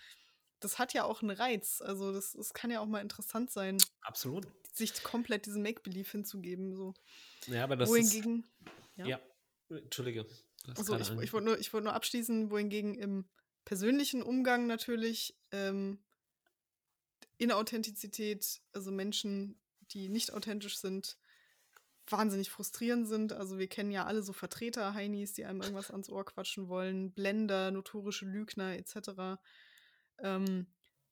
das 0.60 0.78
hat 0.78 0.94
ja 0.94 1.04
auch 1.04 1.22
einen 1.22 1.30
Reiz. 1.30 1.80
Also 1.80 2.12
das, 2.12 2.32
das 2.32 2.54
kann 2.54 2.70
ja 2.70 2.80
auch 2.80 2.86
mal 2.86 3.00
interessant 3.00 3.50
sein, 3.50 3.78
Absolut. 4.02 4.46
sich 4.72 5.02
komplett 5.02 5.46
diesem 5.46 5.62
Make-Believe 5.62 6.10
hinzugeben. 6.10 6.74
So. 6.74 6.94
Ja, 7.46 7.64
aber 7.64 7.76
das 7.76 7.88
ist. 7.88 7.94
Wohingegen, 7.94 8.46
ja. 8.96 9.06
Ja. 9.06 9.20
Entschuldige. 9.70 10.26
Also 10.76 10.96
ich, 10.96 11.10
ich 11.20 11.32
wollte 11.32 11.46
nur, 11.46 11.58
ich 11.58 11.72
wollt 11.72 11.84
nur 11.84 11.94
abschließen, 11.94 12.50
wohingegen 12.50 12.94
im 12.94 13.24
persönlichen 13.64 14.22
Umgang 14.22 14.66
natürlich 14.66 15.36
ähm, 15.50 15.98
Inauthentizität, 17.38 18.60
also 18.72 18.90
Menschen, 18.90 19.58
die 19.90 20.08
nicht 20.08 20.32
authentisch 20.32 20.78
sind, 20.78 21.18
wahnsinnig 22.06 22.50
frustrierend 22.50 23.08
sind. 23.08 23.32
Also 23.32 23.58
wir 23.58 23.68
kennen 23.68 23.90
ja 23.90 24.04
alle 24.04 24.22
so 24.22 24.32
Vertreter, 24.32 24.94
Heinis, 24.94 25.32
die 25.32 25.44
einem 25.44 25.62
irgendwas 25.62 25.90
ans 25.90 26.10
Ohr 26.10 26.24
quatschen 26.24 26.68
wollen, 26.68 27.12
Blender, 27.12 27.70
notorische 27.70 28.26
Lügner 28.26 28.76
etc. 28.76 29.40
Ähm, 30.18 30.66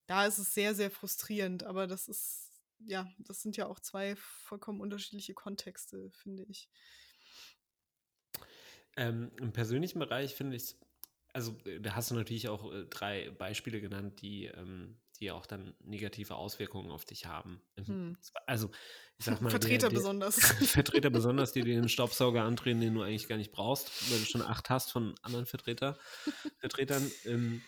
da 0.07 0.27
ist 0.27 0.39
es 0.39 0.55
sehr, 0.55 0.75
sehr 0.75 0.91
frustrierend, 0.91 1.65
aber 1.65 1.87
das 1.87 2.09
ist, 2.09 2.51
ja, 2.81 3.11
das 3.19 3.41
sind 3.43 3.57
ja 3.57 3.67
auch 3.67 3.81
zwei 3.81 4.17
vollkommen 4.17 4.81
unterschiedliche 4.81 5.35
Kontexte, 5.35 6.11
finde 6.11 6.45
ich. 6.49 6.69
Ähm, 8.97 9.31
Im 9.39 9.53
persönlichen 9.53 9.99
Bereich 9.99 10.35
finde 10.35 10.57
ich, 10.57 10.77
also 11.33 11.57
äh, 11.65 11.81
da 11.81 11.95
hast 11.95 12.11
du 12.11 12.15
natürlich 12.15 12.49
auch 12.49 12.71
äh, 12.73 12.85
drei 12.87 13.31
Beispiele 13.31 13.81
genannt, 13.81 14.21
die, 14.21 14.47
ähm, 14.47 15.01
die 15.23 15.31
auch 15.31 15.47
dann 15.47 15.75
negative 15.81 16.35
Auswirkungen 16.35 16.91
auf 16.91 17.05
dich 17.05 17.27
haben. 17.27 17.63
Hm. 17.77 18.17
Also, 18.47 18.71
ich 19.19 19.25
sag 19.25 19.41
mal, 19.41 19.51
Vertreter 19.51 19.79
der, 19.79 19.91
der, 19.91 19.97
besonders. 19.97 20.35
Vertreter 20.67 21.11
besonders, 21.11 21.53
die 21.53 21.63
den 21.63 21.89
Staubsauger 21.89 22.43
andrehen, 22.43 22.81
den 22.81 22.95
du 22.95 23.03
eigentlich 23.03 23.29
gar 23.29 23.39
nicht 23.39 23.53
brauchst, 23.53 24.11
weil 24.11 24.19
du 24.19 24.25
schon 24.27 24.43
acht 24.43 24.69
hast 24.69 24.91
von 24.91 25.15
anderen 25.23 25.47
Vertreter, 25.47 25.97
Vertretern. 26.59 27.11
Ähm, 27.25 27.63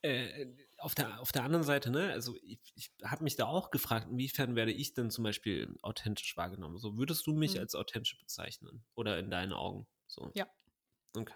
äh, 0.00 0.46
auf, 0.78 0.94
der, 0.94 1.20
auf 1.20 1.32
der 1.32 1.44
anderen 1.44 1.64
Seite, 1.64 1.90
ne, 1.90 2.10
also 2.12 2.36
ich, 2.42 2.58
ich 2.74 2.90
habe 3.04 3.24
mich 3.24 3.36
da 3.36 3.46
auch 3.46 3.70
gefragt, 3.70 4.06
inwiefern 4.10 4.56
werde 4.56 4.72
ich 4.72 4.94
denn 4.94 5.10
zum 5.10 5.24
Beispiel 5.24 5.76
authentisch 5.82 6.36
wahrgenommen? 6.36 6.78
So, 6.78 6.96
würdest 6.96 7.26
du 7.26 7.34
mich 7.34 7.54
Hm. 7.54 7.60
als 7.60 7.74
authentisch 7.74 8.18
bezeichnen? 8.18 8.82
Oder 8.94 9.18
in 9.18 9.30
deinen 9.30 9.52
Augen? 9.52 9.86
So. 10.06 10.30
Ja. 10.34 10.46
Okay. 11.14 11.34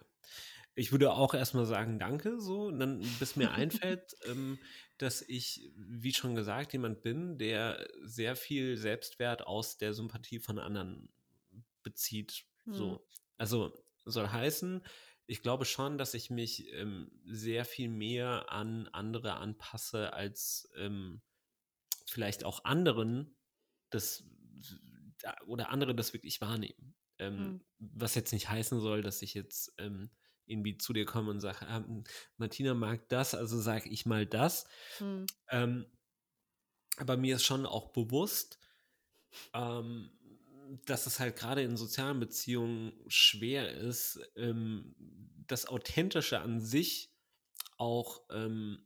Ich 0.75 0.91
würde 0.91 1.13
auch 1.13 1.35
erstmal 1.35 1.67
sagen, 1.67 1.99
danke, 1.99 2.41
so, 2.41 2.67
und 2.67 2.79
dann, 2.79 3.01
bis 3.19 3.37
mir 3.37 3.51
einfällt, 3.53 4.15
ähm, 4.27 4.59
dass 4.99 5.23
ich, 5.23 5.71
wie 5.77 6.15
schon 6.15 6.35
gesagt, 6.35 6.73
jemand 6.73 7.03
bin, 7.03 7.39
der 7.39 7.87
sehr 8.03 8.37
viel 8.37 8.77
Selbstwert 8.77 9.47
aus 9.47 9.77
der 9.77 9.93
Sympathie 9.93 10.39
von 10.39 10.59
anderen 10.59 11.09
bezieht. 11.83 12.45
Hm. 12.65 12.75
So. 12.75 13.07
Also 13.37 13.73
soll 14.05 14.29
heißen, 14.29 14.83
ich 15.27 15.43
glaube 15.43 15.65
schon, 15.65 15.99
dass 15.99 16.15
ich 16.15 16.31
mich 16.31 16.73
ähm, 16.73 17.11
sehr 17.25 17.65
viel 17.65 17.89
mehr 17.89 18.51
an 18.51 18.89
andere 18.89 19.35
anpasse, 19.35 20.13
als 20.13 20.71
ähm, 20.77 21.23
vielleicht 22.07 22.45
auch 22.45 22.65
anderen 22.65 23.37
das 23.91 24.25
oder 25.47 25.71
andere 25.71 25.95
das 25.95 26.13
wirklich 26.13 26.41
wahrnehmen. 26.41 26.95
Ähm, 27.19 27.39
Hm. 27.39 27.61
Was 27.79 28.15
jetzt 28.15 28.33
nicht 28.33 28.49
heißen 28.49 28.81
soll, 28.81 29.03
dass 29.03 29.23
ich 29.23 29.35
jetzt 29.35 29.73
ähm, 29.79 30.11
irgendwie 30.47 30.77
zu 30.79 30.93
dir 30.93 31.05
komme 31.05 31.31
und 31.31 31.41
sage, 31.41 31.67
ah, 31.67 31.85
Martina 32.37 32.75
mag 32.75 33.09
das, 33.09 33.35
also 33.35 33.61
sage 33.61 33.89
ich 33.89 34.07
mal 34.07 34.27
das. 34.27 34.67
Hm. 34.99 35.27
Ähm, 35.51 35.87
aber 36.97 37.17
mir 37.17 37.37
ist 37.37 37.45
schon 37.45 37.67
auch 37.67 37.93
bewusst, 37.93 38.59
ähm, 39.55 40.11
dass 40.87 41.07
es 41.07 41.21
halt 41.21 41.37
gerade 41.37 41.63
in 41.63 41.77
sozialen 41.77 42.21
Beziehungen 42.21 42.93
schwer 43.07 43.71
ist, 43.71 44.21
ähm, 44.37 44.95
das 45.47 45.67
Authentische 45.67 46.41
an 46.41 46.61
sich 46.61 47.13
auch 47.77 48.23
ähm, 48.31 48.85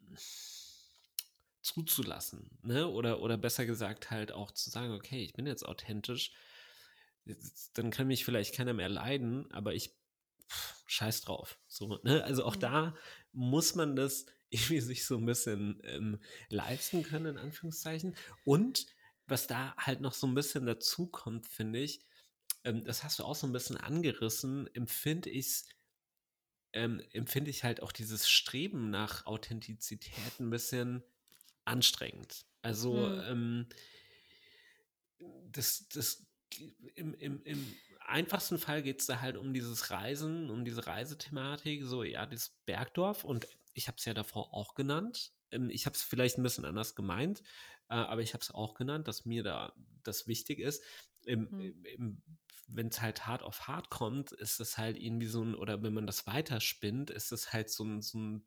zuzulassen. 1.63 2.59
Ne? 2.63 2.89
Oder, 2.89 3.21
oder 3.21 3.37
besser 3.37 3.67
gesagt 3.67 4.11
halt 4.11 4.33
auch 4.33 4.53
zu 4.53 4.71
sagen, 4.71 4.93
okay, 4.93 5.23
ich 5.23 5.35
bin 5.35 5.47
jetzt 5.47 5.67
authentisch, 5.67 6.33
dann 7.75 7.91
kann 7.91 8.07
mich 8.07 8.25
vielleicht 8.25 8.55
keiner 8.55 8.73
mehr 8.73 8.89
leiden, 8.89 9.51
aber 9.51 9.75
ich 9.75 9.95
pff, 10.51 10.85
scheiß 10.87 11.23
drauf. 11.23 11.59
So, 11.67 11.99
ne? 12.03 12.25
Also 12.25 12.45
auch 12.45 12.57
Mhm. 12.57 12.61
da 12.61 12.97
muss 13.33 13.75
man 13.75 13.97
das 13.97 14.27
irgendwie 14.51 14.81
sich 14.81 15.05
so 15.07 15.17
ein 15.19 15.27
bisschen 15.27 15.81
ähm, 15.85 16.21
leisten 16.49 17.03
können, 17.03 17.27
in 17.27 17.39
Anführungszeichen. 17.39 18.17
Und 18.45 18.87
was 19.27 19.47
da 19.49 19.75
halt 19.77 20.01
noch 20.01 20.15
so 20.15 20.27
ein 20.27 20.35
bisschen 20.35 20.67
dazu 20.67 21.09
kommt, 21.09 21.49
finde 21.49 21.81
ich, 21.81 22.05
ähm, 22.65 22.85
das 22.85 23.03
hast 23.05 23.19
du 23.19 23.25
auch 23.25 23.35
so 23.35 23.47
ein 23.47 23.53
bisschen 23.53 23.77
angerissen, 23.77 24.69
empfinde 24.75 25.31
ich 25.31 25.65
ähm, 26.73 27.01
empfinde 27.13 27.51
ich 27.51 27.65
halt 27.65 27.83
auch 27.83 27.91
dieses 27.93 28.29
Streben 28.29 28.91
nach 28.91 29.25
Authentizität 29.27 30.13
ein 30.41 30.51
bisschen 30.51 31.03
anstrengend. 31.65 32.47
Also 32.63 33.09
Mhm. 33.09 33.23
ähm, 33.29 33.69
das, 35.51 35.89
das 35.89 36.27
im, 36.95 37.15
im, 37.15 37.43
im 37.43 37.75
einfachsten 38.09 38.59
Fall 38.59 38.83
geht 38.83 39.01
es 39.01 39.07
da 39.07 39.21
halt 39.21 39.37
um 39.37 39.53
dieses 39.55 39.91
Reisen, 39.91 40.51
um 40.51 40.65
diese 40.65 40.87
Reisethematik, 40.87 41.85
so 41.85 42.03
ja, 42.05 42.27
das 42.27 42.51
Bergdorf 42.67 43.25
und 43.25 43.47
ich 43.75 43.89
habe 43.89 43.97
es 43.99 44.05
ja 44.05 44.15
davor 44.15 44.55
auch 44.55 44.75
genannt. 44.75 45.33
Ähm, 45.51 45.71
ich 45.71 45.87
habe 45.87 45.95
es 45.97 46.03
vielleicht 46.03 46.39
ein 46.39 46.43
bisschen 46.43 46.65
anders 46.65 46.95
gemeint, 46.95 47.43
äh, 47.89 47.95
aber 47.95 48.23
ich 48.23 48.35
habe 48.35 48.43
es 48.43 48.51
auch 48.51 48.75
genannt, 48.75 49.09
dass 49.09 49.25
mir 49.27 49.43
da 49.43 49.75
das 50.03 50.27
wichtig 50.27 50.59
ist. 50.61 50.83
Mhm. 51.35 51.57
wenn 52.69 52.89
es 52.89 53.01
halt 53.01 53.27
hart 53.27 53.43
auf 53.43 53.69
hart 53.69 53.91
kommt, 53.91 54.33
ist 54.33 54.61
es 54.61 54.77
halt 54.79 54.97
irgendwie 54.99 55.27
so 55.27 55.43
ein, 55.43 55.55
oder 55.55 55.83
wenn 55.83 55.95
man 55.95 56.07
das 56.07 56.27
weiterspinnt, 56.27 57.11
ist 57.11 57.33
es 57.33 57.53
halt 57.53 57.71
so 57.71 57.85
ein, 57.85 58.03
so 58.03 58.19
ein 58.19 58.47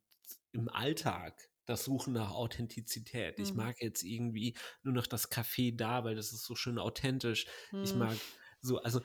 im 0.51 0.69
Alltag 0.69 1.49
das 1.65 1.85
Suchen 1.85 2.13
nach 2.13 2.31
Authentizität. 2.31 3.39
Ich 3.39 3.53
Mhm. 3.53 3.55
mag 3.55 3.81
jetzt 3.81 4.03
irgendwie 4.03 4.57
nur 4.83 4.93
noch 4.93 5.07
das 5.07 5.31
Café 5.31 5.75
da, 5.75 6.03
weil 6.03 6.15
das 6.15 6.33
ist 6.33 6.43
so 6.45 6.55
schön 6.55 6.79
authentisch. 6.79 7.45
Ich 7.79 7.93
Mhm. 7.93 7.95
mag 7.95 8.25
so, 8.61 8.79
also, 8.81 9.01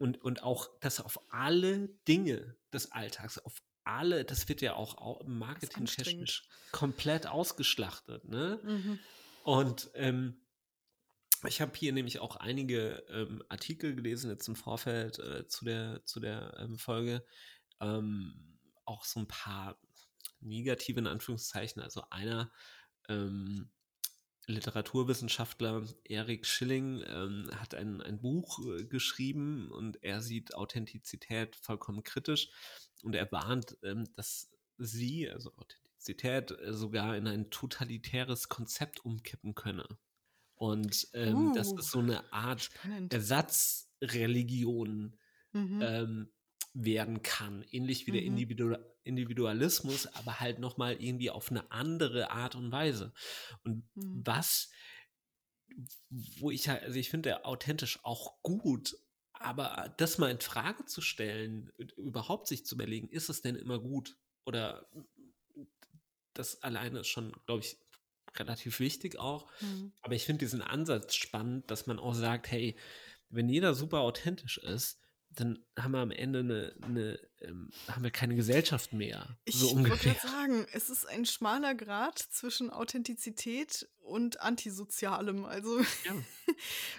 und, 0.00 0.22
und 0.22 0.42
auch 0.42 0.70
das 0.80 1.00
auf 1.00 1.20
alle 1.30 1.88
Dinge 2.08 2.56
des 2.72 2.90
Alltags, 2.90 3.38
auf 3.38 3.62
alle, 3.84 4.24
das 4.24 4.48
wird 4.48 4.62
ja 4.62 4.74
auch 4.74 5.26
marketingtechnisch 5.26 6.48
komplett 6.72 7.26
ausgeschlachtet, 7.26 8.24
ne? 8.24 8.60
Mhm. 8.62 8.98
Und 9.42 9.90
ähm, 9.94 10.40
ich 11.46 11.60
habe 11.60 11.72
hier 11.76 11.92
nämlich 11.92 12.18
auch 12.18 12.36
einige 12.36 13.04
ähm, 13.08 13.42
Artikel 13.48 13.94
gelesen, 13.94 14.30
jetzt 14.30 14.48
im 14.48 14.56
Vorfeld 14.56 15.18
äh, 15.18 15.46
zu 15.48 15.64
der, 15.64 16.02
zu 16.04 16.20
der 16.20 16.54
ähm, 16.58 16.78
Folge. 16.78 17.24
Ähm, 17.80 18.58
auch 18.84 19.04
so 19.04 19.20
ein 19.20 19.28
paar 19.28 19.78
negative 20.40 20.98
in 20.98 21.06
Anführungszeichen. 21.06 21.82
Also 21.82 22.04
einer 22.10 22.52
ähm, 23.08 23.70
Literaturwissenschaftler, 24.46 25.84
Erik 26.04 26.46
Schilling, 26.46 27.02
ähm, 27.06 27.50
hat 27.54 27.74
ein, 27.74 28.00
ein 28.02 28.20
Buch 28.20 28.58
äh, 28.66 28.84
geschrieben 28.84 29.70
und 29.70 30.02
er 30.02 30.20
sieht 30.22 30.54
Authentizität 30.54 31.56
vollkommen 31.56 32.02
kritisch 32.02 32.50
und 33.02 33.14
er 33.14 33.30
warnt, 33.32 33.76
ähm, 33.82 34.08
dass 34.16 34.50
sie, 34.78 35.28
also 35.30 35.52
Authentizität, 35.56 36.50
äh, 36.52 36.72
sogar 36.72 37.16
in 37.16 37.26
ein 37.28 37.50
totalitäres 37.50 38.48
Konzept 38.48 39.04
umkippen 39.04 39.54
könne. 39.54 39.86
Und 40.54 41.08
ähm, 41.14 41.52
das 41.52 41.68
Uh, 41.68 41.72
ist 41.72 41.90
so 41.90 42.00
eine 42.00 42.32
Art 42.32 42.62
spannend. 42.62 43.12
Ersatzreligion 43.12 45.18
Mhm. 45.52 45.80
ähm, 45.82 46.32
werden 46.74 47.22
kann. 47.22 47.64
Ähnlich 47.70 48.06
wie 48.06 48.12
der 48.12 48.20
Mhm. 48.20 48.22
Individu 48.22 48.76
Individualismus, 49.04 50.06
aber 50.14 50.40
halt 50.40 50.58
nochmal 50.58 51.00
irgendwie 51.02 51.30
auf 51.30 51.50
eine 51.50 51.70
andere 51.70 52.30
Art 52.30 52.54
und 52.54 52.70
Weise. 52.72 53.12
Und 53.64 53.88
Mhm. 53.94 54.22
was, 54.24 54.70
wo 56.38 56.50
ich 56.50 56.68
halt, 56.68 56.82
also 56.82 56.98
ich 56.98 57.10
finde 57.10 57.44
authentisch 57.44 58.00
auch 58.04 58.42
gut, 58.42 58.96
aber 59.32 59.94
das 59.96 60.18
mal 60.18 60.30
in 60.30 60.40
Frage 60.40 60.84
zu 60.84 61.00
stellen, 61.00 61.72
überhaupt 61.96 62.46
sich 62.46 62.66
zu 62.66 62.74
überlegen, 62.74 63.08
ist 63.08 63.28
es 63.30 63.40
denn 63.40 63.56
immer 63.56 63.78
gut? 63.78 64.18
Oder 64.44 64.86
das 66.34 66.62
alleine 66.62 67.00
ist 67.00 67.08
schon, 67.08 67.32
glaube 67.46 67.62
ich, 67.62 67.78
relativ 68.36 68.80
wichtig 68.80 69.18
auch. 69.18 69.50
Mhm. 69.60 69.92
Aber 70.02 70.14
ich 70.14 70.24
finde 70.24 70.44
diesen 70.44 70.62
Ansatz 70.62 71.14
spannend, 71.14 71.70
dass 71.70 71.86
man 71.86 71.98
auch 71.98 72.14
sagt, 72.14 72.50
hey, 72.50 72.76
wenn 73.28 73.48
jeder 73.48 73.74
super 73.74 74.00
authentisch 74.00 74.58
ist, 74.58 74.99
dann 75.40 75.64
haben 75.78 75.92
wir 75.92 76.00
am 76.00 76.10
Ende 76.10 76.40
eine, 76.40 76.74
eine 76.82 77.18
ähm, 77.40 77.70
haben 77.88 78.02
wir 78.04 78.10
keine 78.10 78.34
Gesellschaft 78.34 78.92
mehr. 78.92 79.38
Ich 79.44 79.56
so 79.56 79.66
wollte 79.66 79.76
ungefähr. 79.78 80.14
gerade 80.14 80.28
sagen, 80.28 80.66
es 80.72 80.90
ist 80.90 81.06
ein 81.06 81.24
schmaler 81.24 81.74
Grat 81.74 82.18
zwischen 82.18 82.70
Authentizität 82.70 83.88
und 84.00 84.40
Antisozialem. 84.40 85.44
Also, 85.46 85.80
Ja. 86.04 86.14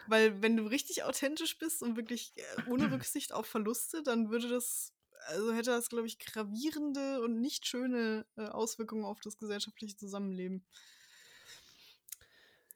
weil 0.07 0.41
wenn 0.41 0.57
du 0.57 0.63
richtig 0.63 1.03
authentisch 1.03 1.57
bist 1.59 1.83
und 1.83 1.95
wirklich 1.95 2.33
äh, 2.35 2.69
ohne 2.69 2.91
Rücksicht 2.91 3.33
auf 3.33 3.45
Verluste, 3.45 4.01
dann 4.03 4.31
würde 4.31 4.49
das, 4.49 4.93
also 5.27 5.53
hätte 5.53 5.69
das, 5.71 5.89
glaube 5.89 6.07
ich, 6.07 6.17
gravierende 6.17 7.21
und 7.21 7.39
nicht 7.39 7.67
schöne 7.67 8.25
äh, 8.37 8.45
Auswirkungen 8.45 9.05
auf 9.05 9.19
das 9.21 9.37
gesellschaftliche 9.37 9.95
Zusammenleben. 9.95 10.65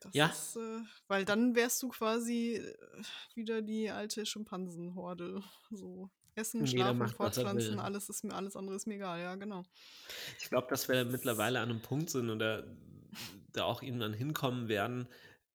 Das 0.05 0.15
Ja. 0.15 0.27
ist, 0.27 0.55
äh, 0.57 0.81
weil 1.07 1.25
dann 1.25 1.55
wärst 1.55 1.81
du 1.83 1.89
quasi 1.89 2.55
äh, 2.55 3.03
wieder 3.33 3.61
die 3.61 3.89
alte 3.89 4.25
Schimpansenhorde. 4.25 5.41
So 5.71 6.09
essen, 6.35 6.65
Jeder 6.65 6.93
schlafen, 6.93 7.07
fortpflanzen, 7.07 7.79
alles 7.79 8.09
ist 8.09 8.23
mir, 8.23 8.33
alles 8.33 8.55
andere 8.55 8.75
ist 8.75 8.87
mir 8.87 8.95
egal, 8.95 9.19
ja, 9.19 9.35
genau. 9.35 9.63
Ich 10.39 10.49
glaube, 10.49 10.67
dass 10.69 10.87
wir 10.87 11.05
mittlerweile 11.05 11.59
an 11.59 11.69
einem 11.69 11.81
Punkt 11.81 12.09
sind 12.09 12.29
oder 12.29 12.65
da 13.51 13.63
auch 13.63 13.81
irgendwann 13.81 14.13
hinkommen 14.13 14.67
werden, 14.67 15.07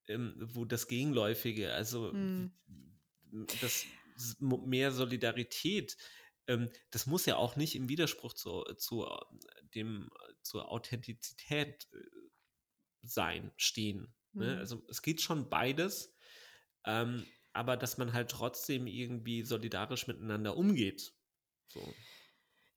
ähm, 0.07 0.35
wo 0.53 0.65
das 0.65 0.87
Gegenläufige, 0.87 1.73
also 1.73 2.11
Hm. 2.11 2.51
das 3.61 3.85
mehr 4.39 4.91
Solidarität, 4.91 5.97
ähm, 6.47 6.69
das 6.89 7.05
muss 7.05 7.25
ja 7.25 7.35
auch 7.37 7.55
nicht 7.55 7.75
im 7.75 7.89
Widerspruch 7.89 8.33
zu, 8.33 8.63
zu 8.77 9.05
äh, 9.05 9.17
dem 9.75 10.09
zur 10.41 10.71
Authentizität 10.71 11.87
äh, 11.93 11.97
sein, 13.03 13.51
stehen. 13.57 14.13
Ne? 14.33 14.53
Hm. 14.53 14.59
Also 14.59 14.83
es 14.89 15.01
geht 15.01 15.21
schon 15.21 15.49
beides, 15.49 16.15
ähm, 16.85 17.25
aber 17.53 17.77
dass 17.77 17.97
man 17.97 18.13
halt 18.13 18.31
trotzdem 18.31 18.87
irgendwie 18.87 19.43
solidarisch 19.43 20.07
miteinander 20.07 20.57
umgeht. 20.57 21.13
So. 21.69 21.93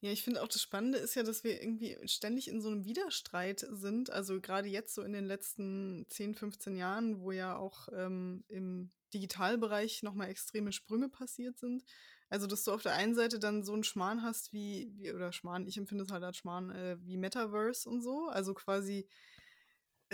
Ja, 0.00 0.10
ich 0.10 0.22
finde 0.22 0.42
auch 0.42 0.48
das 0.48 0.60
Spannende 0.60 0.98
ist 0.98 1.14
ja, 1.14 1.22
dass 1.22 1.44
wir 1.44 1.62
irgendwie 1.62 1.96
ständig 2.06 2.48
in 2.48 2.60
so 2.60 2.68
einem 2.68 2.84
Widerstreit 2.84 3.66
sind. 3.70 4.10
Also 4.10 4.40
gerade 4.40 4.68
jetzt 4.68 4.94
so 4.94 5.02
in 5.02 5.14
den 5.14 5.24
letzten 5.24 6.04
10, 6.10 6.34
15 6.34 6.76
Jahren, 6.76 7.20
wo 7.20 7.32
ja 7.32 7.56
auch 7.56 7.88
ähm, 7.96 8.44
im 8.48 8.92
Digitalbereich 9.14 10.02
nochmal 10.02 10.28
extreme 10.28 10.72
Sprünge 10.72 11.08
passiert 11.08 11.58
sind. 11.58 11.84
Also, 12.28 12.46
dass 12.46 12.64
du 12.64 12.72
auf 12.72 12.82
der 12.82 12.94
einen 12.94 13.14
Seite 13.14 13.38
dann 13.38 13.62
so 13.62 13.72
einen 13.72 13.84
Schmarrn 13.84 14.22
hast 14.22 14.52
wie, 14.52 14.92
wie 14.96 15.12
oder 15.12 15.32
Schmarrn, 15.32 15.66
ich 15.66 15.76
empfinde 15.76 16.04
es 16.04 16.10
halt 16.10 16.24
als 16.24 16.36
Schmarrn, 16.36 16.70
äh, 16.70 16.96
wie 17.00 17.16
Metaverse 17.16 17.88
und 17.88 18.02
so. 18.02 18.28
Also 18.28 18.54
quasi, 18.54 19.08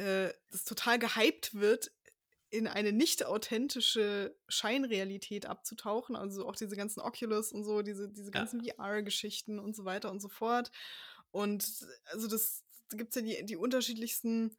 äh, 0.01 0.35
das 0.51 0.65
total 0.65 0.99
gehypt 0.99 1.55
wird, 1.55 1.93
in 2.51 2.67
eine 2.67 2.93
nicht 2.93 3.25
authentische 3.25 4.37
Scheinrealität 4.49 5.47
abzutauchen. 5.47 6.17
Also 6.17 6.47
auch 6.49 6.57
diese 6.57 6.75
ganzen 6.77 7.01
Oculus 7.01 7.53
und 7.53 7.65
so, 7.65 7.83
diese, 7.83 8.09
diese 8.09 8.31
Ja. 8.35 8.41
ganzen 8.41 8.61
VR-Geschichten 8.65 9.59
und 9.61 9.77
so 9.77 9.85
weiter 9.85 10.11
und 10.11 10.21
so 10.21 10.29
fort. 10.29 10.73
Und 11.31 11.87
also 12.07 12.27
das 12.27 12.65
da 12.89 12.97
gibt 12.97 13.11
es 13.11 13.17
ja 13.17 13.23
die, 13.23 13.47
die 13.47 13.57
unterschiedlichsten 13.57 14.57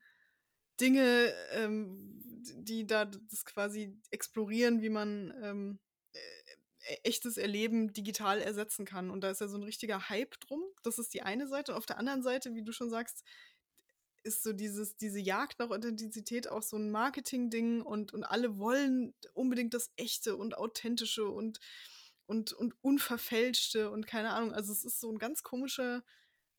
Dinge, 0.79 1.33
ähm, 1.51 2.21
die 2.55 2.87
da 2.87 3.05
das 3.05 3.45
quasi 3.45 3.99
explorieren, 4.09 4.81
wie 4.81 4.89
man 4.89 5.33
ähm, 5.43 5.79
äh, 6.13 6.95
echtes 7.03 7.37
Erleben 7.37 7.93
digital 7.93 8.39
ersetzen 8.41 8.85
kann. 8.85 9.11
Und 9.11 9.21
da 9.21 9.29
ist 9.31 9.41
ja 9.41 9.47
so 9.47 9.57
ein 9.57 9.63
richtiger 9.63 10.09
Hype 10.09 10.39
drum. 10.39 10.63
Das 10.83 10.97
ist 10.97 11.13
die 11.13 11.21
eine 11.23 11.47
Seite. 11.47 11.73
Und 11.73 11.77
auf 11.77 11.85
der 11.85 11.97
anderen 11.99 12.23
Seite, 12.23 12.55
wie 12.55 12.63
du 12.63 12.71
schon 12.71 12.89
sagst, 12.89 13.23
ist 14.23 14.43
so 14.43 14.53
dieses, 14.53 14.97
diese 14.97 15.19
Jagd 15.19 15.59
nach 15.59 15.69
Authentizität 15.69 16.49
auch 16.49 16.63
so 16.63 16.77
ein 16.77 16.91
Marketing-Ding 16.91 17.81
und, 17.81 18.13
und 18.13 18.23
alle 18.23 18.57
wollen 18.57 19.13
unbedingt 19.33 19.73
das 19.73 19.91
Echte 19.95 20.35
und 20.35 20.57
Authentische 20.57 21.25
und, 21.25 21.59
und, 22.25 22.53
und 22.53 22.75
Unverfälschte 22.81 23.89
und 23.89 24.07
keine 24.07 24.31
Ahnung. 24.31 24.53
Also 24.53 24.71
es 24.71 24.83
ist 24.83 24.99
so 24.99 25.11
ein 25.11 25.17
ganz 25.17 25.43
komischer 25.43 26.03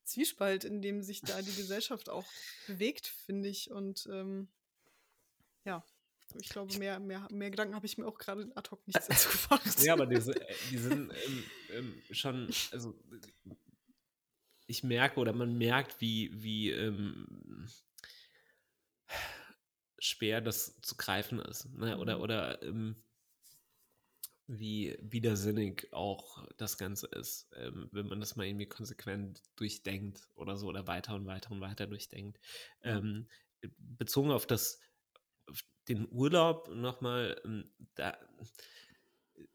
Zwiespalt, 0.04 0.64
in 0.64 0.82
dem 0.82 1.02
sich 1.02 1.22
da 1.22 1.40
die 1.42 1.54
Gesellschaft 1.56 2.08
auch 2.08 2.26
bewegt, 2.66 3.06
finde 3.06 3.48
ich. 3.48 3.70
Und 3.70 4.08
ähm, 4.10 4.48
ja, 5.64 5.84
ich 6.40 6.48
glaube, 6.48 6.76
mehr, 6.78 6.98
mehr, 6.98 7.28
mehr 7.30 7.50
Gedanken 7.50 7.74
habe 7.74 7.86
ich 7.86 7.98
mir 7.98 8.06
auch 8.06 8.18
gerade 8.18 8.50
ad 8.54 8.70
hoc 8.70 8.80
nicht 8.86 8.98
dazu 9.08 9.28
gemacht. 9.28 9.82
Ja, 9.82 9.94
aber 9.94 10.06
diese, 10.06 10.32
äh, 10.32 10.54
die 10.70 10.78
sind 10.78 11.12
ähm, 11.26 11.44
ähm, 11.70 12.02
schon, 12.10 12.48
also 12.72 12.94
ich 14.72 14.82
merke 14.82 15.20
oder 15.20 15.34
man 15.34 15.58
merkt, 15.58 16.00
wie, 16.00 16.30
wie 16.42 16.70
ähm, 16.70 17.68
schwer 19.98 20.40
das 20.40 20.80
zu 20.80 20.96
greifen 20.96 21.38
ist. 21.40 21.66
Ne? 21.74 21.98
Oder, 21.98 22.18
Mhm. 22.18 22.22
oder 22.22 22.62
ähm, 22.62 23.04
wie 24.46 24.96
widersinnig 25.00 25.92
auch 25.92 26.46
das 26.56 26.78
Ganze 26.78 27.06
ist, 27.08 27.50
ähm, 27.54 27.88
wenn 27.92 28.08
man 28.08 28.20
das 28.20 28.34
mal 28.36 28.46
irgendwie 28.46 28.66
konsequent 28.68 29.42
durchdenkt 29.56 30.28
oder 30.34 30.56
so 30.56 30.68
oder 30.68 30.86
weiter 30.86 31.14
und 31.14 31.26
weiter 31.26 31.50
und 31.52 31.60
weiter 31.60 31.86
durchdenkt. 31.86 32.40
Ähm, 32.82 33.28
bezogen 33.78 34.30
auf 34.30 34.46
das 34.46 34.80
auf 35.46 35.62
den 35.88 36.08
Urlaub 36.10 36.68
nochmal, 36.74 37.40
ähm, 37.44 37.72
da, 37.94 38.16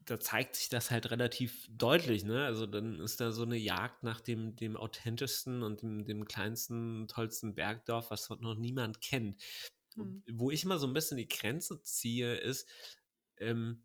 da 0.05 0.19
zeigt 0.19 0.55
sich 0.55 0.69
das 0.69 0.89
halt 0.91 1.11
relativ 1.11 1.67
deutlich, 1.69 2.23
ne? 2.23 2.45
Also 2.45 2.65
dann 2.65 2.99
ist 2.99 3.19
da 3.19 3.31
so 3.31 3.43
eine 3.43 3.57
Jagd 3.57 4.03
nach 4.03 4.21
dem, 4.21 4.55
dem 4.55 4.77
authentischsten 4.77 5.63
und 5.63 5.81
dem, 5.81 6.05
dem 6.05 6.25
kleinsten, 6.25 7.07
tollsten 7.07 7.55
Bergdorf, 7.55 8.09
was 8.09 8.29
noch 8.29 8.55
niemand 8.55 9.01
kennt. 9.01 9.41
hm. 9.95 10.23
wo 10.31 10.51
ich 10.51 10.63
immer 10.63 10.77
so 10.79 10.87
ein 10.87 10.93
bisschen 10.93 11.17
die 11.17 11.27
Grenze 11.27 11.81
ziehe, 11.83 12.35
ist, 12.35 12.69
ähm, 13.37 13.83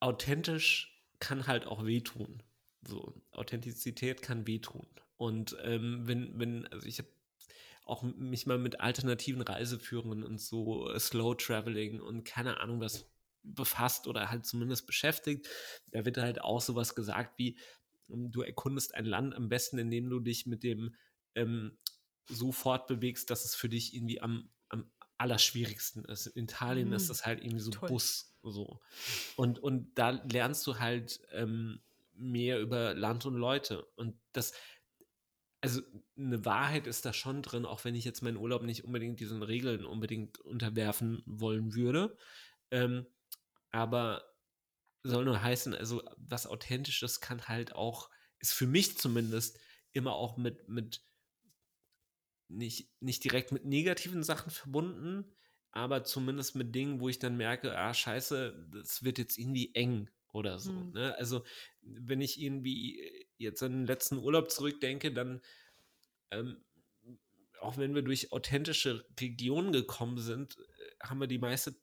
authentisch 0.00 1.02
kann 1.18 1.46
halt 1.46 1.66
auch 1.66 1.84
wehtun. 1.84 2.42
So, 2.82 3.14
Authentizität 3.32 4.22
kann 4.22 4.46
wehtun. 4.46 4.86
Und 5.16 5.56
ähm, 5.62 6.06
wenn, 6.06 6.38
wenn, 6.38 6.66
also 6.68 6.86
ich 6.86 6.98
habe 6.98 7.08
auch 7.86 8.02
mich 8.02 8.46
mal 8.46 8.58
mit 8.58 8.80
alternativen 8.80 9.42
Reiseführungen 9.42 10.22
und 10.22 10.40
so 10.40 10.90
äh, 10.90 10.98
Slow 10.98 11.34
Traveling 11.36 12.00
und 12.00 12.24
keine 12.24 12.60
Ahnung 12.60 12.80
was 12.80 13.06
befasst 13.44 14.06
oder 14.06 14.30
halt 14.30 14.46
zumindest 14.46 14.86
beschäftigt. 14.86 15.48
Da 15.92 16.04
wird 16.04 16.16
halt 16.16 16.40
auch 16.40 16.60
sowas 16.60 16.94
gesagt 16.94 17.38
wie, 17.38 17.58
ähm, 18.10 18.32
du 18.32 18.42
erkundest 18.42 18.94
ein 18.94 19.04
Land 19.04 19.34
am 19.34 19.48
besten, 19.48 19.78
indem 19.78 20.10
du 20.10 20.20
dich 20.20 20.46
mit 20.46 20.62
dem 20.62 20.94
ähm, 21.34 21.78
so 22.26 22.52
fortbewegst, 22.52 23.28
dass 23.30 23.44
es 23.44 23.54
für 23.54 23.68
dich 23.68 23.94
irgendwie 23.94 24.20
am, 24.20 24.50
am 24.68 24.90
allerschwierigsten 25.18 26.04
ist. 26.06 26.26
In 26.26 26.44
Italien 26.44 26.88
mhm. 26.88 26.94
ist 26.94 27.10
das 27.10 27.26
halt 27.26 27.40
irgendwie 27.40 27.60
so 27.60 27.70
Toll. 27.70 27.88
Bus 27.88 28.34
so. 28.42 28.80
Und, 29.36 29.58
und 29.58 29.94
da 29.94 30.10
lernst 30.10 30.66
du 30.66 30.78
halt 30.78 31.20
ähm, 31.32 31.80
mehr 32.14 32.60
über 32.60 32.94
Land 32.94 33.26
und 33.26 33.34
Leute. 33.34 33.84
Und 33.96 34.18
das, 34.32 34.52
also 35.60 35.80
eine 36.16 36.44
Wahrheit 36.44 36.86
ist 36.86 37.04
da 37.04 37.12
schon 37.12 37.42
drin, 37.42 37.64
auch 37.64 37.84
wenn 37.84 37.94
ich 37.94 38.04
jetzt 38.04 38.22
meinen 38.22 38.36
Urlaub 38.36 38.62
nicht 38.62 38.84
unbedingt 38.84 39.20
diesen 39.20 39.42
Regeln 39.42 39.84
unbedingt 39.84 40.38
unterwerfen 40.40 41.22
wollen 41.26 41.74
würde. 41.74 42.16
Ähm, 42.70 43.06
aber 43.74 44.24
soll 45.02 45.24
nur 45.24 45.42
heißen, 45.42 45.74
also 45.74 46.00
was 46.16 46.46
Authentisches 46.46 47.20
kann 47.20 47.48
halt 47.48 47.74
auch, 47.74 48.08
ist 48.38 48.52
für 48.52 48.68
mich 48.68 48.96
zumindest 48.98 49.58
immer 49.92 50.14
auch 50.14 50.36
mit, 50.36 50.68
mit 50.68 51.04
nicht, 52.46 52.88
nicht 53.00 53.24
direkt 53.24 53.50
mit 53.50 53.64
negativen 53.64 54.22
Sachen 54.22 54.52
verbunden, 54.52 55.24
aber 55.72 56.04
zumindest 56.04 56.54
mit 56.54 56.72
Dingen, 56.72 57.00
wo 57.00 57.08
ich 57.08 57.18
dann 57.18 57.36
merke, 57.36 57.76
ah, 57.76 57.92
scheiße, 57.92 58.68
das 58.72 59.02
wird 59.02 59.18
jetzt 59.18 59.38
irgendwie 59.38 59.74
eng 59.74 60.08
oder 60.32 60.60
so. 60.60 60.70
Mhm. 60.70 60.92
Ne? 60.92 61.18
Also, 61.18 61.44
wenn 61.82 62.20
ich 62.20 62.40
irgendwie 62.40 63.26
jetzt 63.38 63.60
an 63.64 63.72
den 63.72 63.86
letzten 63.86 64.18
Urlaub 64.18 64.52
zurückdenke, 64.52 65.12
dann, 65.12 65.40
ähm, 66.30 66.64
auch 67.60 67.76
wenn 67.76 67.96
wir 67.96 68.02
durch 68.02 68.30
authentische 68.30 69.04
Regionen 69.20 69.72
gekommen 69.72 70.18
sind, 70.18 70.58
äh, 70.58 71.06
haben 71.08 71.18
wir 71.18 71.26
die 71.26 71.38
meiste 71.38 71.74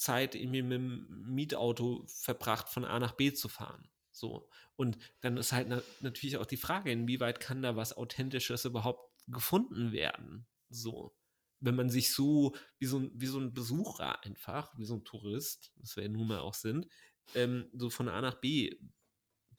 Zeit 0.00 0.34
irgendwie 0.34 0.62
mit 0.62 0.72
dem 0.72 1.06
Mietauto 1.34 2.04
verbracht, 2.06 2.68
von 2.68 2.84
A 2.84 2.98
nach 2.98 3.12
B 3.12 3.32
zu 3.32 3.48
fahren. 3.48 3.88
So. 4.12 4.48
Und 4.76 4.98
dann 5.20 5.36
ist 5.36 5.52
halt 5.52 5.68
na 5.68 5.82
natürlich 6.00 6.38
auch 6.38 6.46
die 6.46 6.56
Frage, 6.56 6.90
inwieweit 6.90 7.40
kann 7.40 7.62
da 7.62 7.76
was 7.76 7.96
Authentisches 7.96 8.64
überhaupt 8.64 9.12
gefunden 9.26 9.92
werden? 9.92 10.46
So. 10.70 11.14
Wenn 11.60 11.74
man 11.74 11.90
sich 11.90 12.12
so 12.12 12.54
wie 12.78 12.86
so, 12.86 13.10
wie 13.14 13.26
so 13.26 13.38
ein 13.38 13.52
Besucher 13.52 14.22
einfach, 14.24 14.76
wie 14.76 14.84
so 14.84 14.94
ein 14.94 15.04
Tourist, 15.04 15.72
das 15.76 15.96
wir 15.96 16.04
ja 16.04 16.08
nun 16.08 16.28
mal 16.28 16.40
auch 16.40 16.54
sind, 16.54 16.86
ähm, 17.34 17.68
so 17.74 17.90
von 17.90 18.08
A 18.08 18.20
nach 18.20 18.36
B 18.36 18.76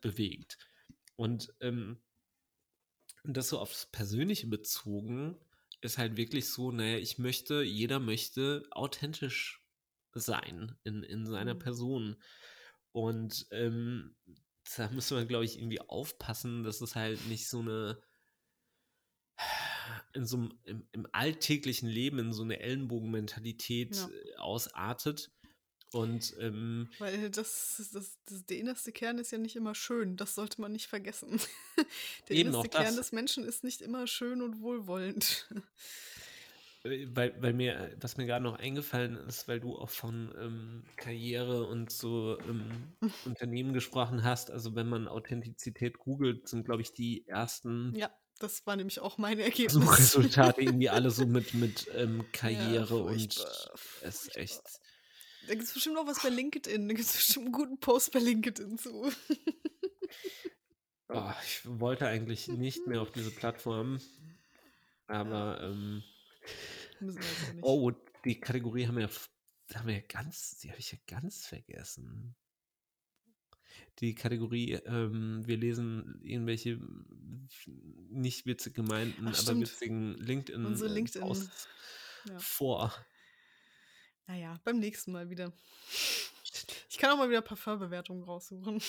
bewegt. 0.01 0.57
Und 1.15 1.53
ähm, 1.59 2.01
das 3.23 3.49
so 3.49 3.59
aufs 3.59 3.87
Persönliche 3.87 4.47
bezogen 4.47 5.37
ist 5.81 5.97
halt 5.97 6.17
wirklich 6.17 6.49
so, 6.49 6.71
naja, 6.71 6.97
ich 6.97 7.17
möchte, 7.17 7.61
jeder 7.61 7.99
möchte 7.99 8.63
authentisch 8.71 9.66
sein 10.19 10.75
in, 10.83 11.03
in 11.03 11.25
seiner 11.25 11.55
mhm. 11.55 11.59
Person. 11.59 12.15
Und 12.91 13.47
ähm, 13.51 14.15
da 14.75 14.89
müssen 14.89 15.17
wir, 15.17 15.25
glaube 15.25 15.45
ich, 15.45 15.57
irgendwie 15.57 15.81
aufpassen, 15.81 16.63
dass 16.63 16.81
es 16.81 16.95
halt 16.95 17.25
nicht 17.27 17.47
so 17.47 17.59
eine 17.59 18.01
in 20.13 20.25
so 20.25 20.37
einem, 20.37 20.59
im, 20.63 20.87
im 20.91 21.07
alltäglichen 21.11 21.87
Leben 21.87 22.19
in 22.19 22.33
so 22.33 22.43
eine 22.43 22.59
Ellenbogenmentalität 22.59 23.95
ja. 23.95 24.09
Äh, 24.09 24.35
ausartet. 24.37 25.31
Und 25.93 26.35
ähm, 26.39 26.89
weil 26.99 27.29
das, 27.29 27.89
das, 27.93 28.17
das, 28.25 28.45
der 28.45 28.57
innerste 28.57 28.91
Kern 28.91 29.19
ist 29.19 29.31
ja 29.31 29.37
nicht 29.37 29.55
immer 29.55 29.73
schön, 29.73 30.17
das 30.17 30.35
sollte 30.35 30.59
man 30.59 30.73
nicht 30.73 30.87
vergessen. 30.87 31.39
der 32.29 32.35
innerste 32.35 32.69
Kern 32.69 32.95
des 32.95 33.13
Menschen 33.13 33.45
ist 33.45 33.63
nicht 33.63 33.81
immer 33.81 34.05
schön 34.05 34.41
und 34.41 34.61
wohlwollend. 34.61 35.47
Weil, 37.15 37.35
weil 37.41 37.53
mir, 37.53 37.95
was 37.99 38.17
mir 38.17 38.25
gerade 38.25 38.43
noch 38.43 38.59
eingefallen 38.59 39.15
ist, 39.15 39.47
weil 39.47 39.59
du 39.59 39.77
auch 39.77 39.89
von 39.89 40.33
ähm, 40.39 40.83
Karriere 40.95 41.65
und 41.67 41.91
so 41.91 42.37
ähm, 42.41 42.93
Unternehmen 43.25 43.73
gesprochen 43.73 44.23
hast, 44.23 44.51
also 44.51 44.75
wenn 44.75 44.87
man 44.87 45.07
Authentizität 45.07 45.97
googelt, 45.97 46.47
sind, 46.47 46.65
glaube 46.65 46.81
ich, 46.81 46.93
die 46.93 47.27
ersten. 47.27 47.93
Ja, 47.95 48.11
das 48.39 48.65
war 48.65 48.75
nämlich 48.75 48.99
auch 48.99 49.17
mein 49.17 49.39
Ergebnis. 49.39 49.73
Suchresultate 49.73 50.61
irgendwie 50.61 50.89
alle 50.89 51.11
so 51.11 51.25
mit, 51.25 51.53
mit 51.53 51.89
ähm, 51.95 52.25
Karriere 52.31 52.97
ja, 52.97 53.03
und 53.03 53.45
es 54.01 54.25
ist 54.25 54.37
echt. 54.37 54.61
Da 55.47 55.53
gibt 55.53 55.63
es 55.63 55.73
bestimmt 55.73 55.95
noch 55.95 56.07
was 56.07 56.21
bei 56.21 56.29
LinkedIn. 56.29 56.87
Da 56.87 56.93
gibt 56.93 57.07
es 57.07 57.15
bestimmt 57.15 57.45
einen 57.45 57.53
guten 57.53 57.79
Post 57.79 58.11
bei 58.11 58.19
LinkedIn 58.19 58.77
zu. 58.77 59.11
oh, 61.09 61.31
ich 61.45 61.61
wollte 61.63 62.07
eigentlich 62.07 62.49
nicht 62.49 62.85
mehr 62.85 63.01
auf 63.01 63.11
diese 63.11 63.31
Plattform. 63.31 63.99
Aber 65.07 65.61
ähm, 65.63 66.03
Müssen 67.01 67.19
wir 67.19 67.27
jetzt 67.27 67.53
nicht. 67.53 67.63
Oh, 67.63 67.91
die 68.25 68.39
Kategorie 68.39 68.87
haben 68.87 68.97
wir, 68.97 69.09
haben 69.73 69.87
wir 69.87 70.01
ganz, 70.01 70.57
die 70.59 70.69
habe 70.69 70.79
ich 70.79 70.91
ja 70.91 70.97
ganz 71.07 71.45
vergessen. 71.45 72.35
Die 73.99 74.15
Kategorie, 74.15 74.73
ähm, 74.85 75.45
wir 75.45 75.57
lesen 75.57 76.19
irgendwelche 76.23 76.79
nicht 78.09 78.45
witzig 78.45 78.75
gemeinten, 78.75 79.27
Ach, 79.27 79.47
aber 79.47 79.59
witzigen 79.59 80.15
LinkedIn, 80.15 80.65
Unsere 80.65 80.93
LinkedIn. 80.93 81.23
Aus 81.23 81.49
ja. 82.25 82.37
vor. 82.39 82.93
Naja, 84.27 84.59
beim 84.63 84.79
nächsten 84.79 85.11
Mal 85.11 85.29
wieder. 85.29 85.53
Ich 86.89 86.97
kann 86.97 87.11
auch 87.11 87.17
mal 87.17 87.29
wieder 87.29 87.41
Parfumbewertungen 87.41 88.23
raussuchen. 88.23 88.81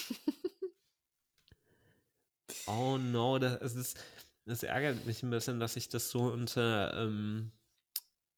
oh 2.67 2.99
no, 2.99 3.39
das 3.39 3.75
ist, 3.75 3.99
das 4.45 4.63
ärgert 4.63 5.07
mich 5.07 5.23
ein 5.23 5.31
bisschen, 5.31 5.61
dass 5.61 5.77
ich 5.77 5.89
das 5.89 6.11
so 6.11 6.33
unter 6.33 6.95
ähm, 6.95 7.53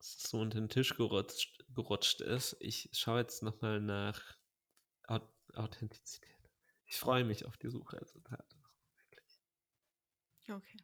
so 0.02 0.38
unter 0.40 0.58
den 0.58 0.68
Tisch 0.68 0.96
gerutscht, 0.96 1.64
gerutscht 1.74 2.20
ist. 2.20 2.56
Ich 2.60 2.90
schaue 2.92 3.20
jetzt 3.20 3.42
nochmal 3.42 3.80
nach 3.80 4.36
Authentizität. 5.54 6.30
Ich 6.86 6.96
freue 6.96 7.24
mich 7.24 7.44
auf 7.44 7.56
die 7.56 7.68
Suchresultate. 7.68 8.56
Ja, 10.46 10.56
okay. 10.56 10.78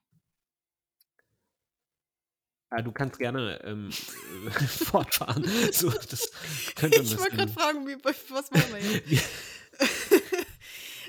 Ah, 2.71 2.83
du 2.83 2.93
kannst 2.93 3.19
gerne 3.19 3.61
ähm, 3.65 3.91
fortfahren. 4.69 5.45
So, 5.73 5.91
das 5.91 6.31
könnte 6.75 7.01
ich 7.01 7.17
wollte 7.17 7.37
gerade 7.37 7.53
fragen, 7.53 7.87
wie, 7.87 7.97
was 8.05 8.51
machen 8.51 8.73
wir 8.73 8.81
jetzt? 8.81 9.29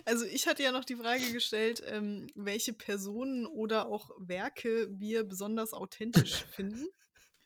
also 0.05 0.25
ich 0.25 0.47
hatte 0.47 0.61
ja 0.63 0.71
noch 0.71 0.85
die 0.85 0.95
Frage 0.95 1.31
gestellt, 1.31 1.81
ähm, 1.85 2.27
welche 2.35 2.73
Personen 2.73 3.47
oder 3.47 3.87
auch 3.87 4.11
Werke 4.19 4.87
wir 4.91 5.23
besonders 5.23 5.73
authentisch 5.73 6.45
finden. 6.51 6.87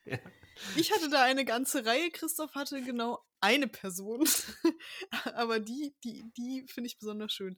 Ja. 0.05 0.17
Ich 0.75 0.91
hatte 0.91 1.09
da 1.09 1.23
eine 1.23 1.45
ganze 1.45 1.85
Reihe, 1.85 2.11
Christoph 2.11 2.55
hatte 2.55 2.81
genau 2.81 3.23
eine 3.39 3.67
Person. 3.67 4.27
Aber 5.35 5.59
die, 5.59 5.95
die, 6.03 6.23
die 6.37 6.65
finde 6.67 6.87
ich 6.87 6.99
besonders 6.99 7.33
schön. 7.33 7.57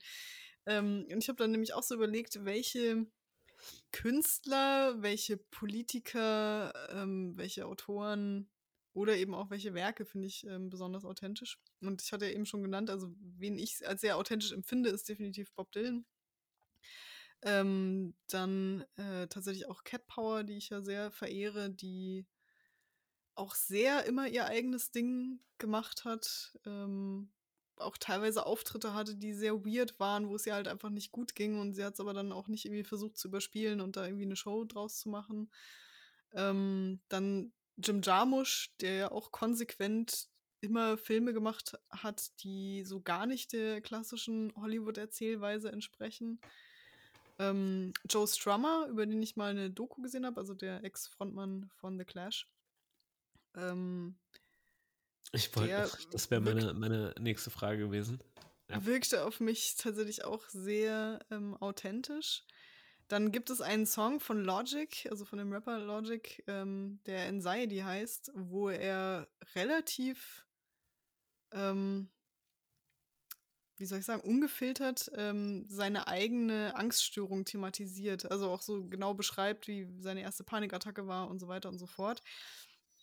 Ähm, 0.65 1.05
und 1.11 1.21
ich 1.21 1.27
habe 1.27 1.37
dann 1.37 1.51
nämlich 1.51 1.73
auch 1.73 1.83
so 1.83 1.95
überlegt, 1.95 2.45
welche 2.45 3.05
Künstler, 3.91 5.01
welche 5.01 5.37
Politiker, 5.37 6.73
ähm, 6.89 7.37
welche 7.37 7.65
Autoren 7.65 8.49
oder 8.93 9.17
eben 9.17 9.33
auch 9.33 9.49
welche 9.49 9.73
Werke 9.73 10.05
finde 10.05 10.27
ich 10.27 10.45
ähm, 10.45 10.69
besonders 10.69 11.05
authentisch. 11.05 11.59
Und 11.81 12.01
ich 12.01 12.11
hatte 12.11 12.25
ja 12.25 12.33
eben 12.33 12.45
schon 12.45 12.63
genannt, 12.63 12.89
also 12.89 13.13
wen 13.19 13.57
ich 13.57 13.87
als 13.87 14.01
sehr 14.01 14.17
authentisch 14.17 14.51
empfinde, 14.51 14.89
ist 14.89 15.09
definitiv 15.09 15.51
Bob 15.53 15.71
Dylan. 15.71 16.05
Ähm, 17.41 18.15
dann 18.29 18.85
äh, 18.95 19.27
tatsächlich 19.27 19.67
auch 19.67 19.83
Cat 19.83 20.07
Power, 20.07 20.43
die 20.43 20.57
ich 20.57 20.69
ja 20.69 20.81
sehr 20.81 21.11
verehre, 21.11 21.69
die 21.69 22.25
auch 23.35 23.55
sehr 23.55 24.05
immer 24.05 24.27
ihr 24.27 24.45
eigenes 24.45 24.91
Ding 24.91 25.39
gemacht 25.57 26.05
hat. 26.05 26.57
Ähm, 26.65 27.29
auch 27.77 27.97
teilweise 27.97 28.45
Auftritte 28.45 28.93
hatte, 28.93 29.15
die 29.15 29.33
sehr 29.33 29.65
weird 29.65 29.99
waren, 29.99 30.29
wo 30.29 30.35
es 30.35 30.45
ihr 30.45 30.53
halt 30.53 30.67
einfach 30.67 30.89
nicht 30.89 31.11
gut 31.11 31.35
ging 31.35 31.59
und 31.59 31.73
sie 31.73 31.83
hat 31.83 31.95
es 31.95 31.99
aber 31.99 32.13
dann 32.13 32.31
auch 32.31 32.47
nicht 32.47 32.65
irgendwie 32.65 32.83
versucht 32.83 33.17
zu 33.17 33.27
überspielen 33.27 33.81
und 33.81 33.97
da 33.97 34.05
irgendwie 34.05 34.25
eine 34.25 34.35
Show 34.35 34.63
draus 34.65 34.99
zu 34.99 35.09
machen. 35.09 35.51
Ähm, 36.33 37.01
dann 37.09 37.51
Jim 37.77 38.01
Jarmusch, 38.01 38.75
der 38.79 38.93
ja 38.93 39.11
auch 39.11 39.31
konsequent 39.31 40.29
immer 40.61 40.97
Filme 40.97 41.33
gemacht 41.33 41.77
hat, 41.89 42.31
die 42.43 42.83
so 42.85 43.01
gar 43.01 43.25
nicht 43.25 43.51
der 43.51 43.81
klassischen 43.81 44.53
Hollywood-Erzählweise 44.55 45.71
entsprechen. 45.71 46.39
Ähm, 47.39 47.93
Joe 48.09 48.27
Strummer, 48.27 48.87
über 48.87 49.05
den 49.05 49.21
ich 49.21 49.35
mal 49.35 49.51
eine 49.51 49.71
Doku 49.71 50.01
gesehen 50.01 50.25
habe, 50.25 50.39
also 50.39 50.53
der 50.53 50.83
Ex-Frontmann 50.83 51.69
von 51.75 51.97
The 51.97 52.05
Clash. 52.05 52.47
Ähm, 53.55 54.15
ich 55.31 55.55
wollte, 55.55 55.89
das 56.11 56.29
wäre 56.29 56.41
meine, 56.41 56.73
meine 56.73 57.15
nächste 57.19 57.49
Frage 57.49 57.79
gewesen. 57.79 58.19
Ja. 58.69 58.85
Wirkte 58.85 59.25
auf 59.25 59.39
mich 59.39 59.75
tatsächlich 59.75 60.23
auch 60.23 60.47
sehr 60.49 61.19
ähm, 61.31 61.55
authentisch. 61.57 62.43
Dann 63.07 63.31
gibt 63.31 63.49
es 63.49 63.61
einen 63.61 63.85
Song 63.85 64.19
von 64.19 64.43
Logic, 64.43 65.07
also 65.09 65.25
von 65.25 65.37
dem 65.39 65.51
Rapper 65.51 65.79
Logic, 65.79 66.43
ähm, 66.47 66.99
der 67.05 67.27
Anxiety 67.27 67.79
heißt, 67.79 68.31
wo 68.33 68.69
er 68.69 69.27
relativ, 69.55 70.45
ähm, 71.51 72.09
wie 73.77 73.85
soll 73.85 73.99
ich 73.99 74.05
sagen, 74.05 74.21
ungefiltert 74.21 75.11
ähm, 75.15 75.65
seine 75.67 76.07
eigene 76.07 76.75
Angststörung 76.75 77.43
thematisiert. 77.43 78.31
Also 78.31 78.49
auch 78.49 78.61
so 78.61 78.85
genau 78.85 79.13
beschreibt, 79.13 79.67
wie 79.67 79.87
seine 79.99 80.21
erste 80.21 80.43
Panikattacke 80.43 81.05
war 81.05 81.27
und 81.27 81.39
so 81.39 81.47
weiter 81.47 81.69
und 81.69 81.79
so 81.79 81.87
fort. 81.87 82.23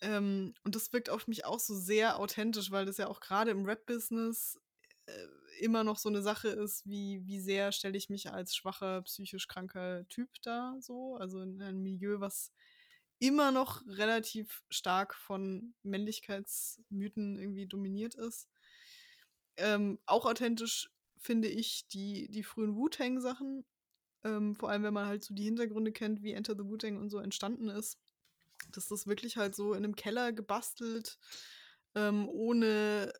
Ähm, 0.01 0.53
und 0.63 0.75
das 0.75 0.91
wirkt 0.93 1.09
auf 1.09 1.27
mich 1.27 1.45
auch 1.45 1.59
so 1.59 1.75
sehr 1.75 2.19
authentisch, 2.19 2.71
weil 2.71 2.85
das 2.85 2.97
ja 2.97 3.07
auch 3.07 3.19
gerade 3.19 3.51
im 3.51 3.65
Rap-Business 3.65 4.59
äh, 5.05 5.27
immer 5.59 5.83
noch 5.83 5.97
so 5.97 6.09
eine 6.09 6.21
Sache 6.21 6.49
ist, 6.49 6.85
wie, 6.87 7.21
wie 7.25 7.39
sehr 7.39 7.71
stelle 7.71 7.97
ich 7.97 8.09
mich 8.09 8.31
als 8.31 8.55
schwacher, 8.55 9.03
psychisch 9.03 9.47
kranker 9.47 10.07
Typ 10.09 10.29
da 10.41 10.75
so. 10.79 11.15
Also 11.17 11.41
in 11.41 11.61
einem 11.61 11.83
Milieu, 11.83 12.19
was 12.19 12.51
immer 13.19 13.51
noch 13.51 13.85
relativ 13.87 14.63
stark 14.69 15.13
von 15.13 15.75
Männlichkeitsmythen 15.83 17.37
irgendwie 17.37 17.67
dominiert 17.67 18.15
ist. 18.15 18.49
Ähm, 19.57 19.99
auch 20.07 20.25
authentisch 20.25 20.89
finde 21.17 21.47
ich 21.47 21.87
die, 21.87 22.29
die 22.31 22.43
frühen 22.43 22.75
Wu-Tang-Sachen. 22.75 23.63
Ähm, 24.23 24.55
vor 24.55 24.69
allem, 24.69 24.81
wenn 24.81 24.93
man 24.93 25.05
halt 25.05 25.23
so 25.23 25.35
die 25.35 25.43
Hintergründe 25.43 25.91
kennt, 25.91 26.23
wie 26.23 26.33
Enter 26.33 26.55
the 26.55 26.65
Wu-Tang 26.65 26.97
und 26.97 27.11
so 27.11 27.19
entstanden 27.19 27.69
ist. 27.69 27.99
Dass 28.71 28.87
das 28.87 29.07
wirklich 29.07 29.37
halt 29.37 29.55
so 29.55 29.73
in 29.73 29.83
einem 29.83 29.95
Keller 29.95 30.33
gebastelt, 30.33 31.17
ähm, 31.95 32.27
ohne 32.29 33.11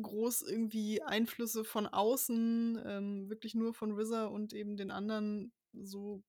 groß 0.00 0.42
irgendwie 0.42 1.02
Einflüsse 1.02 1.64
von 1.64 1.86
außen, 1.86 2.82
ähm, 2.84 3.28
wirklich 3.28 3.54
nur 3.54 3.74
von 3.74 3.92
RZA 3.92 4.26
und 4.26 4.52
eben 4.52 4.76
den 4.76 4.90
anderen 4.90 5.52
so 5.72 6.22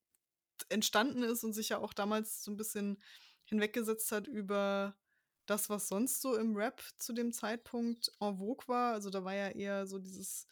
entstanden 0.70 1.24
ist 1.24 1.44
und 1.44 1.54
sich 1.54 1.70
ja 1.70 1.80
auch 1.80 1.94
damals 1.94 2.44
so 2.44 2.52
ein 2.52 2.58
bisschen 2.58 3.02
hinweggesetzt 3.46 4.12
hat 4.12 4.28
über 4.28 4.96
das, 5.46 5.70
was 5.70 5.88
sonst 5.88 6.22
so 6.22 6.36
im 6.36 6.56
Rap 6.56 6.82
zu 6.98 7.14
dem 7.14 7.32
Zeitpunkt 7.32 8.12
en 8.20 8.38
vogue 8.38 8.68
war. 8.68 8.94
Also 8.94 9.10
da 9.10 9.24
war 9.24 9.36
ja 9.36 9.50
eher 9.50 9.86
so 9.86 10.00
dieses 10.00 10.48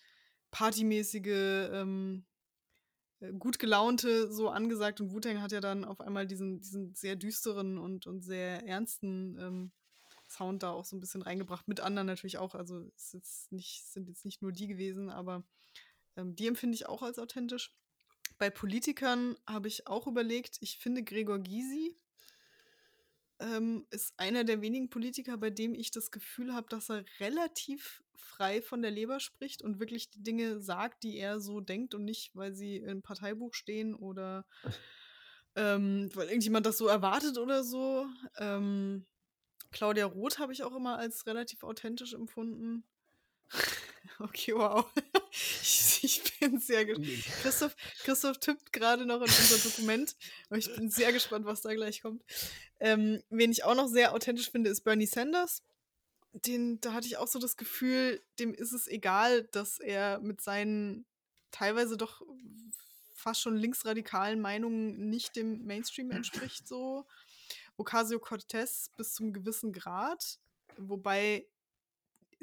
partymäßige, 0.51 1.69
ähm, 1.71 2.25
äh, 2.25 2.32
gut 3.39 3.59
gelaunte 3.59 4.31
so 4.31 4.49
angesagt 4.49 5.01
und 5.01 5.11
Wu-Tang 5.11 5.41
hat 5.41 5.51
ja 5.51 5.61
dann 5.61 5.85
auf 5.85 6.01
einmal 6.01 6.27
diesen, 6.27 6.59
diesen 6.59 6.93
sehr 6.95 7.15
düsteren 7.15 7.77
und, 7.77 8.07
und 8.07 8.21
sehr 8.21 8.65
ernsten 8.67 9.37
ähm, 9.39 9.71
Sound 10.29 10.63
da 10.63 10.71
auch 10.71 10.85
so 10.85 10.95
ein 10.95 10.99
bisschen 10.99 11.21
reingebracht. 11.21 11.67
Mit 11.67 11.79
anderen 11.79 12.07
natürlich 12.07 12.37
auch. 12.37 12.55
Also 12.55 12.89
es 12.95 13.13
jetzt 13.13 13.51
nicht, 13.51 13.85
sind 13.85 14.07
jetzt 14.07 14.25
nicht 14.25 14.41
nur 14.41 14.51
die 14.51 14.67
gewesen, 14.67 15.09
aber 15.09 15.43
ähm, 16.15 16.35
die 16.35 16.47
empfinde 16.47 16.75
ich 16.75 16.87
auch 16.87 17.01
als 17.01 17.19
authentisch. 17.19 17.75
Bei 18.39 18.49
Politikern 18.49 19.35
habe 19.45 19.67
ich 19.67 19.87
auch 19.87 20.07
überlegt, 20.07 20.57
ich 20.59 20.79
finde 20.79 21.03
Gregor 21.03 21.39
Gysi 21.39 21.95
ähm, 23.43 23.85
ist 23.89 24.13
einer 24.17 24.43
der 24.43 24.61
wenigen 24.61 24.89
Politiker, 24.89 25.37
bei 25.37 25.49
dem 25.49 25.75
ich 25.75 25.91
das 25.91 26.11
Gefühl 26.11 26.53
habe, 26.53 26.67
dass 26.69 26.89
er 26.89 27.03
relativ 27.19 28.03
frei 28.15 28.61
von 28.61 28.81
der 28.81 28.91
Leber 28.91 29.19
spricht 29.19 29.61
und 29.61 29.79
wirklich 29.79 30.09
die 30.09 30.23
Dinge 30.23 30.59
sagt, 30.59 31.03
die 31.03 31.17
er 31.17 31.39
so 31.39 31.59
denkt 31.59 31.93
und 31.93 32.05
nicht, 32.05 32.35
weil 32.35 32.55
sie 32.55 32.77
im 32.77 33.01
Parteibuch 33.01 33.53
stehen 33.53 33.93
oder 33.95 34.45
ähm, 35.55 36.09
weil 36.15 36.27
irgendjemand 36.27 36.65
das 36.65 36.77
so 36.77 36.87
erwartet 36.87 37.37
oder 37.37 37.63
so. 37.63 38.07
Ähm, 38.37 39.05
Claudia 39.71 40.05
Roth 40.05 40.39
habe 40.39 40.53
ich 40.53 40.63
auch 40.63 40.75
immer 40.75 40.97
als 40.97 41.25
relativ 41.25 41.63
authentisch 41.63 42.13
empfunden. 42.13 42.83
okay, 44.19 44.53
wow. 44.55 44.85
Ich, 46.03 46.39
bin 46.39 46.59
sehr 46.59 46.85
gespannt. 46.85 47.09
Christoph, 47.41 47.75
Christoph 48.03 48.39
tippt 48.39 48.73
gerade 48.73 49.05
noch 49.05 49.17
in 49.17 49.21
unser 49.21 49.69
Dokument. 49.69 50.15
Aber 50.47 50.57
ich 50.57 50.73
bin 50.73 50.89
sehr 50.89 51.11
gespannt, 51.13 51.45
was 51.45 51.61
da 51.61 51.73
gleich 51.73 52.01
kommt. 52.01 52.23
Ähm, 52.79 53.23
wen 53.29 53.51
ich 53.51 53.63
auch 53.63 53.75
noch 53.75 53.87
sehr 53.87 54.13
authentisch 54.13 54.51
finde, 54.51 54.69
ist 54.69 54.81
Bernie 54.81 55.05
Sanders. 55.05 55.63
Den, 56.33 56.81
da 56.81 56.93
hatte 56.93 57.07
ich 57.07 57.17
auch 57.17 57.27
so 57.27 57.39
das 57.39 57.57
Gefühl, 57.57 58.21
dem 58.39 58.53
ist 58.53 58.73
es 58.73 58.87
egal, 58.87 59.43
dass 59.51 59.79
er 59.79 60.19
mit 60.19 60.41
seinen 60.41 61.05
teilweise 61.51 61.95
doch 61.95 62.21
fast 63.13 63.41
schon 63.41 63.55
linksradikalen 63.55 64.41
Meinungen 64.41 65.09
nicht 65.09 65.35
dem 65.35 65.63
Mainstream 65.65 66.11
entspricht, 66.11 66.67
so. 66.67 67.05
Ocasio-Cortez 67.77 68.91
bis 68.97 69.13
zum 69.13 69.33
gewissen 69.33 69.73
Grad, 69.73 70.39
wobei 70.77 71.47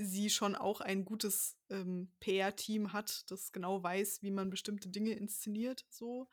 sie 0.02 0.30
schon 0.30 0.54
auch 0.54 0.80
ein 0.80 1.04
gutes 1.04 1.56
ähm, 1.68 2.10
PR-Team 2.20 2.92
hat, 2.92 3.30
das 3.30 3.52
genau 3.52 3.82
weiß, 3.82 4.22
wie 4.22 4.30
man 4.30 4.50
bestimmte 4.50 4.88
Dinge 4.88 5.12
inszeniert, 5.12 5.84
so. 5.90 6.28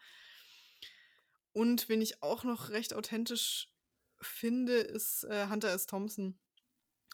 Und 1.53 1.89
wen 1.89 2.01
ich 2.01 2.21
auch 2.21 2.43
noch 2.43 2.69
recht 2.69 2.93
authentisch 2.93 3.73
finde, 4.21 4.73
ist 4.73 5.23
äh, 5.23 5.47
Hunter 5.49 5.69
S. 5.69 5.87
Thompson. 5.87 6.39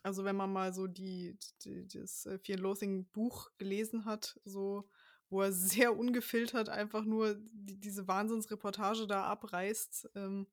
Also 0.03 0.25
wenn 0.25 0.35
man 0.35 0.51
mal 0.51 0.73
so 0.73 0.87
die, 0.87 1.37
die 1.63 1.87
das 1.87 2.25
äh, 2.25 2.37
Fear 2.39 2.59
Loathing 2.59 3.05
Buch 3.11 3.49
gelesen 3.57 4.05
hat, 4.05 4.39
so 4.43 4.89
wo 5.29 5.41
er 5.41 5.51
sehr 5.53 5.97
ungefiltert 5.97 6.69
einfach 6.69 7.05
nur 7.05 7.35
die, 7.53 7.79
diese 7.79 8.07
Wahnsinnsreportage 8.07 9.07
da 9.07 9.23
abreißt, 9.23 10.09
ähm, 10.15 10.47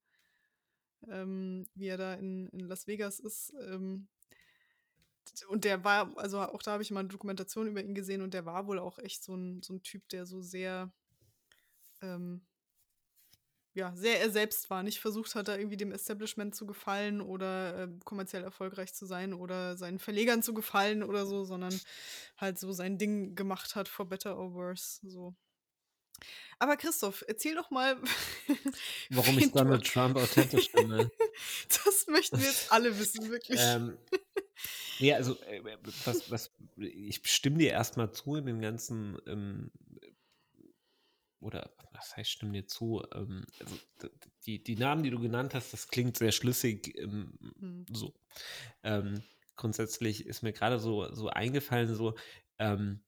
ähm, 1.09 1.67
wie 1.75 1.89
er 1.89 1.97
da 1.97 2.15
in, 2.15 2.49
in 2.49 2.61
Las 2.61 2.87
Vegas 2.87 3.19
ist. 3.19 3.53
Ähm, 3.61 4.09
und 5.49 5.65
der 5.65 5.85
war, 5.85 6.17
also 6.17 6.41
auch 6.41 6.63
da 6.63 6.73
habe 6.73 6.83
ich 6.83 6.91
mal 6.91 7.01
eine 7.01 7.09
Dokumentation 7.09 7.67
über 7.67 7.83
ihn 7.83 7.95
gesehen 7.95 8.23
und 8.23 8.35
der 8.35 8.47
war 8.47 8.67
wohl 8.67 8.79
auch 8.79 8.99
echt 8.99 9.25
so 9.25 9.35
ein, 9.35 9.63
so 9.63 9.75
ein 9.75 9.83
Typ, 9.83 10.09
der 10.09 10.27
so 10.27 10.41
sehr, 10.41 10.93
ähm, 12.03 12.47
ja, 13.73 13.95
sehr 13.95 14.21
er 14.21 14.31
selbst 14.31 14.69
war, 14.71 14.83
nicht 14.83 15.01
versucht 15.01 15.35
hat, 15.35 15.49
da 15.49 15.57
irgendwie 15.57 15.77
dem 15.77 15.93
Establishment 15.93 16.55
zu 16.55 16.67
gefallen 16.67 17.21
oder 17.21 17.85
äh, 17.85 17.89
kommerziell 18.05 18.43
erfolgreich 18.43 18.95
zu 18.95 19.07
sein 19.07 19.33
oder 19.33 19.77
seinen 19.77 19.99
Verlegern 19.99 20.43
zu 20.43 20.55
gefallen 20.55 21.03
oder 21.03 21.27
so, 21.27 21.45
sondern 21.45 21.79
halt 22.37 22.59
so 22.59 22.73
sein 22.73 22.99
Ding 22.99 23.35
gemacht 23.37 23.77
hat, 23.77 23.89
for 23.89 24.07
better 24.07 24.39
or 24.39 24.55
worse, 24.55 25.01
so. 25.09 25.35
Aber 26.59 26.77
Christoph, 26.77 27.25
erzähl 27.27 27.55
doch 27.55 27.71
mal. 27.71 27.97
Warum 29.11 29.39
ich 29.39 29.51
Donald 29.51 29.87
Trump 29.87 30.17
authentisch 30.17 30.71
finde. 30.71 31.11
das 31.85 32.07
möchten 32.07 32.39
wir 32.39 32.47
jetzt 32.47 32.71
alle 32.71 32.99
wissen, 32.99 33.31
wirklich. 33.31 33.59
Ähm, 33.63 33.97
ja, 35.01 35.17
also, 35.17 35.41
äh, 35.43 35.63
was, 36.05 36.31
was, 36.31 36.51
ich 36.77 37.21
stimme 37.25 37.59
dir 37.59 37.71
erstmal 37.71 38.13
zu 38.13 38.37
in 38.37 38.47
den 38.47 38.61
ganzen, 38.61 39.19
ähm, 39.27 39.71
oder 41.41 41.71
was 41.93 42.17
heißt, 42.17 42.31
stimme 42.31 42.53
dir 42.53 42.67
zu? 42.67 43.03
Ähm, 43.15 43.45
also, 43.61 43.77
die, 44.47 44.63
die 44.63 44.77
Namen, 44.77 45.03
die 45.03 45.11
du 45.11 45.19
genannt 45.19 45.55
hast, 45.55 45.73
das 45.73 45.89
klingt 45.89 46.17
sehr 46.17 46.33
schlüssig. 46.33 46.97
Ähm, 46.99 47.39
hm. 47.59 47.87
So. 47.93 48.15
Ähm, 48.83 49.23
grundsätzlich 49.57 50.27
ist 50.27 50.43
mir 50.43 50.53
gerade 50.53 50.79
so, 50.79 51.13
so 51.15 51.29
eingefallen, 51.29 51.95
so, 51.95 52.15
ähm, 52.59 53.01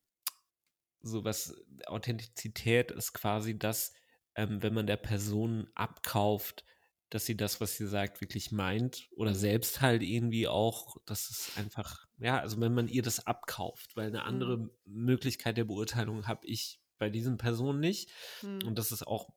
so 1.01 1.25
was 1.25 1.57
Authentizität 1.87 2.91
ist 2.91 3.13
quasi 3.13 3.59
das, 3.59 3.93
ähm, 4.35 4.63
wenn 4.63 4.75
man 4.75 4.87
der 4.87 4.97
Person 4.97 5.69
abkauft, 5.75 6.65
dass 7.13 7.27
sie 7.27 7.37
das, 7.37 7.61
was 7.61 7.77
sie 7.77 7.87
sagt, 7.87 8.23
wirklich 8.23 8.53
meint 8.53 9.09
oder 9.17 9.35
selbst 9.35 9.83
halt 9.83 10.03
irgendwie 10.03 10.49
auch, 10.49 10.97
dass 11.05 11.29
es 11.29 11.53
einfach, 11.57 12.07
ja, 12.19 12.39
also 12.41 12.59
wenn 12.59 12.73
man 12.73 12.89
ihr 12.89 13.03
das 13.03 13.27
abkauft, 13.27 13.97
weil 13.97 14.07
eine 14.07 14.25
andere 14.25 14.57
mhm. 14.57 14.71
Möglichkeit 14.87 15.59
der 15.59 15.65
Beurteilung 15.65 16.27
habe 16.27 16.47
ich 16.47 16.81
bei 16.97 17.11
diesen 17.11 17.37
Personen 17.37 17.81
nicht. 17.81 18.11
Mhm. 18.43 18.67
Und 18.67 18.79
das 18.79 18.93
ist 18.93 19.07
auch 19.07 19.29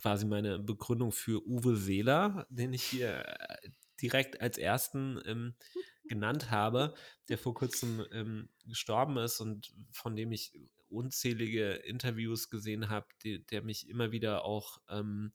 quasi 0.00 0.24
meine 0.24 0.58
Begründung 0.58 1.12
für 1.12 1.46
Uwe 1.46 1.76
Seeler, 1.76 2.46
den 2.48 2.72
ich 2.72 2.84
hier 2.84 3.26
äh, 3.26 3.70
direkt 4.00 4.40
als 4.40 4.56
ersten 4.56 5.20
ähm, 5.26 5.54
genannt 6.08 6.50
habe, 6.50 6.94
der 7.28 7.36
vor 7.36 7.52
kurzem 7.52 8.06
ähm, 8.10 8.48
gestorben 8.64 9.18
ist 9.18 9.40
und 9.40 9.74
von 9.90 10.16
dem 10.16 10.32
ich 10.32 10.58
unzählige 10.88 11.72
Interviews 11.72 12.48
gesehen 12.48 12.88
habe, 12.88 13.06
der 13.22 13.62
mich 13.62 13.86
immer 13.86 14.12
wieder 14.12 14.46
auch, 14.46 14.80
ähm, 14.88 15.32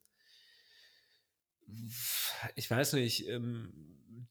ich 2.55 2.69
weiß 2.69 2.93
nicht, 2.93 3.27
ähm, 3.27 4.27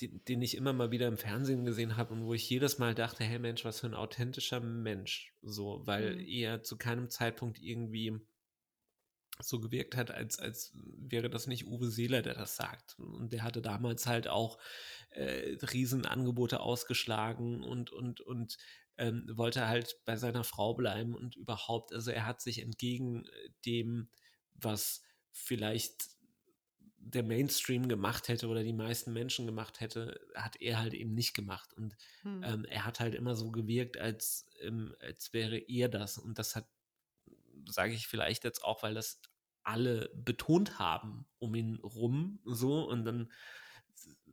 den, 0.00 0.24
den, 0.24 0.42
ich 0.42 0.56
immer 0.56 0.72
mal 0.72 0.90
wieder 0.90 1.08
im 1.08 1.18
Fernsehen 1.18 1.64
gesehen 1.64 1.96
habe 1.96 2.14
und 2.14 2.24
wo 2.24 2.34
ich 2.34 2.48
jedes 2.48 2.78
Mal 2.78 2.94
dachte, 2.94 3.24
hey 3.24 3.38
Mensch, 3.38 3.64
was 3.64 3.80
für 3.80 3.86
ein 3.86 3.94
authentischer 3.94 4.60
Mensch, 4.60 5.34
so, 5.42 5.82
weil 5.84 6.16
mhm. 6.16 6.26
er 6.26 6.62
zu 6.62 6.78
keinem 6.78 7.10
Zeitpunkt 7.10 7.58
irgendwie 7.58 8.18
so 9.42 9.60
gewirkt 9.60 9.96
hat, 9.96 10.10
als, 10.10 10.38
als 10.38 10.72
wäre 10.74 11.30
das 11.30 11.46
nicht 11.46 11.66
Uwe 11.66 11.90
Seeler, 11.90 12.22
der 12.22 12.34
das 12.34 12.56
sagt. 12.56 12.98
Und 12.98 13.32
der 13.32 13.42
hatte 13.42 13.62
damals 13.62 14.06
halt 14.06 14.28
auch 14.28 14.58
äh, 15.10 15.56
Riesenangebote 15.72 16.60
ausgeschlagen 16.60 17.62
und, 17.62 17.90
und, 17.90 18.20
und 18.20 18.58
ähm, 18.98 19.26
wollte 19.32 19.66
halt 19.66 19.96
bei 20.04 20.16
seiner 20.16 20.44
Frau 20.44 20.74
bleiben 20.74 21.14
und 21.14 21.36
überhaupt, 21.36 21.94
also 21.94 22.10
er 22.10 22.26
hat 22.26 22.40
sich 22.40 22.60
entgegen 22.60 23.24
äh, 23.24 23.50
dem, 23.64 24.10
was 24.54 25.02
vielleicht 25.32 26.10
der 27.02 27.22
Mainstream 27.22 27.88
gemacht 27.88 28.28
hätte 28.28 28.48
oder 28.48 28.62
die 28.62 28.74
meisten 28.74 29.12
Menschen 29.12 29.46
gemacht 29.46 29.80
hätte, 29.80 30.20
hat 30.34 30.60
er 30.60 30.78
halt 30.78 30.94
eben 30.94 31.14
nicht 31.14 31.34
gemacht. 31.34 31.72
Und 31.72 31.96
hm. 32.22 32.42
ähm, 32.44 32.64
er 32.66 32.84
hat 32.84 33.00
halt 33.00 33.14
immer 33.14 33.34
so 33.34 33.50
gewirkt, 33.50 33.98
als, 33.98 34.46
ähm, 34.60 34.94
als 35.00 35.32
wäre 35.32 35.58
er 35.58 35.88
das. 35.88 36.18
Und 36.18 36.38
das 36.38 36.56
hat 36.56 36.68
sage 37.66 37.92
ich 37.92 38.06
vielleicht 38.06 38.44
jetzt 38.44 38.64
auch, 38.64 38.82
weil 38.82 38.94
das 38.94 39.20
alle 39.62 40.10
betont 40.14 40.78
haben 40.78 41.26
um 41.38 41.54
ihn 41.54 41.76
rum, 41.76 42.40
so 42.44 42.88
und 42.88 43.04
dann 43.04 43.30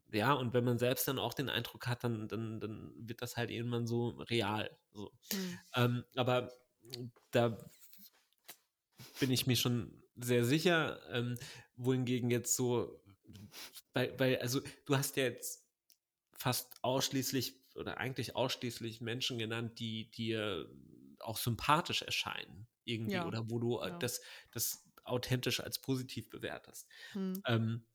ja, 0.09 0.31
und 0.31 0.53
wenn 0.53 0.63
man 0.63 0.79
selbst 0.79 1.05
dann 1.09 1.19
auch 1.19 1.33
den 1.33 1.49
Eindruck 1.49 1.85
hat, 1.85 2.05
dann, 2.05 2.29
dann, 2.29 2.61
dann 2.61 2.93
wird 2.95 3.21
das 3.21 3.35
halt 3.35 3.51
irgendwann 3.51 3.85
so 3.85 4.11
real. 4.29 4.69
So. 4.93 5.11
Mhm. 5.33 5.59
Ähm, 5.75 6.03
aber 6.15 6.49
da 7.31 7.57
bin 9.19 9.31
ich 9.31 9.47
mir 9.47 9.57
schon 9.57 10.01
sehr 10.17 10.43
sicher, 10.45 10.99
ähm, 11.11 11.37
wohingegen 11.75 12.29
jetzt 12.29 12.55
so, 12.55 13.01
weil, 13.93 14.17
weil, 14.19 14.37
also 14.37 14.61
du 14.85 14.97
hast 14.97 15.17
ja 15.17 15.23
jetzt 15.23 15.65
fast 16.33 16.75
ausschließlich 16.83 17.55
oder 17.75 17.97
eigentlich 17.97 18.35
ausschließlich 18.35 19.01
Menschen 19.01 19.37
genannt, 19.37 19.79
die 19.79 20.11
dir 20.11 20.69
auch 21.19 21.37
sympathisch 21.37 22.01
erscheinen 22.01 22.67
irgendwie 22.83 23.15
ja. 23.15 23.25
oder 23.25 23.49
wo 23.49 23.59
du 23.59 23.81
ja. 23.81 23.97
das, 23.97 24.21
das 24.51 24.85
authentisch 25.03 25.59
als 25.59 25.79
positiv 25.79 26.29
bewertest. 26.29 26.87
Hm. 27.13 27.41
Ähm, 27.45 27.85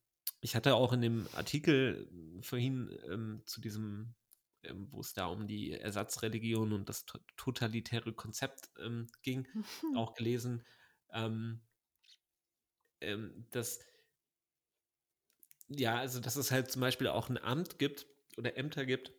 ich 0.41 0.57
hatte 0.57 0.75
auch 0.75 0.93
in 0.93 1.01
dem 1.01 1.29
Artikel 1.35 2.11
vorhin 2.41 2.99
ähm, 3.09 3.43
zu 3.47 3.61
diesem, 3.61 4.15
ähm, 4.65 4.89
wo 4.91 5.01
es 5.01 5.15
da 5.15 5.27
um 5.27 5.47
die 5.47 5.73
Ersatzreligion 5.73 6.73
und 6.73 6.89
das 6.89 7.07
totalitäre 7.37 8.13
Konzept 8.13 8.71
ähm, 8.81 9.07
ging, 9.23 9.47
auch 9.97 10.15
gelesen, 10.15 10.65
ähm, 13.03 13.47
dass 13.51 13.81
ja, 15.69 15.99
also 15.99 16.21
dass 16.21 16.37
es 16.37 16.51
halt 16.51 16.71
zum 16.71 16.81
Beispiel 16.81 17.09
auch 17.09 17.29
ein 17.29 17.39
Amt 17.39 17.79
gibt 17.79 18.07
oder 18.37 18.57
Ämter 18.57 18.85
gibt, 18.85 19.13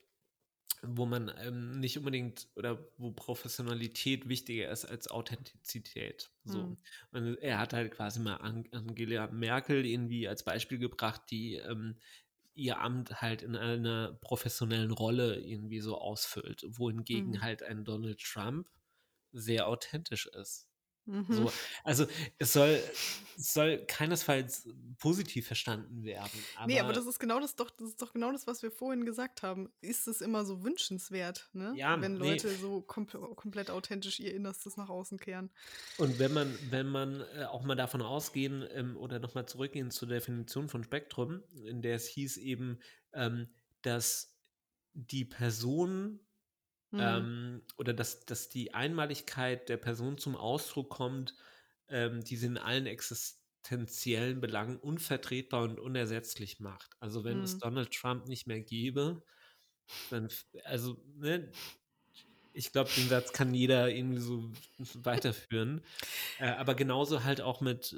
wo 0.81 1.05
man 1.05 1.31
ähm, 1.39 1.79
nicht 1.79 1.97
unbedingt 1.97 2.47
oder 2.55 2.85
wo 2.97 3.11
Professionalität 3.11 4.27
wichtiger 4.27 4.69
ist 4.69 4.85
als 4.85 5.09
Authentizität. 5.09 6.31
So. 6.43 6.63
Mhm. 6.63 6.77
Und 7.11 7.37
er 7.37 7.59
hat 7.59 7.73
halt 7.73 7.91
quasi 7.93 8.19
mal 8.19 8.35
Angela 8.35 9.27
Merkel 9.27 9.85
irgendwie 9.85 10.27
als 10.27 10.43
Beispiel 10.43 10.77
gebracht, 10.77 11.21
die 11.29 11.55
ähm, 11.55 11.97
ihr 12.53 12.79
Amt 12.81 13.21
halt 13.21 13.41
in 13.41 13.55
einer 13.55 14.13
professionellen 14.21 14.91
Rolle 14.91 15.39
irgendwie 15.39 15.79
so 15.79 15.97
ausfüllt, 15.97 16.65
wohingegen 16.67 17.31
mhm. 17.31 17.41
halt 17.41 17.63
ein 17.63 17.85
Donald 17.85 18.19
Trump 18.19 18.67
sehr 19.31 19.67
authentisch 19.67 20.27
ist. 20.27 20.67
Mhm. 21.05 21.25
So, 21.29 21.51
also 21.83 22.05
es 22.37 22.53
soll, 22.53 22.79
es 23.37 23.53
soll 23.53 23.85
keinesfalls 23.87 24.69
positiv 24.99 25.47
verstanden 25.47 26.03
werden. 26.03 26.31
Aber 26.55 26.67
nee, 26.67 26.79
aber 26.79 26.93
das 26.93 27.05
ist 27.05 27.19
genau 27.19 27.39
das 27.39 27.55
doch, 27.55 27.69
das 27.69 27.89
ist 27.89 28.01
doch 28.01 28.13
genau 28.13 28.31
das, 28.31 28.47
was 28.47 28.63
wir 28.63 28.71
vorhin 28.71 29.05
gesagt 29.05 29.43
haben. 29.43 29.69
Ist 29.81 30.07
es 30.07 30.21
immer 30.21 30.45
so 30.45 30.63
wünschenswert, 30.63 31.49
ne? 31.53 31.73
Ja, 31.75 31.99
wenn 31.99 32.15
Leute 32.15 32.47
nee. 32.47 32.55
so 32.55 32.81
kom 32.81 33.07
komplett 33.07 33.69
authentisch 33.69 34.19
ihr 34.19 34.33
Innerstes 34.33 34.77
nach 34.77 34.89
außen 34.89 35.19
kehren. 35.19 35.49
Und 35.97 36.19
wenn 36.19 36.33
man, 36.33 36.57
wenn 36.69 36.87
man 36.87 37.21
äh, 37.35 37.45
auch 37.45 37.63
mal 37.63 37.75
davon 37.75 38.01
ausgehen 38.01 38.65
ähm, 38.71 38.95
oder 38.95 39.19
nochmal 39.19 39.45
zurückgehen 39.45 39.91
zur 39.91 40.07
Definition 40.07 40.69
von 40.69 40.83
Spektrum, 40.83 41.43
in 41.65 41.81
der 41.81 41.95
es 41.95 42.07
hieß 42.07 42.37
eben, 42.37 42.79
ähm, 43.13 43.49
dass 43.81 44.33
die 44.93 45.25
Person 45.25 46.19
Mhm. 46.93 46.99
Ähm, 46.99 47.61
oder 47.77 47.93
dass, 47.93 48.25
dass 48.25 48.49
die 48.49 48.75
Einmaligkeit 48.75 49.67
der 49.67 49.77
Person 49.77 50.19
zum 50.19 50.35
Ausdruck 50.35 50.91
kommt, 50.91 51.35
ähm, 51.89 52.23
die 52.23 52.35
sie 52.37 52.45
in 52.45 52.59
allen 52.59 52.85
existenziellen 52.85 54.39
Belangen 54.39 54.77
unvertretbar 54.77 55.63
und 55.63 55.79
unersetzlich 55.79 56.59
macht. 56.59 56.95
Also 56.99 57.23
wenn 57.23 57.39
mhm. 57.39 57.43
es 57.43 57.57
Donald 57.57 57.91
Trump 57.91 58.27
nicht 58.27 58.45
mehr 58.45 58.61
gäbe, 58.61 59.23
dann, 60.11 60.29
also, 60.65 61.03
ne, 61.15 61.51
ich 62.53 62.71
glaube, 62.71 62.91
den 62.95 63.09
Satz 63.09 63.33
kann 63.33 63.55
jeder 63.55 63.89
irgendwie 63.89 64.19
so 64.19 64.51
weiterführen. 64.93 65.81
äh, 66.37 66.49
aber 66.49 66.75
genauso 66.75 67.23
halt 67.23 67.41
auch 67.41 67.59
mit 67.59 67.95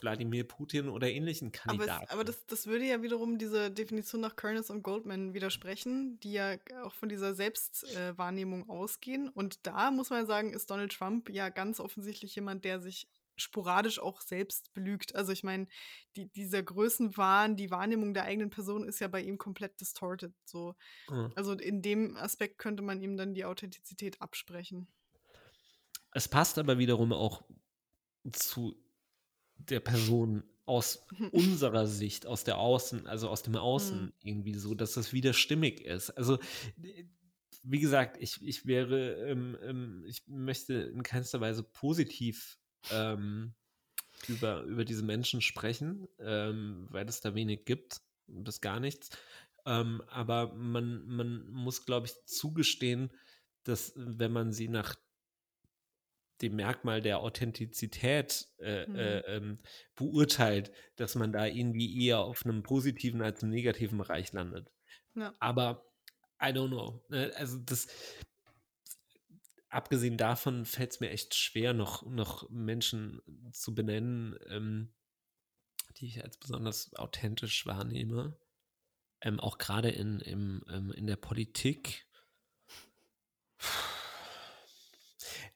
Wladimir 0.00 0.44
Putin 0.44 0.88
oder 0.88 1.10
ähnlichen 1.10 1.52
Kandidaten. 1.52 1.90
Aber, 1.90 2.04
es, 2.04 2.10
aber 2.10 2.24
das, 2.24 2.46
das 2.46 2.66
würde 2.66 2.84
ja 2.84 3.02
wiederum 3.02 3.38
diese 3.38 3.70
Definition 3.70 4.20
nach 4.20 4.36
Kearns 4.36 4.70
und 4.70 4.82
Goldman 4.82 5.34
widersprechen, 5.34 6.18
die 6.20 6.32
ja 6.32 6.56
auch 6.82 6.94
von 6.94 7.08
dieser 7.08 7.34
Selbstwahrnehmung 7.34 8.68
äh, 8.68 8.72
ausgehen. 8.72 9.28
Und 9.28 9.66
da 9.66 9.90
muss 9.90 10.10
man 10.10 10.26
sagen, 10.26 10.52
ist 10.52 10.70
Donald 10.70 10.92
Trump 10.92 11.30
ja 11.30 11.48
ganz 11.48 11.80
offensichtlich 11.80 12.34
jemand, 12.34 12.64
der 12.64 12.80
sich 12.80 13.08
sporadisch 13.36 13.98
auch 13.98 14.20
selbst 14.20 14.72
belügt. 14.72 15.14
Also 15.14 15.32
ich 15.32 15.42
meine, 15.42 15.66
die, 16.16 16.28
dieser 16.28 16.62
Größenwahn, 16.62 17.56
die 17.56 17.70
Wahrnehmung 17.70 18.14
der 18.14 18.24
eigenen 18.24 18.50
Person 18.50 18.86
ist 18.86 19.00
ja 19.00 19.08
bei 19.08 19.22
ihm 19.22 19.38
komplett 19.38 19.80
distorted. 19.80 20.32
So. 20.44 20.74
Mhm. 21.08 21.32
Also 21.34 21.52
in 21.52 21.82
dem 21.82 22.16
Aspekt 22.16 22.58
könnte 22.58 22.82
man 22.82 23.00
ihm 23.00 23.16
dann 23.16 23.34
die 23.34 23.44
Authentizität 23.44 24.20
absprechen. 24.20 24.88
Es 26.12 26.28
passt 26.28 26.58
aber 26.58 26.78
wiederum 26.78 27.12
auch 27.12 27.42
zu 28.32 28.76
der 29.70 29.80
Person 29.80 30.44
aus 30.66 31.06
unserer 31.32 31.86
Sicht, 31.86 32.26
aus 32.26 32.44
der 32.44 32.58
Außen, 32.58 33.06
also 33.06 33.28
aus 33.28 33.42
dem 33.42 33.56
Außen 33.56 34.06
mhm. 34.06 34.12
irgendwie 34.22 34.54
so, 34.54 34.74
dass 34.74 34.94
das 34.94 35.12
wieder 35.12 35.32
stimmig 35.32 35.80
ist. 35.80 36.10
Also 36.10 36.38
wie 37.62 37.80
gesagt, 37.80 38.16
ich, 38.20 38.42
ich 38.46 38.66
wäre, 38.66 39.14
ähm, 39.26 39.56
ähm, 39.62 40.04
ich 40.06 40.22
möchte 40.26 40.74
in 40.74 41.02
keinster 41.02 41.40
Weise 41.40 41.62
positiv 41.62 42.58
ähm, 42.90 43.54
über, 44.28 44.62
über 44.62 44.84
diese 44.84 45.02
Menschen 45.02 45.40
sprechen, 45.40 46.06
ähm, 46.18 46.86
weil 46.90 47.08
es 47.08 47.20
da 47.20 47.34
wenig 47.34 47.64
gibt, 47.64 48.00
bis 48.26 48.60
gar 48.60 48.80
nichts. 48.80 49.10
Ähm, 49.66 50.02
aber 50.08 50.52
man, 50.54 51.06
man 51.06 51.48
muss, 51.48 51.86
glaube 51.86 52.06
ich, 52.06 52.14
zugestehen, 52.26 53.10
dass 53.62 53.92
wenn 53.96 54.32
man 54.32 54.52
sie 54.52 54.68
nach 54.68 54.94
dem 56.42 56.56
Merkmal 56.56 57.00
der 57.00 57.20
Authentizität 57.20 58.48
äh, 58.58 58.86
mhm. 58.86 58.96
äh, 58.96 59.18
ähm, 59.20 59.58
beurteilt, 59.94 60.72
dass 60.96 61.14
man 61.14 61.32
da 61.32 61.46
irgendwie 61.46 62.06
eher 62.06 62.18
auf 62.20 62.44
einem 62.44 62.62
positiven 62.62 63.22
als 63.22 63.42
einem 63.42 63.52
negativen 63.52 63.98
Bereich 63.98 64.32
landet. 64.32 64.70
Ja. 65.14 65.32
Aber 65.38 65.86
I 66.42 66.46
don't 66.46 66.68
know. 66.68 67.04
Ne? 67.08 67.32
Also 67.36 67.58
das 67.58 67.86
abgesehen 69.68 70.16
davon 70.16 70.64
fällt 70.64 70.92
es 70.92 71.00
mir 71.00 71.10
echt 71.10 71.34
schwer, 71.34 71.72
noch, 71.72 72.04
noch 72.04 72.48
Menschen 72.50 73.20
zu 73.52 73.74
benennen, 73.74 74.36
ähm, 74.48 74.92
die 75.96 76.06
ich 76.06 76.22
als 76.22 76.36
besonders 76.36 76.94
authentisch 76.94 77.66
wahrnehme. 77.66 78.36
Ähm, 79.20 79.40
auch 79.40 79.58
gerade 79.58 79.90
in, 79.90 80.20
ähm, 80.26 80.92
in 80.96 81.06
der 81.06 81.16
Politik. 81.16 82.06
Puh 83.56 83.93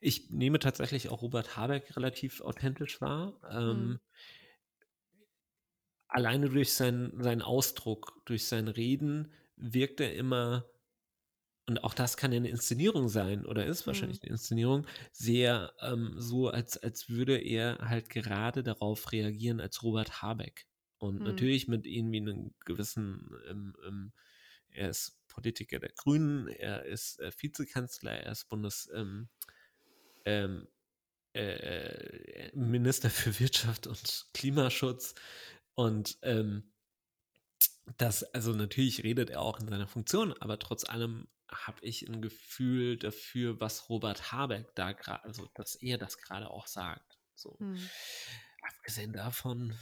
ich 0.00 0.30
nehme 0.30 0.58
tatsächlich 0.58 1.08
auch 1.08 1.22
Robert 1.22 1.56
Habeck 1.56 1.96
relativ 1.96 2.40
authentisch 2.40 3.00
wahr. 3.00 3.40
Ähm, 3.50 3.86
mhm. 3.86 4.00
Alleine 6.06 6.48
durch 6.48 6.72
sein, 6.72 7.12
seinen 7.18 7.42
Ausdruck, 7.42 8.22
durch 8.24 8.46
sein 8.46 8.68
Reden 8.68 9.32
wirkt 9.56 10.00
er 10.00 10.14
immer, 10.14 10.64
und 11.66 11.84
auch 11.84 11.94
das 11.94 12.16
kann 12.16 12.32
ja 12.32 12.38
eine 12.38 12.48
Inszenierung 12.48 13.08
sein, 13.08 13.44
oder 13.44 13.66
ist 13.66 13.86
wahrscheinlich 13.86 14.18
mhm. 14.18 14.24
eine 14.24 14.32
Inszenierung, 14.32 14.86
sehr 15.12 15.74
ähm, 15.80 16.14
so, 16.16 16.48
als, 16.48 16.78
als 16.78 17.08
würde 17.10 17.36
er 17.38 17.78
halt 17.80 18.08
gerade 18.08 18.62
darauf 18.62 19.12
reagieren 19.12 19.60
als 19.60 19.82
Robert 19.82 20.22
Habeck. 20.22 20.66
Und 20.96 21.18
mhm. 21.18 21.24
natürlich 21.24 21.68
mit 21.68 21.86
irgendwie 21.86 22.20
einem 22.20 22.54
gewissen, 22.64 23.30
ähm, 23.48 23.76
ähm, 23.86 24.12
er 24.70 24.90
ist 24.90 25.18
Politiker 25.28 25.78
der 25.78 25.90
Grünen, 25.90 26.48
er 26.48 26.84
ist 26.84 27.20
äh, 27.20 27.30
Vizekanzler, 27.36 28.12
er 28.12 28.32
ist 28.32 28.48
Bundes, 28.48 28.88
ähm, 28.94 29.28
ähm, 30.28 30.68
äh, 31.32 32.54
Minister 32.54 33.08
für 33.08 33.38
Wirtschaft 33.40 33.86
und 33.86 34.26
Klimaschutz. 34.34 35.14
Und 35.74 36.18
ähm, 36.22 36.70
das, 37.96 38.22
also 38.34 38.52
natürlich 38.52 39.02
redet 39.04 39.30
er 39.30 39.40
auch 39.40 39.58
in 39.58 39.68
seiner 39.68 39.88
Funktion, 39.88 40.34
aber 40.34 40.58
trotz 40.58 40.84
allem 40.84 41.28
habe 41.50 41.80
ich 41.80 42.06
ein 42.06 42.20
Gefühl 42.20 42.98
dafür, 42.98 43.58
was 43.58 43.88
Robert 43.88 44.32
Habeck 44.32 44.74
da 44.74 44.92
gerade, 44.92 45.24
also 45.24 45.48
dass 45.54 45.76
er 45.76 45.96
das 45.96 46.18
gerade 46.18 46.50
auch 46.50 46.66
sagt. 46.66 47.18
So. 47.34 47.58
Hm. 47.58 47.78
Abgesehen 48.60 49.14
davon. 49.14 49.74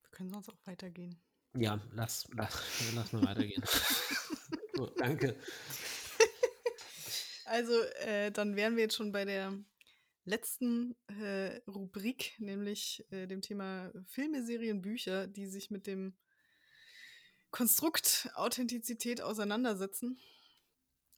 Wir 0.00 0.10
können 0.12 0.30
sonst 0.30 0.48
auch 0.48 0.66
weitergehen. 0.66 1.20
Ja, 1.54 1.80
lass, 1.92 2.28
lass, 2.34 2.62
lass 2.94 3.12
mal 3.12 3.24
weitergehen. 3.24 3.62
so, 4.74 4.86
danke. 4.96 5.36
Also, 7.46 7.82
äh, 8.06 8.30
dann 8.30 8.54
wären 8.54 8.76
wir 8.76 8.84
jetzt 8.84 8.94
schon 8.94 9.10
bei 9.10 9.24
der 9.24 9.52
letzten 10.24 10.94
äh, 11.08 11.60
Rubrik, 11.66 12.36
nämlich 12.38 13.04
äh, 13.10 13.26
dem 13.26 13.42
Thema 13.42 13.90
Filme, 14.06 14.44
Serien, 14.44 14.82
Bücher, 14.82 15.26
die 15.26 15.48
sich 15.48 15.68
mit 15.68 15.88
dem 15.88 16.14
Konstrukt 17.50 18.30
Authentizität 18.34 19.20
auseinandersetzen. 19.20 20.20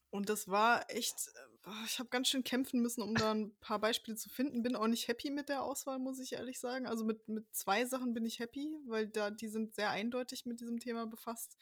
Und 0.09 0.30
das 0.30 0.48
war 0.48 0.90
echt, 0.90 1.30
äh, 1.66 1.84
ich 1.86 1.98
habe 1.98 2.09
ganz 2.10 2.28
schön 2.28 2.44
kämpfen 2.44 2.80
müssen, 2.80 3.02
um 3.02 3.14
da 3.14 3.32
ein 3.32 3.55
paar 3.60 3.78
Beispiele 3.78 4.16
zu 4.16 4.28
finden. 4.28 4.62
Bin 4.62 4.76
auch 4.76 4.86
nicht 4.86 5.09
happy 5.09 5.30
mit 5.30 5.48
der 5.48 5.62
Auswahl, 5.62 5.98
muss 5.98 6.18
ich 6.20 6.32
ehrlich 6.34 6.59
sagen. 6.60 6.86
Also 6.86 7.05
mit, 7.05 7.28
mit 7.28 7.55
zwei 7.55 7.84
Sachen 7.84 8.14
bin 8.14 8.24
ich 8.24 8.39
happy, 8.39 8.76
weil 8.86 9.06
da 9.09 9.30
die 9.30 9.48
sind 9.48 9.74
sehr 9.74 9.90
eindeutig 9.90 10.47
mit 10.47 10.60
diesem 10.60 10.78
Thema 10.80 11.06
befasst. 11.06 11.56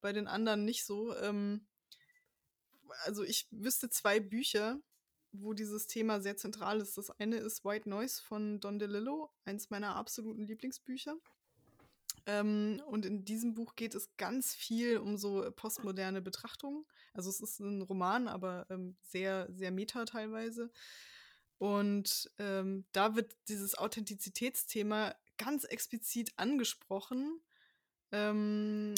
bei 0.00 0.12
den 0.12 0.28
anderen 0.28 0.64
nicht 0.64 0.84
so. 0.84 1.16
Ähm, 1.16 1.66
also 3.04 3.22
ich 3.24 3.48
wüsste 3.50 3.90
zwei 3.90 4.20
Bücher, 4.20 4.80
wo 5.32 5.52
dieses 5.52 5.86
Thema 5.86 6.20
sehr 6.20 6.36
zentral 6.36 6.80
ist. 6.80 6.96
Das 6.98 7.10
eine 7.10 7.36
ist 7.38 7.64
White 7.64 7.88
Noise 7.88 8.22
von 8.22 8.60
Don 8.60 8.78
DeLillo, 8.78 9.32
eins 9.44 9.70
meiner 9.70 9.96
absoluten 9.96 10.42
Lieblingsbücher. 10.42 11.16
Ähm, 12.26 12.82
und 12.86 13.04
in 13.04 13.24
diesem 13.24 13.54
Buch 13.54 13.76
geht 13.76 13.94
es 13.94 14.16
ganz 14.16 14.54
viel 14.54 14.98
um 14.98 15.16
so 15.16 15.50
postmoderne 15.54 16.22
Betrachtungen. 16.22 16.84
Also 17.12 17.30
es 17.30 17.40
ist 17.40 17.60
ein 17.60 17.82
Roman, 17.82 18.28
aber 18.28 18.66
ähm, 18.70 18.96
sehr, 19.02 19.48
sehr 19.52 19.70
meta 19.70 20.04
teilweise. 20.04 20.70
Und 21.58 22.30
ähm, 22.38 22.84
da 22.92 23.14
wird 23.14 23.36
dieses 23.48 23.76
Authentizitätsthema 23.76 25.14
ganz 25.38 25.64
explizit 25.64 26.32
angesprochen. 26.36 27.40
Ähm, 28.12 28.94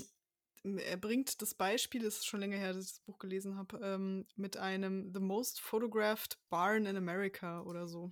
er 0.62 0.96
bringt 0.96 1.40
das 1.42 1.54
Beispiel, 1.54 2.02
das 2.02 2.16
ist 2.16 2.26
schon 2.26 2.40
länger 2.40 2.56
her, 2.56 2.72
dass 2.72 2.84
ich 2.84 2.92
das 2.92 3.00
Buch 3.00 3.18
gelesen 3.18 3.56
habe, 3.56 3.78
ähm, 3.82 4.26
mit 4.34 4.56
einem 4.56 5.12
The 5.14 5.20
Most 5.20 5.60
Photographed 5.60 6.38
Barn 6.48 6.86
in 6.86 6.96
America 6.96 7.62
oder 7.62 7.86
so. 7.86 8.10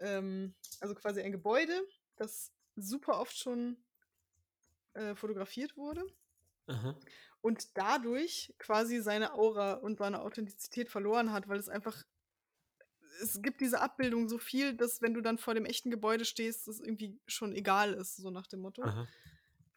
Ähm, 0.00 0.54
also 0.80 0.94
quasi 0.94 1.22
ein 1.22 1.32
Gebäude, 1.32 1.82
das 2.16 2.52
super 2.76 3.18
oft 3.18 3.36
schon 3.36 3.76
äh, 4.98 5.14
fotografiert 5.14 5.76
wurde. 5.76 6.04
Aha. 6.66 6.98
Und 7.40 7.76
dadurch 7.78 8.54
quasi 8.58 9.00
seine 9.00 9.34
Aura 9.34 9.74
und 9.74 9.98
seine 9.98 10.20
Authentizität 10.20 10.90
verloren 10.90 11.32
hat, 11.32 11.48
weil 11.48 11.58
es 11.58 11.68
einfach 11.68 12.04
es 13.20 13.42
gibt 13.42 13.60
diese 13.60 13.80
Abbildung 13.80 14.28
so 14.28 14.38
viel, 14.38 14.74
dass 14.74 15.02
wenn 15.02 15.14
du 15.14 15.20
dann 15.20 15.38
vor 15.38 15.54
dem 15.54 15.64
echten 15.64 15.90
Gebäude 15.90 16.24
stehst, 16.24 16.68
es 16.68 16.80
irgendwie 16.80 17.18
schon 17.26 17.52
egal 17.52 17.94
ist, 17.94 18.16
so 18.16 18.30
nach 18.30 18.46
dem 18.46 18.60
Motto. 18.60 18.82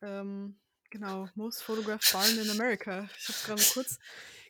Ähm, 0.02 0.60
genau, 0.90 1.28
Most 1.36 1.64
Photographed 1.64 2.12
Barn 2.14 2.38
in 2.38 2.50
America. 2.50 3.10
Ich 3.18 3.28
hab's 3.28 3.46
gerade 3.46 3.64
kurz. 3.74 4.00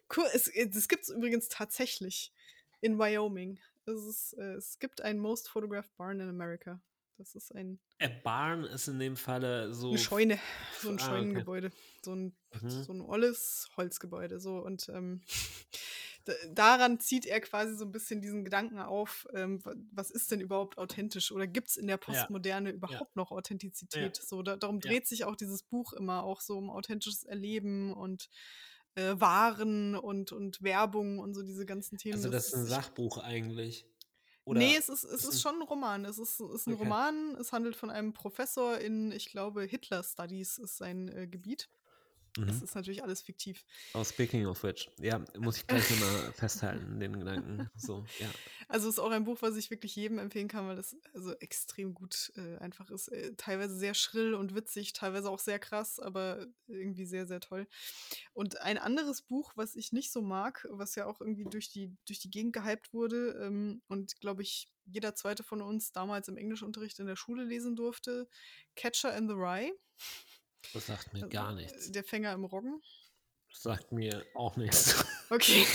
Kur 0.08 0.26
es, 0.34 0.48
es 0.48 0.88
gibt 0.88 1.04
es 1.04 1.10
übrigens 1.10 1.48
tatsächlich 1.48 2.34
in 2.82 3.00
Wyoming. 3.00 3.60
Es, 3.86 4.04
ist, 4.04 4.34
äh, 4.34 4.56
es 4.56 4.80
gibt 4.80 5.02
ein 5.02 5.20
Most 5.20 5.50
Photographed 5.50 5.96
Barn 5.96 6.20
in 6.20 6.30
America. 6.30 6.82
Das 7.22 7.36
ist 7.36 7.54
ein. 7.54 7.80
A 8.00 8.08
Barn 8.24 8.64
ist 8.64 8.88
in 8.88 8.98
dem 8.98 9.16
Falle 9.16 9.76
so. 9.76 9.90
Eine 9.90 10.00
Scheune, 10.00 10.40
so 10.80 10.90
ein 10.90 10.96
ah, 10.96 11.06
Scheunengebäude. 11.06 11.68
Okay. 11.68 11.76
So 12.04 12.16
ein, 12.16 12.36
mhm. 12.60 12.70
so 12.70 12.94
ein 12.94 13.02
olles 13.02 13.70
Holzgebäude. 13.78 14.40
So 14.40 14.58
und 14.58 14.90
ähm, 14.90 15.22
daran 16.52 17.00
zieht 17.00 17.28
er 17.28 17.40
quasi 17.40 17.76
so 17.76 17.86
ein 17.86 17.92
bisschen 17.92 18.22
diesen 18.22 18.44
Gedanken 18.44 18.80
auf, 18.80 19.28
ähm, 19.36 19.62
was 19.92 20.10
ist 20.10 20.32
denn 20.32 20.42
überhaupt 20.42 20.80
authentisch 20.80 21.32
oder 21.32 21.46
gibt 21.46 21.70
es 21.70 21.78
in 21.78 21.86
der 21.86 21.98
Postmoderne 21.98 22.70
ja. 22.70 22.76
überhaupt 22.76 23.16
ja. 23.16 23.22
noch 23.22 23.30
Authentizität? 23.30 24.18
Ja. 24.18 24.24
So, 24.26 24.42
da, 24.42 24.56
darum 24.58 24.80
dreht 24.80 25.06
sich 25.06 25.24
auch 25.24 25.36
dieses 25.36 25.62
Buch 25.62 25.94
immer 25.94 26.24
auch 26.24 26.42
so 26.42 26.58
um 26.58 26.72
authentisches 26.72 27.24
Erleben 27.24 27.94
und 27.94 28.32
äh, 28.96 29.14
Waren 29.20 29.96
und, 29.96 30.32
und 30.32 30.64
Werbung 30.64 31.20
und 31.20 31.36
so 31.36 31.44
diese 31.44 31.68
ganzen 31.68 32.00
Themen. 32.00 32.16
Also 32.16 32.32
das, 32.32 32.46
das 32.46 32.54
ist 32.54 32.60
ein 32.62 32.66
Sachbuch 32.66 33.20
eigentlich. 33.20 33.86
Oder 34.44 34.60
nee, 34.60 34.76
es 34.76 34.90
ist, 34.90 35.04
es 35.04 35.24
ist 35.26 35.42
schon 35.42 35.56
ein 35.56 35.62
Roman. 35.62 36.06
Es 36.06 36.18
ist, 36.18 36.40
ist 36.40 36.68
ein 36.68 36.74
okay. 36.74 36.84
Roman. 36.84 37.36
Es 37.36 37.52
handelt 37.52 37.76
von 37.76 37.90
einem 37.90 38.14
Professor 38.14 38.78
in, 38.80 39.12
ich 39.12 39.30
glaube, 39.30 39.64
Hitler 39.64 40.04
Studies 40.04 40.58
ist 40.58 40.78
sein 40.78 41.10
äh, 41.10 41.28
Gebiet. 41.28 41.70
Mhm. 42.38 42.48
Das 42.48 42.62
ist 42.62 42.76
natürlich 42.76 43.04
alles 43.04 43.22
fiktiv. 43.22 43.66
Oh, 43.94 44.04
speaking 44.04 44.46
of 44.46 44.64
which. 44.64 44.90
Ja, 45.00 45.24
muss 45.38 45.58
ich 45.58 45.68
gleich 45.68 45.90
nochmal 45.90 46.32
festhalten, 46.34 47.00
den 47.00 47.20
Gedanken. 47.20 47.70
So, 47.76 48.06
ja. 48.20 48.30
Also 48.70 48.88
ist 48.88 49.00
auch 49.00 49.12
ein 49.12 49.26
Buch, 49.26 49.42
was 49.42 49.58
ich 49.58 49.70
wirklich 49.70 49.96
jedem 49.96 50.18
empfehlen 50.18 50.48
kann, 50.48 50.66
weil 50.68 50.78
das 50.78 50.96
also 51.14 51.34
extrem 51.40 51.94
gut 51.94 52.32
äh, 52.36 52.58
einfach 52.60 52.90
ist. 52.90 53.10
Äh, 53.10 53.36
teilweise 53.36 53.76
sehr 53.76 53.94
schrill 53.94 54.34
und 54.34 54.56
witzig, 54.56 54.94
teilweise 54.94 55.30
auch 55.30 55.40
sehr 55.40 55.60
krass, 55.60 56.00
aber 56.00 56.48
irgendwie 56.68 57.06
sehr, 57.06 57.26
sehr 57.28 57.42
toll. 57.42 57.68
Und 58.34 58.62
ein 58.62 58.78
anderes 58.78 59.22
Buch, 59.22 59.52
was 59.56 59.76
ich 59.76 59.92
nicht 59.92 60.12
so 60.12 60.22
mag, 60.22 60.66
was 60.72 60.96
ja 60.96 61.06
auch 61.08 61.20
irgendwie 61.20 61.46
durch 61.46 61.70
die, 61.70 61.96
durch 62.06 62.20
die 62.20 62.32
Gegend 62.32 62.54
gehypt 62.54 62.94
wurde 62.94 63.38
ähm, 63.42 63.82
und 63.88 64.20
glaube 64.22 64.42
ich, 64.42 64.70
jeder 64.86 65.16
zweite 65.16 65.44
von 65.44 65.62
uns 65.62 65.92
damals 65.92 66.28
im 66.28 66.38
Englischunterricht 66.38 67.00
in 67.00 67.06
der 67.08 67.16
Schule 67.16 67.44
lesen 67.44 67.76
durfte, 67.76 68.28
Catcher 68.76 69.16
in 69.16 69.28
the 69.28 69.36
Rye. 69.36 69.72
Das 70.74 70.88
sagt 70.88 71.14
mir 71.14 71.28
gar 71.28 71.54
nichts. 71.54 71.92
Der 71.92 72.04
Fänger 72.04 72.34
im 72.34 72.46
Roggen? 72.46 72.82
Das 73.50 73.64
sagt 73.64 73.92
mir 73.92 74.26
auch 74.34 74.56
nichts. 74.58 75.06
Okay. 75.32 75.66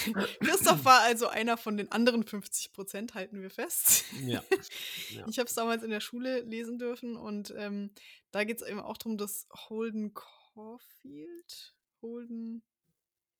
Christoph 0.40 0.84
war 0.84 1.00
also 1.00 1.28
einer 1.28 1.56
von 1.56 1.78
den 1.78 1.90
anderen 1.90 2.24
50 2.24 2.74
Prozent, 2.74 3.14
halten 3.14 3.40
wir 3.40 3.48
fest. 3.48 4.04
Ja. 4.20 4.44
ja. 5.12 5.26
Ich 5.28 5.38
habe 5.38 5.48
es 5.48 5.54
damals 5.54 5.82
in 5.82 5.88
der 5.88 6.00
Schule 6.00 6.42
lesen 6.42 6.78
dürfen 6.78 7.16
und 7.16 7.54
ähm, 7.56 7.90
da 8.32 8.44
geht 8.44 8.60
es 8.60 8.68
eben 8.68 8.80
auch 8.80 8.98
darum, 8.98 9.16
dass 9.16 9.48
Holden 9.70 10.12
Caulfield, 10.12 11.74
Holden, 12.02 12.62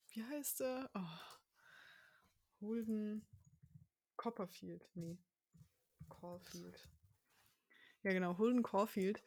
wie 0.09 0.25
heißt 0.25 0.63
er? 0.63 0.91
Oh. 0.95 2.63
Holden 2.63 3.27
Copperfield, 4.17 4.89
nee. 4.95 5.19
Caulfield. 6.09 6.89
Ja, 8.07 8.13
genau, 8.13 8.39
Holden 8.39 8.63
Caulfield. 8.63 9.21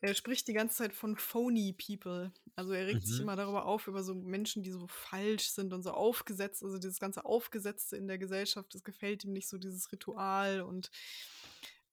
Er 0.00 0.14
spricht 0.14 0.48
die 0.48 0.54
ganze 0.54 0.76
Zeit 0.76 0.94
von 0.94 1.14
phony 1.14 1.74
people. 1.74 2.32
Also 2.56 2.72
er 2.72 2.86
regt 2.86 3.02
mhm. 3.02 3.06
sich 3.06 3.20
immer 3.20 3.36
darüber 3.36 3.66
auf, 3.66 3.86
über 3.86 4.02
so 4.02 4.14
Menschen, 4.14 4.62
die 4.62 4.70
so 4.70 4.86
falsch 4.86 5.50
sind 5.50 5.74
und 5.74 5.82
so 5.82 5.90
aufgesetzt. 5.90 6.62
Also 6.62 6.78
dieses 6.78 7.00
ganze 7.00 7.26
Aufgesetzte 7.26 7.98
in 7.98 8.08
der 8.08 8.16
Gesellschaft, 8.16 8.74
das 8.74 8.82
gefällt 8.82 9.24
ihm 9.24 9.34
nicht 9.34 9.46
so, 9.46 9.58
dieses 9.58 9.92
Ritual 9.92 10.62
und 10.62 10.90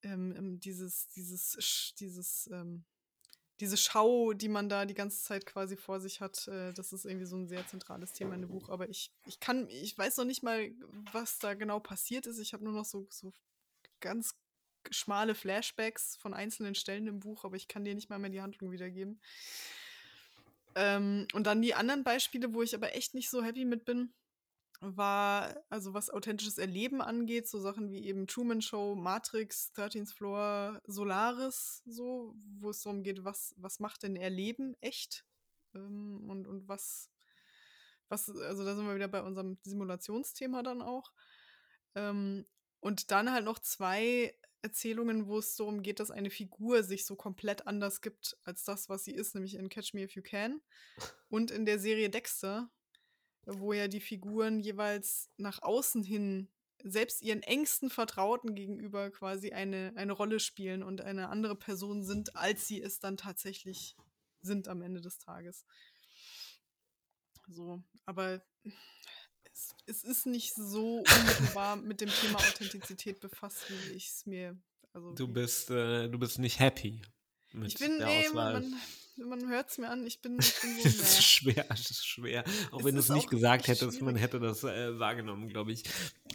ähm, 0.02 0.34
ähm 0.34 0.58
dieses, 0.58 1.08
dieses, 1.08 1.94
dieses, 1.98 2.48
ähm, 2.50 2.86
diese 3.60 3.76
Schau, 3.76 4.32
die 4.32 4.48
man 4.48 4.70
da 4.70 4.86
die 4.86 4.94
ganze 4.94 5.22
Zeit 5.22 5.44
quasi 5.44 5.76
vor 5.76 6.00
sich 6.00 6.22
hat, 6.22 6.48
äh, 6.48 6.72
das 6.72 6.94
ist 6.94 7.04
irgendwie 7.04 7.26
so 7.26 7.36
ein 7.36 7.46
sehr 7.46 7.66
zentrales 7.66 8.14
Thema 8.14 8.36
in 8.36 8.40
dem 8.40 8.50
Buch. 8.52 8.70
Aber 8.70 8.88
ich, 8.88 9.12
ich 9.26 9.38
kann, 9.38 9.68
ich 9.68 9.98
weiß 9.98 10.16
noch 10.16 10.24
nicht 10.24 10.42
mal, 10.42 10.70
was 11.12 11.38
da 11.40 11.52
genau 11.52 11.78
passiert 11.78 12.26
ist. 12.26 12.38
Ich 12.38 12.54
habe 12.54 12.64
nur 12.64 12.72
noch 12.72 12.86
so, 12.86 13.06
so 13.10 13.34
ganz 14.00 14.34
schmale 14.90 15.34
Flashbacks 15.34 16.16
von 16.16 16.34
einzelnen 16.34 16.74
Stellen 16.74 17.06
im 17.06 17.20
Buch, 17.20 17.44
aber 17.44 17.56
ich 17.56 17.68
kann 17.68 17.84
dir 17.84 17.94
nicht 17.94 18.10
mal 18.10 18.18
mehr 18.18 18.30
die 18.30 18.42
Handlung 18.42 18.72
wiedergeben. 18.72 19.20
Ähm, 20.74 21.26
und 21.34 21.46
dann 21.46 21.62
die 21.62 21.74
anderen 21.74 22.04
Beispiele, 22.04 22.54
wo 22.54 22.62
ich 22.62 22.74
aber 22.74 22.94
echt 22.94 23.14
nicht 23.14 23.30
so 23.30 23.42
happy 23.42 23.64
mit 23.64 23.84
bin, 23.84 24.12
war, 24.80 25.62
also 25.70 25.94
was 25.94 26.10
authentisches 26.10 26.58
Erleben 26.58 27.00
angeht, 27.00 27.48
so 27.48 27.60
Sachen 27.60 27.90
wie 27.90 28.04
eben 28.04 28.26
Truman 28.26 28.60
Show, 28.60 28.96
Matrix, 28.96 29.72
13th 29.76 30.12
Floor, 30.12 30.80
Solaris, 30.86 31.82
so, 31.86 32.34
wo 32.58 32.70
es 32.70 32.82
darum 32.82 33.04
geht, 33.04 33.24
was, 33.24 33.54
was 33.58 33.78
macht 33.78 34.02
denn 34.02 34.16
Erleben 34.16 34.74
echt? 34.80 35.24
Ähm, 35.74 36.28
und, 36.28 36.46
und 36.48 36.68
was, 36.68 37.10
was, 38.08 38.28
also 38.28 38.64
da 38.64 38.74
sind 38.74 38.86
wir 38.86 38.96
wieder 38.96 39.08
bei 39.08 39.22
unserem 39.22 39.58
Simulationsthema 39.62 40.62
dann 40.62 40.82
auch. 40.82 41.12
Ähm, 41.94 42.44
und 42.80 43.12
dann 43.12 43.30
halt 43.30 43.44
noch 43.44 43.60
zwei 43.60 44.34
Erzählungen, 44.62 45.26
wo 45.26 45.38
es 45.38 45.56
darum 45.56 45.82
geht, 45.82 46.00
dass 46.00 46.10
eine 46.10 46.30
Figur 46.30 46.82
sich 46.84 47.04
so 47.04 47.16
komplett 47.16 47.66
anders 47.66 48.00
gibt 48.00 48.36
als 48.44 48.64
das, 48.64 48.88
was 48.88 49.04
sie 49.04 49.12
ist, 49.12 49.34
nämlich 49.34 49.54
in 49.54 49.68
Catch 49.68 49.94
Me 49.94 50.02
If 50.02 50.14
You 50.14 50.22
Can 50.22 50.60
und 51.28 51.50
in 51.50 51.66
der 51.66 51.78
Serie 51.78 52.10
Dexter, 52.10 52.70
wo 53.44 53.72
ja 53.72 53.88
die 53.88 54.00
Figuren 54.00 54.60
jeweils 54.60 55.30
nach 55.36 55.62
außen 55.62 56.04
hin 56.04 56.48
selbst 56.84 57.22
ihren 57.22 57.42
engsten 57.42 57.90
Vertrauten 57.90 58.54
gegenüber 58.54 59.10
quasi 59.10 59.52
eine, 59.52 59.92
eine 59.96 60.12
Rolle 60.12 60.40
spielen 60.40 60.82
und 60.82 61.00
eine 61.00 61.28
andere 61.28 61.54
Person 61.54 62.02
sind, 62.02 62.36
als 62.36 62.66
sie 62.66 62.80
es 62.80 62.98
dann 62.98 63.16
tatsächlich 63.16 63.96
sind 64.40 64.68
am 64.68 64.82
Ende 64.82 65.00
des 65.00 65.18
Tages. 65.18 65.64
So, 67.48 67.82
aber 68.04 68.42
es, 69.52 69.74
es 69.86 70.04
ist 70.04 70.26
nicht 70.26 70.54
so 70.54 70.98
unmittelbar 70.98 71.76
mit 71.76 72.00
dem 72.00 72.08
Thema 72.08 72.38
Authentizität 72.38 73.20
befasst, 73.20 73.64
wie 73.68 73.92
ich 73.92 74.08
es 74.08 74.26
mir. 74.26 74.56
Also 74.92 75.14
du 75.14 75.28
bist, 75.28 75.70
äh, 75.70 76.08
du 76.08 76.18
bist 76.18 76.38
nicht 76.38 76.58
happy. 76.58 77.02
Mit 77.52 77.72
ich 77.72 77.78
bin, 77.78 77.98
der 77.98 78.06
nee, 78.06 78.28
Auswahl. 78.28 78.60
man, 79.16 79.28
man 79.28 79.48
hört 79.48 79.70
es 79.70 79.78
mir 79.78 79.90
an, 79.90 80.06
ich 80.06 80.20
bin, 80.20 80.38
ich 80.38 80.60
bin 80.60 80.70
so. 80.82 80.88
Es 80.88 81.18
ist 81.18 81.24
schwer, 81.24 81.66
es 81.70 81.90
ist 81.90 82.06
schwer. 82.06 82.44
Auch 82.70 82.80
es 82.80 82.84
wenn 82.84 82.94
du 82.94 83.00
es 83.00 83.08
nicht 83.08 83.28
gesagt 83.28 83.68
hättest, 83.68 84.00
man 84.00 84.16
hätte 84.16 84.40
das 84.40 84.64
äh, 84.64 84.98
wahrgenommen, 84.98 85.48
glaube 85.48 85.72
ich. 85.72 85.84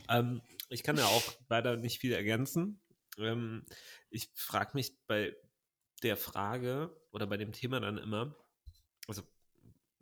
Ähm, 0.09 0.41
ich 0.69 0.83
kann 0.83 0.97
ja 0.97 1.05
auch 1.05 1.23
leider 1.49 1.75
nicht 1.77 1.99
viel 1.99 2.13
ergänzen. 2.13 2.81
Ähm, 3.17 3.65
ich 4.09 4.29
frage 4.35 4.71
mich 4.73 4.93
bei 5.07 5.35
der 6.03 6.17
Frage 6.17 6.95
oder 7.11 7.25
bei 7.25 7.37
dem 7.37 7.51
Thema 7.51 7.79
dann 7.79 7.97
immer, 7.97 8.35
also 9.07 9.23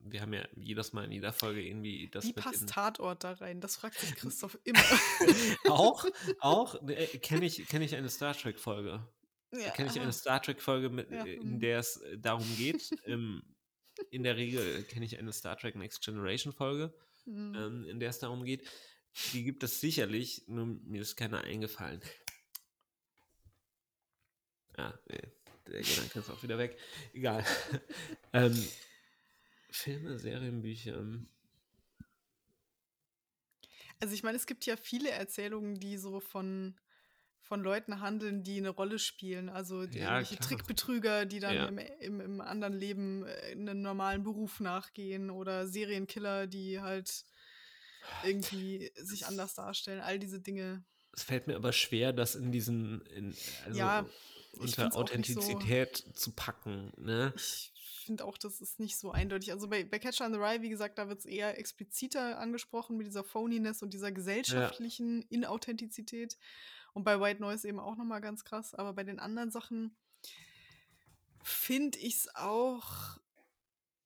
wir 0.07 0.21
haben 0.21 0.33
ja 0.33 0.47
jedes 0.55 0.93
Mal 0.93 1.05
in 1.05 1.11
jeder 1.11 1.33
Folge 1.33 1.61
irgendwie 1.61 2.07
das. 2.09 2.25
Wie 2.25 2.33
passt 2.33 2.69
Tatort 2.69 3.23
da 3.23 3.33
rein? 3.33 3.59
Das 3.59 3.75
fragt 3.77 3.99
sich 3.99 4.15
Christoph 4.15 4.57
immer. 4.63 4.79
auch, 5.69 6.05
auch 6.39 6.75
äh, 6.87 7.07
kenne 7.17 7.45
ich, 7.45 7.67
kenn 7.67 7.81
ich 7.81 7.95
eine 7.95 8.09
Star 8.09 8.35
Trek-Folge. 8.35 9.05
Ja, 9.51 9.69
kenne 9.71 9.89
ich 9.89 9.99
eine 9.99 10.13
Star 10.13 10.41
Trek-Folge, 10.41 11.07
ja, 11.09 11.25
äh, 11.25 11.35
in 11.35 11.53
mhm. 11.53 11.59
der 11.59 11.79
es 11.79 11.97
äh, 11.97 12.17
darum 12.17 12.45
geht. 12.57 12.89
ähm, 13.05 13.41
in 14.11 14.23
der 14.23 14.35
Regel 14.35 14.83
kenne 14.83 15.05
ich 15.05 15.17
eine 15.17 15.33
Star 15.33 15.57
Trek 15.57 15.75
Next 15.75 16.03
Generation-Folge, 16.03 16.93
mhm. 17.25 17.55
ähm, 17.55 17.85
in 17.85 17.99
der 17.99 18.09
es 18.09 18.19
darum 18.19 18.43
geht. 18.43 18.67
Die 19.31 19.43
gibt 19.43 19.63
es 19.63 19.79
sicherlich, 19.79 20.43
nur 20.47 20.65
mir 20.65 21.01
ist 21.01 21.15
keiner 21.15 21.41
eingefallen. 21.41 22.01
Ja, 24.77 24.93
nee, 25.07 25.21
der 25.67 25.81
Gedanke 25.81 26.19
ist 26.19 26.29
auch 26.29 26.43
wieder 26.43 26.57
weg. 26.57 26.77
Egal. 27.13 27.45
ähm, 28.33 28.67
Filme, 29.75 30.17
Serien, 30.17 30.61
Bücher. 30.61 31.03
Also 33.99 34.13
ich 34.13 34.23
meine, 34.23 34.37
es 34.37 34.45
gibt 34.45 34.65
ja 34.65 34.75
viele 34.77 35.09
Erzählungen, 35.11 35.79
die 35.79 35.97
so 35.97 36.19
von, 36.19 36.75
von 37.41 37.61
Leuten 37.61 37.99
handeln, 38.01 38.43
die 38.43 38.57
eine 38.57 38.69
Rolle 38.69 38.99
spielen. 38.99 39.49
Also 39.49 39.85
die 39.85 39.99
Ja. 39.99 40.21
Trickbetrüger, 40.23 41.25
die 41.25 41.39
dann 41.39 41.55
Ja. 41.55 41.65
im, 41.67 41.77
im, 41.77 42.21
im 42.21 42.41
anderen 42.41 42.73
Leben 42.73 43.25
äh, 43.25 43.51
einen 43.51 43.81
normalen 43.81 44.23
Beruf 44.23 44.59
nachgehen 44.59 45.29
oder 45.29 45.67
Serienkiller, 45.67 46.47
die 46.47 46.79
halt 46.81 47.25
irgendwie 48.23 48.91
sich 48.95 49.25
anders 49.25 49.55
darstellen. 49.55 50.01
All 50.01 50.19
diese 50.19 50.39
Dinge. 50.39 50.83
Es 51.13 51.23
fällt 51.23 51.47
mir 51.47 51.55
aber 51.55 51.71
schwer, 51.71 52.11
das 52.13 52.35
in 52.35 52.51
diesen, 52.51 53.01
in, 53.07 53.35
also 53.65 53.79
Ja, 53.79 54.05
unter 54.53 54.83
nicht 54.83 54.93
so- 54.93 54.99
Authentizität 54.99 55.97
zu 56.13 56.31
packen. 56.31 56.91
Ne? 56.97 57.33
Ich 57.35 57.71
finde 58.05 58.25
auch, 58.25 58.37
das 58.37 58.61
ist 58.61 58.79
nicht 58.79 58.97
so 58.97 59.11
eindeutig. 59.11 59.51
Also 59.51 59.67
bei, 59.67 59.83
bei 59.83 59.99
Catcher 59.99 60.25
in 60.25 60.33
the 60.33 60.39
Rye, 60.39 60.61
wie 60.61 60.69
gesagt, 60.69 60.97
da 60.97 61.07
wird 61.09 61.19
es 61.19 61.25
eher 61.25 61.57
expliziter 61.57 62.39
angesprochen 62.39 62.97
mit 62.97 63.07
dieser 63.07 63.23
Phoniness 63.23 63.81
und 63.81 63.93
dieser 63.93 64.11
gesellschaftlichen 64.11 65.23
Inauthentizität. 65.23 66.37
Und 66.93 67.03
bei 67.03 67.19
White 67.19 67.41
Noise 67.41 67.67
eben 67.67 67.79
auch 67.79 67.97
nochmal 67.97 68.21
ganz 68.21 68.43
krass. 68.45 68.73
Aber 68.73 68.93
bei 68.93 69.03
den 69.03 69.19
anderen 69.19 69.51
Sachen 69.51 69.97
finde 71.43 71.99
ich 71.99 72.15
es 72.15 72.35
auch 72.35 73.17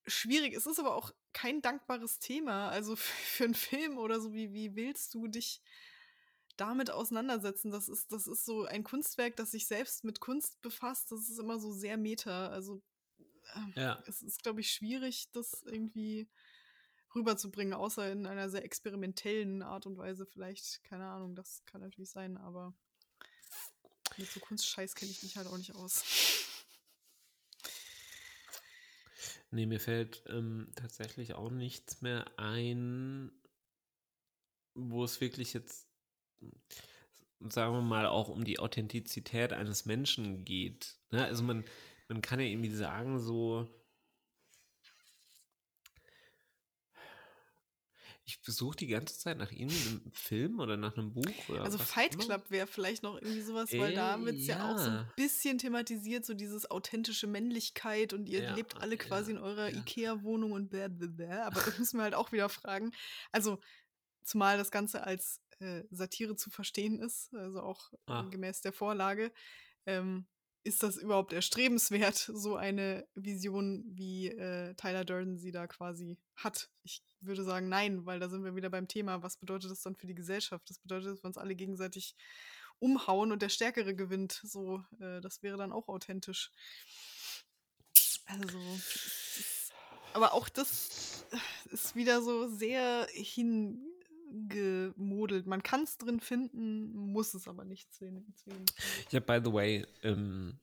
schwierig. 0.08 0.54
Es 0.54 0.66
ist 0.66 0.80
aber 0.80 0.96
auch 0.96 1.12
kein 1.34 1.62
dankbares 1.62 2.20
Thema. 2.20 2.70
Also 2.70 2.96
für, 2.96 3.14
für 3.26 3.44
einen 3.46 3.54
Film 3.54 3.98
oder 3.98 4.20
so, 4.20 4.34
wie, 4.34 4.54
wie 4.54 4.76
willst 4.76 5.14
du 5.14 5.28
dich 5.28 5.62
damit 6.58 6.92
auseinandersetzen? 6.92 7.72
Das 7.72 7.88
ist, 7.88 8.12
das 8.12 8.28
ist 8.28 8.46
so 8.46 8.66
ein 8.66 8.84
Kunstwerk, 8.84 9.36
das 9.38 9.52
sich 9.52 9.68
selbst 9.68 10.04
mit 10.04 10.20
Kunst 10.20 10.62
befasst. 10.62 11.12
Das 11.12 11.30
ist 11.30 11.40
immer 11.40 11.60
so 11.60 11.72
sehr 11.72 11.98
meta. 11.98 12.50
Also 12.50 12.82
Ja. 13.76 14.04
es 14.08 14.22
ist, 14.22 14.44
glaube 14.44 14.62
ich, 14.62 14.72
schwierig, 14.72 15.32
das 15.32 15.64
irgendwie 15.64 16.30
rüberzubringen, 17.16 17.74
außer 17.74 18.12
in 18.12 18.26
einer 18.26 18.50
sehr 18.50 18.64
experimentellen 18.64 19.62
Art 19.62 19.86
und 19.86 19.98
Weise 19.98 20.26
vielleicht. 20.26 20.84
Keine 20.84 21.08
Ahnung, 21.08 21.36
das 21.36 21.64
kann 21.66 21.82
natürlich 21.82 22.10
sein, 22.10 22.38
aber 22.38 22.74
mit 24.18 24.30
so 24.30 24.40
Kunstscheiß 24.40 24.96
kenne 24.96 25.12
ich 25.12 25.24
mich 25.24 25.38
halt 25.38 25.48
auch 25.48 25.58
nicht 25.58 25.76
aus. 25.76 26.04
Nee, 29.52 29.66
mir 29.66 29.80
fällt 29.80 30.24
ähm, 30.28 30.72
tatsächlich 30.76 31.34
auch 31.34 31.50
nichts 31.50 32.02
mehr 32.02 32.26
ein, 32.38 33.32
wo 34.76 35.04
es 35.04 35.22
wirklich 35.22 35.54
jetzt, 35.54 35.88
sagen 37.40 37.74
wir 37.74 37.82
mal, 37.82 38.06
auch 38.06 38.30
um 38.30 38.44
die 38.44 38.60
Authentizität 38.60 39.54
eines 39.54 39.86
Menschen 39.86 40.46
geht. 40.46 40.98
Ne? 41.10 41.26
Also 41.26 41.44
man, 41.44 41.66
man 42.10 42.22
kann 42.22 42.40
ja 42.40 42.46
irgendwie 42.48 42.74
sagen, 42.74 43.20
so, 43.20 43.68
ich 48.26 48.42
besuche 48.42 48.78
die 48.78 48.88
ganze 48.88 49.18
Zeit 49.18 49.38
nach 49.38 49.52
irgendeinem 49.52 50.12
Film 50.12 50.60
oder 50.60 50.78
nach 50.78 50.96
einem 50.96 51.14
Buch 51.14 51.50
oder 51.50 51.64
Also 51.64 51.80
Fight. 51.80 52.18
Club 52.20 52.52
wäre 52.52 52.68
vielleicht 52.68 53.02
noch 53.02 53.16
irgendwie 53.16 53.42
sowas, 53.42 53.72
weil 53.74 53.96
da 53.96 54.24
wird 54.24 54.38
es 54.38 54.46
ja. 54.48 54.72
auch 54.72 54.78
so 54.78 54.90
ein 54.90 54.96
ja. 54.98 55.14
bisschen 55.16 55.58
thematisiert, 55.58 56.26
so 56.26 56.36
dieses 56.36 56.70
authentische 56.70 57.26
Männlichkeit 57.26 58.14
und 58.14 58.28
ihr 58.28 58.44
Ja, 58.44 58.54
lebt 58.56 58.76
alle 58.78 58.98
quasi 58.98 59.32
ja, 59.32 59.38
in 59.38 59.44
eurer 59.44 59.70
ja. 59.70 59.78
Ikea-Wohnung 59.80 60.52
und 60.52 60.70
blah. 60.70 61.46
Aber 61.48 61.60
das 61.62 61.80
müssen 61.80 61.98
wir 61.98 62.04
halt 62.04 62.14
auch 62.14 62.32
wieder 62.32 62.50
fragen. 62.50 62.92
Also, 63.32 63.60
zumal 64.24 64.58
das 64.60 64.70
Ganze 64.70 65.04
als 65.04 65.42
äh, 65.60 65.84
Satire 65.90 66.36
zu 66.36 66.52
verstehen 66.52 67.00
ist, 67.00 67.34
also 67.34 67.62
auch 67.62 67.92
Ah. 68.06 68.24
gemäß 68.30 68.62
der 68.62 68.74
Vorlage, 68.74 69.32
ähm, 69.88 70.28
ist 70.64 70.84
das 70.84 70.98
überhaupt 70.98 71.34
erstrebenswert, 71.34 72.18
so 72.34 72.56
eine 72.56 73.08
Vision, 73.16 73.84
wie 73.88 74.28
äh, 74.28 74.74
Tyler 74.76 75.06
Durden 75.06 75.38
sie 75.38 75.52
da 75.52 75.68
quasi 75.68 76.18
hat? 76.36 76.70
Ich 76.84 77.04
würde 77.22 77.44
sagen, 77.44 77.70
nein, 77.70 78.06
weil 78.06 78.20
da 78.20 78.30
sind 78.30 78.44
wir 78.44 78.56
wieder 78.56 78.70
beim 78.70 78.88
Thema, 78.88 79.24
was 79.24 79.38
bedeutet 79.38 79.72
das 79.72 79.82
dann 79.82 79.96
für 79.96 80.08
die 80.08 80.16
Gesellschaft? 80.16 80.70
Das 80.70 80.80
bedeutet, 80.80 81.08
dass 81.12 81.24
wir 81.24 81.28
uns 81.28 81.38
alle 81.38 81.56
gegenseitig 81.56 82.16
umhauen 82.80 83.32
und 83.32 83.42
der 83.42 83.50
Stärkere 83.50 83.96
gewinnt. 83.96 84.42
So, 84.44 84.84
äh, 85.00 85.22
das 85.22 85.44
wäre 85.44 85.58
dann 85.58 85.72
auch 85.72 85.88
authentisch. 85.88 86.52
Also, 88.26 88.60
aber 90.14 90.34
auch 90.34 90.50
das 90.50 91.26
äh, 91.32 91.74
ist 91.74 91.96
wieder 91.96 92.22
so 92.22 92.48
sehr 92.48 93.08
hingemodelt. 94.30 95.48
Man 95.48 95.64
kann 95.64 95.84
es 95.84 95.98
drin 95.98 96.20
finden, 96.20 96.94
muss 96.96 97.34
es 97.34 97.48
aber 97.48 97.66
nicht 97.66 97.94
zwingen. 97.94 98.34
habe, 99.16 99.26
by 99.26 99.40
the 99.44 99.54
way, 99.54 99.86
ähm, 100.04 100.60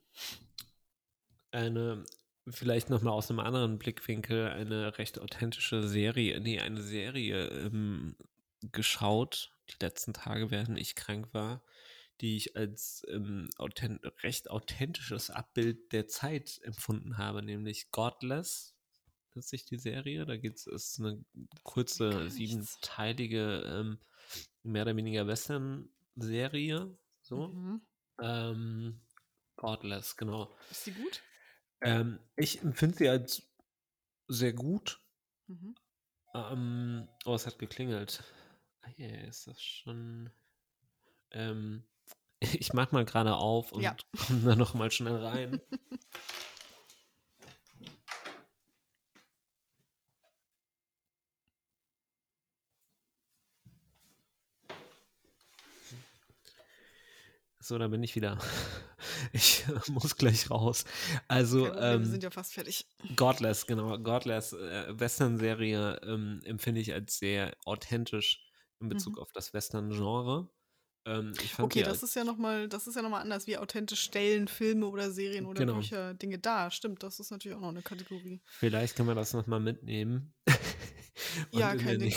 eine, 1.50 2.04
vielleicht 2.48 2.90
nochmal 2.90 3.12
aus 3.12 3.30
einem 3.30 3.40
anderen 3.40 3.78
Blickwinkel, 3.78 4.48
eine 4.48 4.98
recht 4.98 5.18
authentische 5.18 5.86
Serie, 5.86 6.40
nee, 6.40 6.60
eine 6.60 6.82
Serie 6.82 7.48
ähm, 7.48 8.16
geschaut, 8.60 9.52
die 9.70 9.84
letzten 9.84 10.12
Tage, 10.12 10.50
während 10.50 10.78
ich 10.78 10.94
krank 10.94 11.32
war, 11.32 11.62
die 12.20 12.36
ich 12.36 12.56
als 12.56 13.04
ähm, 13.08 13.48
authent 13.58 14.00
recht 14.22 14.50
authentisches 14.50 15.30
Abbild 15.30 15.92
der 15.92 16.08
Zeit 16.08 16.60
empfunden 16.62 17.18
habe, 17.18 17.42
nämlich 17.42 17.90
Godless. 17.90 18.75
Ist 19.36 19.70
die 19.70 19.78
Serie. 19.78 20.24
Da 20.24 20.36
geht 20.36 20.56
es, 20.56 20.66
ist 20.66 20.98
eine 20.98 21.24
kurze, 21.62 22.30
siebenteilige, 22.30 23.62
ähm, 23.66 23.98
mehr 24.62 24.82
oder 24.82 24.96
weniger 24.96 25.26
Western-Serie. 25.26 26.96
So. 27.20 27.48
Mhm. 27.48 27.86
Ähm, 28.22 29.00
Godless, 29.56 30.16
genau. 30.16 30.56
Ist 30.70 30.84
sie 30.84 30.92
gut? 30.92 31.22
Ähm, 31.82 32.18
ich 32.36 32.62
empfinde 32.62 32.96
sie 32.96 33.08
als 33.08 33.42
sehr 34.28 34.52
gut. 34.52 35.00
Mhm. 35.46 35.74
Ähm, 36.34 37.08
oh, 37.24 37.34
es 37.34 37.46
hat 37.46 37.58
geklingelt. 37.58 38.24
Ah, 38.82 38.88
yeah, 38.98 39.26
ist 39.26 39.46
das 39.46 39.62
schon. 39.62 40.30
Ähm, 41.30 41.84
ich 42.40 42.72
mach 42.72 42.92
mal 42.92 43.04
gerade 43.04 43.34
auf 43.34 43.72
und 43.72 43.82
Ja. 43.82 43.96
komme 44.26 44.42
da 44.42 44.56
noch 44.56 44.74
mal 44.74 44.90
schnell 44.90 45.16
rein. 45.16 45.60
So, 57.66 57.78
da 57.78 57.88
bin 57.88 58.02
ich 58.04 58.14
wieder. 58.14 58.38
Ich 59.32 59.64
muss 59.88 60.16
gleich 60.16 60.50
raus. 60.50 60.84
Also, 61.28 61.64
Problem, 61.66 61.82
wir 61.82 61.90
ähm, 61.94 62.04
sind 62.04 62.22
ja 62.22 62.30
fast 62.30 62.54
fertig. 62.54 62.86
Godless, 63.14 63.66
genau. 63.66 63.98
Godless, 63.98 64.52
äh, 64.52 64.98
Western-Serie 64.98 66.00
ähm, 66.04 66.40
empfinde 66.44 66.80
ich 66.80 66.92
als 66.92 67.18
sehr 67.18 67.56
authentisch 67.64 68.40
in 68.80 68.88
Bezug 68.88 69.16
Mhm. 69.16 69.22
auf 69.22 69.32
das 69.32 69.52
Western-Genre. 69.52 70.48
Ähm, 71.06 71.32
Okay, 71.58 71.82
das 71.82 72.02
ist 72.02 72.14
ja 72.14 72.24
nochmal, 72.24 72.68
das 72.68 72.86
ist 72.86 72.94
ja 72.94 73.02
nochmal 73.02 73.22
anders, 73.22 73.46
wie 73.46 73.58
authentisch 73.58 74.00
stellen 74.00 74.48
Filme 74.48 74.86
oder 74.86 75.10
Serien 75.10 75.46
oder 75.46 75.60
Genau. 75.60 75.74
Bücher 75.74 76.14
Dinge 76.14 76.38
dar. 76.38 76.70
Stimmt, 76.70 77.02
das 77.02 77.18
ist 77.20 77.30
natürlich 77.30 77.56
auch 77.56 77.62
noch 77.62 77.68
eine 77.70 77.82
Kategorie. 77.82 78.40
Vielleicht 78.44 78.96
können 78.96 79.08
wir 79.08 79.14
das 79.14 79.32
nochmal 79.34 79.60
mitnehmen. 79.60 80.34
und 81.52 81.58
Ja, 81.58 81.72
in, 81.72 81.78
kein 81.78 81.98
der, 81.98 82.12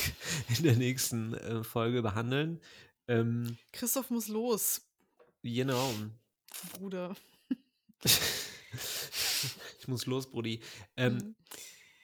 in 0.58 0.64
der 0.64 0.76
nächsten 0.76 1.34
äh, 1.34 1.64
Folge 1.64 2.02
behandeln. 2.02 2.62
Ähm, 3.08 3.58
Christoph 3.74 4.12
muss 4.12 4.28
los, 4.28 4.89
genau. 5.44 5.94
Bruder. 6.74 7.16
ich 9.80 9.88
muss 9.88 10.06
los, 10.06 10.30
Brudi. 10.30 10.62
Ähm, 10.98 11.18
Mhm. 11.18 11.36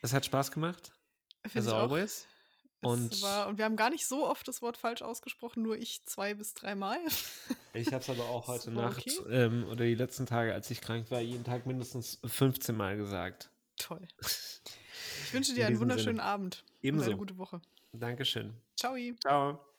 Es 0.01 0.13
hat 0.13 0.23
Spaß 0.23 0.51
gemacht, 0.51 0.91
Find 1.47 1.65
as 1.65 1.73
always. 1.73 2.27
Es 2.81 2.87
Und 2.87 3.21
war, 3.23 3.47
und 3.47 3.57
wir 3.57 3.65
haben 3.65 3.75
gar 3.75 3.89
nicht 3.89 4.05
so 4.05 4.27
oft 4.27 4.47
das 4.47 4.61
Wort 4.61 4.77
falsch 4.77 5.01
ausgesprochen, 5.01 5.63
nur 5.63 5.77
ich 5.77 6.05
zwei 6.05 6.35
bis 6.35 6.53
dreimal. 6.53 6.99
ich 7.73 7.87
habe 7.87 8.03
es 8.03 8.09
aber 8.11 8.25
auch 8.25 8.47
heute 8.47 8.75
war 8.75 8.89
Nacht 8.89 9.07
okay. 9.07 9.31
ähm, 9.31 9.65
oder 9.67 9.83
die 9.85 9.95
letzten 9.95 10.27
Tage, 10.27 10.53
als 10.53 10.69
ich 10.69 10.81
krank 10.81 11.09
war, 11.09 11.21
jeden 11.21 11.43
Tag 11.43 11.65
mindestens 11.65 12.19
15 12.23 12.77
Mal 12.77 12.97
gesagt. 12.97 13.49
Toll. 13.77 14.07
Ich 15.27 15.33
wünsche 15.33 15.53
dir 15.53 15.65
einen 15.67 15.79
wunderschönen 15.79 16.17
Sinne. 16.17 16.23
Abend 16.23 16.63
und 16.67 16.83
Ebenso. 16.83 17.05
eine 17.07 17.17
gute 17.17 17.37
Woche. 17.37 17.61
Dankeschön. 17.93 18.53
Ciao. 18.75 18.95
Ciao. 19.19 19.74